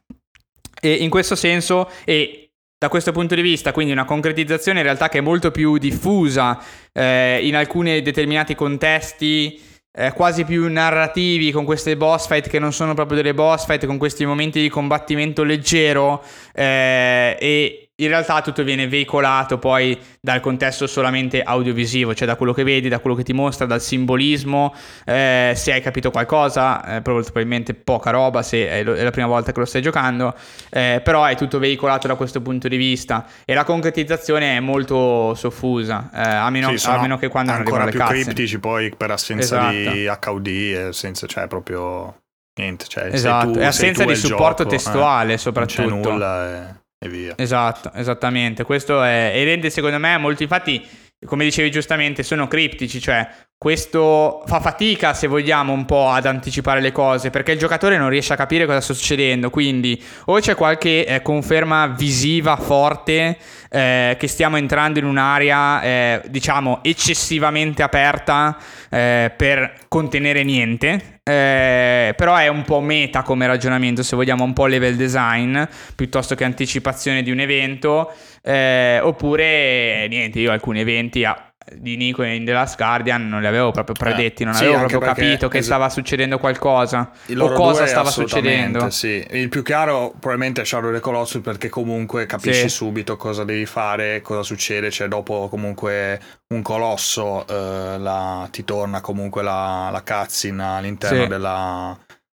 E 0.81 0.93
in 0.93 1.09
questo 1.09 1.35
senso 1.35 1.89
e 2.03 2.49
da 2.77 2.89
questo 2.89 3.11
punto 3.11 3.35
di 3.35 3.41
vista, 3.41 3.71
quindi 3.71 3.93
una 3.93 4.05
concretizzazione 4.05 4.79
in 4.79 4.85
realtà 4.85 5.09
che 5.09 5.19
è 5.19 5.21
molto 5.21 5.49
più 5.49 5.77
diffusa 5.77 6.61
eh, 6.91 7.39
in 7.41 7.55
alcuni 7.55 8.01
determinati 8.01 8.53
contesti 8.53 9.59
eh, 9.95 10.11
quasi 10.11 10.43
più 10.43 10.69
narrativi 10.69 11.51
con 11.51 11.63
queste 11.63 11.95
boss 11.95 12.27
fight 12.27 12.49
che 12.49 12.59
non 12.59 12.73
sono 12.73 12.93
proprio 12.93 13.17
delle 13.17 13.33
boss 13.33 13.65
fight, 13.65 13.85
con 13.85 13.97
questi 13.97 14.25
momenti 14.25 14.61
di 14.61 14.69
combattimento 14.69 15.43
leggero 15.43 16.21
eh, 16.53 17.37
e 17.39 17.84
in 17.97 18.07
realtà 18.09 18.41
tutto 18.41 18.63
viene 18.63 18.87
veicolato 18.87 19.57
poi 19.57 19.97
dal 20.19 20.41
contesto 20.41 20.85
solamente 20.85 21.41
audiovisivo, 21.41 22.13
cioè 22.13 22.27
da 22.27 22.35
quello 22.35 22.51
che 22.51 22.63
vedi, 22.63 22.89
da 22.89 22.99
quello 22.99 23.15
che 23.15 23.23
ti 23.23 23.31
mostra, 23.31 23.65
dal 23.65 23.81
simbolismo, 23.81 24.73
eh, 25.05 25.53
se 25.55 25.71
hai 25.71 25.81
capito 25.81 26.11
qualcosa, 26.11 26.97
eh, 26.97 27.01
probabilmente 27.01 27.73
poca 27.73 28.09
roba 28.09 28.41
se 28.41 28.67
è, 28.67 28.83
la 28.83 29.11
prima 29.11 29.27
volta 29.27 29.53
che 29.53 29.59
lo 29.59 29.65
stai 29.65 29.81
giocando, 29.81 30.35
eh, 30.71 30.99
però 31.03 31.23
è 31.23 31.35
tutto 31.37 31.57
veicolato 31.57 32.07
da 32.07 32.15
questo 32.15 32.41
punto 32.41 32.67
di 32.67 32.75
vista 32.75 33.25
e 33.45 33.53
la 33.53 33.63
concretizzazione 33.63 34.57
è 34.57 34.59
molto 34.59 35.33
soffusa, 35.33 36.09
eh, 36.13 36.19
a, 36.19 36.49
meno, 36.49 36.75
sì, 36.75 36.87
a, 36.87 36.99
meno, 36.99 37.17
che 37.17 37.29
quando. 37.29 37.53
Ancora 37.53 37.85
più 37.85 37.99
criptici 37.99 38.59
poi 38.59 38.93
per 38.95 39.11
assenza 39.11 39.71
esatto. 39.73 40.41
di 40.41 40.51
HUD, 40.51 40.89
senza, 40.89 41.27
cioè 41.27 41.47
proprio 41.47 42.23
niente, 42.59 42.85
cioè 42.87 43.05
esatto, 43.05 43.53
tu, 43.53 43.59
e 43.59 43.65
assenza 43.65 44.03
di 44.03 44.15
supporto 44.15 44.63
gioco, 44.63 44.75
eh, 44.75 44.77
testuale 44.77 45.37
soprattutto. 45.37 45.87
Non 45.87 46.01
c'è 46.01 46.09
nulla 46.09 46.49
e 46.49 46.83
e 47.05 47.09
via. 47.09 47.33
Esatto, 47.37 47.91
esattamente. 47.93 48.63
Questo 48.63 49.01
è, 49.01 49.31
e 49.33 49.43
rende 49.43 49.69
secondo 49.69 49.97
me 49.99 50.17
molto, 50.17 50.43
infatti, 50.43 50.85
come 51.25 51.43
dicevi 51.43 51.71
giustamente, 51.71 52.23
sono 52.23 52.47
criptici, 52.47 52.99
cioè 52.99 53.27
questo 53.65 54.43
fa 54.45 54.59
fatica, 54.59 55.15
se 55.15 55.25
vogliamo, 55.25 55.73
un 55.73 55.85
po' 55.85 56.11
ad 56.11 56.27
anticipare 56.27 56.81
le 56.81 56.91
cose, 56.91 57.31
perché 57.31 57.53
il 57.53 57.57
giocatore 57.57 57.97
non 57.97 58.09
riesce 58.09 58.31
a 58.31 58.35
capire 58.35 58.67
cosa 58.67 58.79
sta 58.79 58.93
succedendo, 58.93 59.49
quindi 59.49 59.99
o 60.25 60.39
c'è 60.39 60.53
qualche 60.53 61.03
eh, 61.03 61.23
conferma 61.23 61.87
visiva 61.87 62.57
forte 62.57 63.35
eh, 63.71 64.17
che 64.19 64.27
stiamo 64.27 64.57
entrando 64.57 64.99
in 64.99 65.05
un'area, 65.05 65.81
eh, 65.81 66.21
diciamo, 66.27 66.81
eccessivamente 66.83 67.81
aperta 67.81 68.55
eh, 68.87 69.33
per 69.35 69.73
contenere 69.87 70.43
niente, 70.43 71.21
eh, 71.23 72.13
però 72.15 72.35
è 72.35 72.47
un 72.47 72.61
po' 72.65 72.81
meta 72.81 73.23
come 73.23 73.47
ragionamento, 73.47 74.03
se 74.03 74.15
vogliamo, 74.15 74.43
un 74.43 74.53
po' 74.53 74.67
level 74.67 74.95
design 74.95 75.59
piuttosto 75.95 76.35
che 76.35 76.43
anticipazione 76.43 77.23
di 77.23 77.31
un 77.31 77.39
evento. 77.39 78.13
Eh, 78.43 78.99
oppure 79.01 80.05
niente, 80.07 80.37
io 80.37 80.51
alcuni 80.51 80.81
eventi 80.81 81.25
di 81.73 81.97
Nico 81.97 82.21
in 82.21 82.45
The 82.45 82.51
Last 82.51 82.77
Guardian 82.77 83.27
non 83.27 83.41
li 83.41 83.47
avevo 83.47 83.71
proprio 83.71 83.95
predetti, 83.95 84.43
non 84.43 84.53
sì, 84.53 84.65
avevo 84.65 84.79
proprio 84.79 84.99
capito 84.99 85.47
che 85.47 85.59
es- 85.59 85.65
stava 85.65 85.89
succedendo 85.89 86.37
qualcosa 86.37 87.11
o 87.37 87.51
cosa 87.53 87.87
stava 87.87 88.11
succedendo. 88.11 88.89
Sì. 88.91 89.25
Il 89.31 89.49
più 89.49 89.63
chiaro 89.63 90.13
probabilmente 90.19 90.61
è 90.61 90.65
Shadow 90.65 90.89
of 90.89 90.95
the 90.95 91.01
Colossus 91.01 91.41
perché 91.41 91.69
comunque 91.69 92.27
capisci 92.27 92.61
sì. 92.61 92.69
subito 92.69 93.17
cosa 93.17 93.43
devi 93.43 93.65
fare, 93.65 94.21
cosa 94.21 94.43
succede, 94.43 94.91
cioè 94.91 95.07
dopo 95.07 95.47
comunque 95.49 96.19
un 96.53 96.61
colosso 96.61 97.45
eh, 97.47 97.97
la, 97.97 98.47
ti 98.51 98.63
torna 98.63 99.01
comunque 99.01 99.41
la, 99.41 99.89
la 99.91 100.03
cutscene 100.03 100.63
all'interno 100.63 101.25
della, 101.25 101.97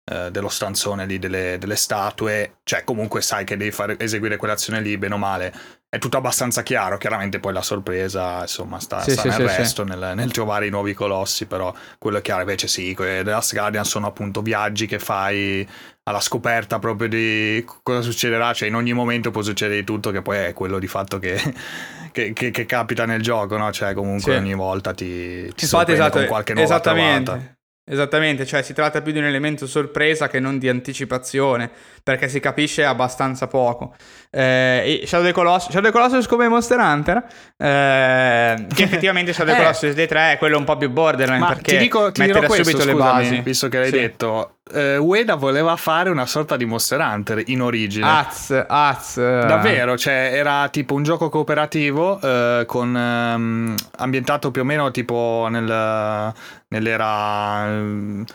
eh, 0.10 0.32
dello 0.32 0.48
stanzone 0.48 1.06
lì 1.06 1.20
delle, 1.20 1.58
delle, 1.60 1.76
statue, 1.76 2.60
cioè 2.64 2.86
comunque 2.86 3.22
sai 3.22 3.44
che 3.44 3.58
devi 3.58 3.72
fare, 3.72 4.00
eseguire 4.00 4.38
quell'azione 4.38 4.80
lì 4.80 4.98
bene 4.98 5.16
o 5.16 5.18
male 5.18 5.54
è 5.90 6.00
tutto 6.00 6.18
abbastanza 6.18 6.64
chiaro. 6.64 6.98
Chiaramente 6.98 7.40
poi 7.40 7.54
la 7.54 7.62
sorpresa, 7.62 8.42
insomma, 8.42 8.80
sta, 8.80 9.02
sì, 9.02 9.12
sta 9.12 9.22
sì, 9.22 9.28
nel 9.28 9.50
sì, 9.50 9.58
resto, 9.58 9.84
nel, 9.84 10.14
nel, 10.16 10.32
trovare 10.32 10.68
i 10.68 10.70
nuovi 10.70 10.94
colossi, 10.94 11.46
però 11.46 11.74
quello 11.98 12.18
è 12.18 12.22
chiaro. 12.22 12.42
Invece 12.42 12.68
sì, 12.68 12.94
The 12.94 13.24
Last 13.24 13.54
Guardian 13.54 13.86
sono 13.86 14.08
appunto 14.08 14.42
viaggi 14.42 14.86
che 14.86 15.00
fai 15.00 15.68
alla 16.04 16.20
scoperta 16.22 16.80
proprio 16.80 17.10
di 17.10 17.66
cosa 17.84 18.02
succederà, 18.02 18.54
cioè 18.54 18.68
in 18.68 18.76
ogni 18.76 18.94
momento 18.94 19.32
può 19.32 19.42
succedere 19.42 19.80
di 19.80 19.86
tutto, 19.86 20.12
che 20.12 20.22
poi 20.22 20.38
è 20.38 20.54
quello 20.54 20.80
di 20.80 20.88
fatto 20.88 21.20
che, 21.20 21.40
che, 22.12 22.34
che, 22.34 22.52
che 22.52 22.66
capita 22.66 23.06
nel 23.06 23.22
gioco, 23.22 23.58
no? 23.58 23.72
Cioè 23.72 23.94
comunque 23.94 24.36
ogni 24.36 24.56
volta 24.56 24.94
ti, 24.94 25.52
ti 25.54 25.64
Infatti, 25.64 25.94
esatto, 25.94 26.18
con 26.18 26.28
qualche 26.28 26.54
nuova 26.54 26.68
esattamente. 26.68 27.24
Trovata. 27.24 27.56
Esattamente, 27.90 28.46
cioè 28.46 28.64
si 28.64 28.74
tratta 28.74 29.02
più 29.02 29.14
di 29.14 29.20
un 29.20 29.24
elemento 29.24 29.66
sorpresa 29.66 30.28
che 30.28 30.42
non 30.42 30.58
di 30.58 30.68
anticipazione, 30.68 31.72
perché 32.04 32.28
si 32.28 32.42
capisce 32.42 32.84
abbastanza 32.84 33.48
poco. 33.48 33.96
Eh, 34.30 35.04
Shadow 35.06 35.26
of 35.26 35.28
the 35.28 35.34
Colossus, 35.34 35.72
Shadow 35.72 35.88
of 35.88 35.94
the 35.94 36.00
Colossus 36.00 36.28
come 36.28 36.48
Monster 36.48 36.80
Hunter, 36.80 37.24
eh, 37.58 38.66
che 38.74 38.84
effettivamente 38.84 39.34
Shadow 39.34 39.52
of 39.52 39.58
the 39.58 39.64
Colossus 39.64 39.96
D3 39.96 40.34
è 40.34 40.38
quello 40.38 40.58
un 40.58 40.64
po' 40.64 40.78
più 40.78 40.90
borderline, 40.90 41.40
Ma 41.40 41.48
perché 41.48 41.72
ti 41.72 41.78
dico, 41.78 42.12
ti 42.12 42.24
dirò 42.24 42.40
questo, 42.40 42.64
subito 42.64 42.82
scusami, 42.82 42.98
le 42.98 43.04
basi. 43.04 43.42
Visto 43.42 43.68
che 43.70 43.80
l'hai 43.80 43.90
sì. 43.90 44.00
detto, 44.00 44.58
uh, 44.74 44.80
Ueda 45.04 45.36
voleva 45.36 45.76
fare 45.76 46.10
una 46.10 46.26
sorta 46.26 46.58
di 46.58 46.66
Monster 46.66 47.00
Hunter 47.00 47.44
in 47.48 47.62
origine. 47.62 48.06
Az, 48.06 48.64
Az. 48.68 49.16
Davvero, 49.16 49.98
cioè 49.98 50.32
era 50.34 50.68
tipo 50.70 50.94
un 50.94 51.04
gioco 51.04 51.30
cooperativo 51.30 52.20
uh, 52.22 52.66
con 52.66 52.94
um, 52.94 53.76
ambientato 53.98 54.52
più 54.52 54.62
o 54.62 54.66
meno 54.66 54.92
tipo 54.92 55.48
nel, 55.50 56.34
nell'era... 56.68 57.66
Um, 57.66 58.26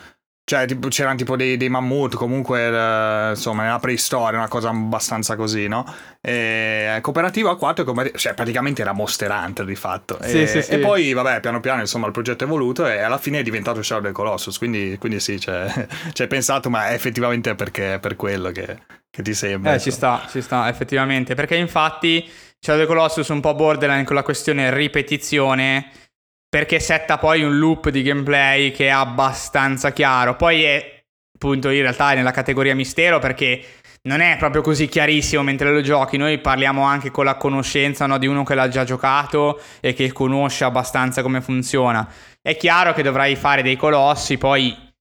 cioè, 0.45 0.65
tipo, 0.65 0.89
c'erano 0.89 1.15
tipo 1.15 1.37
dei, 1.37 1.55
dei 1.55 1.69
mammut, 1.69 2.15
comunque, 2.15 2.67
eh, 2.67 3.29
insomma, 3.29 3.63
nella 3.63 3.79
preistoria, 3.79 4.37
una 4.37 4.49
cosa 4.49 4.69
abbastanza 4.69 5.37
così, 5.37 5.69
no? 5.69 5.85
E, 6.19 6.99
cooperativo 7.01 7.49
a 7.49 7.57
4, 7.57 8.11
cioè 8.15 8.33
praticamente 8.33 8.81
era 8.81 8.91
Monster 8.91 9.31
Hunter 9.31 9.65
di 9.65 9.75
fatto. 9.75 10.17
Sì, 10.21 10.41
e, 10.41 10.47
sì, 10.47 10.61
sì. 10.61 10.71
e, 10.71 10.79
poi, 10.79 11.13
vabbè, 11.13 11.39
piano 11.39 11.61
piano, 11.61 11.79
insomma, 11.79 12.07
il 12.07 12.11
progetto 12.11 12.43
è 12.43 12.47
evoluto 12.47 12.85
e 12.85 12.99
alla 12.99 13.19
fine 13.19 13.39
è 13.39 13.43
diventato 13.43 13.81
Shadow 13.81 14.03
of 14.03 14.07
the 14.09 14.13
Colossus, 14.13 14.57
quindi, 14.57 14.97
quindi 14.99 15.21
sì, 15.21 15.39
cioè, 15.39 15.87
ci 16.11 16.21
hai 16.21 16.27
pensato, 16.27 16.69
ma 16.69 16.91
effettivamente 16.91 17.51
è 17.51 17.55
perché 17.55 17.93
è 17.93 17.99
per 17.99 18.17
quello 18.17 18.51
che, 18.51 18.79
che 19.09 19.21
ti 19.21 19.33
sembra. 19.33 19.75
Eh, 19.75 19.79
ci 19.79 19.91
sta, 19.91 20.27
ci 20.29 20.41
sta, 20.41 20.67
effettivamente, 20.67 21.35
perché 21.35 21.55
infatti 21.55 22.29
Shadow 22.59 22.81
of 22.81 22.87
the 22.87 22.93
Colossus 22.93 23.27
un 23.29 23.39
po' 23.39 23.55
borderline 23.55 24.03
con 24.03 24.15
la 24.15 24.23
questione 24.23 24.73
ripetizione 24.73 25.89
perché 26.53 26.79
setta 26.79 27.17
poi 27.17 27.41
un 27.41 27.57
loop 27.57 27.89
di 27.89 28.03
gameplay 28.03 28.69
che 28.69 28.85
è 28.85 28.89
abbastanza 28.89 29.91
chiaro. 29.91 30.35
Poi 30.35 30.61
è 30.61 31.03
appunto 31.33 31.71
in 31.71 31.81
realtà 31.81 32.11
è 32.11 32.15
nella 32.15 32.29
categoria 32.29 32.75
mistero 32.75 33.17
perché 33.17 33.59
non 34.03 34.19
è 34.19 34.35
proprio 34.37 34.61
così 34.61 34.87
chiarissimo 34.87 35.41
mentre 35.41 35.71
lo 35.71 35.81
giochi. 35.81 36.15
Noi 36.15 36.37
parliamo 36.37 36.83
anche 36.83 37.09
con 37.09 37.25
la 37.25 37.37
conoscenza 37.37 38.05
no, 38.05 38.19
di 38.19 38.27
uno 38.27 38.43
che 38.43 38.53
l'ha 38.53 38.67
già 38.67 38.83
giocato 38.83 39.59
e 39.79 39.93
che 39.93 40.11
conosce 40.11 40.63
abbastanza 40.63 41.23
come 41.23 41.41
funziona. 41.41 42.07
È 42.39 42.55
chiaro 42.55 42.93
che 42.93 43.01
dovrai 43.01 43.35
fare 43.35 43.63
dei 43.63 43.75
colossi, 43.75 44.37
poi 44.37 44.91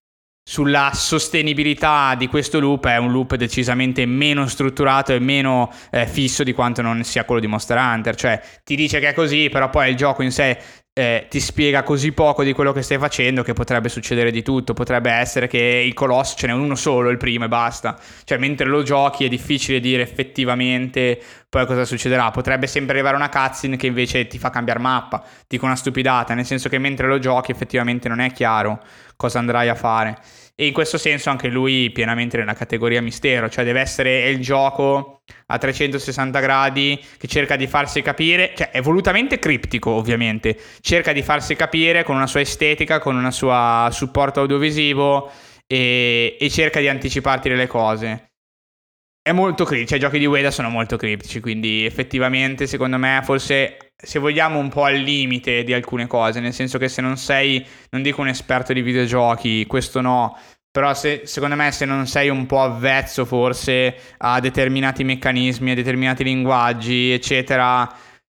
sulla 0.44 0.90
sostenibilità 0.92 2.16
di 2.16 2.26
questo 2.26 2.58
loop 2.58 2.86
è 2.86 2.96
un 2.96 3.12
loop 3.12 3.36
decisamente 3.36 4.04
meno 4.06 4.48
strutturato 4.48 5.12
e 5.12 5.20
meno 5.20 5.70
eh, 5.90 6.06
fisso 6.06 6.42
di 6.42 6.52
quanto 6.52 6.82
non 6.82 7.04
sia 7.04 7.24
quello 7.24 7.40
di 7.40 7.46
Monster 7.46 7.76
Hunter. 7.76 8.14
Cioè 8.16 8.40
ti 8.64 8.74
dice 8.74 8.98
che 8.98 9.10
è 9.10 9.14
così, 9.14 9.48
però 9.50 9.70
poi 9.70 9.90
il 9.90 9.96
gioco 9.96 10.22
in 10.22 10.32
sé 10.32 10.58
eh, 10.94 11.26
ti 11.30 11.40
spiega 11.40 11.82
così 11.82 12.12
poco 12.12 12.44
di 12.44 12.52
quello 12.52 12.72
che 12.72 12.82
stai 12.82 12.98
facendo 12.98 13.42
che 13.42 13.54
potrebbe 13.54 13.88
succedere 13.88 14.30
di 14.30 14.42
tutto. 14.42 14.74
Potrebbe 14.74 15.10
essere 15.10 15.48
che 15.48 15.58
il 15.58 15.94
colosso 15.94 16.36
ce 16.36 16.46
n'è 16.46 16.52
uno 16.52 16.74
solo, 16.74 17.08
il 17.08 17.16
primo 17.16 17.46
e 17.46 17.48
basta. 17.48 17.98
Cioè, 18.24 18.36
mentre 18.36 18.66
lo 18.66 18.82
giochi 18.82 19.24
è 19.24 19.28
difficile 19.28 19.80
dire 19.80 20.02
effettivamente 20.02 21.18
poi 21.48 21.64
cosa 21.66 21.86
succederà. 21.86 22.30
Potrebbe 22.30 22.66
sempre 22.66 22.92
arrivare 22.92 23.16
una 23.16 23.30
cutscene 23.30 23.76
che 23.76 23.86
invece 23.86 24.26
ti 24.26 24.38
fa 24.38 24.50
cambiare 24.50 24.80
mappa. 24.80 25.24
Dico 25.48 25.64
una 25.64 25.76
stupidata, 25.76 26.34
nel 26.34 26.44
senso 26.44 26.68
che 26.68 26.78
mentre 26.78 27.06
lo 27.08 27.18
giochi 27.18 27.52
effettivamente 27.52 28.08
non 28.08 28.20
è 28.20 28.30
chiaro 28.32 28.80
cosa 29.16 29.38
andrai 29.38 29.68
a 29.68 29.74
fare. 29.74 30.18
E 30.54 30.66
in 30.66 30.72
questo 30.72 30.98
senso 30.98 31.30
anche 31.30 31.48
lui 31.48 31.90
pienamente 31.90 32.36
nella 32.36 32.54
categoria 32.54 33.00
mistero, 33.00 33.48
cioè 33.48 33.64
deve 33.64 33.80
essere 33.80 34.28
il 34.28 34.40
gioco 34.40 35.22
a 35.46 35.58
360 35.58 36.40
gradi 36.40 37.02
che 37.16 37.26
cerca 37.26 37.56
di 37.56 37.66
farsi 37.66 38.02
capire, 38.02 38.52
cioè 38.54 38.70
è 38.70 38.82
volutamente 38.82 39.38
criptico 39.38 39.90
ovviamente, 39.90 40.58
cerca 40.80 41.12
di 41.12 41.22
farsi 41.22 41.56
capire 41.56 42.04
con 42.04 42.16
una 42.16 42.26
sua 42.26 42.40
estetica, 42.40 42.98
con 42.98 43.16
un 43.16 43.32
suo 43.32 43.88
supporto 43.90 44.40
audiovisivo 44.40 45.30
e, 45.66 46.36
e 46.38 46.50
cerca 46.50 46.80
di 46.80 46.88
anticiparti 46.88 47.48
delle 47.48 47.66
cose. 47.66 48.31
È 49.24 49.30
molto 49.30 49.64
criptico, 49.64 49.90
cioè 49.90 49.98
i 49.98 50.00
giochi 50.00 50.18
di 50.18 50.26
Ueda 50.26 50.50
sono 50.50 50.68
molto 50.68 50.96
criptici, 50.96 51.38
quindi 51.38 51.84
effettivamente 51.84 52.66
secondo 52.66 52.98
me 52.98 53.20
forse 53.22 53.92
se 53.96 54.18
vogliamo, 54.18 54.58
un 54.58 54.68
po' 54.68 54.82
al 54.82 54.96
limite 54.96 55.62
di 55.62 55.72
alcune 55.72 56.08
cose, 56.08 56.40
nel 56.40 56.52
senso 56.52 56.76
che 56.76 56.88
se 56.88 57.00
non 57.02 57.16
sei, 57.16 57.64
non 57.90 58.02
dico 58.02 58.20
un 58.20 58.26
esperto 58.26 58.72
di 58.72 58.82
videogiochi, 58.82 59.64
questo 59.66 60.00
no, 60.00 60.36
però 60.72 60.92
se, 60.94 61.20
secondo 61.24 61.54
me 61.54 61.70
se 61.70 61.84
non 61.84 62.08
sei 62.08 62.30
un 62.30 62.46
po' 62.46 62.62
avvezzo 62.62 63.24
forse 63.24 63.94
a 64.18 64.40
determinati 64.40 65.04
meccanismi, 65.04 65.70
a 65.70 65.74
determinati 65.76 66.24
linguaggi, 66.24 67.12
eccetera, 67.12 67.88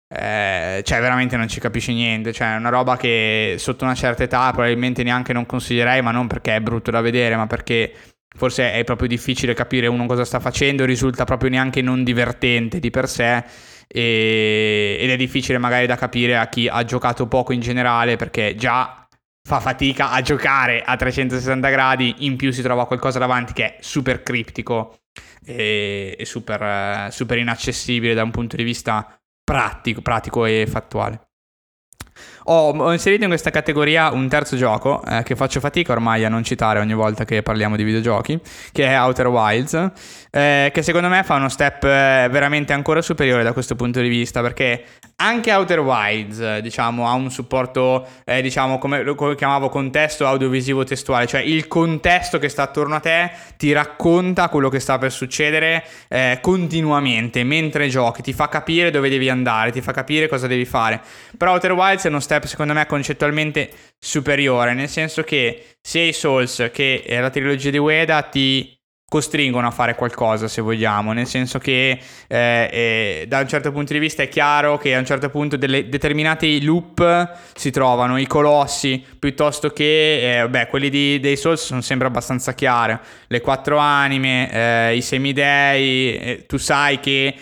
eh, 0.06 0.82
cioè 0.84 1.00
veramente 1.00 1.38
non 1.38 1.48
ci 1.48 1.60
capisci 1.60 1.94
niente, 1.94 2.30
cioè 2.34 2.52
è 2.52 2.56
una 2.56 2.68
roba 2.68 2.98
che 2.98 3.54
sotto 3.58 3.84
una 3.84 3.94
certa 3.94 4.24
età 4.24 4.50
probabilmente 4.50 5.02
neanche 5.02 5.32
non 5.32 5.46
consiglierei, 5.46 6.02
ma 6.02 6.10
non 6.10 6.26
perché 6.26 6.56
è 6.56 6.60
brutto 6.60 6.90
da 6.90 7.00
vedere, 7.00 7.36
ma 7.36 7.46
perché 7.46 7.90
forse 8.34 8.72
è 8.72 8.84
proprio 8.84 9.08
difficile 9.08 9.54
capire 9.54 9.86
uno 9.86 10.06
cosa 10.06 10.24
sta 10.24 10.40
facendo, 10.40 10.84
risulta 10.84 11.24
proprio 11.24 11.50
neanche 11.50 11.82
non 11.82 12.04
divertente 12.04 12.78
di 12.78 12.90
per 12.90 13.08
sé 13.08 13.44
e, 13.86 14.96
ed 15.00 15.10
è 15.10 15.16
difficile 15.16 15.58
magari 15.58 15.86
da 15.86 15.96
capire 15.96 16.36
a 16.36 16.48
chi 16.48 16.68
ha 16.68 16.84
giocato 16.84 17.26
poco 17.26 17.52
in 17.52 17.60
generale 17.60 18.16
perché 18.16 18.54
già 18.56 19.06
fa 19.46 19.60
fatica 19.60 20.10
a 20.10 20.22
giocare 20.22 20.82
a 20.82 20.96
360 20.96 21.68
gradi, 21.68 22.14
in 22.20 22.36
più 22.36 22.50
si 22.50 22.62
trova 22.62 22.86
qualcosa 22.86 23.18
davanti 23.18 23.52
che 23.52 23.64
è 23.64 23.76
super 23.80 24.22
criptico 24.22 25.00
e, 25.44 26.16
e 26.18 26.24
super, 26.24 27.12
super 27.12 27.38
inaccessibile 27.38 28.14
da 28.14 28.22
un 28.22 28.30
punto 28.30 28.56
di 28.56 28.62
vista 28.62 29.16
pratico, 29.44 30.00
pratico 30.00 30.46
e 30.46 30.66
fattuale. 30.66 31.28
Ho, 32.44 32.70
ho, 32.70 32.92
inserito 32.92 33.22
in 33.22 33.28
questa 33.28 33.50
categoria 33.50 34.10
un 34.10 34.28
terzo 34.28 34.56
gioco 34.56 35.02
eh, 35.04 35.22
che 35.22 35.34
faccio 35.34 35.60
fatica 35.60 35.92
ormai 35.92 36.24
a 36.24 36.28
non 36.28 36.44
citare 36.44 36.78
ogni 36.78 36.92
volta 36.92 37.24
che 37.24 37.42
parliamo 37.42 37.76
di 37.76 37.84
videogiochi, 37.84 38.38
che 38.70 38.86
è 38.86 39.00
Outer 39.00 39.28
Wilds, 39.28 39.90
eh, 40.30 40.70
che 40.72 40.82
secondo 40.82 41.08
me 41.08 41.22
fa 41.22 41.36
uno 41.36 41.48
step 41.48 41.84
eh, 41.84 42.28
veramente 42.30 42.72
ancora 42.72 43.00
superiore 43.00 43.42
da 43.42 43.52
questo 43.52 43.76
punto 43.76 44.00
di 44.00 44.08
vista, 44.08 44.42
perché 44.42 44.84
anche 45.24 45.50
Outer 45.52 45.80
Wilds, 45.80 46.58
diciamo, 46.58 47.08
ha 47.08 47.12
un 47.14 47.30
supporto, 47.30 48.06
eh, 48.24 48.42
diciamo, 48.42 48.78
come 48.78 49.02
lo 49.02 49.14
chiamavo 49.34 49.70
contesto 49.70 50.26
audiovisivo 50.26 50.84
testuale, 50.84 51.26
cioè 51.26 51.40
il 51.40 51.66
contesto 51.66 52.38
che 52.38 52.50
sta 52.50 52.64
attorno 52.64 52.96
a 52.96 53.00
te 53.00 53.30
ti 53.56 53.72
racconta 53.72 54.50
quello 54.50 54.68
che 54.68 54.80
sta 54.80 54.98
per 54.98 55.10
succedere 55.10 55.82
eh, 56.08 56.38
continuamente 56.42 57.42
mentre 57.42 57.88
giochi, 57.88 58.20
ti 58.20 58.34
fa 58.34 58.48
capire 58.48 58.90
dove 58.90 59.08
devi 59.08 59.30
andare, 59.30 59.72
ti 59.72 59.80
fa 59.80 59.92
capire 59.92 60.28
cosa 60.28 60.46
devi 60.46 60.66
fare. 60.66 61.00
Però 61.38 61.52
Outer 61.52 61.72
Wilds 61.72 62.04
è 62.04 62.08
uno 62.08 62.20
step 62.20 62.44
secondo 62.44 62.74
me 62.74 62.84
concettualmente 62.84 63.70
superiore, 63.98 64.74
nel 64.74 64.90
senso 64.90 65.22
che 65.22 65.76
sia 65.80 66.02
i 66.02 66.12
Souls 66.12 66.70
che 66.70 67.04
la 67.08 67.30
trilogia 67.30 67.70
di 67.70 67.78
Ueda 67.78 68.20
ti 68.22 68.73
costringono 69.14 69.68
a 69.68 69.70
fare 69.70 69.94
qualcosa 69.94 70.48
se 70.48 70.60
vogliamo, 70.60 71.12
nel 71.12 71.28
senso 71.28 71.60
che 71.60 72.00
eh, 72.26 72.68
eh, 72.72 73.24
da 73.28 73.38
un 73.38 73.46
certo 73.46 73.70
punto 73.70 73.92
di 73.92 74.00
vista 74.00 74.24
è 74.24 74.28
chiaro 74.28 74.76
che 74.76 74.92
a 74.92 74.98
un 74.98 75.04
certo 75.04 75.30
punto 75.30 75.56
delle, 75.56 75.88
determinati 75.88 76.60
loop 76.64 77.32
si 77.54 77.70
trovano, 77.70 78.18
i 78.18 78.26
colossi 78.26 79.00
piuttosto 79.16 79.70
che 79.70 80.40
eh, 80.40 80.48
beh, 80.48 80.66
quelli 80.66 80.90
di, 80.90 81.20
dei 81.20 81.36
Souls 81.36 81.64
sono 81.64 81.80
sempre 81.80 82.08
abbastanza 82.08 82.54
chiari, 82.54 82.98
le 83.28 83.40
quattro 83.40 83.76
anime, 83.76 84.50
eh, 84.50 84.96
i 84.96 85.00
semidei, 85.00 86.16
eh, 86.16 86.44
tu 86.48 86.56
sai 86.56 86.98
che 86.98 87.36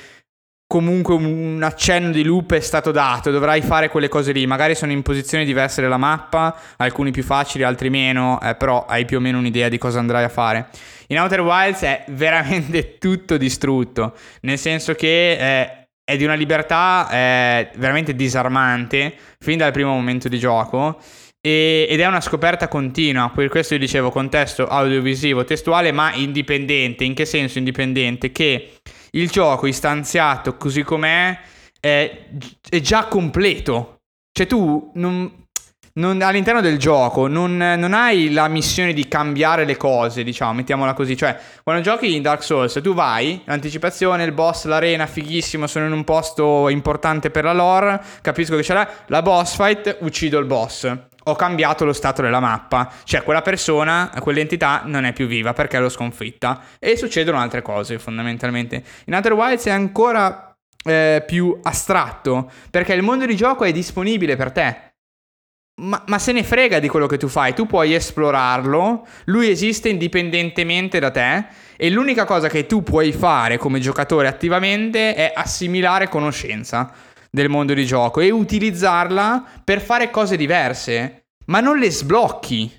comunque 0.72 1.14
un 1.14 1.60
accenno 1.62 2.10
di 2.10 2.24
loop 2.24 2.54
è 2.54 2.60
stato 2.60 2.92
dato, 2.92 3.30
dovrai 3.30 3.60
fare 3.60 3.90
quelle 3.90 4.08
cose 4.08 4.32
lì, 4.32 4.46
magari 4.46 4.74
sono 4.74 4.90
in 4.90 5.02
posizioni 5.02 5.44
diverse 5.44 5.82
della 5.82 5.98
mappa, 5.98 6.56
alcuni 6.78 7.10
più 7.10 7.22
facili, 7.22 7.62
altri 7.62 7.90
meno, 7.90 8.40
eh, 8.40 8.54
però 8.54 8.86
hai 8.86 9.04
più 9.04 9.18
o 9.18 9.20
meno 9.20 9.36
un'idea 9.36 9.68
di 9.68 9.76
cosa 9.76 9.98
andrai 9.98 10.24
a 10.24 10.30
fare. 10.30 10.68
In 11.08 11.20
Outer 11.20 11.42
Wilds 11.42 11.82
è 11.82 12.04
veramente 12.16 12.96
tutto 12.96 13.36
distrutto, 13.36 14.14
nel 14.40 14.56
senso 14.56 14.94
che 14.94 15.32
eh, 15.32 15.88
è 16.02 16.16
di 16.16 16.24
una 16.24 16.36
libertà 16.36 17.06
eh, 17.12 17.70
veramente 17.76 18.14
disarmante 18.14 19.14
fin 19.40 19.58
dal 19.58 19.72
primo 19.72 19.90
momento 19.90 20.28
di 20.28 20.38
gioco 20.38 20.98
ed 21.44 21.98
è 21.98 22.06
una 22.06 22.20
scoperta 22.20 22.68
continua, 22.68 23.32
per 23.34 23.48
questo 23.48 23.74
io 23.74 23.80
dicevo 23.80 24.12
contesto 24.12 24.68
audiovisivo, 24.68 25.42
testuale, 25.42 25.90
ma 25.90 26.14
indipendente. 26.14 27.02
In 27.02 27.14
che 27.14 27.24
senso 27.24 27.58
indipendente? 27.58 28.30
Che 28.30 28.74
il 29.14 29.30
gioco 29.30 29.66
istanziato 29.66 30.56
così 30.56 30.82
com'è 30.82 31.38
è, 31.80 32.26
è 32.68 32.80
già 32.80 33.06
completo. 33.06 33.98
Cioè 34.32 34.46
tu 34.46 34.92
non, 34.94 35.30
non, 35.94 36.22
all'interno 36.22 36.62
del 36.62 36.78
gioco 36.78 37.26
non, 37.26 37.56
non, 37.56 37.92
hai 37.92 38.32
la 38.32 38.48
missione 38.48 38.94
di 38.94 39.08
cambiare 39.08 39.64
le 39.64 39.76
cose, 39.76 40.24
diciamo, 40.24 40.54
mettiamola 40.54 40.94
così. 40.94 41.16
Cioè, 41.16 41.38
quando 41.62 41.82
giochi 41.82 42.14
in 42.14 42.22
Dark 42.22 42.42
Souls, 42.42 42.80
tu 42.82 42.94
vai, 42.94 43.42
l'anticipazione, 43.44 44.24
il 44.24 44.32
boss, 44.32 44.64
l'arena, 44.64 45.06
fighissimo, 45.06 45.66
sono 45.66 45.86
in 45.86 45.92
un 45.92 46.04
posto 46.04 46.68
importante 46.70 47.30
per 47.30 47.44
la 47.44 47.52
lore, 47.52 48.00
capisco 48.22 48.56
che 48.56 48.62
ce 48.62 48.72
l'ha, 48.72 48.88
la 49.08 49.20
boss 49.20 49.54
fight, 49.56 49.98
uccido 50.00 50.38
il 50.38 50.46
boss 50.46 51.10
ho 51.24 51.34
cambiato 51.36 51.84
lo 51.84 51.92
stato 51.92 52.22
della 52.22 52.40
mappa, 52.40 52.90
cioè 53.04 53.22
quella 53.22 53.42
persona, 53.42 54.10
quell'entità 54.20 54.82
non 54.84 55.04
è 55.04 55.12
più 55.12 55.26
viva 55.26 55.52
perché 55.52 55.78
l'ho 55.78 55.88
sconfitta 55.88 56.60
e 56.78 56.96
succedono 56.96 57.38
altre 57.38 57.62
cose 57.62 57.98
fondamentalmente. 57.98 58.82
In 59.06 59.14
Outer 59.14 59.32
Wilds 59.32 59.66
è 59.66 59.70
ancora 59.70 60.56
eh, 60.84 61.22
più 61.26 61.58
astratto 61.62 62.50
perché 62.70 62.94
il 62.94 63.02
mondo 63.02 63.26
di 63.26 63.36
gioco 63.36 63.64
è 63.64 63.72
disponibile 63.72 64.36
per 64.36 64.52
te. 64.52 64.90
Ma, 65.74 66.02
ma, 66.06 66.18
se 66.18 66.32
ne 66.32 66.44
frega 66.44 66.78
di 66.80 66.88
quello 66.88 67.06
che 67.06 67.16
tu 67.16 67.28
fai, 67.28 67.54
tu 67.54 67.66
puoi 67.66 67.94
esplorarlo, 67.94 69.06
lui 69.24 69.48
esiste 69.48 69.88
indipendentemente 69.88 70.98
da 70.98 71.10
te 71.10 71.46
e 71.76 71.88
l'unica 71.88 72.24
cosa 72.26 72.48
che 72.48 72.66
tu 72.66 72.82
puoi 72.82 73.10
fare 73.10 73.56
come 73.56 73.80
giocatore 73.80 74.28
attivamente 74.28 75.14
è 75.14 75.32
assimilare 75.34 76.08
conoscenza 76.08 76.92
del 77.34 77.48
mondo 77.48 77.72
di 77.72 77.86
gioco 77.86 78.20
e 78.20 78.30
utilizzarla 78.30 79.62
per 79.64 79.80
fare 79.80 80.10
cose 80.10 80.36
diverse, 80.36 81.28
ma 81.46 81.60
non 81.60 81.78
le 81.78 81.90
sblocchi 81.90 82.70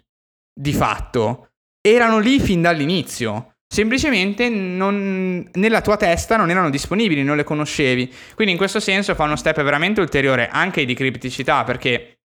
di 0.53 0.73
fatto. 0.73 1.49
Erano 1.81 2.19
lì 2.19 2.39
fin 2.39 2.61
dall'inizio. 2.61 3.55
Semplicemente 3.67 4.49
non, 4.49 5.49
nella 5.53 5.81
tua 5.81 5.97
testa 5.97 6.38
non 6.38 6.51
erano 6.51 6.69
disponibili, 6.69 7.23
non 7.23 7.35
le 7.35 7.43
conoscevi. 7.43 8.13
Quindi 8.35 8.53
in 8.53 8.59
questo 8.59 8.80
senso 8.80 9.15
fa 9.15 9.23
uno 9.23 9.35
step 9.35 9.63
veramente 9.63 9.99
ulteriore 9.99 10.47
anche 10.47 10.85
di 10.85 10.93
criticità 10.93 11.63
perché 11.63 12.19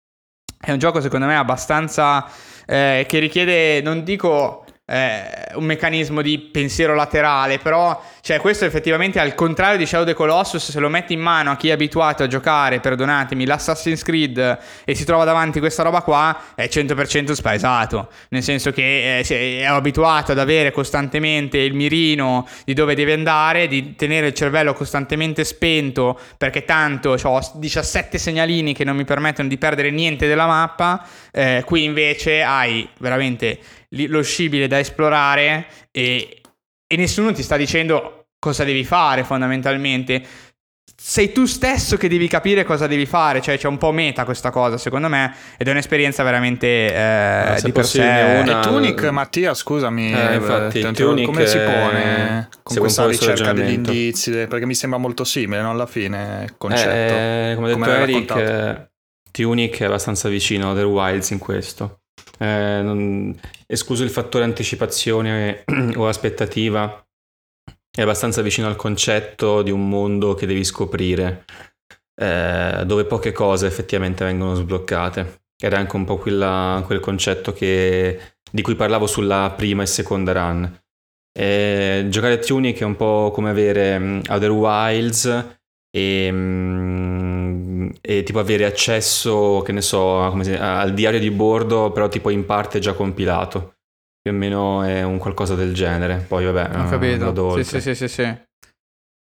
è 0.61 0.71
un 0.71 0.79
gioco 0.79 1.01
secondo 1.01 1.25
me 1.25 1.37
abbastanza 1.37 2.31
eh, 2.67 3.07
che 3.09 3.19
richiede, 3.21 3.81
non 3.81 4.05
dico 4.05 4.67
eh, 4.91 5.55
un 5.55 5.65
meccanismo 5.65 6.23
di 6.23 6.39
pensiero 6.39 6.95
laterale, 6.95 7.59
però 7.59 8.03
cioè, 8.23 8.39
questo 8.41 8.65
effettivamente 8.65 9.21
al 9.21 9.35
contrario 9.35 9.77
di 9.77 9.85
Shadow 9.85 10.05
of 10.05 10.11
the 10.11 10.17
Colossus, 10.17 10.71
se 10.71 10.81
lo 10.81 10.89
metti 10.89 11.13
in 11.13 11.21
mano 11.21 11.51
a 11.51 11.57
chi 11.57 11.69
è 11.69 11.73
abituato 11.73 12.23
a 12.23 12.27
giocare, 12.27 12.81
perdonatemi, 12.81 13.45
l'Assassin's 13.45 14.03
Creed 14.03 14.59
e 14.85 14.95
si 14.95 15.05
trova 15.05 15.25
davanti 15.25 15.61
questa 15.61 15.83
roba 15.83 16.01
qua, 16.01 16.55
è 16.55 16.69
100% 16.71 17.33
spaesato, 17.33 18.09
nel 18.31 18.43
senso 18.43 18.71
che 18.71 19.19
eh, 19.19 19.59
è 19.61 19.65
abituato 19.65 20.33
ad 20.33 20.39
avere 20.39 20.73
costantemente 20.73 21.59
il 21.59 21.75
mirino 21.75 22.49
di 22.65 22.73
dove 22.73 22.95
deve 22.95 23.13
andare, 23.13 23.69
di 23.69 23.95
tenere 23.95 24.29
il 24.29 24.35
cervello 24.35 24.73
costantemente 24.73 25.45
spento, 25.45 26.19
perché 26.39 26.65
tanto 26.65 27.15
ho 27.23 27.41
17 27.55 28.17
segnalini 28.17 28.73
che 28.73 28.85
non 28.85 28.97
mi 28.97 29.05
permettono 29.05 29.49
di 29.49 29.59
perdere 29.59 29.91
niente 29.91 30.27
della 30.27 30.47
mappa, 30.47 31.07
eh, 31.31 31.63
qui 31.67 31.85
invece 31.85 32.43
hai 32.43 32.89
veramente 32.99 33.59
lo 33.91 34.23
scibile 34.23 34.67
da 34.67 34.79
esplorare 34.79 35.67
e, 35.91 36.41
e 36.87 36.97
nessuno 36.97 37.33
ti 37.33 37.43
sta 37.43 37.57
dicendo 37.57 38.27
cosa 38.39 38.65
devi 38.65 38.85
fare 38.85 39.25
fondamentalmente. 39.25 40.23
Sei 41.01 41.31
tu 41.33 41.45
stesso 41.45 41.97
che 41.97 42.09
devi 42.09 42.27
capire 42.27 42.65
cosa 42.65 42.89
devi 42.89 43.07
fare, 43.07 43.41
cioè 43.41 43.57
c'è 43.57 43.69
un 43.69 43.79
po' 43.79 43.93
meta 43.93 44.25
questa 44.25 44.51
cosa 44.51 44.77
secondo 44.79 45.09
me 45.09 45.33
ed 45.57 45.69
è 45.69 45.71
un'esperienza 45.71 46.25
veramente 46.25 46.67
eh, 46.67 47.61
di 47.63 47.71
per 47.71 47.87
sé. 47.87 48.01
Una... 48.01 48.61
E 48.61 48.63
Tunic, 48.63 49.05
Mattia, 49.05 49.55
scusami, 49.55 50.13
eh, 50.13 50.35
infatti, 50.35 50.81
Tunic, 50.93 51.27
come 51.27 51.47
si 51.47 51.59
pone 51.59 52.49
con 52.65 52.79
questa 52.79 53.07
ricerca 53.07 53.53
degli 53.53 53.75
indizi? 53.75 54.33
Perché 54.33 54.67
mi 54.67 54.75
sembra 54.75 54.99
molto 54.99 55.23
simile, 55.23 55.61
no? 55.63 55.71
Alla 55.71 55.87
fine, 55.87 56.43
il 56.45 56.57
concetto. 56.57 56.91
Eh, 56.91 57.53
come 57.55 57.71
ha 57.71 58.05
detto 58.05 58.37
Eric, 58.37 58.91
Tunic 59.31 59.79
è 59.79 59.85
abbastanza 59.85 60.29
vicino 60.29 60.69
a 60.69 60.71
Other 60.73 60.87
Wilds 60.87 61.31
in 61.31 61.39
questo. 61.39 62.01
Eh, 62.39 62.81
non, 62.83 63.39
escluso 63.71 64.03
il 64.03 64.11
fattore 64.11 64.45
anticipazione 64.45 65.65
o 65.97 66.09
aspettativa, 66.09 67.05
è 67.91 68.03
abbastanza 68.03 68.43
vicino 68.43 68.67
al 68.67 68.77
concetto 68.77 69.63
di 69.63 69.71
un 69.71 69.89
mondo 69.89 70.35
che 70.35 70.47
devi 70.47 70.65
scoprire, 70.65 71.45
eh, 72.21 72.83
dove 72.87 73.05
poche 73.05 73.33
cose 73.33 73.67
effettivamente 73.67 74.25
vengono 74.25 74.55
sbloccate. 74.55 75.43
Era 75.61 75.79
anche 75.79 75.97
un 75.97 76.05
po' 76.05 76.17
quella, 76.17 76.83
quel 76.87 77.01
concetto 77.01 77.53
che, 77.53 78.37
di 78.51 78.63
cui 78.63 78.77
parlavo 78.77 79.07
sulla 79.07 79.53
prima 79.57 79.83
e 79.83 79.87
seconda 79.87 80.33
run. 80.33 80.81
E 81.37 82.07
giocare 82.09 82.35
a 82.35 82.39
Tunic 82.39 82.81
è 82.81 82.85
un 82.85 82.97
po' 82.97 83.31
come 83.33 83.51
avere 83.51 84.23
Other 84.29 84.51
Wilds 84.51 85.59
e, 85.91 86.29
um, 86.31 87.38
e, 88.01 88.23
tipo 88.23 88.39
avere 88.39 88.65
accesso, 88.65 89.63
che 89.65 89.73
ne 89.73 89.83
so, 89.83 90.37
si, 90.43 90.53
al 90.53 90.95
diario 90.95 91.19
di 91.19 91.31
bordo, 91.31 91.91
però 91.91 92.09
tipo 92.09 92.31
in 92.31 92.45
parte 92.45 92.79
già 92.79 92.93
compilato. 92.93 93.75
Più 94.21 94.33
o 94.33 94.35
meno 94.35 94.83
è 94.83 95.03
un 95.03 95.19
qualcosa 95.19 95.55
del 95.55 95.75
genere. 95.75 96.25
Poi 96.27 96.45
vabbè, 96.45 96.79
ho 96.79 96.89
capito. 96.89 97.63
Sì, 97.63 97.65
sì, 97.65 97.81
sì, 97.81 97.95
sì, 97.95 98.09
sì. 98.09 98.47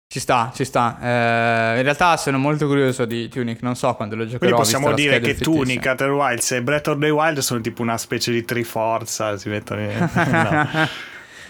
Ci 0.07 0.20
sta, 0.20 0.53
ci 0.55 0.65
sta. 0.65 0.97
Eh, 1.01 1.77
in 1.78 1.82
realtà 1.82 2.16
sono 2.16 2.39
molto 2.39 2.66
curioso 2.66 3.05
di 3.05 3.28
Tunic, 3.28 3.62
non 3.62 3.74
so 3.74 3.93
quando 3.95 4.15
lo 4.15 4.23
giocherò. 4.24 4.55
Quindi 4.55 4.57
possiamo 4.57 4.93
dire 4.93 5.19
che 5.19 5.35
Tunic, 5.35 5.85
Outer 5.86 6.11
Wilds 6.12 6.53
e 6.53 6.62
Breath 6.62 6.86
of 6.86 6.99
the 6.99 7.11
Wild 7.11 7.39
sono 7.39 7.61
tipo 7.61 7.82
una 7.82 7.99
specie 7.99 8.31
di 8.31 8.45
triforza, 8.45 9.36
si 9.36 9.49
mettono 9.49 9.81
in... 9.81 9.89
no. 10.15 10.89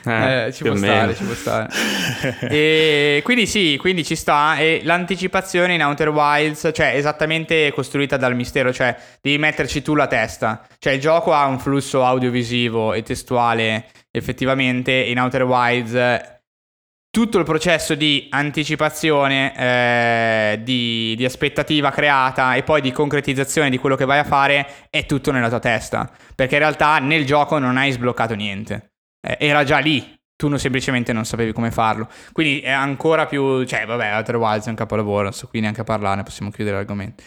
Eh, 0.06 0.46
eh, 0.46 0.52
ci, 0.52 0.64
può 0.64 0.76
stare, 0.76 1.14
ci 1.14 1.24
può 1.24 1.34
stare, 1.34 1.68
e 2.50 3.22
quindi 3.24 3.46
sì, 3.46 3.76
quindi 3.80 4.04
ci 4.04 4.16
sta. 4.16 4.56
E 4.56 4.82
l'anticipazione 4.84 5.74
in 5.74 5.82
Outer 5.82 6.10
Wilds, 6.10 6.70
cioè 6.74 6.92
esattamente 6.94 7.72
costruita 7.74 8.16
dal 8.16 8.34
mistero, 8.34 8.72
cioè 8.72 8.94
devi 9.20 9.38
metterci 9.38 9.82
tu 9.82 9.94
la 9.94 10.06
testa. 10.06 10.66
Cioè 10.78 10.92
il 10.92 11.00
gioco 11.00 11.32
ha 11.32 11.46
un 11.46 11.58
flusso 11.58 12.04
audiovisivo 12.04 12.92
e 12.92 13.02
testuale 13.02 13.86
effettivamente. 14.10 14.92
In 14.92 15.18
Outer 15.18 15.44
Wilds 15.44 16.32
tutto 17.10 17.38
il 17.38 17.44
processo 17.44 17.94
di 17.94 18.26
anticipazione, 18.30 19.56
eh, 19.56 20.60
di, 20.64 21.14
di, 21.16 21.24
aspettativa 21.24 21.90
creata 21.90 22.56
e 22.56 22.64
poi 22.64 22.80
di 22.80 22.90
concretizzazione 22.90 23.70
di 23.70 23.78
quello 23.78 23.94
che 23.94 24.04
vai 24.04 24.18
a 24.18 24.24
fare 24.24 24.66
è 24.90 25.06
tutto 25.06 25.30
nella 25.30 25.48
tua 25.48 25.60
testa. 25.60 26.10
Perché 26.34 26.54
in 26.54 26.60
realtà 26.60 26.98
nel 26.98 27.24
gioco 27.24 27.58
non 27.58 27.76
hai 27.76 27.92
sbloccato 27.92 28.34
niente 28.34 28.93
eh, 29.24 29.36
era 29.40 29.64
già 29.64 29.78
lì, 29.78 30.14
tu 30.36 30.48
non, 30.48 30.58
semplicemente 30.58 31.12
non 31.12 31.24
sapevi 31.24 31.52
come 31.52 31.70
farlo. 31.70 32.08
Quindi 32.32 32.60
è 32.60 32.70
ancora 32.70 33.26
più, 33.26 33.64
cioè 33.64 33.86
vabbè, 33.86 34.14
Outer 34.16 34.36
Wilds 34.36 34.66
è 34.66 34.70
un 34.70 34.76
capolavoro, 34.76 35.30
so 35.30 35.48
qui 35.48 35.60
neanche 35.60 35.80
a 35.80 35.84
parlarne, 35.84 36.22
possiamo 36.22 36.50
chiudere 36.50 36.76
l'argomento. 36.76 37.22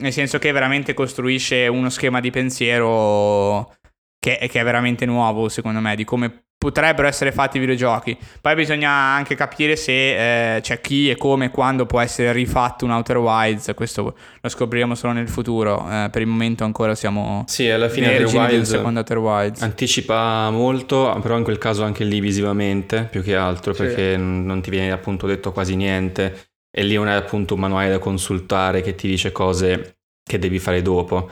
Nel 0.00 0.12
senso 0.12 0.38
che 0.38 0.52
veramente 0.52 0.94
costruisce 0.94 1.66
uno 1.66 1.90
schema 1.90 2.20
di 2.20 2.30
pensiero 2.30 3.76
che, 4.18 4.38
che 4.50 4.60
è 4.60 4.64
veramente 4.64 5.06
nuovo, 5.06 5.48
secondo 5.48 5.80
me, 5.80 5.96
di 5.96 6.04
come 6.04 6.44
potrebbero 6.60 7.08
essere 7.08 7.32
fatti 7.32 7.56
i 7.56 7.60
videogiochi. 7.60 8.14
Poi 8.38 8.54
bisogna 8.54 8.90
anche 8.90 9.34
capire 9.34 9.76
se 9.76 10.56
eh, 10.56 10.60
c'è 10.60 10.82
chi 10.82 11.08
e 11.08 11.16
come 11.16 11.46
e 11.46 11.50
quando 11.50 11.86
può 11.86 12.00
essere 12.00 12.32
rifatto 12.32 12.84
un 12.84 12.90
Outer 12.90 13.16
Wilds. 13.16 13.72
Questo 13.74 14.14
lo 14.38 14.48
scopriremo 14.48 14.94
solo 14.94 15.14
nel 15.14 15.30
futuro. 15.30 15.86
Eh, 15.90 16.10
per 16.12 16.20
il 16.20 16.28
momento 16.28 16.64
ancora 16.64 16.94
siamo. 16.94 17.44
Sì, 17.46 17.70
alla 17.70 17.88
fine 17.88 18.08
Outer 18.08 18.36
Wilds, 18.36 18.68
secondo 18.68 18.98
Outer 18.98 19.16
Wilds 19.16 19.62
anticipa 19.62 20.50
molto, 20.50 21.18
però 21.22 21.38
in 21.38 21.44
quel 21.44 21.56
caso 21.56 21.82
anche 21.82 22.04
lì 22.04 22.20
visivamente 22.20 23.08
più 23.10 23.22
che 23.22 23.34
altro 23.34 23.72
perché 23.72 24.12
sì. 24.12 24.20
non 24.20 24.60
ti 24.60 24.68
viene 24.68 24.92
appunto 24.92 25.26
detto 25.26 25.52
quasi 25.52 25.76
niente. 25.76 26.48
E 26.70 26.82
lì 26.82 26.94
non 26.94 27.08
è 27.08 27.14
appunto 27.14 27.54
un 27.54 27.60
manuale 27.60 27.88
da 27.88 27.98
consultare 27.98 28.82
che 28.82 28.94
ti 28.94 29.08
dice 29.08 29.32
cose 29.32 29.96
che 30.22 30.38
devi 30.38 30.58
fare 30.58 30.82
dopo 30.82 31.30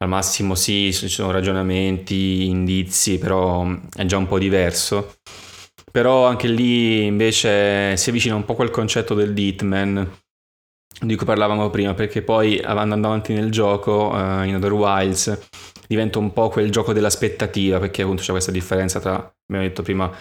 al 0.00 0.08
massimo 0.08 0.54
sì, 0.54 0.92
ci 0.92 1.08
sono 1.08 1.30
ragionamenti, 1.32 2.46
indizi, 2.46 3.18
però 3.18 3.66
è 3.94 4.04
già 4.04 4.16
un 4.16 4.26
po' 4.26 4.38
diverso. 4.38 5.16
Però 5.90 6.26
anche 6.26 6.46
lì 6.48 7.04
invece 7.06 7.96
si 7.96 8.10
avvicina 8.10 8.34
un 8.34 8.44
po' 8.44 8.54
quel 8.54 8.70
concetto 8.70 9.14
del 9.14 9.36
Hitman 9.36 10.18
di 11.00 11.16
cui 11.16 11.26
parlavamo 11.26 11.70
prima, 11.70 11.94
perché 11.94 12.22
poi 12.22 12.60
andando 12.60 13.06
avanti 13.06 13.32
nel 13.32 13.50
gioco, 13.50 14.10
uh, 14.12 14.42
in 14.44 14.56
Other 14.56 14.72
Wilds, 14.72 15.48
diventa 15.86 16.18
un 16.18 16.32
po' 16.32 16.48
quel 16.48 16.70
gioco 16.70 16.92
dell'aspettativa, 16.92 17.78
perché 17.78 18.02
appunto 18.02 18.22
c'è 18.22 18.32
questa 18.32 18.50
differenza 18.50 19.00
tra, 19.00 19.14
abbiamo 19.14 19.66
detto 19.66 19.82
prima, 19.82 20.06
uh, 20.06 20.12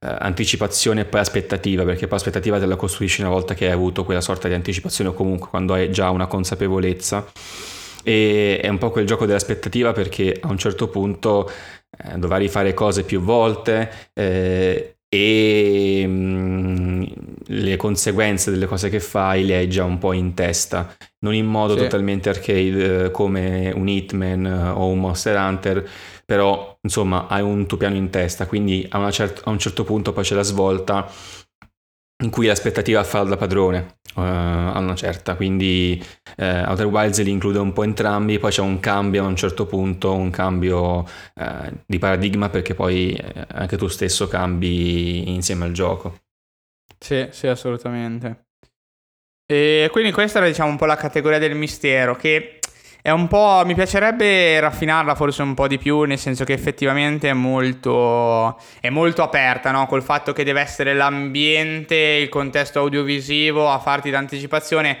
anticipazione 0.00 1.02
e 1.02 1.04
poi 1.06 1.20
aspettativa, 1.20 1.84
perché 1.84 2.06
poi 2.06 2.18
aspettativa 2.18 2.58
te 2.58 2.66
la 2.66 2.76
costruisci 2.76 3.22
una 3.22 3.30
volta 3.30 3.54
che 3.54 3.66
hai 3.66 3.72
avuto 3.72 4.04
quella 4.04 4.20
sorta 4.20 4.48
di 4.48 4.54
anticipazione 4.54 5.10
o 5.10 5.14
comunque 5.14 5.48
quando 5.48 5.72
hai 5.74 5.90
già 5.90 6.10
una 6.10 6.26
consapevolezza 6.26 7.26
e 8.06 8.60
è 8.62 8.68
un 8.68 8.78
po' 8.78 8.92
quel 8.92 9.04
gioco 9.04 9.26
dell'aspettativa 9.26 9.90
perché 9.90 10.38
a 10.40 10.46
un 10.48 10.58
certo 10.58 10.86
punto 10.86 11.50
eh, 12.04 12.16
dovrai 12.18 12.46
fare 12.46 12.72
cose 12.72 13.02
più 13.02 13.20
volte 13.20 14.10
eh, 14.14 14.98
e 15.08 16.06
mh, 16.06 16.12
mm, 16.12 17.02
le 17.46 17.76
conseguenze 17.76 18.52
delle 18.52 18.66
cose 18.66 18.90
che 18.90 19.00
fai 19.00 19.44
le 19.44 19.56
hai 19.56 19.68
già 19.68 19.82
un 19.82 19.98
po' 19.98 20.12
in 20.12 20.34
testa, 20.34 20.94
non 21.24 21.34
in 21.34 21.46
modo 21.46 21.74
sì. 21.74 21.80
totalmente 21.80 22.28
arcade 22.28 23.06
eh, 23.06 23.10
come 23.10 23.72
un 23.74 23.88
Hitman 23.88 24.46
eh, 24.46 24.68
o 24.68 24.86
un 24.86 25.00
Monster 25.00 25.36
Hunter, 25.36 25.88
però 26.24 26.78
insomma 26.82 27.26
hai 27.26 27.42
un 27.42 27.66
tuo 27.66 27.76
piano 27.76 27.96
in 27.96 28.10
testa, 28.10 28.46
quindi 28.46 28.86
a, 28.88 29.10
cert- 29.10 29.42
a 29.44 29.50
un 29.50 29.58
certo 29.58 29.82
punto 29.82 30.12
poi 30.12 30.22
c'è 30.22 30.36
la 30.36 30.42
svolta 30.42 31.10
in 32.24 32.30
cui 32.30 32.46
l'aspettativa 32.46 33.04
fa 33.04 33.22
da 33.22 33.36
padrone 33.36 33.98
uh, 34.14 34.20
a 34.20 34.78
una 34.78 34.94
certa, 34.94 35.34
quindi 35.34 36.02
uh, 36.38 36.42
Outer 36.42 36.86
Wilds 36.86 37.22
li 37.22 37.30
include 37.30 37.58
un 37.58 37.72
po' 37.72 37.82
entrambi, 37.82 38.38
poi 38.38 38.50
c'è 38.50 38.62
un 38.62 38.80
cambio 38.80 39.24
a 39.24 39.26
un 39.26 39.36
certo 39.36 39.66
punto, 39.66 40.14
un 40.14 40.30
cambio 40.30 41.00
uh, 41.00 41.70
di 41.84 41.98
paradigma 41.98 42.48
perché 42.48 42.74
poi 42.74 43.18
anche 43.48 43.76
tu 43.76 43.88
stesso 43.88 44.28
cambi 44.28 45.30
insieme 45.34 45.66
al 45.66 45.72
gioco. 45.72 46.20
Sì, 46.98 47.28
sì, 47.30 47.46
assolutamente. 47.46 48.46
E 49.46 49.88
quindi 49.92 50.10
questa 50.10 50.38
era 50.38 50.48
diciamo 50.48 50.70
un 50.70 50.76
po' 50.76 50.86
la 50.86 50.96
categoria 50.96 51.38
del 51.38 51.54
mistero 51.54 52.16
che 52.16 52.58
è 53.06 53.10
un 53.10 53.28
po'. 53.28 53.62
mi 53.64 53.76
piacerebbe 53.76 54.58
raffinarla 54.58 55.14
forse 55.14 55.42
un 55.42 55.54
po' 55.54 55.68
di 55.68 55.78
più, 55.78 56.02
nel 56.02 56.18
senso 56.18 56.42
che 56.42 56.54
effettivamente 56.54 57.28
è 57.28 57.34
molto. 57.34 58.58
è 58.80 58.90
molto 58.90 59.22
aperta, 59.22 59.70
no? 59.70 59.86
Col 59.86 60.02
fatto 60.02 60.32
che 60.32 60.42
deve 60.42 60.60
essere 60.60 60.92
l'ambiente, 60.92 61.94
il 61.94 62.28
contesto 62.28 62.80
audiovisivo 62.80 63.70
a 63.70 63.78
farti 63.78 64.10
d'anticipazione. 64.10 64.98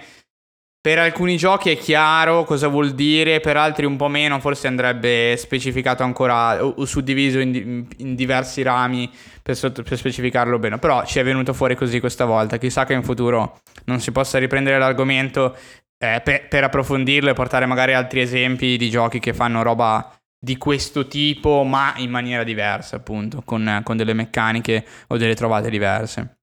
Per 0.80 1.00
alcuni 1.00 1.36
giochi 1.36 1.70
è 1.70 1.76
chiaro 1.76 2.44
cosa 2.44 2.68
vuol 2.68 2.92
dire, 2.92 3.40
per 3.40 3.56
altri 3.56 3.86
un 3.86 3.96
po' 3.96 4.06
meno, 4.06 4.38
forse 4.38 4.68
andrebbe 4.68 5.34
specificato 5.36 6.04
ancora 6.04 6.64
o, 6.64 6.84
suddiviso 6.84 7.40
in, 7.40 7.84
in, 7.96 8.14
diversi 8.14 8.62
rami 8.62 9.10
per, 9.42 9.56
sotto, 9.56 9.82
per, 9.82 9.98
specificarlo 9.98 10.60
bene. 10.60 10.78
Però 10.78 11.04
ci 11.04 11.18
è 11.18 11.24
venuto 11.24 11.52
fuori 11.52 11.74
così 11.74 11.98
questa 11.98 12.24
volta. 12.24 12.56
Chissà 12.56 12.84
che 12.84 12.92
in 12.92 13.02
futuro 13.02 13.58
non 13.86 13.98
si 13.98 14.12
possa 14.12 14.38
riprendere 14.38 14.78
l'argomento 14.78 15.56
eh, 15.98 16.20
per, 16.22 16.48
per 16.48 16.64
approfondirlo 16.64 17.30
e 17.30 17.34
portare 17.34 17.66
magari 17.66 17.94
altri 17.94 18.20
esempi 18.20 18.76
di 18.76 18.90
giochi 18.90 19.18
che 19.18 19.32
fanno 19.32 19.62
roba 19.62 20.10
di 20.38 20.56
questo 20.58 21.06
tipo, 21.08 21.64
ma 21.64 21.94
in 21.96 22.10
maniera 22.10 22.44
diversa, 22.44 22.96
appunto, 22.96 23.42
con, 23.44 23.80
con 23.82 23.96
delle 23.96 24.12
meccaniche 24.12 24.84
o 25.08 25.16
delle 25.16 25.34
trovate 25.34 25.70
diverse. 25.70 26.36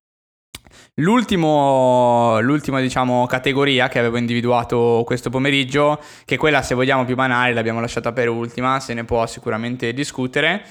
L'ultimo, 0.96 2.40
l'ultima 2.42 2.80
diciamo, 2.80 3.26
categoria 3.28 3.88
che 3.88 4.00
avevo 4.00 4.18
individuato 4.18 5.04
questo 5.06 5.30
pomeriggio, 5.30 6.02
che 6.26 6.36
è 6.36 6.38
quella 6.38 6.62
se 6.62 6.76
vogliamo 6.76 7.06
più 7.06 7.16
banale, 7.16 7.54
l'abbiamo 7.54 7.80
lasciata 7.80 8.12
per 8.12 8.30
ultima, 8.30 8.80
se 8.80 8.94
ne 8.94 9.04
può 9.04 9.26
sicuramente 9.26 9.94
discutere, 9.94 10.64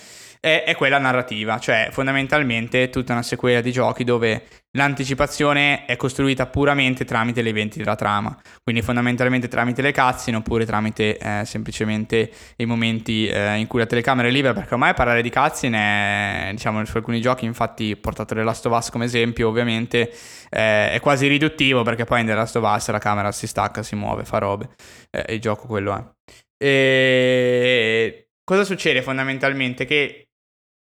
è, 0.45 0.65
è 0.67 0.75
quella 0.75 0.99
narrativa, 0.99 1.61
cioè 1.61 1.91
fondamentalmente 1.93 2.91
tutta 2.91 3.13
una 3.13 3.23
sequela 3.23 3.61
di 3.61 3.71
giochi 3.71 4.03
dove 4.03 4.43
l'anticipazione 4.73 5.85
è 5.85 5.97
costruita 5.97 6.47
puramente 6.47 7.05
tramite 7.05 7.45
gli 7.45 7.49
eventi 7.49 7.79
della 7.79 7.95
trama, 7.95 8.37
quindi 8.61 8.83
fondamentalmente 8.83 9.47
tramite 9.47 9.83
le 9.83 9.93
cutscene 9.93 10.39
oppure 10.39 10.67
tramite 10.67 11.17
eh, 11.17 11.45
semplicemente 11.45 12.29
i 12.57 12.65
momenti 12.65 13.29
eh, 13.29 13.55
in 13.55 13.69
cui 13.69 13.79
la 13.79 13.87
telecamera 13.87 14.27
è 14.27 14.33
libera, 14.33 14.53
perché 14.53 14.75
ormai 14.75 14.95
parlare 14.95 15.23
di 15.23 15.31
cutscene, 15.31 16.49
è, 16.49 16.51
diciamo 16.51 16.85
su 16.87 16.97
alcuni 16.97 17.21
giochi, 17.21 17.45
infatti 17.45 17.95
portato 17.95 18.35
The 18.35 18.43
Last 18.43 18.67
of 18.67 18.77
Us 18.77 18.91
come 18.91 19.05
esempio, 19.05 19.47
ovviamente 19.47 20.13
eh, 20.51 20.91
è 20.91 20.99
quasi 21.01 21.29
riduttivo 21.29 21.85
perché 21.85 22.05
poi 22.05 22.19
in 22.19 22.27
The 22.27 22.35
Last 22.35 22.57
of 22.57 22.65
Us 22.65 22.91
la 22.91 22.99
camera 22.99 23.31
si 23.31 23.47
stacca, 23.47 23.85
si 23.85 23.95
muove, 23.95 24.25
fa 24.25 24.39
robe, 24.39 24.71
eh, 25.11 25.35
il 25.35 25.41
gioco 25.41 25.69
quello 25.69 25.97
è. 25.97 26.65
E 26.65 28.27
cosa 28.43 28.65
succede 28.65 29.03
fondamentalmente? 29.03 29.85
Che 29.85 30.27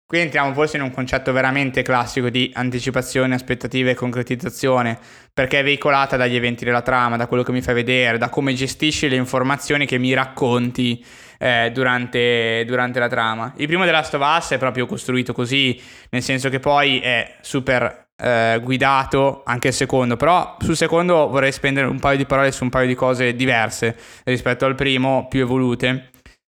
Qui 0.10 0.18
entriamo 0.18 0.54
forse 0.54 0.78
in 0.78 0.82
un 0.82 0.90
concetto 0.90 1.32
veramente 1.32 1.84
classico 1.84 2.30
di 2.30 2.50
anticipazione, 2.56 3.36
aspettative 3.36 3.92
e 3.92 3.94
concretizzazione, 3.94 4.98
perché 5.32 5.60
è 5.60 5.64
veicolata 5.64 6.18
dagli 6.18 6.36
eventi 6.36 6.66
della 6.66 6.82
trama, 6.82 7.16
da 7.16 7.28
quello 7.28 7.44
che 7.44 7.52
mi 7.52 7.62
fai 7.62 7.76
vedere, 7.76 8.18
da 8.18 8.28
come 8.28 8.56
gestisci 8.56 9.08
le 9.08 9.18
informazioni 9.18 9.86
che 9.86 10.00
mi 10.00 10.12
racconti 10.16 11.06
eh, 11.38 11.70
durante, 11.72 12.64
durante, 12.66 12.98
la 12.98 13.08
trama. 13.08 13.54
Il 13.58 13.68
primo 13.68 13.86
della 13.86 14.04
Last 14.12 14.52
è 14.52 14.58
proprio 14.58 14.88
costruito 14.88 15.32
così, 15.32 15.80
nel 16.10 16.24
senso 16.24 16.50
che 16.50 16.58
poi 16.58 17.00
è 17.02 17.36
super 17.42 18.08
eh, 18.18 18.60
guidato, 18.64 19.44
anche 19.46 19.68
il 19.68 19.76
secondo, 19.76 20.18
però 20.18 20.58
sul 20.60 20.76
secondo 20.76 21.28
vorrei 21.28 21.52
spendere 21.52 21.86
un 21.86 22.00
paio 22.00 22.18
di 22.18 22.26
parole 22.26 22.52
su 22.52 22.64
un 22.64 22.72
paio 22.72 22.88
di 22.88 22.96
cose 22.96 23.36
diverse 23.36 23.96
rispetto 24.24 24.66
al 24.66 24.74
primo, 24.74 25.28
più 25.30 25.42
evolute. 25.42 26.10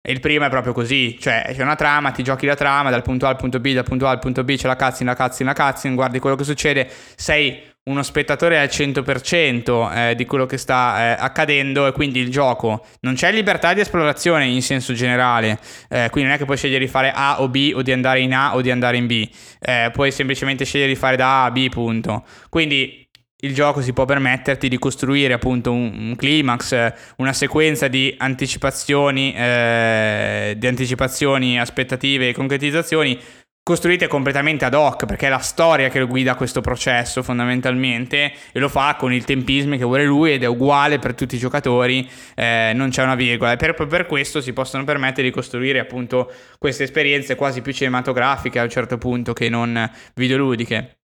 E 0.04 0.10
il 0.10 0.18
primo 0.18 0.44
è 0.44 0.48
proprio 0.48 0.72
così, 0.72 1.16
cioè 1.20 1.52
c'è 1.54 1.62
una 1.62 1.76
trama, 1.76 2.10
ti 2.10 2.24
giochi 2.24 2.44
la 2.44 2.56
trama 2.56 2.90
dal 2.90 3.02
punto 3.02 3.26
A 3.26 3.28
al 3.28 3.36
punto 3.36 3.60
B, 3.60 3.72
dal 3.72 3.84
punto 3.84 4.08
A 4.08 4.10
al 4.10 4.18
punto 4.18 4.42
B 4.42 4.56
c'è 4.56 4.66
la 4.66 4.74
cutscene, 4.74 5.10
la 5.10 5.16
cutscene, 5.16 5.54
la 5.54 5.64
cutscene, 5.64 5.94
guardi 5.94 6.18
quello 6.18 6.34
che 6.34 6.42
succede, 6.42 6.90
sei 7.14 7.70
uno 7.84 8.02
spettatore 8.02 8.58
al 8.58 8.66
100% 8.66 9.94
eh, 10.10 10.14
di 10.16 10.24
quello 10.24 10.46
che 10.46 10.56
sta 10.56 10.98
eh, 10.98 11.16
accadendo 11.20 11.86
e 11.86 11.92
quindi 11.92 12.18
il 12.18 12.30
gioco 12.30 12.84
non 13.00 13.14
c'è 13.14 13.32
libertà 13.32 13.74
di 13.74 13.80
esplorazione 13.80 14.46
in 14.46 14.62
senso 14.62 14.92
generale, 14.92 15.60
eh, 15.88 16.08
quindi 16.10 16.28
non 16.28 16.32
è 16.32 16.36
che 16.36 16.46
puoi 16.46 16.56
scegliere 16.56 16.84
di 16.84 16.90
fare 16.90 17.12
A 17.14 17.40
o 17.40 17.48
B 17.48 17.70
o 17.72 17.82
di 17.82 17.92
andare 17.92 18.18
in 18.18 18.34
A 18.34 18.56
o 18.56 18.60
di 18.60 18.72
andare 18.72 18.96
in 18.96 19.06
B, 19.06 19.28
eh, 19.60 19.90
puoi 19.92 20.10
semplicemente 20.10 20.64
scegliere 20.64 20.90
di 20.90 20.98
fare 20.98 21.14
da 21.14 21.42
A 21.42 21.44
a 21.44 21.50
B, 21.52 21.68
punto. 21.68 22.24
Quindi 22.48 23.01
il 23.44 23.54
gioco 23.54 23.80
si 23.80 23.92
può 23.92 24.04
permetterti 24.04 24.68
di 24.68 24.78
costruire 24.78 25.32
appunto 25.32 25.72
un, 25.72 25.92
un 25.94 26.16
climax, 26.16 26.92
una 27.16 27.32
sequenza 27.32 27.88
di 27.88 28.14
anticipazioni, 28.16 29.34
eh, 29.34 30.54
di 30.56 30.66
anticipazioni, 30.66 31.58
aspettative 31.58 32.28
e 32.28 32.32
concretizzazioni 32.32 33.18
costruite 33.64 34.08
completamente 34.08 34.64
ad 34.64 34.74
hoc 34.74 35.06
perché 35.06 35.26
è 35.26 35.30
la 35.30 35.38
storia 35.38 35.88
che 35.88 36.02
guida 36.04 36.34
questo 36.34 36.60
processo 36.60 37.22
fondamentalmente 37.22 38.32
e 38.50 38.58
lo 38.58 38.68
fa 38.68 38.96
con 38.98 39.12
il 39.12 39.24
tempismo 39.24 39.76
che 39.76 39.84
vuole 39.84 40.04
lui 40.04 40.32
ed 40.32 40.42
è 40.42 40.46
uguale 40.46 40.98
per 40.98 41.14
tutti 41.14 41.36
i 41.36 41.38
giocatori 41.38 42.08
eh, 42.34 42.72
non 42.74 42.90
c'è 42.90 43.04
una 43.04 43.14
virgola. 43.14 43.52
E 43.52 43.56
per, 43.56 43.74
per, 43.74 44.06
questo 44.06 44.40
si 44.40 44.52
possono 44.52 44.82
permettere 44.84 45.28
di 45.28 45.32
costruire 45.32 45.78
appunto 45.78 46.32
queste 46.58 46.84
esperienze 46.84 47.36
quasi 47.36 47.60
più 47.60 47.72
cinematografiche 47.72 48.58
a 48.58 48.64
un 48.64 48.70
certo 48.70 48.98
punto 48.98 49.32
che 49.32 49.48
non 49.48 49.90
videoludiche 50.14 51.01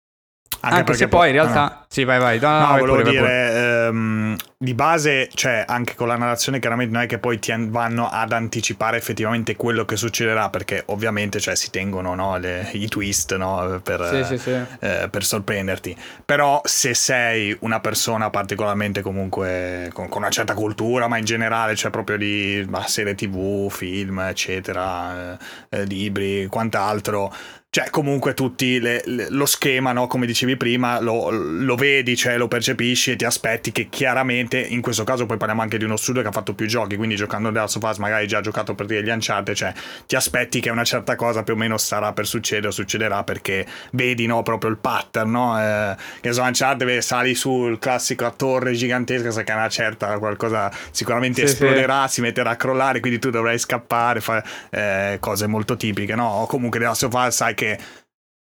anche, 0.62 0.76
anche 0.78 0.94
se 0.94 1.08
poi 1.08 1.28
in 1.28 1.34
realtà... 1.34 1.62
Ah. 1.62 1.84
Sì, 1.92 2.04
vai, 2.04 2.18
vai. 2.18 2.38
No, 2.38 2.48
no, 2.48 2.58
no 2.58 2.78
volevo 2.78 2.96
pure, 3.00 3.10
dire, 3.10 3.86
ehm, 3.86 4.36
di 4.56 4.72
base, 4.72 5.28
cioè, 5.34 5.62
anche 5.66 5.94
con 5.94 6.08
la 6.08 6.16
narrazione 6.16 6.58
chiaramente 6.58 6.94
non 6.94 7.02
è 7.02 7.06
che 7.06 7.18
poi 7.18 7.38
ti 7.38 7.52
vanno 7.68 8.08
ad 8.08 8.32
anticipare 8.32 8.96
effettivamente 8.96 9.56
quello 9.56 9.84
che 9.84 9.96
succederà, 9.96 10.48
perché 10.48 10.84
ovviamente 10.86 11.38
cioè, 11.38 11.54
si 11.54 11.68
tengono 11.70 12.14
no, 12.14 12.38
le, 12.38 12.66
i 12.72 12.88
twist 12.88 13.36
no, 13.36 13.78
per, 13.82 14.24
sì, 14.24 14.24
sì, 14.24 14.38
sì. 14.38 14.58
Eh, 14.78 15.08
per, 15.10 15.22
sorprenderti. 15.22 15.94
Però 16.24 16.62
se 16.64 16.94
sei 16.94 17.54
una 17.60 17.80
persona 17.80 18.30
particolarmente 18.30 19.02
comunque 19.02 19.90
con, 19.92 20.08
con, 20.08 20.22
una 20.22 20.30
certa 20.30 20.54
cultura, 20.54 21.08
ma 21.08 21.18
in 21.18 21.26
generale, 21.26 21.76
cioè 21.76 21.90
proprio 21.90 22.16
di 22.16 22.66
serie 22.86 23.14
tv, 23.14 23.68
film, 23.68 24.18
eccetera, 24.20 25.32
eh, 25.32 25.38
eh, 25.68 25.84
libri, 25.84 26.46
quant'altro 26.46 27.30
cioè, 27.74 27.88
comunque 27.88 28.34
tutti 28.34 28.78
le, 28.78 29.00
le, 29.06 29.30
lo 29.30 29.46
schema, 29.46 29.92
no? 29.92 30.06
come 30.06 30.26
dicevi 30.26 30.58
prima, 30.58 31.00
lo, 31.00 31.30
lo, 31.30 31.74
vedi, 31.74 32.14
cioè 32.18 32.36
lo 32.36 32.46
percepisci 32.46 33.12
e 33.12 33.16
ti 33.16 33.24
aspetti 33.24 33.72
che 33.72 33.88
chiaramente, 33.88 34.60
in 34.60 34.82
questo 34.82 35.04
caso 35.04 35.24
poi 35.24 35.38
parliamo 35.38 35.62
anche 35.62 35.78
di 35.78 35.84
uno 35.84 35.96
studio 35.96 36.20
che 36.20 36.28
ha 36.28 36.32
fatto 36.32 36.52
più 36.52 36.66
giochi, 36.66 36.96
quindi 36.96 37.16
giocando 37.16 37.48
da 37.48 37.60
Last 37.60 37.76
of 37.76 37.84
Us 37.84 37.96
magari 37.96 38.26
già 38.26 38.42
giocato 38.42 38.74
per 38.74 38.84
dire 38.84 39.02
gli 39.02 39.08
Uncharted, 39.08 39.54
cioè 39.54 39.72
ti 40.06 40.16
aspetti 40.16 40.60
che 40.60 40.68
una 40.68 40.84
certa 40.84 41.16
cosa 41.16 41.44
più 41.44 41.54
o 41.54 41.56
meno 41.56 41.78
sarà 41.78 42.12
per 42.12 42.26
succedere 42.26 42.68
o 42.68 42.70
succederà 42.72 43.24
perché 43.24 43.64
vedi 43.92 44.26
no, 44.26 44.42
proprio 44.42 44.68
il 44.68 44.76
pattern, 44.76 45.30
no? 45.30 45.58
Eh, 45.58 45.96
che 46.20 46.30
so 46.34 46.42
Uncharted 46.42 46.98
sali 46.98 47.34
sul 47.34 47.78
classico 47.78 48.30
torre 48.36 48.74
gigantesca, 48.74 49.30
sai 49.30 49.44
che 49.44 49.52
una 49.52 49.70
certa 49.70 50.18
qualcosa 50.18 50.70
sicuramente 50.90 51.46
sì, 51.46 51.54
esploderà, 51.54 52.06
sì. 52.06 52.16
si 52.16 52.20
metterà 52.20 52.50
a 52.50 52.56
crollare, 52.56 53.00
quindi 53.00 53.18
tu 53.18 53.30
dovrai 53.30 53.58
scappare, 53.58 54.20
fare 54.20 54.44
eh, 54.68 55.16
cose 55.20 55.46
molto 55.46 55.74
tipiche, 55.74 56.14
no? 56.14 56.28
O 56.28 56.46
comunque 56.46 56.78
da 56.78 56.88
Last 56.88 57.04
of 57.04 57.14
Us 57.14 57.34
sai 57.36 57.54
che 57.54 57.61
che 57.62 57.78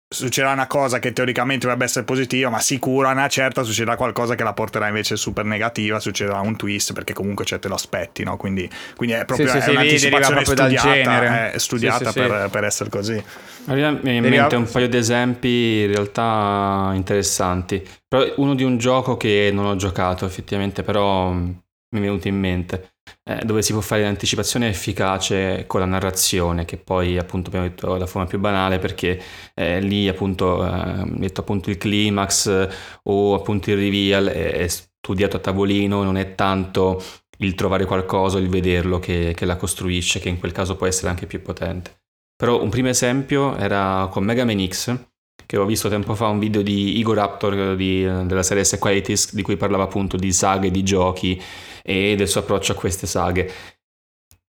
succederà 0.08 0.52
una 0.52 0.68
cosa 0.68 1.00
che 1.00 1.12
teoricamente 1.12 1.62
dovrebbe 1.62 1.84
essere 1.84 2.04
positiva, 2.04 2.48
ma 2.48 2.60
sicuro 2.60 3.08
a 3.08 3.12
una 3.12 3.28
certa 3.28 3.62
succederà 3.64 3.96
qualcosa 3.96 4.34
che 4.36 4.44
la 4.44 4.52
porterà 4.52 4.86
invece 4.86 5.16
super 5.16 5.44
negativa, 5.44 5.98
succederà 5.98 6.40
un 6.40 6.56
twist 6.56 6.92
perché 6.92 7.12
comunque 7.12 7.44
cioè, 7.44 7.58
te 7.58 7.68
lo 7.68 7.74
aspetti, 7.74 8.22
no? 8.22 8.36
Quindi, 8.36 8.70
quindi 8.94 9.16
è 9.16 9.24
proprio 9.24 9.48
sì, 9.48 9.56
è 9.56 9.60
sì, 9.62 9.70
un'anticipazione 9.70 10.44
studiata, 10.44 11.50
è 11.50 11.58
studiata 11.58 12.12
sì, 12.12 12.20
per, 12.20 12.48
per, 12.50 12.64
essere 12.64 12.90
così. 12.90 13.22
Mi 13.64 13.74
viene 13.74 14.12
in 14.12 14.24
mente 14.24 14.54
un 14.54 14.70
paio 14.70 14.88
di 14.88 14.96
esempi 14.96 15.82
in 15.84 15.88
realtà 15.88 16.92
interessanti. 16.94 17.84
Però 18.06 18.24
uno 18.36 18.54
di 18.54 18.62
un 18.62 18.78
gioco 18.78 19.16
che 19.16 19.50
non 19.52 19.64
ho 19.64 19.74
giocato 19.76 20.24
effettivamente, 20.24 20.84
però 20.84 21.32
mi 21.32 21.58
è 21.90 21.98
venuto 21.98 22.28
in 22.28 22.38
mente 22.38 22.95
eh, 23.28 23.44
dove 23.44 23.62
si 23.62 23.72
può 23.72 23.80
fare 23.80 24.02
l'anticipazione 24.02 24.68
efficace 24.68 25.64
con 25.66 25.80
la 25.80 25.86
narrazione, 25.86 26.64
che 26.64 26.76
poi 26.76 27.18
appunto 27.18 27.48
abbiamo 27.48 27.66
detto 27.66 27.96
la 27.96 28.06
forma 28.06 28.28
più 28.28 28.38
banale 28.38 28.78
perché 28.78 29.20
eh, 29.54 29.80
lì 29.80 30.08
appunto, 30.08 30.64
eh, 30.64 31.04
detto 31.16 31.40
appunto 31.40 31.70
il 31.70 31.78
climax 31.78 32.46
eh, 32.46 32.68
o 33.04 33.34
appunto 33.34 33.70
il 33.70 33.76
reveal 33.76 34.26
è, 34.26 34.52
è, 34.52 34.66
studiato 34.68 35.36
a 35.36 35.40
tavolino, 35.40 36.02
non 36.02 36.16
è 36.16 36.34
tanto 36.34 37.02
il 37.38 37.54
trovare 37.54 37.84
qualcosa, 37.84 38.38
il 38.38 38.48
vederlo 38.48 38.98
che, 38.98 39.34
che 39.36 39.44
la 39.44 39.56
costruisce, 39.56 40.18
che 40.18 40.28
in 40.28 40.40
quel 40.40 40.52
caso 40.52 40.74
può 40.74 40.86
essere 40.86 41.08
anche 41.08 41.26
più 41.26 41.42
potente. 41.42 42.00
Però 42.34 42.60
un 42.60 42.70
primo 42.70 42.88
esempio 42.88 43.56
era 43.56 44.08
con 44.10 44.24
Mega 44.24 44.44
Man 44.44 44.66
X, 44.66 44.98
che 45.46 45.56
ho 45.56 45.64
visto 45.64 45.88
tempo 45.88 46.14
fa 46.16 46.26
un 46.26 46.40
video 46.40 46.60
di 46.60 46.98
Igor 46.98 47.14
Raptor 47.14 47.76
di, 47.76 48.02
della 48.02 48.42
serie 48.42 48.64
Sequalities 48.64 49.32
di 49.32 49.42
cui 49.42 49.56
parlava 49.56 49.84
appunto 49.84 50.16
di 50.16 50.32
saghe, 50.32 50.72
di 50.72 50.82
giochi 50.82 51.40
e 51.88 52.16
del 52.16 52.26
suo 52.26 52.40
approccio 52.40 52.72
a 52.72 52.74
queste 52.74 53.06
saghe. 53.06 53.52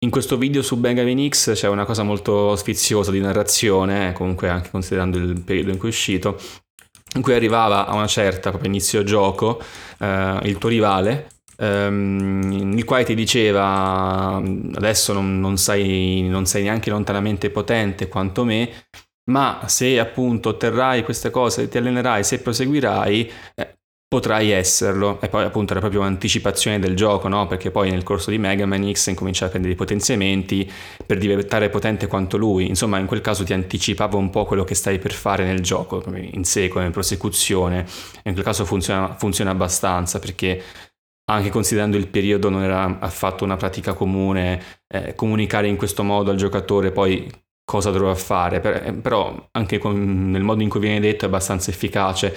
In 0.00 0.10
questo 0.10 0.38
video 0.38 0.62
su 0.62 0.78
Benjamin 0.78 1.28
X 1.28 1.52
c'è 1.52 1.68
una 1.68 1.84
cosa 1.84 2.02
molto 2.02 2.56
sfiziosa 2.56 3.10
di 3.10 3.20
narrazione, 3.20 4.12
comunque 4.12 4.48
anche 4.48 4.70
considerando 4.70 5.18
il 5.18 5.42
periodo 5.42 5.70
in 5.70 5.78
cui 5.78 5.88
è 5.88 5.90
uscito, 5.90 6.40
in 7.16 7.22
cui 7.22 7.34
arrivava 7.34 7.86
a 7.86 7.94
una 7.94 8.06
certa, 8.06 8.50
proprio 8.50 8.70
inizio 8.70 9.02
gioco, 9.02 9.60
eh, 9.98 10.38
il 10.44 10.56
tuo 10.56 10.68
rivale, 10.68 11.28
ehm, 11.56 12.74
il 12.76 12.84
quale 12.84 13.04
ti 13.04 13.14
diceva 13.14 14.36
adesso 14.36 15.12
non, 15.12 15.40
non, 15.40 15.58
sei, 15.58 16.22
non 16.28 16.46
sei 16.46 16.62
neanche 16.62 16.90
lontanamente 16.90 17.50
potente 17.50 18.08
quanto 18.08 18.44
me, 18.44 18.70
ma 19.30 19.62
se 19.66 19.98
appunto 19.98 20.50
otterrai 20.50 21.02
queste 21.02 21.30
cose, 21.30 21.68
ti 21.68 21.76
allenerai, 21.76 22.24
se 22.24 22.40
proseguirai, 22.40 23.32
eh, 23.56 23.77
potrai 24.08 24.50
esserlo. 24.50 25.20
E 25.20 25.28
poi 25.28 25.44
appunto 25.44 25.72
era 25.72 25.80
proprio 25.80 26.00
un'anticipazione 26.00 26.78
del 26.78 26.96
gioco, 26.96 27.28
no? 27.28 27.46
Perché 27.46 27.70
poi 27.70 27.90
nel 27.90 28.02
corso 28.02 28.30
di 28.30 28.38
Mega 28.38 28.64
Man 28.66 28.90
X 28.90 29.08
incomincia 29.08 29.46
a 29.46 29.48
prendere 29.50 29.74
i 29.74 29.76
potenziamenti 29.76 30.70
per 31.04 31.18
diventare 31.18 31.68
potente 31.68 32.06
quanto 32.06 32.38
lui. 32.38 32.66
Insomma, 32.66 32.98
in 32.98 33.06
quel 33.06 33.20
caso 33.20 33.44
ti 33.44 33.52
anticipava 33.52 34.16
un 34.16 34.30
po' 34.30 34.46
quello 34.46 34.64
che 34.64 34.74
stai 34.74 34.98
per 34.98 35.12
fare 35.12 35.44
nel 35.44 35.60
gioco, 35.60 36.02
in 36.14 36.44
sequel, 36.44 36.86
in 36.86 36.92
prosecuzione. 36.92 37.86
in 38.24 38.32
quel 38.32 38.44
caso 38.44 38.64
funziona, 38.64 39.14
funziona 39.16 39.50
abbastanza 39.50 40.18
perché 40.18 40.62
anche 41.30 41.50
considerando 41.50 41.98
il 41.98 42.08
periodo 42.08 42.48
non 42.48 42.62
era 42.62 42.98
affatto 43.00 43.44
una 43.44 43.56
pratica 43.56 43.92
comune 43.92 44.78
eh, 44.88 45.14
comunicare 45.14 45.68
in 45.68 45.76
questo 45.76 46.02
modo 46.02 46.30
al 46.30 46.38
giocatore 46.38 46.90
poi 46.90 47.30
cosa 47.68 47.90
dovrà 47.90 48.14
fare, 48.14 48.60
per, 48.60 48.82
eh, 48.86 48.92
però 48.94 49.48
anche 49.52 49.76
con, 49.76 50.30
nel 50.30 50.42
modo 50.42 50.62
in 50.62 50.70
cui 50.70 50.80
viene 50.80 51.00
detto 51.00 51.26
è 51.26 51.28
abbastanza 51.28 51.70
efficace 51.70 52.34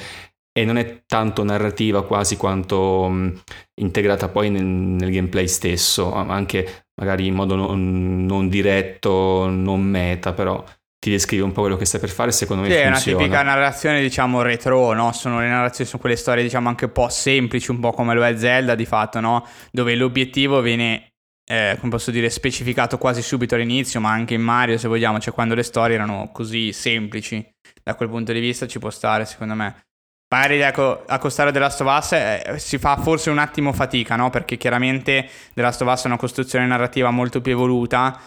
e 0.54 0.66
non 0.66 0.78
è 0.78 1.04
tanto 1.06 1.44
narrativa 1.44 2.06
quasi 2.06 2.36
quanto 2.36 3.08
mh, 3.08 3.42
integrata 3.76 4.28
poi 4.30 4.50
nel, 4.50 4.66
nel, 4.66 5.12
gameplay 5.12 5.48
stesso, 5.48 6.14
anche 6.14 6.86
magari 7.00 7.28
in 7.28 7.34
modo 7.34 7.56
non, 7.56 8.26
non 8.26 8.50
diretto, 8.50 9.48
non 9.50 9.82
meta, 9.82 10.34
però 10.34 10.64
ti 11.00 11.10
descrive 11.10 11.44
un 11.44 11.52
po' 11.52 11.62
quello 11.62 11.78
che 11.78 11.86
stai 11.86 12.00
per 12.00 12.10
fare, 12.10 12.32
secondo 12.32 12.62
me 12.62 12.70
sì, 12.70 12.76
funziona. 12.76 13.00
è 13.00 13.10
una 13.10 13.18
tipica 13.18 13.42
narrazione, 13.42 14.02
diciamo, 14.02 14.44
retro, 14.44 14.94
no? 14.94 15.12
Sono 15.14 15.40
le 15.40 15.48
narrazioni, 15.48 15.90
sono 15.90 16.00
quelle 16.00 16.16
storie, 16.16 16.44
diciamo, 16.44 16.70
anche 16.70 16.86
un 16.86 16.92
po' 16.92 17.10
semplici, 17.10 17.72
un 17.72 17.80
po' 17.80 17.92
come 17.92 18.14
lo 18.14 18.24
è 18.24 18.38
Zelda, 18.38 18.76
di 18.76 18.86
fatto, 18.86 19.20
no? 19.20 19.48
Dove 19.72 19.96
l'obiettivo 19.96 20.62
viene, 20.62 21.14
eh, 21.50 21.76
come 21.80 21.92
posso 21.92 22.12
dire, 22.12 22.30
specificato 22.30 23.00
quasi 23.00 23.24
subito 23.24 23.56
all'inizio, 23.56 24.00
ma 24.00 24.12
anche 24.12 24.36
in 24.36 24.44
Mario, 24.44 24.78
se 24.78 24.88
vogliamo, 24.88 25.20
cioè 25.20 25.34
quando 25.34 25.56
le 25.56 25.64
storie 25.64 25.96
erano 25.96 26.30
così 26.32 26.72
semplici. 26.72 27.44
Da 27.84 27.96
quel 27.96 28.10
punto 28.10 28.32
di 28.32 28.40
vista 28.40 28.68
ci 28.68 28.78
può 28.78 28.92
stare, 28.92 29.26
secondo 29.26 29.56
me. 29.56 29.86
Magari 30.32 30.60
ecco, 30.60 31.04
accostare 31.06 31.52
The 31.52 31.60
Last 31.60 31.82
of 31.82 31.98
Us 31.98 32.12
eh, 32.14 32.54
si 32.58 32.78
fa 32.78 32.96
forse 32.98 33.30
un 33.30 33.38
attimo 33.38 33.74
fatica, 33.74 34.16
no? 34.16 34.30
Perché 34.30 34.58
chiaramente 34.58 35.30
The 35.54 35.62
Last 35.62 35.82
of 35.82 35.92
Us 35.92 36.04
è 36.04 36.08
una 36.08 36.18
costruzione 36.18 36.66
narrativa 36.66 37.10
molto 37.12 37.42
più 37.42 37.52
evoluta 37.52 38.20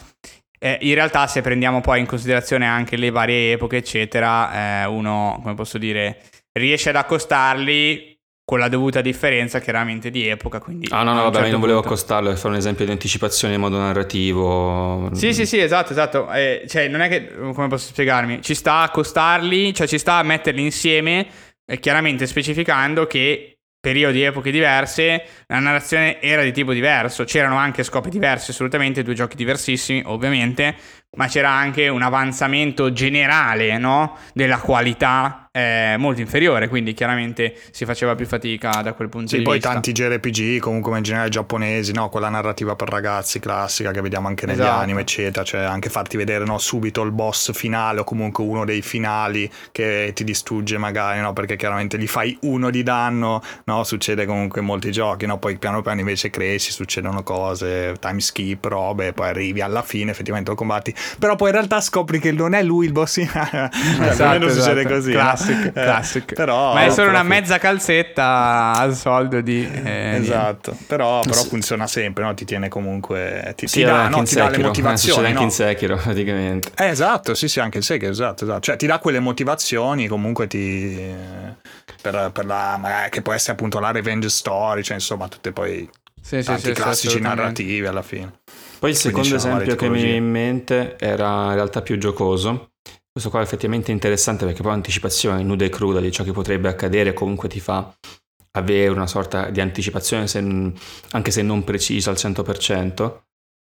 eh, 0.65 0.79
in 0.81 0.95
realtà, 0.95 1.27
se 1.27 1.43
prendiamo 1.43 1.83
poi 1.83 2.01
in 2.01 2.07
considerazione 2.07 2.67
anche 2.67 2.97
le 2.97 3.11
varie 3.11 3.53
epoche, 3.53 3.77
eccetera, 3.77 4.83
eh, 4.83 4.87
uno, 4.87 5.39
come 5.43 5.53
posso 5.53 5.77
dire, 5.77 6.23
riesce 6.53 6.89
ad 6.89 6.97
accostarli 6.97 8.19
con 8.47 8.59
la 8.59 8.69
dovuta 8.69 9.03
differenza 9.03 9.59
chiaramente 9.59 10.09
di 10.09 10.27
epoca. 10.27 10.61
Quindi 10.61 10.89
ah, 10.91 11.03
no, 11.03 11.13
no, 11.13 11.25
vabbè, 11.25 11.35
certo 11.35 11.51
non 11.51 11.61
volevo 11.61 11.81
accostarlo 11.81 12.31
per 12.31 12.39
fare 12.39 12.55
un 12.55 12.59
esempio 12.59 12.87
di 12.87 12.93
anticipazione 12.93 13.55
in 13.55 13.61
modo 13.61 13.77
narrativo. 13.77 15.11
Sì, 15.13 15.35
sì, 15.35 15.45
sì, 15.45 15.59
esatto, 15.59 15.93
esatto. 15.93 16.33
Eh, 16.33 16.65
cioè, 16.67 16.89
non 16.89 17.03
è 17.03 17.11
che, 17.11 17.31
come 17.53 17.69
posso 17.69 17.89
spiegarmi, 17.89 18.41
ci 18.41 18.55
sta 18.55 18.77
a 18.77 18.83
accostarli, 18.85 19.75
cioè 19.75 19.87
ci 19.87 19.99
sta 19.99 20.15
a 20.15 20.23
metterli 20.23 20.63
insieme, 20.63 21.27
eh, 21.67 21.79
chiaramente 21.79 22.27
specificando 22.27 23.07
che 23.07 23.55
periodi 23.85 24.23
e 24.23 24.27
epoche 24.27 24.51
diverse, 24.51 25.25
la 25.47 25.59
narrazione 25.59 26.19
era 26.23 26.43
di 26.43 26.53
tipo 26.53 26.73
diverso, 26.73 27.25
c'erano 27.25 27.57
anche 27.57 27.83
scopi 27.83 28.09
diversi, 28.09 28.51
assolutamente, 28.51 29.03
due 29.03 29.13
giochi 29.13 29.37
diversissimi, 29.37 30.03
ovviamente, 30.07 30.75
ma 31.17 31.27
c'era 31.27 31.51
anche 31.51 31.89
un 31.89 32.01
avanzamento 32.01 32.93
generale 32.93 33.77
no? 33.77 34.17
della 34.33 34.59
qualità 34.59 35.44
eh, 35.57 35.95
molto 35.99 36.21
inferiore, 36.21 36.69
quindi 36.69 36.95
chiaramente 36.95 37.55
si 37.71 37.85
faceva 37.85 38.17
più 38.17 38.27
fatica 38.27 38.81
da 38.83 38.93
quel 38.93 39.09
punto 39.09 39.29
sì, 39.29 39.39
di 39.39 39.45
vista. 39.45 39.69
Poi 39.69 39.75
tanti 39.75 39.93
JRPG, 39.93 40.59
comunque 40.59 40.97
in 40.97 41.05
generale 41.05 41.29
giapponesi, 41.29 41.93
no? 41.93 42.09
quella 42.09 42.29
narrativa 42.29 42.75
per 42.75 42.89
ragazzi 42.89 43.39
classica 43.39 43.93
che 43.93 44.01
vediamo 44.01 44.27
anche 44.27 44.47
negli 44.47 44.61
esatto. 44.61 44.81
anime, 44.81 45.03
eccetera, 45.03 45.45
cioè 45.45 45.61
anche 45.63 45.91
farti 45.91 46.17
vedere 46.17 46.45
no, 46.45 46.59
subito 46.59 47.03
il 47.03 47.13
boss 47.13 47.53
finale 47.53 48.01
o 48.01 48.05
comunque 48.05 48.43
uno 48.43 48.65
dei 48.65 48.83
finali 48.83 49.49
che 49.71 50.11
ti 50.15 50.25
distrugge 50.25 50.77
magari, 50.77 51.21
no? 51.21 51.33
perché 51.33 51.57
chiaramente 51.57 51.99
gli 51.99 52.09
fai 52.09 52.37
uno 52.43 52.71
di 52.71 52.83
danno, 52.83 53.41
no? 53.65 53.85
succede 53.85 54.27
comunque 54.27 54.61
in 54.61 54.67
molti 54.67 54.91
giochi, 54.91 55.27
no? 55.27 55.39
poi 55.39 55.57
piano 55.57 55.83
piano 55.83 56.01
invece 56.01 56.31
cresci, 56.31 56.73
succedono 56.73 57.23
cose, 57.23 57.95
time 58.01 58.21
skip, 58.21 58.65
robe, 58.65 59.13
poi 59.13 59.29
arrivi 59.29 59.61
alla 59.61 59.83
fine, 59.83 60.11
effettivamente 60.11 60.51
lo 60.51 60.57
combatti 60.57 60.95
però 61.19 61.37
poi 61.37 61.49
in 61.49 61.55
realtà 61.55 61.81
scopri 61.81 62.19
che 62.19 62.33
non 62.33 62.55
è 62.55 62.63
lui 62.63 62.87
il 62.87 62.93
boss 62.93 63.15
finale. 63.15 63.71
esatto, 63.73 64.25
almeno 64.25 64.47
esatto. 64.47 64.63
succede 64.63 64.87
così. 64.87 65.13
Classic, 65.45 65.67
eh, 65.67 65.73
classic. 65.73 66.33
Però, 66.35 66.75
Ma 66.75 66.85
è 66.85 66.91
solo 66.91 67.11
una 67.11 67.23
mezza 67.23 67.59
calzetta 67.59 68.73
al 68.73 68.95
soldo 68.95 69.41
di... 69.41 69.69
Eh, 69.69 70.17
esatto, 70.17 70.77
però, 70.87 71.21
però 71.21 71.43
funziona 71.43 71.87
sempre, 71.87 72.25
no? 72.25 72.35
ti 72.35 72.45
tiene 72.45 72.69
comunque... 72.69 73.53
Ti, 73.57 73.67
sì, 73.67 73.81
ti, 73.81 73.85
dà, 73.85 74.09
no, 74.09 74.23
ti 74.23 74.35
dà 74.35 74.49
le 74.49 74.59
motivazioni. 74.63 75.27
anche 75.29 75.43
in 75.43 75.51
Sekiro 75.51 75.97
praticamente. 75.97 76.71
Eh, 76.77 76.89
esatto, 76.89 77.35
sì 77.35 77.49
sì, 77.49 77.61
anche 77.61 77.79
in 77.79 77.83
Sekiro, 77.83 78.11
esatto, 78.11 78.45
esatto. 78.45 78.61
Cioè 78.61 78.77
ti 78.77 78.87
dà 78.87 78.99
quelle 78.99 79.21
motivazioni, 79.21 80.07
comunque 80.07 80.47
ti... 80.47 81.13
Per, 82.01 82.31
per 82.33 82.45
la... 82.45 83.09
che 83.11 83.23
può 83.23 83.33
essere 83.33 83.53
appunto 83.53 83.79
la 83.79 83.91
revenge 83.91 84.29
story, 84.29 84.83
cioè 84.83 84.95
insomma 84.95 85.29
tutte 85.29 85.53
poi... 85.53 85.89
Sì, 86.21 86.43
tanti 86.43 86.69
sì, 86.69 86.73
classici 86.73 87.21
narrativi 87.21 87.85
alla 87.87 88.03
fine. 88.03 88.33
Poi 88.79 88.91
il 88.91 88.97
secondo 88.97 89.35
esempio 89.35 89.77
che 89.77 89.89
mi 89.89 90.03
viene 90.03 90.17
in 90.17 90.31
mente 90.31 90.97
era 90.99 91.49
in 91.49 91.55
realtà 91.55 91.83
più 91.83 91.99
giocoso. 91.99 92.73
Questo 93.15 93.31
qua 93.31 93.43
è 93.43 93.45
effettivamente 93.45 93.93
interessante 93.93 94.45
perché 94.45 94.63
poi 94.63 94.73
l'anticipazione 94.73 95.45
nuda 95.45 95.65
e 95.65 95.69
cruda 95.69 96.01
di 96.01 96.11
ciò 96.11 96.25
che 96.25 96.33
potrebbe 96.33 96.67
accadere 96.67 97.13
comunque 97.13 97.49
ti 97.49 97.61
fa 97.61 97.97
avere 98.57 98.89
una 98.89 99.07
sorta 99.07 99.51
di 99.51 99.61
anticipazione 99.61 100.27
se, 100.27 100.41
anche 101.13 101.31
se 101.31 101.43
non 101.43 101.63
precisa 101.63 102.11
al 102.11 102.17
100%. 102.17 103.23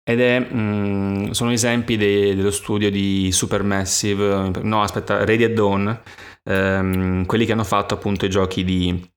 Ed 0.03 0.21
è, 0.21 0.39
mh, 0.39 0.59
mm, 0.59 1.29
sono 1.31 1.51
esempi 1.51 1.97
de, 1.97 2.33
dello 2.33 2.49
studio 2.49 2.89
di 2.89 3.31
Supermassive, 3.31 4.53
no 4.63 4.81
aspetta, 4.81 5.23
Radiant 5.23 5.53
Dawn, 5.53 6.01
ehm, 6.43 7.25
quelli 7.27 7.45
che 7.45 7.51
hanno 7.51 7.63
fatto 7.63 7.93
appunto 7.93 8.25
i 8.25 8.31
giochi 8.31 8.63
di 8.63 9.07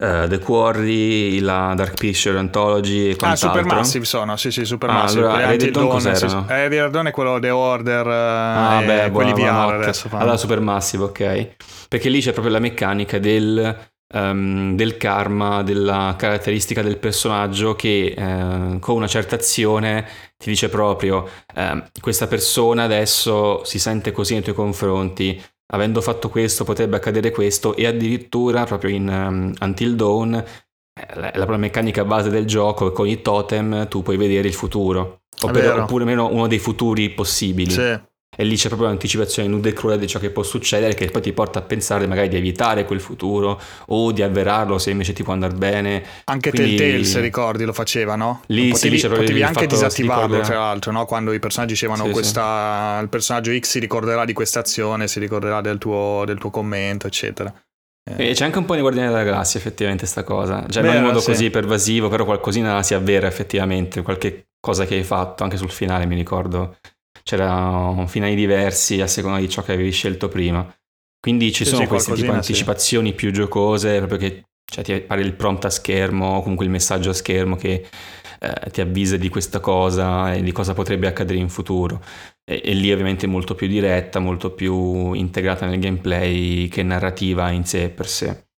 Uh, 0.00 0.26
The 0.26 0.38
Quarry, 0.38 1.40
la 1.40 1.74
Dark 1.76 1.92
Picture 1.92 2.38
Anthology 2.38 3.10
e 3.10 3.16
quant'altro. 3.16 3.60
Ah, 3.60 3.62
Supermassive 3.62 4.04
sono, 4.06 4.36
sì 4.38 4.50
sì, 4.50 4.64
Supermassive. 4.64 5.26
Ah, 5.26 5.32
allora, 5.32 5.46
Reddit 5.48 5.70
Dawn 5.72 5.88
cos'erano? 5.88 6.46
Eh, 6.48 6.68
Reddit 6.68 6.88
Dawn 6.88 7.06
è 7.08 7.10
quello 7.10 7.38
The 7.38 7.50
Order 7.50 8.06
ah, 8.06 8.82
beh, 8.82 9.10
quelli 9.10 9.34
VR 9.34 9.74
adesso 9.74 10.08
fanno. 10.08 10.22
Allora 10.22 10.38
Supermassive, 10.38 11.04
ok. 11.04 11.48
Perché 11.90 12.08
lì 12.08 12.22
c'è 12.22 12.32
proprio 12.32 12.54
la 12.54 12.60
meccanica 12.60 13.18
del, 13.18 13.76
um, 14.14 14.74
del 14.74 14.96
karma, 14.96 15.62
della 15.62 16.14
caratteristica 16.16 16.80
del 16.80 16.96
personaggio 16.96 17.74
che 17.74 18.14
uh, 18.16 18.78
con 18.78 18.96
una 18.96 19.06
certa 19.06 19.34
azione 19.34 20.06
ti 20.38 20.48
dice 20.48 20.70
proprio 20.70 21.28
uh, 21.56 21.82
questa 22.00 22.26
persona 22.26 22.84
adesso 22.84 23.64
si 23.64 23.78
sente 23.78 24.12
così 24.12 24.32
nei 24.32 24.42
tuoi 24.42 24.54
confronti, 24.54 25.42
avendo 25.70 26.00
fatto 26.00 26.28
questo 26.28 26.64
potrebbe 26.64 26.96
accadere 26.96 27.30
questo 27.30 27.74
e 27.74 27.86
addirittura 27.86 28.64
proprio 28.64 28.90
in 28.90 29.08
um, 29.08 29.52
Until 29.60 29.94
Dawn 29.94 30.34
eh, 30.34 31.14
la, 31.14 31.32
la 31.34 31.56
meccanica 31.56 32.04
base 32.04 32.30
del 32.30 32.46
gioco 32.46 32.92
con 32.92 33.06
i 33.06 33.22
totem 33.22 33.88
tu 33.88 34.02
puoi 34.02 34.16
vedere 34.16 34.48
il 34.48 34.54
futuro. 34.54 35.22
Oppure, 35.42 35.68
oppure 35.68 36.04
meno 36.04 36.28
uno 36.30 36.46
dei 36.46 36.58
futuri 36.58 37.10
possibili. 37.10 37.70
Sì 37.70 38.08
e 38.36 38.44
lì 38.44 38.54
c'è 38.56 38.68
proprio 38.68 38.86
un'anticipazione 38.86 39.48
nuda 39.48 39.68
e 39.68 39.72
cruda 39.72 39.96
di 39.96 40.06
ciò 40.06 40.20
che 40.20 40.30
può 40.30 40.42
succedere 40.42 40.94
che 40.94 41.06
poi 41.06 41.20
ti 41.20 41.32
porta 41.32 41.58
a 41.58 41.62
pensare 41.62 42.06
magari 42.06 42.28
di 42.28 42.36
evitare 42.36 42.84
quel 42.84 43.00
futuro 43.00 43.60
o 43.88 44.12
di 44.12 44.22
avverarlo 44.22 44.78
se 44.78 44.90
invece 44.90 45.12
ti 45.12 45.24
può 45.24 45.32
andare 45.32 45.54
bene. 45.54 46.02
Anche 46.24 46.50
Quindi... 46.50 46.76
Telltale, 46.76 47.04
se 47.04 47.20
ricordi, 47.20 47.64
lo 47.64 47.72
faceva, 47.72 48.14
no? 48.14 48.42
Lì 48.46 48.70
potevi, 48.70 48.98
sì, 48.98 49.08
potevi 49.08 49.42
anche 49.42 49.66
disattivarlo, 49.66 50.40
tra 50.40 50.58
l'altro, 50.58 50.92
no? 50.92 51.06
Quando 51.06 51.32
i 51.32 51.40
personaggi 51.40 51.72
dicevano 51.72 52.04
sì, 52.04 52.10
questa... 52.10 52.96
Sì. 52.96 53.02
il 53.02 53.08
personaggio 53.08 53.58
X 53.58 53.68
si 53.68 53.78
ricorderà 53.80 54.24
di 54.24 54.32
questa 54.32 54.60
azione, 54.60 55.08
si 55.08 55.18
ricorderà 55.18 55.60
del 55.60 55.78
tuo, 55.78 56.22
del 56.24 56.38
tuo 56.38 56.50
commento, 56.50 57.08
eccetera. 57.08 57.52
Eh. 58.16 58.32
c'è 58.32 58.44
anche 58.44 58.58
un 58.58 58.64
po' 58.64 58.74
di 58.74 58.80
Guardiani 58.80 59.08
della 59.08 59.22
Galassia 59.22 59.60
effettivamente 59.60 60.06
sta 60.06 60.24
cosa, 60.24 60.66
cioè 60.68 60.82
Beh, 60.82 60.88
non 60.88 60.96
in 60.96 61.02
modo 61.02 61.20
sì. 61.20 61.26
così 61.26 61.50
pervasivo, 61.50 62.08
però 62.08 62.24
qualcosina 62.24 62.82
si 62.82 62.94
avvera 62.94 63.26
effettivamente, 63.26 64.02
qualche 64.02 64.46
cosa 64.58 64.86
che 64.86 64.94
hai 64.94 65.04
fatto, 65.04 65.42
anche 65.42 65.56
sul 65.56 65.70
finale 65.70 66.06
mi 66.06 66.14
ricordo 66.14 66.76
c'erano 67.22 68.06
finali 68.06 68.34
diversi 68.34 69.00
a 69.00 69.06
seconda 69.06 69.38
di 69.38 69.48
ciò 69.48 69.62
che 69.62 69.72
avevi 69.72 69.90
scelto 69.90 70.28
prima. 70.28 70.66
Quindi 71.20 71.52
ci 71.52 71.64
sì, 71.64 71.70
sono 71.70 71.82
sì, 71.82 71.88
queste 71.88 72.14
tipo 72.14 72.32
anticipazioni 72.32 73.10
sì. 73.10 73.14
più 73.14 73.30
giocose, 73.30 73.98
proprio 73.98 74.18
che 74.18 74.44
cioè, 74.64 74.84
ti 74.84 75.00
pare 75.00 75.20
il 75.20 75.34
prompt 75.34 75.64
a 75.66 75.70
schermo 75.70 76.36
o 76.36 76.42
comunque 76.42 76.64
il 76.64 76.70
messaggio 76.70 77.10
a 77.10 77.14
schermo 77.14 77.56
che 77.56 77.86
eh, 78.40 78.70
ti 78.70 78.80
avvisa 78.80 79.16
di 79.16 79.28
questa 79.28 79.60
cosa 79.60 80.32
e 80.32 80.42
di 80.42 80.52
cosa 80.52 80.72
potrebbe 80.72 81.08
accadere 81.08 81.38
in 81.38 81.48
futuro. 81.50 82.02
e, 82.44 82.62
e, 82.64 82.72
lì 82.74 82.90
ovviamente 82.90 83.26
molto 83.26 83.54
più 83.54 83.66
diretta, 83.66 84.18
molto 84.18 84.52
più 84.52 85.12
integrata 85.12 85.66
nel 85.66 85.78
gameplay 85.78 86.68
che 86.68 86.82
narrativa 86.82 87.50
in 87.50 87.64
sé 87.64 87.90
per 87.90 88.08
sé. 88.08 88.49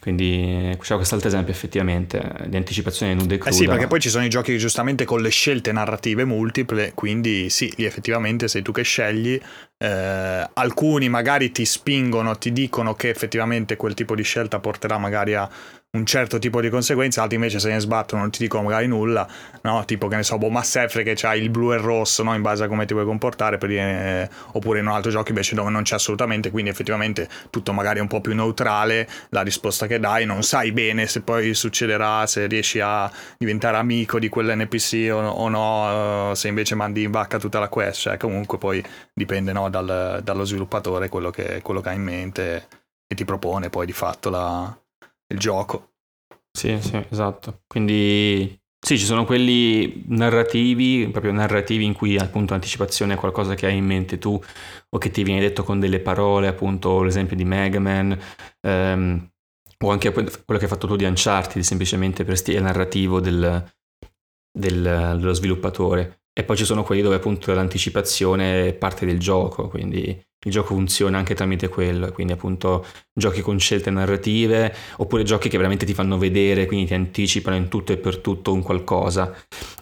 Quindi 0.00 0.76
c'è 0.80 0.94
quest'altro 0.94 1.26
esempio 1.26 1.52
effettivamente 1.52 2.46
di 2.46 2.56
anticipazione 2.56 3.14
nuda 3.14 3.34
e 3.34 3.38
cruda. 3.38 3.50
Eh 3.50 3.58
sì, 3.58 3.66
perché 3.66 3.88
poi 3.88 3.98
ci 3.98 4.08
sono 4.08 4.24
i 4.24 4.28
giochi 4.28 4.56
giustamente 4.56 5.04
con 5.04 5.20
le 5.20 5.28
scelte 5.28 5.72
narrative 5.72 6.24
multiple, 6.24 6.92
quindi 6.94 7.50
sì, 7.50 7.72
lì 7.76 7.84
effettivamente 7.84 8.46
sei 8.46 8.62
tu 8.62 8.70
che 8.70 8.82
scegli, 8.82 9.38
eh, 9.76 10.48
alcuni 10.52 11.08
magari 11.08 11.50
ti 11.50 11.64
spingono, 11.64 12.38
ti 12.38 12.52
dicono 12.52 12.94
che 12.94 13.08
effettivamente 13.08 13.74
quel 13.74 13.94
tipo 13.94 14.14
di 14.14 14.22
scelta 14.22 14.60
porterà 14.60 14.98
magari 14.98 15.34
a 15.34 15.50
un 15.96 16.04
certo 16.04 16.38
tipo 16.38 16.60
di 16.60 16.68
conseguenze, 16.68 17.18
altri 17.18 17.36
invece 17.36 17.58
se 17.60 17.70
ne 17.70 17.80
sbattono 17.80 18.20
non 18.20 18.30
ti 18.30 18.42
dicono 18.42 18.64
magari 18.64 18.86
nulla, 18.86 19.26
no? 19.62 19.86
tipo 19.86 20.06
che 20.06 20.16
ne 20.16 20.22
so, 20.22 20.36
boh, 20.36 20.50
Mass 20.50 20.76
Effect 20.76 21.06
che 21.06 21.14
c'ha 21.14 21.34
il 21.34 21.48
blu 21.48 21.72
e 21.72 21.76
il 21.76 21.80
rosso, 21.80 22.22
no? 22.22 22.34
in 22.34 22.42
base 22.42 22.64
a 22.64 22.68
come 22.68 22.84
ti 22.84 22.92
vuoi 22.92 23.06
comportare, 23.06 23.56
per 23.56 23.70
dire, 23.70 23.82
eh, 23.82 24.28
oppure 24.52 24.80
in 24.80 24.86
un 24.86 24.92
altro 24.92 25.10
gioco 25.10 25.30
invece 25.30 25.54
dove 25.54 25.70
non 25.70 25.84
c'è 25.84 25.94
assolutamente, 25.94 26.50
quindi 26.50 26.70
effettivamente 26.70 27.26
tutto 27.48 27.72
magari 27.72 28.00
un 28.00 28.06
po' 28.06 28.20
più 28.20 28.34
neutrale, 28.34 29.08
la 29.30 29.40
risposta 29.40 29.86
che 29.86 29.98
dai, 29.98 30.26
non 30.26 30.42
sai 30.42 30.72
bene 30.72 31.06
se 31.06 31.22
poi 31.22 31.54
succederà, 31.54 32.26
se 32.26 32.46
riesci 32.46 32.80
a 32.80 33.10
diventare 33.38 33.78
amico 33.78 34.18
di 34.18 34.28
quell'NPC 34.28 35.08
o, 35.10 35.16
o 35.16 35.48
no, 35.48 36.30
uh, 36.30 36.34
se 36.34 36.48
invece 36.48 36.74
mandi 36.74 37.02
in 37.02 37.10
vacca 37.10 37.38
tutta 37.38 37.58
la 37.58 37.68
quest, 37.68 38.00
cioè 38.00 38.18
comunque 38.18 38.58
poi 38.58 38.84
dipende 39.14 39.52
no, 39.52 39.70
dal, 39.70 40.20
dallo 40.22 40.44
sviluppatore 40.44 41.08
quello 41.08 41.30
che, 41.30 41.62
quello 41.62 41.80
che 41.80 41.88
ha 41.88 41.92
in 41.92 42.02
mente 42.02 42.68
e 43.06 43.14
ti 43.14 43.24
propone 43.24 43.70
poi 43.70 43.86
di 43.86 43.92
fatto 43.92 44.28
la 44.28 44.78
il 45.28 45.38
gioco. 45.38 45.92
Sì, 46.50 46.78
sì, 46.80 47.04
esatto. 47.10 47.62
Quindi 47.66 48.58
sì, 48.80 48.98
ci 48.98 49.04
sono 49.04 49.24
quelli 49.24 50.04
narrativi, 50.08 51.08
proprio 51.10 51.32
narrativi 51.32 51.84
in 51.84 51.92
cui 51.92 52.16
appunto 52.16 52.52
l'anticipazione 52.52 53.14
è 53.14 53.16
qualcosa 53.16 53.54
che 53.54 53.66
hai 53.66 53.76
in 53.76 53.84
mente 53.84 54.18
tu 54.18 54.40
o 54.90 54.98
che 54.98 55.10
ti 55.10 55.22
viene 55.22 55.40
detto 55.40 55.62
con 55.64 55.80
delle 55.80 56.00
parole, 56.00 56.46
appunto 56.46 57.02
l'esempio 57.02 57.36
di 57.36 57.44
Mega 57.44 57.80
Man, 57.80 58.18
ehm, 58.60 59.30
o 59.84 59.90
anche 59.90 60.12
quello 60.12 60.30
che 60.30 60.64
hai 60.64 60.68
fatto 60.68 60.86
tu 60.86 60.96
di 60.96 61.04
Uncharted, 61.04 61.62
semplicemente 61.62 62.24
per 62.24 62.36
stile 62.36 62.60
narrativo 62.60 63.20
del, 63.20 63.64
del, 64.50 64.82
dello 65.18 65.32
sviluppatore. 65.32 66.22
E 66.32 66.44
poi 66.44 66.56
ci 66.56 66.64
sono 66.64 66.84
quelli 66.84 67.02
dove 67.02 67.16
appunto 67.16 67.52
l'anticipazione 67.52 68.68
è 68.68 68.74
parte 68.74 69.04
del 69.04 69.18
gioco, 69.18 69.68
quindi 69.68 70.24
il 70.48 70.54
gioco 70.54 70.74
funziona 70.74 71.18
anche 71.18 71.34
tramite 71.34 71.68
quello, 71.68 72.10
quindi 72.12 72.32
appunto 72.32 72.84
giochi 73.12 73.40
con 73.40 73.58
scelte 73.58 73.90
narrative 73.90 74.74
oppure 74.96 75.22
giochi 75.22 75.48
che 75.48 75.56
veramente 75.56 75.86
ti 75.86 75.94
fanno 75.94 76.18
vedere, 76.18 76.66
quindi 76.66 76.86
ti 76.86 76.94
anticipano 76.94 77.56
in 77.56 77.68
tutto 77.68 77.92
e 77.92 77.98
per 77.98 78.18
tutto 78.18 78.52
un 78.52 78.62
qualcosa. 78.62 79.34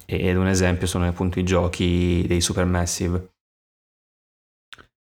Ed 0.05 0.37
un 0.37 0.47
esempio 0.47 0.87
sono 0.87 1.07
appunto 1.07 1.39
i 1.39 1.45
giochi 1.45 2.25
dei 2.27 2.41
Supermassive. 2.41 3.36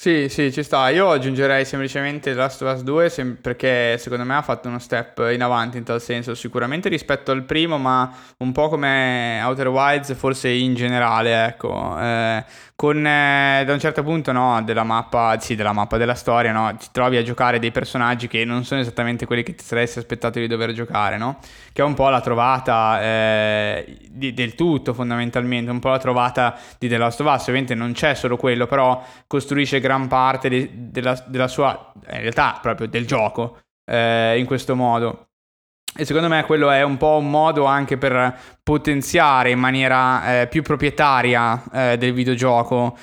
Sì, 0.01 0.29
sì, 0.29 0.49
ci 0.53 0.63
sta. 0.63 0.87
Io 0.91 1.09
aggiungerei 1.11 1.65
semplicemente 1.65 2.33
Last 2.33 2.61
of 2.61 2.73
Us 2.73 2.83
2 2.83 3.09
sem- 3.09 3.35
perché 3.35 3.97
secondo 3.97 4.23
me 4.23 4.35
ha 4.35 4.41
fatto 4.41 4.69
uno 4.69 4.79
step 4.79 5.27
in 5.33 5.43
avanti 5.43 5.75
in 5.75 5.83
tal 5.83 6.01
senso, 6.01 6.35
sicuramente 6.35 6.87
rispetto 6.87 7.31
al 7.31 7.43
primo, 7.43 7.77
ma 7.77 8.09
un 8.37 8.53
po' 8.53 8.69
come 8.69 9.41
Outer 9.43 9.67
Wilds, 9.67 10.15
forse 10.15 10.47
in 10.47 10.73
generale, 10.73 11.43
ecco. 11.47 11.99
Eh, 11.99 12.45
con 12.75 13.05
eh, 13.05 13.63
da 13.65 13.73
un 13.73 13.79
certo 13.81 14.01
punto 14.03 14.31
no, 14.31 14.61
della 14.63 14.85
mappa, 14.85 15.37
sì, 15.37 15.55
della 15.55 15.73
mappa 15.73 15.97
della 15.97 16.15
storia, 16.15 16.53
no, 16.53 16.73
ti 16.77 16.87
trovi 16.93 17.17
a 17.17 17.21
giocare 17.21 17.59
dei 17.59 17.71
personaggi 17.71 18.29
che 18.29 18.45
non 18.45 18.63
sono 18.63 18.79
esattamente 18.79 19.25
quelli 19.25 19.43
che 19.43 19.53
ti 19.53 19.65
saresti 19.65 19.99
aspettato 19.99 20.39
di 20.39 20.47
dover 20.47 20.71
giocare, 20.71 21.17
no? 21.17 21.39
Che 21.73 21.81
è 21.81 21.83
un 21.85 21.93
po' 21.93 22.07
la 22.07 22.21
trovata 22.21 23.01
eh, 23.01 23.97
di, 24.09 24.33
del 24.33 24.55
tutto 24.55 24.93
fondamentalmente, 24.93 25.69
un 25.69 25.79
po' 25.79 25.89
la 25.89 25.97
trovata 25.97 26.57
di 26.77 26.87
The 26.87 26.95
Last 26.97 27.19
of 27.19 27.27
Us, 27.27 27.41
ovviamente 27.41 27.75
non 27.75 27.91
c'è 27.91 28.15
solo 28.15 28.37
quello, 28.37 28.65
però 28.65 29.03
costruisce 29.27 29.81
gran 29.89 30.07
parte 30.07 30.49
de, 30.49 30.69
della, 30.91 31.23
della, 31.25 31.47
sua, 31.47 31.91
in 32.11 32.21
realtà 32.21 32.59
proprio 32.61 32.87
del 32.87 33.07
gioco 33.07 33.57
eh, 33.89 34.37
in 34.37 34.45
questo 34.45 34.75
modo. 34.75 35.29
E 35.97 36.05
secondo 36.05 36.27
me 36.27 36.45
quello 36.45 36.69
è 36.69 36.83
un 36.83 36.97
po' 36.97 37.17
un 37.17 37.31
modo 37.31 37.65
anche 37.65 37.97
per 37.97 38.37
potenziare 38.61 39.49
in 39.49 39.57
maniera 39.57 40.41
eh, 40.41 40.47
più 40.47 40.61
proprietaria 40.61 41.63
eh, 41.73 41.97
del 41.97 42.13
videogioco 42.13 42.95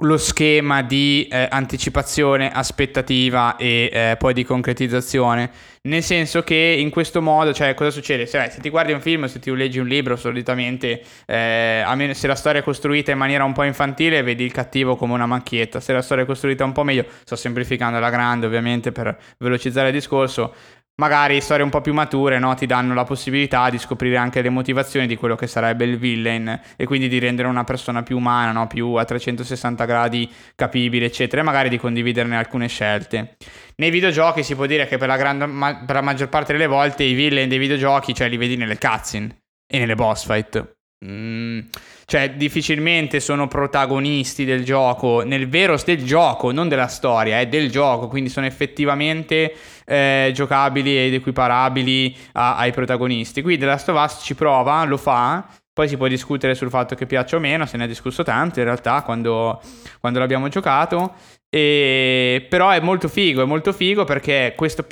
lo 0.00 0.18
schema 0.18 0.82
di 0.82 1.26
eh, 1.30 1.48
anticipazione, 1.50 2.50
aspettativa 2.52 3.56
e 3.56 3.88
eh, 3.90 4.16
poi 4.18 4.34
di 4.34 4.44
concretizzazione. 4.44 5.50
Nel 5.86 6.02
senso 6.02 6.42
che 6.42 6.54
in 6.54 6.90
questo 6.90 7.22
modo, 7.22 7.54
cioè, 7.54 7.72
cosa 7.72 7.90
succede? 7.90 8.26
Se, 8.26 8.50
se 8.50 8.60
ti 8.60 8.68
guardi 8.68 8.92
un 8.92 9.00
film, 9.00 9.24
se 9.26 9.38
ti 9.38 9.54
leggi 9.54 9.78
un 9.78 9.86
libro, 9.86 10.16
solitamente, 10.16 11.00
eh, 11.24 11.82
almeno 11.86 12.12
se 12.12 12.26
la 12.26 12.34
storia 12.34 12.60
è 12.60 12.64
costruita 12.64 13.12
in 13.12 13.18
maniera 13.18 13.44
un 13.44 13.52
po' 13.52 13.62
infantile, 13.62 14.22
vedi 14.22 14.44
il 14.44 14.52
cattivo 14.52 14.96
come 14.96 15.14
una 15.14 15.26
macchietta. 15.26 15.80
Se 15.80 15.92
la 15.94 16.02
storia 16.02 16.24
è 16.24 16.26
costruita 16.26 16.64
un 16.64 16.72
po' 16.72 16.82
meglio, 16.82 17.06
sto 17.24 17.36
semplificando 17.36 17.96
alla 17.96 18.10
grande, 18.10 18.46
ovviamente, 18.46 18.92
per 18.92 19.16
velocizzare 19.38 19.88
il 19.88 19.94
discorso, 19.94 20.52
magari 20.96 21.40
storie 21.40 21.64
un 21.64 21.70
po' 21.70 21.80
più 21.80 21.92
mature 21.92 22.38
no? 22.38 22.54
ti 22.54 22.66
danno 22.66 22.94
la 22.94 23.04
possibilità 23.04 23.68
di 23.70 23.78
scoprire 23.78 24.16
anche 24.16 24.42
le 24.42 24.48
motivazioni 24.48 25.06
di 25.06 25.16
quello 25.16 25.34
che 25.34 25.46
sarebbe 25.46 25.84
il 25.84 25.98
villain 25.98 26.60
e 26.76 26.84
quindi 26.86 27.08
di 27.08 27.18
rendere 27.18 27.48
una 27.48 27.64
persona 27.64 28.02
più 28.02 28.16
umana, 28.16 28.52
no? 28.52 28.66
più 28.66 28.94
a 28.94 29.04
360 29.04 29.84
gradi 29.84 30.30
capibile, 30.54 31.06
eccetera, 31.06 31.42
e 31.42 31.44
magari 31.44 31.68
di 31.68 31.78
condividerne 31.78 32.36
alcune 32.36 32.68
scelte. 32.68 33.36
Nei 33.76 33.90
videogiochi 33.90 34.42
si 34.42 34.54
può 34.54 34.66
dire 34.66 34.86
che 34.86 34.96
per 34.96 35.08
la, 35.08 35.16
gran, 35.16 35.38
ma- 35.50 35.82
per 35.84 35.96
la 35.96 36.02
maggior 36.02 36.28
parte 36.28 36.52
delle 36.52 36.66
volte 36.66 37.04
i 37.04 37.14
villain 37.14 37.48
dei 37.48 37.58
videogiochi, 37.58 38.14
cioè 38.14 38.28
li 38.28 38.36
vedi 38.36 38.56
nelle 38.56 38.78
cutscene 38.78 39.42
e 39.66 39.78
nelle 39.78 39.94
boss 39.94 40.24
fight. 40.24 40.74
Mm, 41.04 41.60
cioè, 42.08 42.30
difficilmente 42.34 43.18
sono 43.18 43.48
protagonisti 43.48 44.44
del 44.44 44.64
gioco, 44.64 45.22
nel 45.24 45.48
vero 45.48 45.76
del 45.84 46.04
gioco, 46.04 46.52
non 46.52 46.68
della 46.68 46.86
storia, 46.86 47.38
è 47.38 47.42
eh, 47.42 47.48
del 47.48 47.68
gioco, 47.68 48.06
quindi 48.06 48.30
sono 48.30 48.46
effettivamente 48.46 49.52
eh, 49.84 50.30
giocabili 50.32 50.96
ed 50.96 51.14
equiparabili 51.14 52.16
a, 52.34 52.58
ai 52.58 52.70
protagonisti. 52.70 53.42
Qui 53.42 53.58
The 53.58 53.66
Last 53.66 53.88
of 53.88 54.00
Us 54.00 54.20
ci 54.22 54.36
prova, 54.36 54.84
lo 54.84 54.96
fa, 54.96 55.48
poi 55.72 55.88
si 55.88 55.96
può 55.96 56.06
discutere 56.06 56.54
sul 56.54 56.70
fatto 56.70 56.94
che 56.94 57.06
piaccia 57.06 57.36
o 57.36 57.40
meno, 57.40 57.66
se 57.66 57.76
ne 57.76 57.86
è 57.86 57.88
discusso 57.88 58.22
tanto 58.22 58.60
in 58.60 58.66
realtà 58.66 59.02
quando, 59.02 59.60
quando 59.98 60.20
l'abbiamo 60.20 60.46
giocato. 60.46 61.14
E, 61.50 62.46
però 62.48 62.70
è 62.70 62.78
molto 62.78 63.08
figo, 63.08 63.42
è 63.42 63.46
molto 63.46 63.72
figo 63.72 64.04
perché 64.04 64.54
questo 64.56 64.86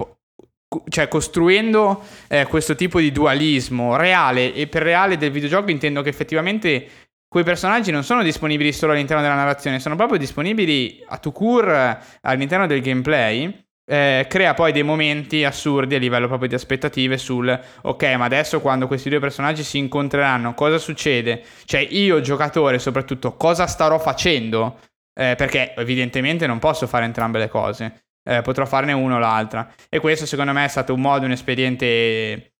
cioè 0.88 1.08
costruendo 1.08 2.02
eh, 2.28 2.46
questo 2.46 2.74
tipo 2.74 2.98
di 2.98 3.12
dualismo 3.12 3.96
reale 3.96 4.54
e 4.54 4.66
per 4.66 4.82
reale 4.82 5.16
del 5.16 5.30
videogioco 5.30 5.70
intendo 5.70 6.02
che 6.02 6.08
effettivamente 6.08 6.88
quei 7.34 7.42
personaggi 7.42 7.90
non 7.90 8.04
sono 8.04 8.22
disponibili 8.22 8.72
solo 8.72 8.92
all'interno 8.92 9.20
della 9.20 9.34
narrazione, 9.34 9.80
sono 9.80 9.96
proprio 9.96 10.18
disponibili 10.18 11.02
a 11.08 11.18
to 11.18 11.32
cure 11.32 11.98
all'interno 12.20 12.68
del 12.68 12.80
gameplay. 12.80 13.66
Eh, 13.84 14.26
crea 14.28 14.54
poi 14.54 14.70
dei 14.70 14.84
momenti 14.84 15.42
assurdi 15.42 15.96
a 15.96 15.98
livello 15.98 16.28
proprio 16.28 16.48
di 16.48 16.54
aspettative 16.54 17.18
sul 17.18 17.60
ok 17.82 18.02
ma 18.14 18.24
adesso 18.24 18.60
quando 18.60 18.86
questi 18.86 19.10
due 19.10 19.18
personaggi 19.18 19.62
si 19.62 19.76
incontreranno 19.76 20.54
cosa 20.54 20.78
succede 20.78 21.42
cioè 21.66 21.86
io 21.90 22.22
giocatore 22.22 22.78
soprattutto 22.78 23.36
cosa 23.36 23.66
starò 23.66 23.98
facendo 23.98 24.78
eh, 25.12 25.34
perché 25.36 25.74
evidentemente 25.76 26.46
non 26.46 26.60
posso 26.60 26.86
fare 26.86 27.04
entrambe 27.04 27.38
le 27.38 27.48
cose 27.48 28.04
eh, 28.24 28.42
potrò 28.42 28.64
farne 28.64 28.92
uno 28.92 29.16
o 29.16 29.18
l'altra. 29.18 29.70
E 29.88 30.00
questo 30.00 30.26
secondo 30.26 30.52
me 30.52 30.64
è 30.64 30.68
stato 30.68 30.94
un 30.94 31.00
modo, 31.00 31.26
un 31.26 31.32
espediente 31.32 32.53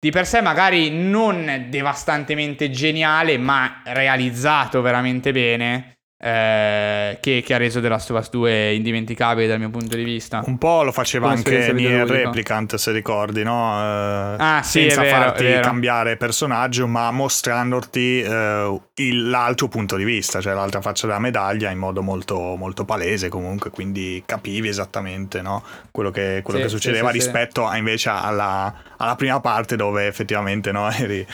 di 0.00 0.10
per 0.10 0.26
sé 0.26 0.40
magari 0.40 0.90
non 0.90 1.66
devastantemente 1.68 2.70
geniale, 2.70 3.36
ma 3.36 3.82
realizzato 3.84 4.80
veramente 4.80 5.32
bene 5.32 5.97
eh, 6.20 7.18
che, 7.20 7.44
che, 7.46 7.54
ha 7.54 7.58
reso 7.58 7.80
The 7.80 7.88
Last 7.88 8.10
of 8.10 8.18
Us 8.18 8.30
2 8.30 8.74
indimenticabile 8.74 9.46
dal 9.46 9.60
mio 9.60 9.70
punto 9.70 9.94
di 9.94 10.02
vista. 10.02 10.42
Un 10.44 10.58
po' 10.58 10.82
lo 10.82 10.90
faceva 10.90 11.30
anche 11.30 11.72
Nier 11.72 12.08
Replicant, 12.08 12.74
se 12.74 12.90
ricordi, 12.90 13.44
no? 13.44 13.78
Eh, 13.78 14.36
ah, 14.36 14.60
sì, 14.64 14.80
senza 14.80 15.02
vero, 15.02 15.16
farti 15.16 15.60
cambiare 15.60 16.16
personaggio, 16.16 16.88
ma 16.88 17.12
mostrandoti 17.12 18.20
eh, 18.20 18.80
il, 18.94 19.30
l'altro 19.30 19.68
punto 19.68 19.96
di 19.96 20.02
vista, 20.02 20.40
cioè 20.40 20.54
l'altra 20.54 20.80
faccia 20.80 21.06
della 21.06 21.20
medaglia 21.20 21.70
in 21.70 21.78
modo 21.78 22.02
molto, 22.02 22.56
molto 22.56 22.84
palese 22.84 23.28
comunque, 23.28 23.70
quindi 23.70 24.20
capivi 24.26 24.66
esattamente 24.66 25.40
no? 25.40 25.62
quello, 25.92 26.10
che, 26.10 26.40
quello 26.42 26.58
sì, 26.58 26.64
che, 26.64 26.70
succedeva 26.70 27.10
sì, 27.10 27.18
rispetto 27.18 27.64
a, 27.64 27.76
invece 27.76 28.08
alla, 28.08 28.74
alla, 28.96 29.14
prima 29.14 29.38
parte 29.38 29.76
dove 29.76 30.08
effettivamente 30.08 30.72
no, 30.72 30.90
eri, 30.98 31.24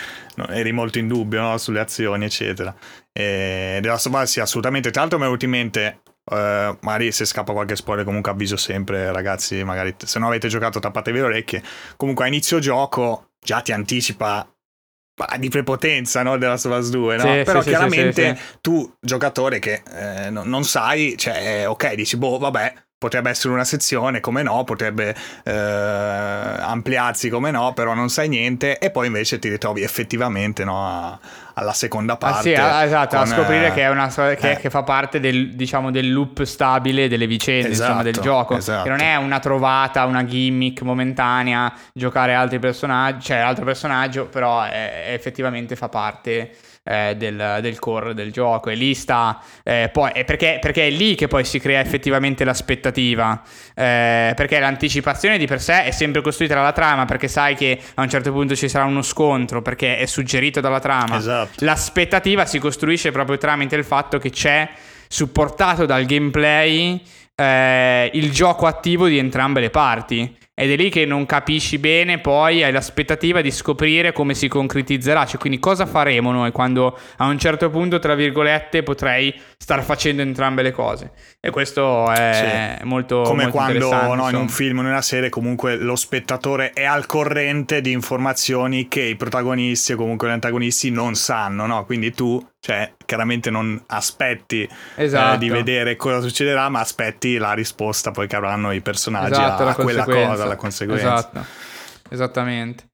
eri, 0.50 0.72
molto 0.72 0.98
in 0.98 1.08
dubbio 1.08 1.56
sulle 1.56 1.80
azioni, 1.80 2.26
eccetera. 2.26 2.74
E 3.16 3.78
The 3.80 3.86
Last 3.88 4.06
of 4.06 4.14
Us 4.14 4.30
sì, 4.32 4.40
assolutamente. 4.40 4.90
Tra 4.90 5.02
l'altro 5.02 5.18
mi 5.18 5.24
è 5.24 5.26
venuto 5.28 5.44
in 5.44 5.52
mente, 5.52 6.00
uh, 6.24 6.34
magari 6.80 7.12
se 7.12 7.24
scappa 7.24 7.52
qualche 7.52 7.76
spoiler 7.76 8.04
comunque 8.04 8.32
avviso 8.32 8.56
sempre 8.56 9.12
ragazzi, 9.12 9.62
magari 9.62 9.94
se 9.96 10.18
non 10.18 10.28
avete 10.28 10.48
giocato 10.48 10.80
tappatevi 10.80 11.18
le 11.18 11.24
orecchie. 11.24 11.62
Comunque 11.96 12.24
a 12.24 12.28
inizio 12.28 12.58
gioco 12.58 13.30
già 13.38 13.60
ti 13.60 13.70
anticipa 13.70 14.48
di 15.38 15.48
prepotenza 15.48 16.24
no, 16.24 16.36
della 16.36 16.54
Us 16.54 16.90
2, 16.90 17.16
no? 17.16 17.22
Sì, 17.22 17.42
però 17.44 17.62
sì, 17.62 17.68
chiaramente 17.68 18.34
sì, 18.34 18.58
tu, 18.60 18.96
giocatore 19.00 19.60
che 19.60 19.82
eh, 19.92 20.30
non 20.30 20.64
sai, 20.64 21.14
cioè, 21.16 21.68
ok, 21.68 21.94
dici, 21.94 22.16
boh, 22.16 22.38
vabbè, 22.38 22.74
potrebbe 23.04 23.28
essere 23.28 23.52
una 23.52 23.64
sezione, 23.64 24.20
come 24.20 24.42
no, 24.42 24.64
potrebbe 24.64 25.14
eh, 25.44 25.52
ampliarsi 25.52 27.28
come 27.28 27.50
no, 27.50 27.74
però 27.74 27.92
non 27.92 28.08
sai 28.08 28.30
niente 28.30 28.78
e 28.78 28.90
poi 28.90 29.08
invece 29.08 29.38
ti 29.38 29.50
ritrovi 29.50 29.82
effettivamente 29.82 30.64
no, 30.64 30.88
a, 30.88 31.18
alla 31.52 31.74
seconda 31.74 32.16
parte. 32.16 32.56
Ah, 32.56 32.78
sì, 32.80 32.86
esatto, 32.86 33.16
con, 33.16 33.26
a 33.26 33.26
scoprire 33.26 33.72
che, 33.74 33.82
è 33.82 33.90
una, 33.90 34.08
che, 34.08 34.52
eh. 34.52 34.56
che, 34.56 34.70
fa 34.70 34.82
parte 34.84 35.20
del, 35.20 35.54
diciamo, 35.54 35.90
del 35.90 36.10
loop 36.10 36.44
stabile 36.44 37.06
delle 37.06 37.26
vicende 37.26 37.68
esatto, 37.68 37.90
insomma, 37.90 38.02
del 38.02 38.14
gioco. 38.14 38.56
Esatto. 38.56 38.84
Che 38.84 38.88
non 38.88 39.00
è 39.00 39.16
una 39.16 39.38
trovata, 39.38 40.06
una 40.06 40.24
gimmick 40.24 40.80
momentanea, 40.80 41.70
giocare 41.92 42.32
altri 42.32 42.58
personaggi, 42.58 43.26
cioè 43.26 43.36
altro 43.36 43.66
personaggio, 43.66 44.24
però 44.28 44.62
è, 44.62 45.10
effettivamente 45.12 45.76
fa 45.76 45.90
parte 45.90 46.52
eh, 46.84 47.14
del, 47.16 47.58
del, 47.62 47.78
core 47.78 48.12
del 48.12 48.30
gioco 48.30 48.68
e 48.68 48.74
lì 48.74 48.94
sta 48.94 49.40
eh, 49.62 49.88
poi, 49.90 50.10
è 50.12 50.24
perché, 50.24 50.58
perché, 50.60 50.86
è 50.86 50.90
lì 50.90 51.14
che 51.14 51.28
poi 51.28 51.44
si 51.44 51.58
crea 51.58 51.80
effettivamente 51.80 52.44
l'aspettativa 52.44 53.42
eh, 53.74 54.32
perché 54.36 54.58
l'anticipazione 54.58 55.38
di 55.38 55.46
per 55.46 55.60
sé 55.60 55.84
è 55.84 55.90
sempre 55.90 56.20
costruita 56.20 56.54
dalla 56.54 56.72
trama 56.72 57.06
perché 57.06 57.26
sai 57.26 57.54
che 57.54 57.80
a 57.94 58.02
un 58.02 58.08
certo 58.08 58.30
punto 58.32 58.54
ci 58.54 58.68
sarà 58.68 58.84
uno 58.84 59.02
scontro 59.02 59.62
perché 59.62 59.96
è 59.96 60.06
suggerito 60.06 60.60
dalla 60.60 60.80
trama 60.80 61.16
esatto. 61.16 61.64
l'aspettativa 61.64 62.44
si 62.44 62.58
costruisce 62.58 63.10
proprio 63.10 63.38
tramite 63.38 63.76
il 63.76 63.84
fatto 63.84 64.18
che 64.18 64.30
c'è 64.30 64.68
supportato 65.08 65.86
dal 65.86 66.04
gameplay 66.04 67.00
eh, 67.34 68.10
il 68.12 68.30
gioco 68.30 68.66
attivo 68.66 69.06
di 69.06 69.18
entrambe 69.18 69.60
le 69.60 69.70
parti 69.70 70.36
ed 70.54 70.70
è 70.70 70.76
lì 70.76 70.88
che 70.88 71.04
non 71.04 71.26
capisci 71.26 71.78
bene, 71.78 72.20
poi 72.20 72.62
hai 72.62 72.70
l'aspettativa 72.70 73.40
di 73.40 73.50
scoprire 73.50 74.12
come 74.12 74.34
si 74.34 74.46
concretizzerà, 74.46 75.26
cioè 75.26 75.40
quindi 75.40 75.58
cosa 75.58 75.84
faremo 75.84 76.30
noi 76.30 76.52
quando 76.52 76.96
a 77.16 77.26
un 77.26 77.38
certo 77.38 77.70
punto, 77.70 77.98
tra 77.98 78.14
virgolette, 78.14 78.84
potrei 78.84 79.34
star 79.64 79.82
facendo 79.82 80.20
entrambe 80.20 80.60
le 80.60 80.72
cose. 80.72 81.12
E 81.40 81.48
questo 81.48 82.12
è 82.12 82.76
sì. 82.80 82.84
molto 82.84 83.22
come 83.22 83.44
molto 83.44 83.56
quando 83.56 84.14
no, 84.14 84.28
in 84.28 84.34
un 84.34 84.50
film 84.50 84.76
o 84.76 84.80
in 84.82 84.88
una 84.88 85.00
serie 85.00 85.30
comunque 85.30 85.76
lo 85.76 85.96
spettatore 85.96 86.72
è 86.74 86.84
al 86.84 87.06
corrente 87.06 87.80
di 87.80 87.90
informazioni 87.90 88.88
che 88.88 89.00
i 89.00 89.16
protagonisti 89.16 89.94
o 89.94 89.96
comunque 89.96 90.28
gli 90.28 90.32
antagonisti 90.32 90.90
non 90.90 91.14
sanno, 91.14 91.64
no? 91.64 91.86
Quindi 91.86 92.12
tu 92.12 92.46
cioè, 92.60 92.92
chiaramente 93.06 93.48
non 93.48 93.82
aspetti 93.86 94.68
esatto. 94.96 95.34
eh, 95.36 95.38
di 95.38 95.48
vedere 95.48 95.96
cosa 95.96 96.20
succederà, 96.20 96.68
ma 96.68 96.80
aspetti 96.80 97.38
la 97.38 97.54
risposta 97.54 98.10
poi 98.10 98.26
che 98.26 98.36
avranno 98.36 98.70
i 98.70 98.82
personaggi 98.82 99.32
esatto, 99.32 99.62
a, 99.62 99.70
a 99.70 99.74
quella 99.76 100.04
cosa, 100.04 100.44
la 100.44 100.56
conseguenza. 100.56 101.14
Esatto, 101.14 101.44
esattamente. 102.10 102.84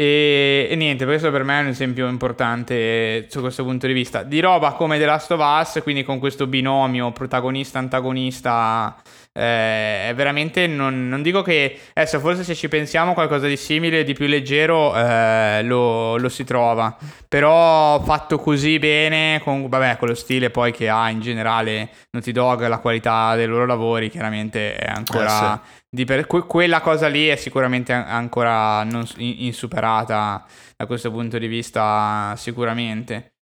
E, 0.00 0.68
e, 0.70 0.76
niente, 0.76 1.04
questo 1.04 1.32
per 1.32 1.42
me 1.42 1.58
è 1.58 1.62
un 1.62 1.66
esempio 1.66 2.06
importante 2.06 3.26
su 3.28 3.40
questo 3.40 3.64
punto 3.64 3.88
di 3.88 3.92
vista. 3.92 4.22
Di 4.22 4.38
roba 4.38 4.74
come 4.74 4.96
The 4.96 5.04
Last 5.04 5.32
of 5.32 5.40
Us, 5.40 5.80
quindi 5.82 6.04
con 6.04 6.20
questo 6.20 6.46
binomio 6.46 7.10
protagonista-antagonista 7.10 8.94
eh, 9.32 10.12
veramente 10.14 10.66
non, 10.66 11.08
non, 11.08 11.22
dico 11.22 11.42
che 11.42 11.78
adesso 11.94 12.18
forse 12.18 12.42
se 12.42 12.54
ci 12.54 12.68
pensiamo 12.68 13.14
qualcosa 13.14 13.46
di 13.46 13.56
simile, 13.56 14.02
di 14.02 14.12
più 14.12 14.26
leggero, 14.26 14.96
eh, 14.96 15.62
lo, 15.62 16.16
lo, 16.16 16.28
si 16.28 16.44
trova. 16.44 16.96
Però 17.28 18.02
fatto 18.02 18.38
così 18.38 18.78
bene, 18.78 19.40
con, 19.44 19.68
vabbè, 19.68 19.96
con 19.96 20.08
lo 20.08 20.14
stile 20.14 20.50
poi 20.50 20.72
che 20.72 20.88
ha 20.88 21.08
in 21.10 21.20
generale 21.20 21.90
Naughty 22.10 22.32
Dog, 22.32 22.66
la 22.66 22.78
qualità 22.78 23.36
dei 23.36 23.46
loro 23.46 23.66
lavori, 23.66 24.10
chiaramente 24.10 24.74
è 24.74 24.88
ancora... 24.88 25.54
Eh, 25.54 25.60
sì. 25.96 26.04
per, 26.04 26.26
que, 26.26 26.44
quella 26.46 26.80
cosa 26.80 27.06
lì 27.06 27.28
è 27.28 27.36
sicuramente 27.36 27.92
ancora 27.92 28.82
non, 28.84 29.06
insuperata 29.16 30.44
da 30.76 30.86
questo 30.86 31.10
punto 31.10 31.38
di 31.38 31.46
vista, 31.46 32.34
sicuramente. 32.36 33.34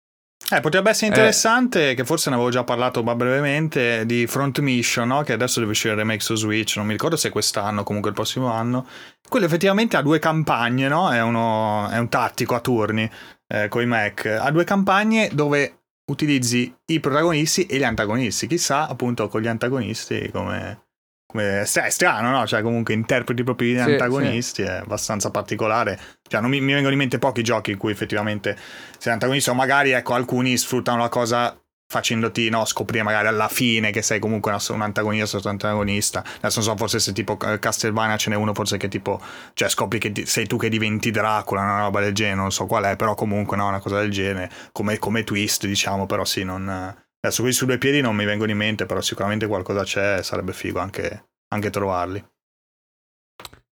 Eh, 0.49 0.61
potrebbe 0.61 0.91
essere 0.91 1.07
eh. 1.07 1.09
interessante, 1.09 1.89
eh. 1.91 1.93
che 1.95 2.05
forse 2.05 2.29
ne 2.29 2.35
avevo 2.35 2.51
già 2.51 2.63
parlato 2.63 3.01
ma 3.03 3.15
brevemente, 3.15 4.05
di 4.05 4.27
Front 4.27 4.59
Mission, 4.59 5.07
no? 5.07 5.23
che 5.23 5.33
adesso 5.33 5.59
deve 5.59 5.71
uscire 5.71 5.93
il 5.93 5.99
remake 5.99 6.21
su 6.21 6.35
Switch, 6.35 6.75
non 6.77 6.85
mi 6.85 6.91
ricordo 6.91 7.15
se 7.15 7.29
quest'anno 7.29 7.81
o 7.81 7.83
comunque 7.83 8.11
il 8.11 8.15
prossimo 8.15 8.51
anno. 8.51 8.85
Quello 9.27 9.47
effettivamente 9.47 9.97
ha 9.97 10.01
due 10.03 10.19
campagne, 10.19 10.87
no? 10.87 11.11
è, 11.11 11.21
uno, 11.21 11.89
è 11.89 11.97
un 11.97 12.09
tattico 12.09 12.53
a 12.53 12.59
turni 12.59 13.09
eh, 13.47 13.67
con 13.69 13.81
i 13.81 13.87
Mac. 13.87 14.25
Ha 14.25 14.51
due 14.51 14.63
campagne 14.63 15.29
dove 15.33 15.79
utilizzi 16.11 16.71
i 16.85 16.99
protagonisti 16.99 17.65
e 17.65 17.77
gli 17.77 17.83
antagonisti. 17.83 18.45
Chissà 18.45 18.87
appunto 18.87 19.27
con 19.27 19.41
gli 19.41 19.47
antagonisti 19.47 20.29
come 20.31 20.84
è 21.33 21.89
strano, 21.89 22.29
no? 22.31 22.47
Cioè, 22.47 22.61
comunque 22.61 22.93
interpreti 22.93 23.43
proprio 23.43 23.69
gli 23.69 23.81
sì, 23.81 23.91
antagonisti, 23.91 24.63
sì. 24.63 24.69
è 24.69 24.75
abbastanza 24.77 25.31
particolare. 25.31 25.99
Cioè, 26.27 26.41
non 26.41 26.49
mi, 26.49 26.61
mi, 26.61 26.73
vengono 26.73 26.93
in 26.93 26.99
mente 26.99 27.19
pochi 27.19 27.43
giochi 27.43 27.71
in 27.71 27.77
cui 27.77 27.91
effettivamente 27.91 28.57
sei 28.97 29.13
antagonista, 29.13 29.51
o 29.51 29.53
magari, 29.53 29.91
ecco, 29.91 30.13
alcuni 30.13 30.57
sfruttano 30.57 30.99
la 30.99 31.09
cosa 31.09 31.57
facendoti 31.87 32.49
no, 32.49 32.65
scoprire 32.65 33.03
magari 33.03 33.27
alla 33.27 33.47
fine 33.47 33.91
che 33.91 34.01
sei 34.01 34.19
comunque 34.19 34.51
un, 34.51 34.59
un 34.69 34.81
antagonista 34.81 35.37
o 35.37 35.41
un 35.43 35.49
antagonista. 35.49 36.19
Adesso 36.19 36.59
non 36.59 36.69
so, 36.69 36.75
forse 36.75 36.99
se 36.99 37.13
tipo 37.13 37.37
Castlevania 37.37 38.17
ce 38.17 38.29
n'è 38.29 38.35
uno 38.35 38.53
forse 38.53 38.77
che 38.77 38.87
tipo, 38.87 39.21
cioè 39.53 39.69
scopri 39.69 39.99
che 39.99 40.11
ti, 40.11 40.25
sei 40.25 40.47
tu 40.47 40.57
che 40.57 40.69
diventi 40.69 41.11
Dracula, 41.11 41.61
una 41.61 41.79
roba 41.81 42.01
del 42.01 42.13
genere, 42.13 42.37
non 42.37 42.51
so 42.51 42.65
qual 42.65 42.85
è, 42.85 42.95
però 42.95 43.13
comunque 43.13 43.55
no, 43.57 43.67
una 43.67 43.79
cosa 43.79 43.99
del 43.99 44.11
genere, 44.11 44.49
come, 44.71 44.97
come 44.97 45.23
twist 45.23 45.65
diciamo, 45.67 46.05
però 46.05 46.25
sì, 46.25 46.43
non 46.43 47.03
Adesso 47.25 47.41
qui 47.41 47.51
su 47.53 47.65
due 47.65 47.77
piedi 47.79 48.01
non 48.01 48.15
mi 48.15 48.25
vengono 48.25 48.51
in 48.51 48.57
mente, 48.57 48.85
però 48.85 49.01
sicuramente 49.01 49.47
qualcosa 49.47 49.83
c'è, 49.83 50.21
sarebbe 50.21 50.53
figo 50.53 50.79
anche, 50.79 51.29
anche 51.49 51.69
trovarli. 51.71 52.23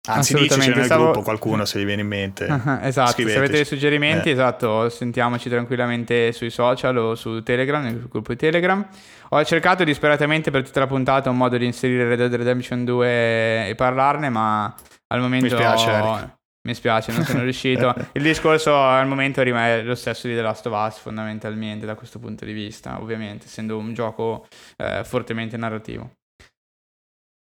Anzi, 0.06 0.34
diceci 0.34 0.70
nel 0.70 0.84
Stavo... 0.84 1.04
gruppo 1.04 1.22
qualcuno 1.22 1.64
se 1.64 1.80
gli 1.80 1.86
viene 1.86 2.02
in 2.02 2.08
mente. 2.08 2.46
Uh-huh, 2.46 2.80
esatto, 2.82 3.12
Scriveteci. 3.12 3.30
se 3.30 3.38
avete 3.38 3.54
dei 3.54 3.66
suggerimenti, 3.66 4.30
eh. 4.30 4.32
esatto, 4.34 4.90
sentiamoci 4.90 5.48
tranquillamente 5.48 6.34
sui 6.34 6.50
social 6.50 6.98
o 6.98 7.16
su 7.16 7.42
Telegram, 7.42 7.82
nel 7.82 8.08
gruppo 8.10 8.34
di 8.34 8.38
Telegram. 8.38 8.86
Ho 9.30 9.44
cercato 9.46 9.86
disperatamente 9.86 10.52
per 10.52 10.64
tutta 10.64 10.82
la 10.82 10.88
puntata 10.88 11.30
un 11.30 11.38
modo 11.38 11.56
di 11.56 11.66
inserire 11.66 12.06
Red 12.06 12.18
Dead 12.18 12.36
Redemption 12.36 12.84
2 12.84 13.70
e 13.70 13.76
parlarne, 13.76 14.30
ma 14.30 14.76
al 15.08 15.22
momento... 15.22 15.46
Mi 15.46 15.62
spiace, 15.62 15.90
Eric. 15.90 16.42
Mi 16.66 16.74
spiace, 16.74 17.12
non 17.12 17.24
sono 17.24 17.44
riuscito. 17.44 17.94
Il 18.14 18.24
discorso 18.24 18.74
al 18.76 19.06
momento 19.06 19.42
rimane 19.42 19.84
lo 19.84 19.96
stesso 19.96 20.28
di 20.28 20.34
The 20.34 20.42
Last 20.42 20.66
of 20.66 20.74
Us, 20.74 20.98
fondamentalmente, 20.98 21.86
da 21.86 21.96
questo 21.96 22.20
punto 22.20 22.46
di 22.46 22.54
vista, 22.54 23.02
ovviamente, 23.02 23.48
essendo 23.48 23.78
un 23.78 23.94
gioco 23.94 24.48
eh, 24.78 25.04
fortemente 25.04 25.58
narrativo. 25.58 26.10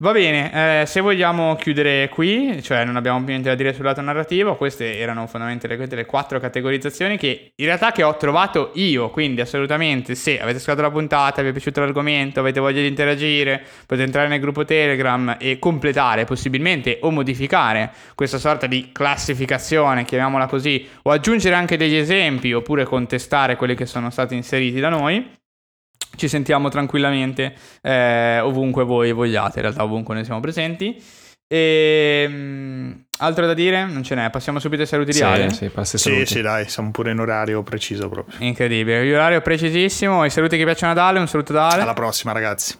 Va 0.00 0.12
bene, 0.12 0.82
eh, 0.82 0.86
se 0.86 1.00
vogliamo 1.00 1.56
chiudere 1.56 2.08
qui, 2.08 2.62
cioè 2.62 2.84
non 2.84 2.94
abbiamo 2.94 3.18
niente 3.18 3.48
da 3.48 3.56
dire 3.56 3.72
sul 3.72 3.84
lato 3.84 4.00
narrativo, 4.00 4.54
queste 4.54 4.96
erano 4.96 5.26
fondamentalmente 5.26 5.96
le 5.96 6.06
quattro 6.06 6.38
categorizzazioni 6.38 7.16
che 7.16 7.50
in 7.56 7.64
realtà 7.64 7.90
che 7.90 8.04
ho 8.04 8.16
trovato 8.16 8.70
io, 8.74 9.10
quindi 9.10 9.40
assolutamente 9.40 10.14
se 10.14 10.40
avete 10.40 10.58
ascoltato 10.58 10.86
la 10.86 10.92
puntata, 10.92 11.42
vi 11.42 11.48
è 11.48 11.50
piaciuto 11.50 11.80
l'argomento, 11.80 12.38
avete 12.38 12.60
voglia 12.60 12.80
di 12.80 12.86
interagire, 12.86 13.60
potete 13.86 14.04
entrare 14.04 14.28
nel 14.28 14.38
gruppo 14.38 14.64
Telegram 14.64 15.36
e 15.36 15.58
completare 15.58 16.24
possibilmente 16.24 16.98
o 17.00 17.10
modificare 17.10 17.90
questa 18.14 18.38
sorta 18.38 18.68
di 18.68 18.90
classificazione, 18.92 20.04
chiamiamola 20.04 20.46
così, 20.46 20.86
o 21.02 21.10
aggiungere 21.10 21.56
anche 21.56 21.76
degli 21.76 21.96
esempi 21.96 22.52
oppure 22.52 22.84
contestare 22.84 23.56
quelli 23.56 23.74
che 23.74 23.86
sono 23.86 24.10
stati 24.10 24.36
inseriti 24.36 24.78
da 24.78 24.90
noi 24.90 25.37
ci 26.16 26.28
sentiamo 26.28 26.68
tranquillamente 26.68 27.54
eh, 27.82 28.40
ovunque 28.40 28.84
voi 28.84 29.12
vogliate, 29.12 29.56
in 29.56 29.62
realtà 29.62 29.84
ovunque 29.84 30.14
noi 30.14 30.24
siamo 30.24 30.40
presenti. 30.40 31.02
E, 31.50 32.26
um, 32.28 33.04
altro 33.20 33.46
da 33.46 33.54
dire? 33.54 33.86
Non 33.86 34.02
ce 34.02 34.14
n'è, 34.14 34.28
passiamo 34.28 34.58
subito 34.58 34.82
ai 34.82 34.88
saluti 34.88 35.12
sì, 35.12 35.20
di 35.20 35.24
Ale. 35.24 35.50
Sì, 35.50 35.70
sì, 35.82 36.26
sì, 36.26 36.40
dai, 36.42 36.68
siamo 36.68 36.90
pure 36.90 37.12
in 37.12 37.18
orario 37.18 37.62
preciso 37.62 38.08
proprio. 38.08 38.36
Incredibile, 38.40 39.14
orario 39.14 39.40
precisissimo. 39.40 40.24
I 40.24 40.30
saluti 40.30 40.58
che 40.58 40.64
piacciono 40.64 40.92
ad 40.92 40.98
Ale, 40.98 41.18
un 41.18 41.28
saluto 41.28 41.54
da 41.54 41.68
Ale. 41.68 41.82
Alla 41.82 41.94
prossima 41.94 42.32
ragazzi. 42.32 42.78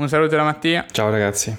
Un 0.00 0.08
saluto 0.08 0.34
da 0.34 0.42
Mattia. 0.42 0.86
Ciao 0.90 1.10
ragazzi. 1.10 1.56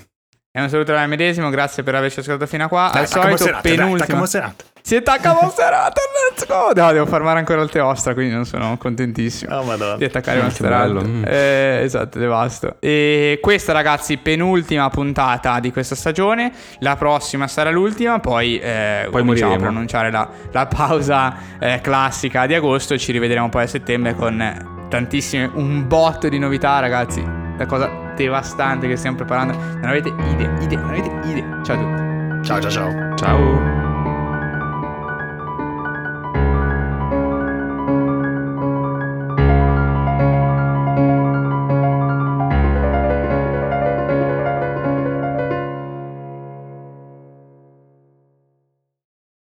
E 0.56 0.62
un 0.62 0.70
saluto 0.70 0.92
da 0.92 1.08
medesimo, 1.08 1.50
grazie 1.50 1.82
per 1.84 1.96
averci 1.96 2.20
ascoltato 2.20 2.50
fino 2.50 2.66
a 2.66 2.68
qua. 2.68 2.90
Dai, 2.92 3.04
Al 3.04 3.08
solito, 3.08 3.38
serate, 3.38 3.70
penultima. 3.70 4.28
Dai, 4.28 4.54
si 4.86 4.98
attacca 4.98 5.32
Monserrat, 5.32 5.98
let's 6.30 6.46
go! 6.46 6.74
No, 6.76 6.92
devo 6.92 7.06
farmare 7.06 7.40
ancora 7.40 7.62
il 7.62 7.70
Teostra, 7.70 8.14
quindi 8.14 8.34
non 8.34 8.44
sono 8.44 8.76
contentissimo 8.78 9.56
oh, 9.56 9.64
madonna. 9.64 9.96
di 9.96 10.04
attaccare 10.04 10.40
oh, 10.40 10.42
Monserrat. 10.42 11.08
Mm. 11.08 11.24
Eh, 11.26 11.80
esatto, 11.84 12.20
devasto. 12.20 12.76
E 12.80 13.40
questa, 13.42 13.72
ragazzi, 13.72 14.18
penultima 14.18 14.90
puntata 14.90 15.62
di 15.62 15.72
questa 15.72 15.96
stagione. 15.96 16.52
La 16.80 16.98
prossima 16.98 17.48
sarà 17.48 17.72
l'ultima, 17.72 18.20
poi, 18.20 18.60
eh, 18.60 19.08
poi 19.10 19.22
cominciamo 19.22 19.54
a 19.54 19.58
pronunciare 19.58 20.12
la, 20.12 20.30
la 20.52 20.66
pausa 20.66 21.34
eh, 21.60 21.80
classica 21.82 22.46
di 22.46 22.54
agosto. 22.54 22.98
Ci 22.98 23.14
rivedremo 23.14 23.48
poi 23.48 23.64
a 23.64 23.68
settembre 23.68 24.16
con 24.16 24.86
tantissime, 24.90 25.50
un 25.54 25.88
botto 25.88 26.28
di 26.28 26.38
novità, 26.40 26.80
ragazzi. 26.80 27.24
La 27.58 27.66
cosa 27.66 27.90
devastante 28.18 28.90
che 28.90 28.98
stiamo 28.98 29.16
preparando. 29.16 29.56
Non 29.56 29.86
avete 29.86 30.10
idea, 30.10 30.52
idea, 30.60 30.80
non 30.80 30.90
avete 30.90 31.10
idea. 31.30 31.62
Ciao 31.64 31.76
a 31.76 31.80
tutti. 31.80 32.48
Ciao, 32.48 32.60
ciao, 32.60 32.70
ciao. 32.70 33.16
Ciao. 33.16 33.93